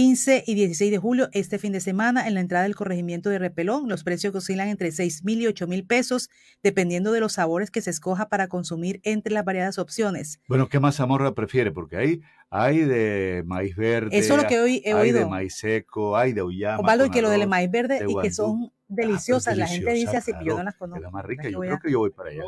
15 0.01 0.45
y 0.47 0.55
16 0.55 0.91
de 0.93 0.99
julio, 0.99 1.29
este 1.33 1.59
fin 1.59 1.73
de 1.73 1.81
semana, 1.81 2.29
en 2.29 2.35
la 2.35 2.41
entrada 2.41 2.63
del 2.63 2.77
corregimiento 2.77 3.29
de 3.29 3.41
Repelón. 3.41 3.89
Los 3.89 4.05
precios 4.05 4.33
oscilan 4.37 4.69
entre 4.69 4.93
6 4.93 5.25
mil 5.25 5.43
y 5.43 5.49
8 5.49 5.67
mil 5.67 5.85
pesos, 5.85 6.31
dependiendo 6.63 7.11
de 7.11 7.19
los 7.19 7.33
sabores 7.33 7.73
que 7.73 7.81
se 7.81 7.91
escoja 7.91 8.29
para 8.29 8.47
consumir 8.47 9.01
entre 9.03 9.33
las 9.35 9.45
variadas 9.45 9.79
opciones. 9.81 10.41
Bueno, 10.47 10.69
¿qué 10.69 10.79
mazamorra 10.79 11.35
prefiere? 11.35 11.73
Porque 11.73 11.97
ahí 11.97 12.21
hay 12.51 12.79
de 12.85 13.43
maíz 13.45 13.75
verde. 13.75 14.17
Eso 14.17 14.37
es 14.37 14.43
lo 14.43 14.49
que 14.49 14.61
hoy 14.61 14.81
he 14.85 14.93
hay 14.93 15.01
oído. 15.11 15.19
de 15.19 15.27
maíz 15.27 15.57
seco, 15.57 16.17
hay 16.17 16.33
de 16.35 16.43
uyama. 16.45 16.79
Osvaldo, 16.79 17.07
y 17.07 17.11
que 17.11 17.21
lo 17.23 17.29
del 17.31 17.41
arroz, 17.43 17.51
maíz 17.51 17.71
verde 17.73 17.99
de 17.99 18.13
y 18.13 18.15
que 18.23 18.31
son 18.31 18.67
Ah, 18.71 18.73
deliciosas. 18.87 19.55
pues 19.55 19.59
la 19.59 19.67
gente 19.67 19.93
dice 19.93 20.17
así, 20.17 20.31
deliciosa, 20.33 20.45
yo 20.45 20.57
no 20.57 20.63
las 20.63 20.77
conozco. 20.77 20.99
Es 20.99 21.03
la 21.03 21.11
más 21.11 21.25
rica. 21.25 21.49
Yo 21.49 21.59
creo 21.59 21.75
a- 21.75 21.81
que 21.81 21.91
yo 21.91 21.99
voy 21.99 22.11
para 22.11 22.31
allá. 22.31 22.43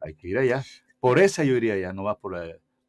Hay 0.00 0.14
que 0.14 0.28
ir 0.28 0.38
allá. 0.38 0.62
Por 1.00 1.18
esa 1.18 1.42
yo 1.42 1.56
iría 1.56 1.74
allá, 1.74 1.92
no 1.92 2.04
va 2.04 2.16
por 2.18 2.32
la 2.32 2.46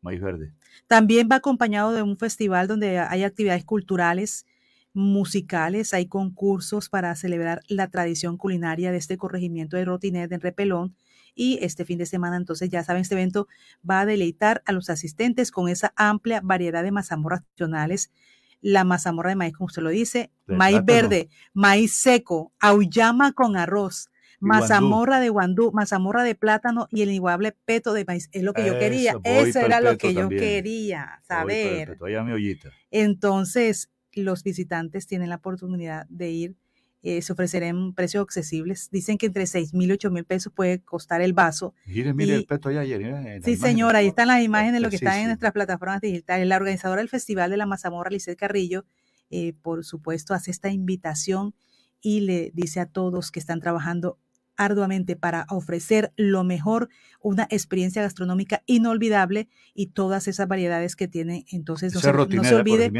maíz 0.08 0.22
verde. 0.22 0.54
También 0.88 1.28
va 1.32 1.38
acompañado 1.38 1.92
de 1.92 2.02
un 2.02 2.18
festival 2.18 2.68
donde 2.68 3.00
hay 3.00 3.24
actividades 3.24 3.66
culturales, 3.66 4.46
musicales, 4.94 5.94
hay 5.94 6.08
concursos 6.08 6.90
para 6.90 7.16
celebrar 7.16 7.62
la 7.68 7.88
tradición 7.88 8.38
culinaria 8.38 8.92
de 8.92 8.98
este 8.98 9.18
corregimiento 9.18 9.78
de 9.78 9.86
Rotinet 9.86 10.32
en 10.32 10.42
Repelón. 10.42 10.96
Y 11.36 11.60
este 11.62 11.86
fin 11.86 12.00
de 12.00 12.08
semana, 12.08 12.36
entonces, 12.36 12.70
ya 12.70 12.84
saben, 12.84 13.04
este 13.04 13.14
evento 13.14 13.48
va 13.88 14.02
a 14.02 14.06
deleitar 14.08 14.64
a 14.66 14.72
los 14.72 14.90
asistentes 14.90 15.52
con 15.52 15.70
esa 15.70 15.94
amplia 15.96 16.42
variedad 16.44 16.82
de 16.84 16.92
mazamorras 16.92 17.44
nacionales. 17.52 18.12
La 18.60 18.84
mazamorra 18.84 19.30
de 19.30 19.36
maíz, 19.36 19.54
como 19.54 19.68
usted 19.68 19.84
lo 19.84 19.90
dice, 19.90 20.32
De 20.48 20.56
maíz 20.56 20.78
plátano. 20.78 21.10
verde, 21.10 21.30
maíz 21.54 21.94
seco, 21.94 22.52
auyama 22.60 23.34
con 23.34 23.56
arroz. 23.56 24.10
Mazamorra 24.40 25.20
de 25.20 25.30
guandú, 25.30 25.72
mazamorra 25.72 26.24
de 26.24 26.36
plátano 26.36 26.88
y 26.92 27.02
el 27.02 27.10
inigualable 27.10 27.56
peto 27.66 27.94
de 27.94 28.06
maíz. 28.06 28.30
Es 28.32 28.44
lo 28.44 28.54
que 28.54 28.66
yo 28.66 28.78
quería. 28.80 29.18
Eso, 29.24 29.60
era 29.60 29.82
lo 29.82 29.98
que 29.98 30.14
yo 30.14 30.30
quería 30.30 31.22
saber. 31.28 31.90
peto, 31.90 32.06
allá 32.06 32.24
mi 32.24 32.32
ollita. 32.34 32.70
Entonces, 32.92 33.90
los 34.14 34.44
visitantes 34.44 35.08
tienen 35.08 35.30
la 35.30 35.36
oportunidad 35.36 36.06
de 36.10 36.30
ir. 36.32 36.56
eh, 37.04 37.22
se 37.22 37.32
ofrecerán 37.32 37.94
precios 37.94 38.24
accesibles. 38.24 38.90
Dicen 38.92 39.18
que 39.20 39.28
entre 39.28 39.46
6 39.46 39.74
mil 39.74 39.90
y 39.92 39.94
8 39.94 40.10
mil 40.12 40.26
pesos 40.26 40.52
puede 40.54 40.82
costar 40.84 41.22
el 41.22 41.32
vaso. 41.32 41.74
Mire, 41.86 42.14
mire 42.14 42.34
Y- 42.34 42.36
el 42.38 42.46
peto 42.46 42.68
allá 42.70 42.82
ayer. 42.82 43.42
Sí, 43.46 43.56
señora, 43.56 44.00
ahí 44.00 44.08
están 44.08 44.28
las 44.28 44.44
imágenes, 44.44 44.82
lo 44.82 44.90
que 44.90 44.98
Sí, 44.98 45.06
está 45.06 45.14
sí. 45.16 45.22
en 45.22 45.28
nuestras 45.28 45.54
plataformas 45.54 46.02
digitales. 46.02 46.48
La 46.48 46.58
organizadora 46.58 47.00
del 47.00 47.08
Festival 47.08 47.50
de 47.52 47.56
la 47.58 47.66
Mazamorra, 47.68 48.10
Lizeth 48.10 48.38
Carrillo, 48.38 48.84
eh, 49.30 49.54
por 49.62 49.86
supuesto, 49.86 50.34
hace 50.34 50.52
esta 50.52 50.70
invitación 50.70 51.54
y 52.02 52.22
le 52.22 52.52
dice 52.56 52.80
a 52.82 52.88
todos 52.88 53.32
que 53.32 53.40
están 53.40 53.62
trabajando 53.62 54.18
arduamente 54.58 55.16
para 55.16 55.46
ofrecer 55.50 56.12
lo 56.16 56.44
mejor, 56.44 56.90
una 57.22 57.48
experiencia 57.50 58.02
gastronómica 58.02 58.64
inolvidable 58.66 59.48
y 59.74 59.88
todas 59.88 60.28
esas 60.28 60.48
variedades 60.48 60.96
que 60.96 61.08
tiene. 61.08 61.46
Entonces, 61.52 61.94
no 61.94 62.02
se, 62.02 62.12
no 62.12 62.22
olvide, 62.22 62.92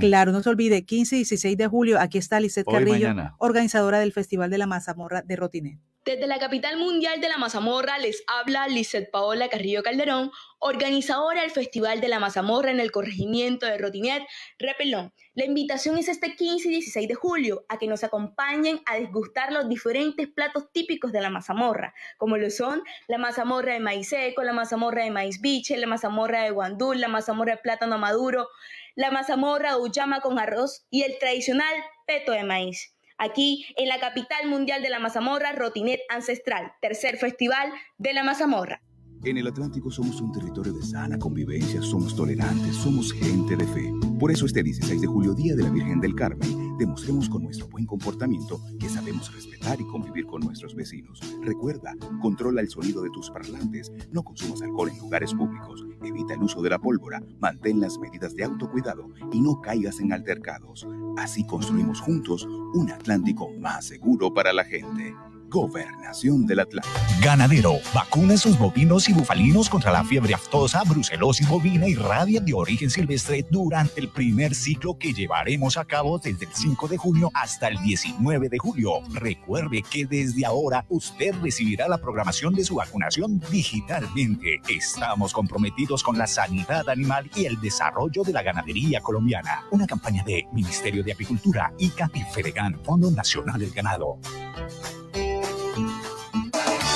claro, 0.00 0.32
no 0.32 0.42
se 0.42 0.50
olvide, 0.50 0.84
15 0.84 1.16
y 1.16 1.18
16 1.20 1.56
de 1.56 1.66
julio, 1.66 2.00
aquí 2.00 2.18
está 2.18 2.40
Lizeth 2.40 2.66
Hoy, 2.66 2.74
Carrillo, 2.74 3.08
mañana. 3.08 3.34
organizadora 3.38 3.98
del 3.98 4.12
Festival 4.12 4.50
de 4.50 4.58
la 4.58 4.66
Mazamorra 4.66 5.22
de 5.22 5.36
Rotiné. 5.36 5.80
Desde 6.04 6.26
la 6.26 6.38
capital 6.38 6.76
mundial 6.76 7.22
de 7.22 7.30
la 7.30 7.38
mazamorra 7.38 7.96
les 7.98 8.24
habla 8.26 8.68
Lizeth 8.68 9.10
Paola 9.10 9.48
Carrillo 9.48 9.82
Calderón, 9.82 10.30
organizadora 10.66 11.42
del 11.42 11.50
Festival 11.50 12.00
de 12.00 12.08
la 12.08 12.18
Mazamorra 12.18 12.70
en 12.70 12.80
el 12.80 12.90
corregimiento 12.90 13.66
de 13.66 13.76
Rotinet, 13.76 14.22
Repelón. 14.58 15.12
La 15.34 15.44
invitación 15.44 15.98
es 15.98 16.08
este 16.08 16.36
15 16.36 16.68
y 16.68 16.72
16 16.72 17.06
de 17.06 17.14
julio 17.14 17.66
a 17.68 17.76
que 17.76 17.86
nos 17.86 18.02
acompañen 18.02 18.80
a 18.86 18.96
desgustar 18.96 19.52
los 19.52 19.68
diferentes 19.68 20.26
platos 20.26 20.72
típicos 20.72 21.12
de 21.12 21.20
la 21.20 21.28
mazamorra, 21.28 21.92
como 22.16 22.38
lo 22.38 22.48
son 22.48 22.82
la 23.08 23.18
mazamorra 23.18 23.74
de 23.74 23.80
maíz 23.80 24.08
seco, 24.08 24.42
la 24.42 24.54
mazamorra 24.54 25.04
de 25.04 25.10
maíz 25.10 25.42
biche, 25.42 25.76
la 25.76 25.86
mazamorra 25.86 26.44
de 26.44 26.50
guandú, 26.50 26.94
la 26.94 27.08
mazamorra 27.08 27.56
de 27.56 27.60
plátano 27.60 27.98
maduro, 27.98 28.48
la 28.94 29.10
mazamorra 29.10 29.72
de 29.72 29.80
uyama 29.82 30.22
con 30.22 30.38
arroz 30.38 30.86
y 30.88 31.02
el 31.02 31.18
tradicional 31.18 31.74
peto 32.06 32.32
de 32.32 32.42
maíz 32.42 32.94
aquí 33.18 33.66
en 33.76 33.88
la 33.88 34.00
capital 34.00 34.46
mundial 34.46 34.82
de 34.82 34.88
la 34.88 34.98
mazamorra, 34.98 35.52
Rotinet 35.52 36.00
Ancestral, 36.08 36.72
tercer 36.80 37.18
festival 37.18 37.70
de 37.98 38.14
la 38.14 38.24
mazamorra. 38.24 38.80
En 39.24 39.38
el 39.38 39.46
Atlántico 39.46 39.90
somos 39.90 40.20
un 40.20 40.32
territorio 40.32 40.74
de 40.74 40.82
sana 40.82 41.18
convivencia, 41.18 41.80
somos 41.80 42.14
tolerantes, 42.14 42.76
somos 42.76 43.10
gente 43.10 43.56
de 43.56 43.66
fe. 43.66 43.90
Por 44.20 44.30
eso 44.30 44.44
este 44.44 44.62
16 44.62 45.00
de 45.00 45.06
julio, 45.06 45.32
Día 45.32 45.56
de 45.56 45.62
la 45.62 45.70
Virgen 45.70 45.98
del 45.98 46.14
Carmen, 46.14 46.76
demostremos 46.76 47.30
con 47.30 47.42
nuestro 47.42 47.66
buen 47.68 47.86
comportamiento 47.86 48.60
que 48.78 48.90
sabemos 48.90 49.34
respetar 49.34 49.80
y 49.80 49.86
convivir 49.86 50.26
con 50.26 50.42
nuestros 50.42 50.74
vecinos. 50.74 51.20
Recuerda, 51.40 51.94
controla 52.20 52.60
el 52.60 52.68
sonido 52.68 53.00
de 53.00 53.08
tus 53.08 53.30
parlantes, 53.30 53.90
no 54.12 54.22
consumas 54.22 54.60
alcohol 54.60 54.90
en 54.90 54.98
lugares 54.98 55.32
públicos, 55.32 55.86
evita 56.04 56.34
el 56.34 56.42
uso 56.42 56.60
de 56.60 56.68
la 56.68 56.78
pólvora, 56.78 57.22
mantén 57.40 57.80
las 57.80 57.98
medidas 57.98 58.36
de 58.36 58.44
autocuidado 58.44 59.08
y 59.32 59.40
no 59.40 59.62
caigas 59.62 60.00
en 60.00 60.12
altercados. 60.12 60.86
Así 61.16 61.46
construimos 61.46 61.98
juntos 62.02 62.46
un 62.74 62.90
Atlántico 62.90 63.48
más 63.58 63.86
seguro 63.86 64.34
para 64.34 64.52
la 64.52 64.64
gente. 64.64 65.14
Gobernación 65.54 66.46
del 66.46 66.58
Atlántico. 66.58 66.98
Ganadero, 67.22 67.74
vacuna 67.94 68.36
sus 68.36 68.58
bovinos 68.58 69.08
y 69.08 69.12
bufalinos 69.12 69.70
contra 69.70 69.92
la 69.92 70.02
fiebre 70.02 70.34
aftosa, 70.34 70.82
brucelosis 70.82 71.48
bovina 71.48 71.86
y 71.86 71.94
rabia 71.94 72.40
de 72.40 72.52
origen 72.52 72.90
silvestre 72.90 73.46
durante 73.48 74.00
el 74.00 74.08
primer 74.08 74.52
ciclo 74.52 74.98
que 74.98 75.12
llevaremos 75.12 75.76
a 75.76 75.84
cabo 75.84 76.18
desde 76.18 76.46
el 76.46 76.52
5 76.52 76.88
de 76.88 76.96
junio 76.96 77.30
hasta 77.34 77.68
el 77.68 77.80
19 77.84 78.48
de 78.48 78.58
julio. 78.58 78.94
Recuerde 79.12 79.84
que 79.88 80.06
desde 80.06 80.44
ahora 80.44 80.84
usted 80.88 81.32
recibirá 81.40 81.86
la 81.86 81.98
programación 81.98 82.52
de 82.52 82.64
su 82.64 82.74
vacunación 82.74 83.40
digitalmente. 83.48 84.60
Estamos 84.68 85.32
comprometidos 85.32 86.02
con 86.02 86.18
la 86.18 86.26
sanidad 86.26 86.88
animal 86.88 87.30
y 87.36 87.44
el 87.44 87.60
desarrollo 87.60 88.24
de 88.24 88.32
la 88.32 88.42
ganadería 88.42 89.00
colombiana. 89.00 89.64
Una 89.70 89.86
campaña 89.86 90.24
de 90.24 90.48
Ministerio 90.52 91.04
de 91.04 91.12
Apicultura, 91.12 91.72
y 91.78 91.92
Fedegan, 92.32 92.76
Fondo 92.82 93.08
Nacional 93.12 93.60
del 93.60 93.70
Ganado. 93.70 94.18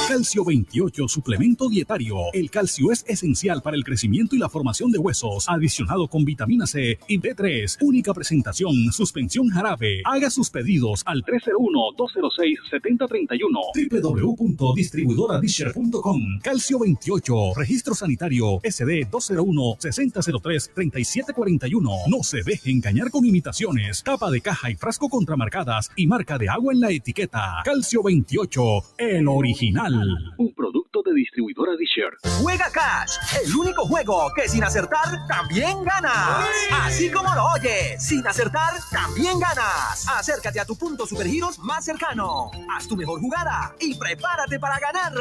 Calcio 0.09 0.43
28, 0.43 1.07
suplemento 1.07 1.69
dietario. 1.69 2.17
El 2.33 2.51
calcio 2.51 2.91
es 2.91 3.05
esencial 3.07 3.61
para 3.61 3.77
el 3.77 3.85
crecimiento 3.85 4.35
y 4.35 4.39
la 4.39 4.49
formación 4.49 4.91
de 4.91 4.97
huesos, 4.97 5.47
adicionado 5.51 6.09
con 6.09 6.25
vitamina 6.25 6.67
C 6.67 6.99
y 7.07 7.21
B3. 7.21 7.77
Única 7.83 8.15
presentación, 8.15 8.91
suspensión 8.91 9.51
jarabe. 9.51 10.01
Haga 10.07 10.31
sus 10.31 10.49
pedidos 10.49 11.03
al 11.05 11.23
301-206-7031. 11.25 13.91
www.distribuidoradisher.com. 13.91 16.39
Calcio 16.43 16.79
28, 16.79 17.35
registro 17.55 17.95
sanitario 17.95 18.61
SD 18.65 19.11
201-6003-3741. 19.11 22.09
No 22.09 22.23
se 22.23 22.43
deje 22.43 22.71
engañar 22.71 23.11
con 23.11 23.27
imitaciones. 23.27 24.03
Tapa 24.05 24.31
de 24.31 24.41
caja 24.41 24.71
y 24.71 24.77
frasco 24.77 25.11
contramarcadas 25.11 25.91
y 25.97 26.07
marca 26.07 26.39
de 26.39 26.49
agua 26.49 26.73
en 26.73 26.81
la 26.81 26.93
etiqueta. 26.93 27.61
Calcio 27.63 28.03
28, 28.03 28.63
el 28.97 29.29
original. 29.29 29.98
Un 30.37 30.55
producto 30.55 31.03
de 31.03 31.15
distribuidora 31.15 31.73
Disher. 31.77 32.17
Juega 32.41 32.71
Cash, 32.71 33.17
el 33.45 33.55
único 33.55 33.87
juego 33.87 34.31
que 34.35 34.49
sin 34.49 34.63
acertar 34.63 35.27
también 35.27 35.83
ganas. 35.85 36.47
Así 36.83 37.11
como 37.11 37.35
lo 37.35 37.45
oyes, 37.55 38.03
sin 38.03 38.27
acertar 38.27 38.75
también 38.91 39.39
ganas. 39.39 40.07
Acércate 40.09 40.61
a 40.61 40.65
tu 40.65 40.77
punto 40.77 41.07
Supergiros 41.07 41.59
más 41.59 41.85
cercano. 41.85 42.51
Haz 42.75 42.87
tu 42.87 42.97
mejor 42.97 43.21
jugada 43.21 43.75
y 43.81 43.95
prepárate 43.95 44.59
para 44.59 44.79
ganar. 44.79 45.13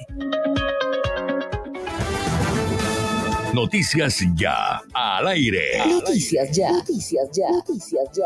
Noticias 3.53 4.19
ya 4.35 4.81
al 4.93 5.27
aire. 5.27 5.79
Noticias 5.87 6.51
ya. 6.55 6.71
Noticias 6.71 7.29
ya. 7.33 7.49
Noticias 7.51 8.09
ya. 8.13 8.23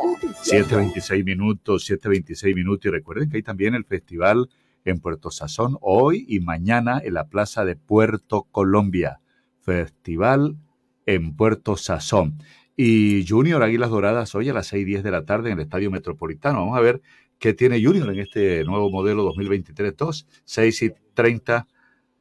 7.26 0.60 1.24
minutos, 1.24 1.90
7.26 1.90 2.56
minutos. 2.56 2.86
Y 2.86 2.90
recuerden 2.90 3.30
que 3.30 3.38
hay 3.38 3.44
también 3.44 3.74
el 3.76 3.86
festival 3.86 4.50
en 4.86 5.00
Puerto 5.00 5.32
Sazón 5.32 5.78
hoy 5.82 6.26
y 6.28 6.40
mañana 6.40 7.02
en 7.04 7.16
la 7.16 7.28
Plaza 7.28 7.66
de 7.66 7.76
Puerto 7.76 8.44
Colombia. 8.52 9.20
Festival 9.60 10.58
en 11.06 11.36
Puerto 11.36 11.76
Sazón. 11.76 12.38
Y 12.78 13.26
Junior 13.28 13.64
Águilas 13.64 13.90
Doradas 13.90 14.36
hoy 14.36 14.50
a 14.50 14.54
las 14.54 14.68
6 14.68 14.84
y 14.84 14.86
10 14.86 15.04
de 15.04 15.12
la 15.12 15.26
tarde 15.26 15.50
en 15.50 15.58
el 15.58 15.64
Estadio 15.64 15.90
Metropolitano. 15.90 16.60
Vamos 16.60 16.78
a 16.78 16.82
ver 16.82 17.02
qué 17.40 17.54
tiene 17.54 17.84
Junior 17.84 18.12
en 18.12 18.20
este 18.20 18.64
nuevo 18.64 18.90
modelo 18.92 19.26
2023-2. 19.34 20.28
6 20.44 20.82
y 20.84 20.92
30, 21.14 21.68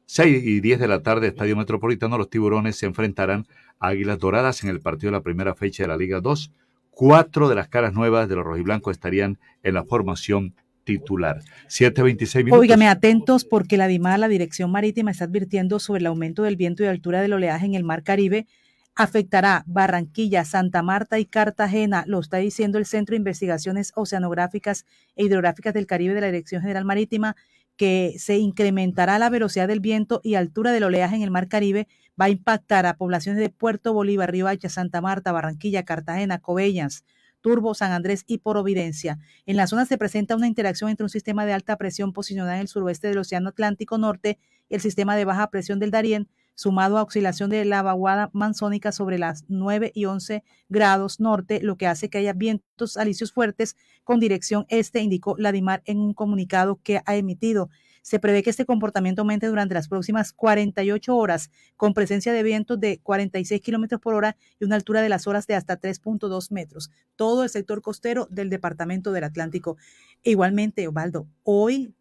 6 0.05 0.43
y 0.43 0.59
10 0.61 0.79
de 0.79 0.87
la 0.87 1.03
tarde, 1.03 1.27
Estadio 1.27 1.55
Metropolitano. 1.55 2.17
Los 2.17 2.29
tiburones 2.29 2.77
se 2.77 2.85
enfrentarán 2.85 3.45
a 3.79 3.89
Águilas 3.89 4.17
Doradas 4.17 4.63
en 4.63 4.69
el 4.69 4.79
partido 4.79 5.11
de 5.11 5.17
la 5.17 5.23
primera 5.23 5.55
fecha 5.55 5.83
de 5.83 5.89
la 5.89 5.97
Liga 5.97 6.21
2. 6.21 6.51
Cuatro 6.89 7.49
de 7.49 7.55
las 7.55 7.67
caras 7.67 7.93
nuevas 7.93 8.29
de 8.29 8.35
los 8.35 8.45
rojiblancos 8.45 8.93
estarían 8.93 9.37
en 9.61 9.73
la 9.73 9.83
formación 9.83 10.55
titular. 10.85 11.41
726 11.67 12.45
minutos. 12.45 12.61
Óigame, 12.61 12.87
atentos 12.87 13.43
porque 13.43 13.75
la 13.75 13.87
DIMA, 13.87 14.17
la 14.17 14.29
Dirección 14.29 14.71
Marítima, 14.71 15.11
está 15.11 15.25
advirtiendo 15.25 15.79
sobre 15.79 15.99
el 15.99 16.05
aumento 16.05 16.43
del 16.43 16.55
viento 16.55 16.83
y 16.83 16.87
altura 16.87 17.21
del 17.21 17.33
oleaje 17.33 17.65
en 17.65 17.75
el 17.75 17.83
Mar 17.83 18.03
Caribe. 18.03 18.47
Afectará 18.95 19.63
Barranquilla, 19.67 20.45
Santa 20.45 20.81
Marta 20.81 21.19
y 21.19 21.25
Cartagena, 21.25 22.05
lo 22.07 22.21
está 22.21 22.37
diciendo 22.37 22.77
el 22.77 22.85
Centro 22.85 23.11
de 23.11 23.17
Investigaciones 23.17 23.91
Oceanográficas 23.95 24.85
e 25.17 25.25
Hidrográficas 25.25 25.73
del 25.73 25.85
Caribe 25.85 26.13
de 26.13 26.21
la 26.21 26.27
Dirección 26.27 26.61
General 26.61 26.85
Marítima, 26.85 27.35
que 27.75 28.13
se 28.19 28.37
incrementará 28.37 29.19
la 29.19 29.29
velocidad 29.29 29.67
del 29.67 29.81
viento 29.81 30.21
y 30.23 30.35
altura 30.35 30.71
del 30.71 30.85
oleaje 30.85 31.17
en 31.17 31.23
el 31.23 31.31
Mar 31.31 31.49
Caribe, 31.49 31.89
va 32.19 32.25
a 32.25 32.29
impactar 32.29 32.85
a 32.85 32.95
poblaciones 32.95 33.41
de 33.41 33.49
Puerto 33.49 33.91
Bolívar, 33.91 34.31
Riohacha, 34.31 34.69
Santa 34.69 35.01
Marta, 35.01 35.33
Barranquilla, 35.33 35.83
Cartagena, 35.83 36.39
Cobellas, 36.39 37.03
Turbo, 37.45 37.75
San 37.75 37.91
Andrés 37.91 38.23
y 38.25 38.39
Providencia. 38.39 39.19
En 39.45 39.55
la 39.55 39.67
zona 39.67 39.85
se 39.85 39.99
presenta 39.99 40.35
una 40.35 40.47
interacción 40.47 40.89
entre 40.89 41.03
un 41.03 41.11
sistema 41.11 41.45
de 41.45 41.53
alta 41.53 41.77
presión 41.77 42.11
posicionado 42.11 42.51
en 42.55 42.61
el 42.61 42.67
suroeste 42.67 43.07
del 43.07 43.19
Océano 43.19 43.49
Atlántico 43.49 43.99
Norte 43.99 44.39
y 44.67 44.73
el 44.73 44.81
sistema 44.81 45.15
de 45.15 45.25
baja 45.25 45.51
presión 45.51 45.77
del 45.77 45.91
Darién, 45.91 46.27
sumado 46.55 46.97
a 46.97 47.03
oscilación 47.03 47.51
de 47.51 47.63
la 47.63 47.83
vaguada 47.83 48.31
manzónica 48.33 48.91
sobre 48.91 49.19
las 49.19 49.45
9 49.47 49.91
y 49.93 50.05
11 50.05 50.43
grados 50.69 51.19
norte, 51.19 51.59
lo 51.61 51.77
que 51.77 51.85
hace 51.85 52.09
que 52.09 52.17
haya 52.17 52.33
vientos 52.33 52.97
alisios 52.97 53.31
fuertes 53.31 53.75
con 54.03 54.19
dirección 54.19 54.65
este, 54.69 55.01
indicó 55.01 55.35
Ladimar 55.37 55.83
en 55.85 55.99
un 55.99 56.15
comunicado 56.15 56.79
que 56.81 57.01
ha 57.05 57.15
emitido. 57.15 57.69
Se 58.05 58.19
prevé 58.19 58.43
que 58.43 58.51
este 58.51 58.65
comportamiento 58.65 59.23
aumente 59.23 59.47
durante 59.47 59.73
las 59.73 59.87
próximas 59.87 60.31
48 60.31 61.17
horas, 61.17 61.49
con 61.75 61.95
presencia 61.95 62.33
de 62.33 62.43
vientos 62.43 62.79
de 62.79 62.99
46 62.99 63.59
kilómetros 63.61 63.99
por 63.99 64.13
hora 64.13 64.37
y 64.59 64.65
una 64.65 64.75
altura 64.75 65.01
de 65.01 65.09
las 65.09 65.25
horas 65.25 65.47
de 65.47 65.55
hasta 65.55 65.81
3.2 65.81 66.51
metros. 66.51 66.91
Todo 67.15 67.43
el 67.43 67.49
sector 67.49 67.81
costero 67.81 68.27
del 68.29 68.51
departamento 68.51 69.11
del 69.11 69.23
Atlántico. 69.23 69.77
Igualmente, 70.21 70.87
Osvaldo, 70.87 71.27
hoy 71.41 71.95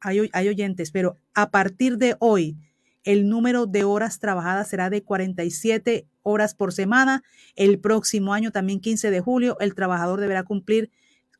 hay, 0.00 0.28
hay 0.32 0.48
oyentes, 0.48 0.90
pero 0.90 1.16
a 1.32 1.52
partir 1.52 1.96
de 1.96 2.16
hoy, 2.18 2.56
el 3.04 3.28
número 3.28 3.66
de 3.66 3.84
horas 3.84 4.18
trabajadas 4.18 4.66
será 4.66 4.90
de 4.90 5.04
47 5.04 6.08
horas 6.22 6.56
por 6.56 6.72
semana. 6.72 7.22
El 7.54 7.78
próximo 7.78 8.34
año, 8.34 8.50
también 8.50 8.80
15 8.80 9.12
de 9.12 9.20
julio, 9.20 9.56
el 9.60 9.76
trabajador 9.76 10.20
deberá 10.20 10.42
cumplir 10.42 10.90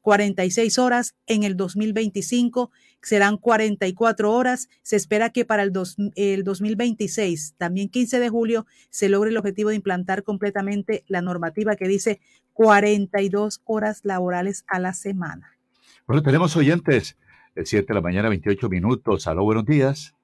46 0.01 0.78
horas. 0.78 1.16
En 1.27 1.43
el 1.43 1.57
2025 1.57 2.70
serán 3.02 3.36
44 3.36 4.32
horas. 4.32 4.68
Se 4.82 4.97
espera 4.97 5.31
que 5.31 5.44
para 5.44 5.62
el, 5.62 5.73
el 6.16 6.44
2026, 6.44 7.55
también 7.56 7.89
15 7.89 8.20
de 8.20 8.28
julio, 8.28 8.66
se 8.90 9.09
logre 9.09 9.31
el 9.31 9.36
objetivo 9.36 9.70
de 9.70 9.77
implantar 9.77 10.23
completamente 10.23 11.05
la 11.06 11.23
normativa 11.23 11.77
que 11.77 11.89
dice 11.89 12.20
42 12.52 13.62
horas 13.64 14.01
laborales 14.05 14.64
a 14.68 14.78
la 14.78 14.93
semana. 14.93 15.56
Bueno, 16.06 16.23
tenemos 16.23 16.56
oyentes. 16.56 17.16
El 17.55 17.66
7 17.66 17.86
de 17.89 17.94
la 17.94 18.01
mañana, 18.02 18.28
28 18.28 18.68
minutos. 18.68 19.27
Aló, 19.27 19.44
buenos 19.44 19.64
días. 19.64 20.14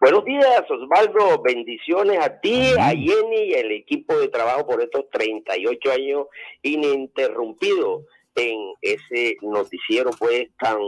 Buenos 0.00 0.24
días, 0.24 0.64
Osvaldo. 0.70 1.42
Bendiciones 1.42 2.18
a 2.20 2.40
ti, 2.40 2.72
a 2.78 2.88
Jenny 2.88 3.48
y 3.48 3.52
el 3.52 3.70
equipo 3.72 4.18
de 4.18 4.28
trabajo 4.28 4.66
por 4.66 4.82
estos 4.82 5.08
38 5.10 5.92
años 5.92 6.26
ininterrumpidos 6.62 8.04
en 8.34 8.58
ese 8.80 9.36
noticiero 9.42 10.10
pues 10.18 10.48
tan 10.58 10.78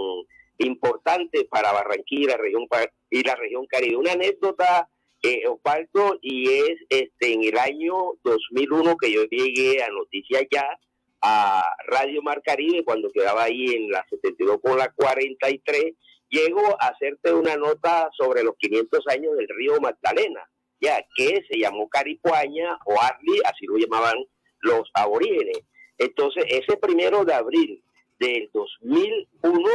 importante 0.66 1.44
para 1.50 1.72
Barranquilla 1.72 2.32
la 2.32 2.36
región, 2.36 2.66
y 3.10 3.22
la 3.22 3.34
región 3.36 3.66
Caribe. 3.66 3.96
Una 3.96 4.12
anécdota, 4.12 4.88
eh, 5.22 5.46
Osvaldo, 5.46 6.18
y 6.20 6.48
es 6.48 6.76
este 6.88 7.32
en 7.32 7.44
el 7.44 7.58
año 7.58 7.94
2001 8.24 8.96
que 8.96 9.12
yo 9.12 9.24
llegué 9.24 9.82
a 9.82 9.88
Noticias 9.90 10.44
Ya, 10.50 10.66
a 11.22 11.64
Radio 11.86 12.22
Mar 12.22 12.42
Caribe, 12.44 12.84
cuando 12.84 13.10
quedaba 13.10 13.44
ahí 13.44 13.66
en 13.74 13.90
la 13.90 14.04
72 14.10 14.60
con 14.60 14.76
la 14.76 14.90
43, 14.90 15.94
llego 16.28 16.60
a 16.80 16.88
hacerte 16.88 17.32
una 17.32 17.56
nota 17.56 18.10
sobre 18.16 18.42
los 18.42 18.56
500 18.58 19.06
años 19.08 19.36
del 19.36 19.48
río 19.48 19.80
Magdalena. 19.80 20.48
ya 20.80 21.00
que 21.14 21.44
se 21.48 21.60
llamó 21.60 21.88
Caripuaña 21.88 22.76
o 22.86 23.00
Arli, 23.00 23.40
así 23.44 23.66
lo 23.66 23.76
llamaban 23.76 24.16
los 24.62 24.90
aborígenes. 24.94 25.60
Entonces, 25.96 26.44
ese 26.48 26.76
primero 26.76 27.24
de 27.24 27.34
abril 27.34 27.84
del 28.18 28.50
2001, 28.52 29.70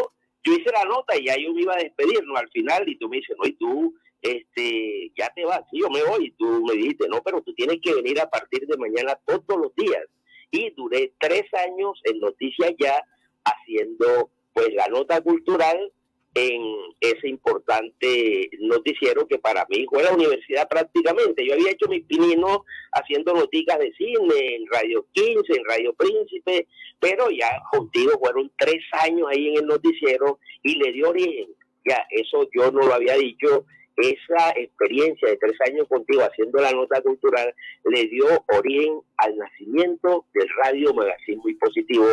yo 0.48 0.53
hice 0.53 0.72
la 0.72 0.86
nota 0.86 1.18
y 1.18 1.26
ya 1.26 1.36
yo 1.36 1.53
me 1.53 1.61
iba 1.61 1.74
a 1.74 1.84
despedirnos 1.84 2.40
al 2.40 2.49
final 2.49 2.88
y 2.88 2.98
tú 2.98 3.10
me 3.10 3.18
dices, 3.18 3.36
no, 3.38 3.48
y 3.48 3.53
tú 3.53 3.94
este, 4.22 5.11
ya 5.18 5.32
te 5.36 5.45
vas, 5.45 5.61
sí, 5.69 5.80
yo 5.80 5.90
me 5.90 6.03
voy. 6.03 6.28
Y 6.28 6.32
tú 6.32 6.64
me 6.65 6.76
dijiste, 6.76 7.07
no, 7.10 7.22
pero 7.24 7.41
tú 7.41 7.53
tienes 7.53 7.80
que 7.82 7.94
venir 7.94 8.19
a 8.19 8.30
partir 8.30 8.65
de 8.65 8.78
mañana 8.78 9.19
todos 9.26 9.60
los 9.61 9.76
días. 9.76 10.03
Y 10.52 10.72
duré 10.72 11.14
tres 11.19 11.44
años 11.53 11.99
en 12.06 12.19
Noticias 12.19 12.74
Ya 12.80 13.02
haciendo 13.44 14.30
pues 14.53 14.74
la 14.74 14.88
nota 14.88 15.22
cultural 15.22 15.91
en 16.38 16.61
ese 17.01 17.27
importante 17.27 18.49
noticiero 18.59 19.27
que 19.27 19.39
para 19.39 19.65
mí 19.69 19.85
fue 19.89 20.03
la 20.03 20.14
universidad 20.14 20.68
prácticamente. 20.69 21.43
Yo 21.43 21.53
había 21.53 21.72
hecho 21.72 21.88
mi 21.88 22.01
pinino 22.01 22.64
haciendo 22.91 23.34
noticias 23.34 23.80
de 23.80 23.91
cine 23.93 24.55
en 24.55 24.68
Radio 24.68 25.07
15, 25.14 25.41
en 25.47 25.65
Radio 25.65 25.93
Príncipe, 25.95 26.68
pero 26.99 27.31
ya 27.31 27.49
contigo 27.72 28.11
fueron 28.19 28.51
tres 28.55 28.84
años 29.03 29.27
ahí 29.31 29.47
en 29.47 29.57
el 29.57 29.65
noticiero 29.65 30.39
y 30.61 30.76
le 30.76 30.91
dio 30.91 31.09
origen. 31.09 31.47
Ya, 31.85 32.05
eso 32.11 32.47
yo 32.53 32.72
no 32.72 32.85
lo 32.85 32.93
había 32.93 33.15
dicho 33.15 33.65
esa 33.97 34.51
experiencia 34.55 35.30
de 35.30 35.38
tres 35.38 35.57
años 35.68 35.88
contigo 35.88 36.22
haciendo 36.22 36.61
la 36.61 36.72
nota 36.72 37.01
cultural 37.01 37.53
le 37.85 38.07
dio 38.07 38.26
origen 38.55 39.01
al 39.18 39.35
nacimiento 39.38 40.26
del 40.35 40.47
Radio 40.64 40.93
Magazine 40.93 41.41
Muy 41.41 41.55
Positivo, 41.55 42.05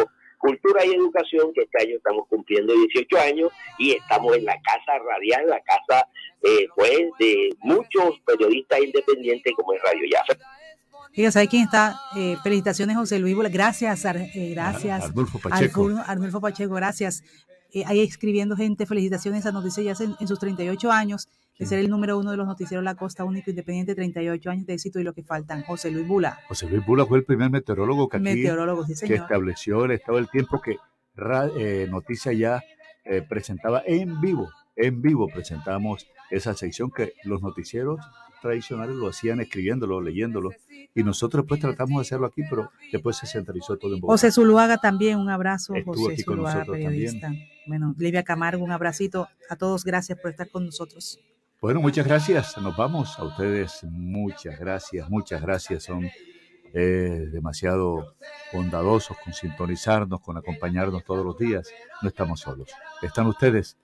Cultura 0.45 0.85
y 0.85 0.91
Educación, 0.91 1.53
que 1.55 1.63
este 1.63 1.87
año 1.87 1.97
estamos 1.97 2.29
cumpliendo 2.29 2.75
18 2.75 3.19
años 3.19 3.51
y 3.79 3.93
estamos 3.93 4.37
en 4.37 4.45
la 4.45 4.53
casa 4.61 4.99
radial, 4.99 5.49
la 5.49 5.61
casa 5.63 6.07
eh, 6.43 6.67
pues 6.77 7.01
de 7.19 7.49
muchos 7.63 8.21
periodistas 8.27 8.79
independientes 8.81 9.55
como 9.57 9.73
es 9.73 9.81
Radio 9.83 10.07
Ya. 10.13 10.23
Fíjate, 11.15 11.33
¿sabe 11.33 11.49
quién 11.49 11.63
está? 11.63 11.97
Eh, 12.15 12.37
felicitaciones, 12.43 12.95
José 12.95 13.19
Luis. 13.21 13.35
Gracias, 13.51 14.05
eh, 14.05 14.51
gracias. 14.53 15.05
Arnulfo 15.05 15.39
Pacheco. 15.39 15.89
Arnulfo 16.07 16.41
Pacheco, 16.43 16.75
gracias. 16.75 17.25
ahí 17.87 18.01
escribiendo 18.01 18.55
gente, 18.55 18.85
felicitaciones 18.85 19.47
a 19.47 19.53
Noticias 19.53 19.99
ya 19.99 20.05
en, 20.05 20.15
en 20.21 20.29
sus 20.29 20.39
38 20.39 20.93
años 20.93 21.31
de 21.59 21.67
ser 21.67 21.79
el 21.79 21.89
número 21.89 22.19
uno 22.19 22.31
de 22.31 22.37
los 22.37 22.47
noticieros 22.47 22.85
La 22.85 22.95
Costa 22.97 23.25
Único 23.25 23.51
Independiente, 23.51 23.95
38 23.95 24.51
años 24.51 24.67
de 24.67 24.75
éxito 24.75 24.99
y 24.99 25.05
lo 25.05 25.13
que 25.13 25.23
faltan. 25.23 25.63
José 25.63 25.91
Luis 25.91 26.07
Bula. 26.07 26.39
José 26.49 26.69
Luis 26.69 26.85
Bula 26.85 27.07
fue 27.07 27.19
el 27.19 27.25
primer 27.25 27.51
meteorólogo 27.51 28.09
que, 28.09 28.17
aquí, 28.17 28.25
meteorólogo, 28.25 28.85
sí, 28.87 29.07
que 29.07 29.15
estableció 29.15 29.85
el 29.85 29.93
estado 29.93 30.17
del 30.17 30.29
tiempo 30.29 30.61
que 30.61 30.77
eh, 31.57 31.87
Noticia 31.91 32.33
ya 32.33 32.63
eh, 33.05 33.23
presentaba 33.23 33.83
en 33.87 34.21
vivo. 34.21 34.51
En 34.77 35.01
vivo 35.01 35.29
presentamos 35.29 36.07
esa 36.31 36.55
sección 36.55 36.91
que 36.91 37.13
los 37.23 37.43
noticieros 37.43 38.01
tradicionales 38.43 38.97
lo 38.97 39.09
hacían 39.09 39.41
escribiéndolo, 39.41 40.03
leyéndolo, 40.03 40.51
y 40.95 41.03
nosotros 41.03 41.47
pues 41.49 41.61
tratamos 41.61 41.97
de 41.97 42.03
hacerlo 42.03 42.27
aquí, 42.27 42.43
pero 42.51 42.71
después 42.93 43.17
se 43.17 43.27
centralizó 43.27 43.79
todo 43.79 43.95
en 43.95 44.01
Bogotá. 44.01 44.13
José 44.13 44.33
Zuluaga 44.33 44.77
también, 44.77 45.19
un 45.19 45.31
abrazo, 45.31 45.73
José 45.83 46.23
Zuluaga, 46.23 46.65
periodista. 46.67 47.33
Bueno, 47.67 47.95
Livia 47.97 48.23
Camargo, 48.23 48.63
un 48.63 48.73
abracito 48.73 49.29
a 49.49 49.57
todos, 49.57 49.85
gracias 49.85 50.19
por 50.19 50.31
estar 50.31 50.51
con 50.51 50.67
nosotros. 50.67 51.19
Bueno, 51.65 51.81
muchas 51.81 52.07
gracias. 52.07 52.59
Nos 52.59 52.77
vamos 52.77 53.19
a 53.19 53.25
ustedes. 53.25 53.85
Muchas 53.85 54.61
gracias, 54.61 55.09
muchas 55.09 55.41
gracias. 55.41 55.85
Son 55.85 56.05
eh, 56.75 57.27
demasiado 57.33 58.17
bondadosos 58.53 59.17
con 59.25 59.33
sintonizarnos, 59.33 60.21
con 60.21 60.37
acompañarnos 60.37 61.05
todos 61.05 61.25
los 61.25 61.39
días. 61.39 61.71
No 62.03 62.11
estamos 62.11 62.41
solos. 62.41 62.69
Están 63.01 63.29
ustedes. 63.29 63.79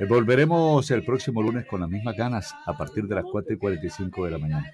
Eh, 0.00 0.06
volveremos 0.06 0.90
el 0.90 1.04
próximo 1.04 1.40
lunes 1.40 1.66
con 1.66 1.82
las 1.82 1.88
mismas 1.88 2.16
ganas 2.16 2.52
a 2.66 2.76
partir 2.76 3.06
de 3.06 3.14
las 3.14 3.24
4 3.30 3.54
y 3.54 3.58
45 3.58 4.24
de 4.24 4.30
la 4.32 4.38
mañana. 4.38 4.72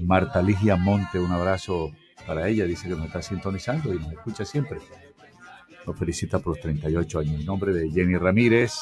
Marta 0.00 0.42
Ligia 0.42 0.74
Monte, 0.74 1.20
un 1.20 1.30
abrazo 1.30 1.92
para 2.26 2.48
ella. 2.48 2.64
Dice 2.64 2.88
que 2.88 2.96
nos 2.96 3.06
está 3.06 3.22
sintonizando 3.22 3.94
y 3.94 4.00
nos 4.00 4.10
escucha 4.10 4.44
siempre. 4.44 4.80
Nos 5.86 5.96
felicita 5.96 6.40
por 6.40 6.56
los 6.56 6.60
38 6.60 7.20
años. 7.20 7.38
En 7.38 7.46
nombre 7.46 7.72
de 7.72 7.88
Jenny 7.88 8.16
Ramírez 8.16 8.72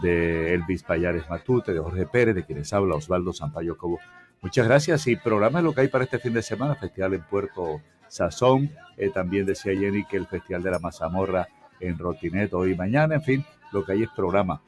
de 0.00 0.54
Elvis 0.54 0.82
Payares 0.82 1.28
Matute, 1.28 1.72
de 1.72 1.80
Jorge 1.80 2.06
Pérez, 2.06 2.34
de 2.34 2.44
quienes 2.44 2.72
habla 2.72 2.94
Osvaldo 2.94 3.32
Sampaio 3.32 3.76
Cobo. 3.76 3.98
Muchas 4.40 4.66
gracias 4.68 5.06
y 5.06 5.16
programa 5.16 5.60
lo 5.62 5.74
que 5.74 5.82
hay 5.82 5.88
para 5.88 6.04
este 6.04 6.18
fin 6.18 6.32
de 6.32 6.42
semana, 6.42 6.76
festival 6.76 7.14
en 7.14 7.22
Puerto 7.22 7.80
Sazón. 8.06 8.70
Eh, 8.96 9.10
también 9.10 9.46
decía 9.46 9.72
Jenny 9.72 10.04
que 10.04 10.16
el 10.16 10.26
Festival 10.26 10.62
de 10.62 10.70
la 10.70 10.78
Mazamorra 10.78 11.48
en 11.80 11.98
Rotinet 11.98 12.52
hoy 12.54 12.72
y 12.72 12.76
mañana, 12.76 13.16
en 13.16 13.22
fin, 13.22 13.44
lo 13.72 13.84
que 13.84 13.92
hay 13.92 14.02
es 14.04 14.10
programa. 14.10 14.62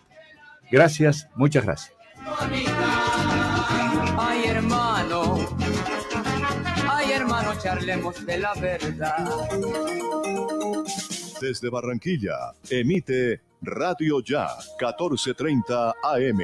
Gracias, 0.70 1.28
muchas 1.34 1.64
gracias. 1.64 1.96
Ay 4.18 4.44
hermano, 4.46 5.48
ay 6.88 7.12
hermano, 7.12 7.52
charlemos 7.60 8.26
de 8.26 8.38
la 8.38 8.54
verdad. 8.54 9.48
Desde 11.40 11.70
Barranquilla, 11.70 12.52
emite 12.68 13.40
Radio 13.62 14.20
Ya, 14.24 14.48
1430 14.78 15.92
AM. 16.02 16.40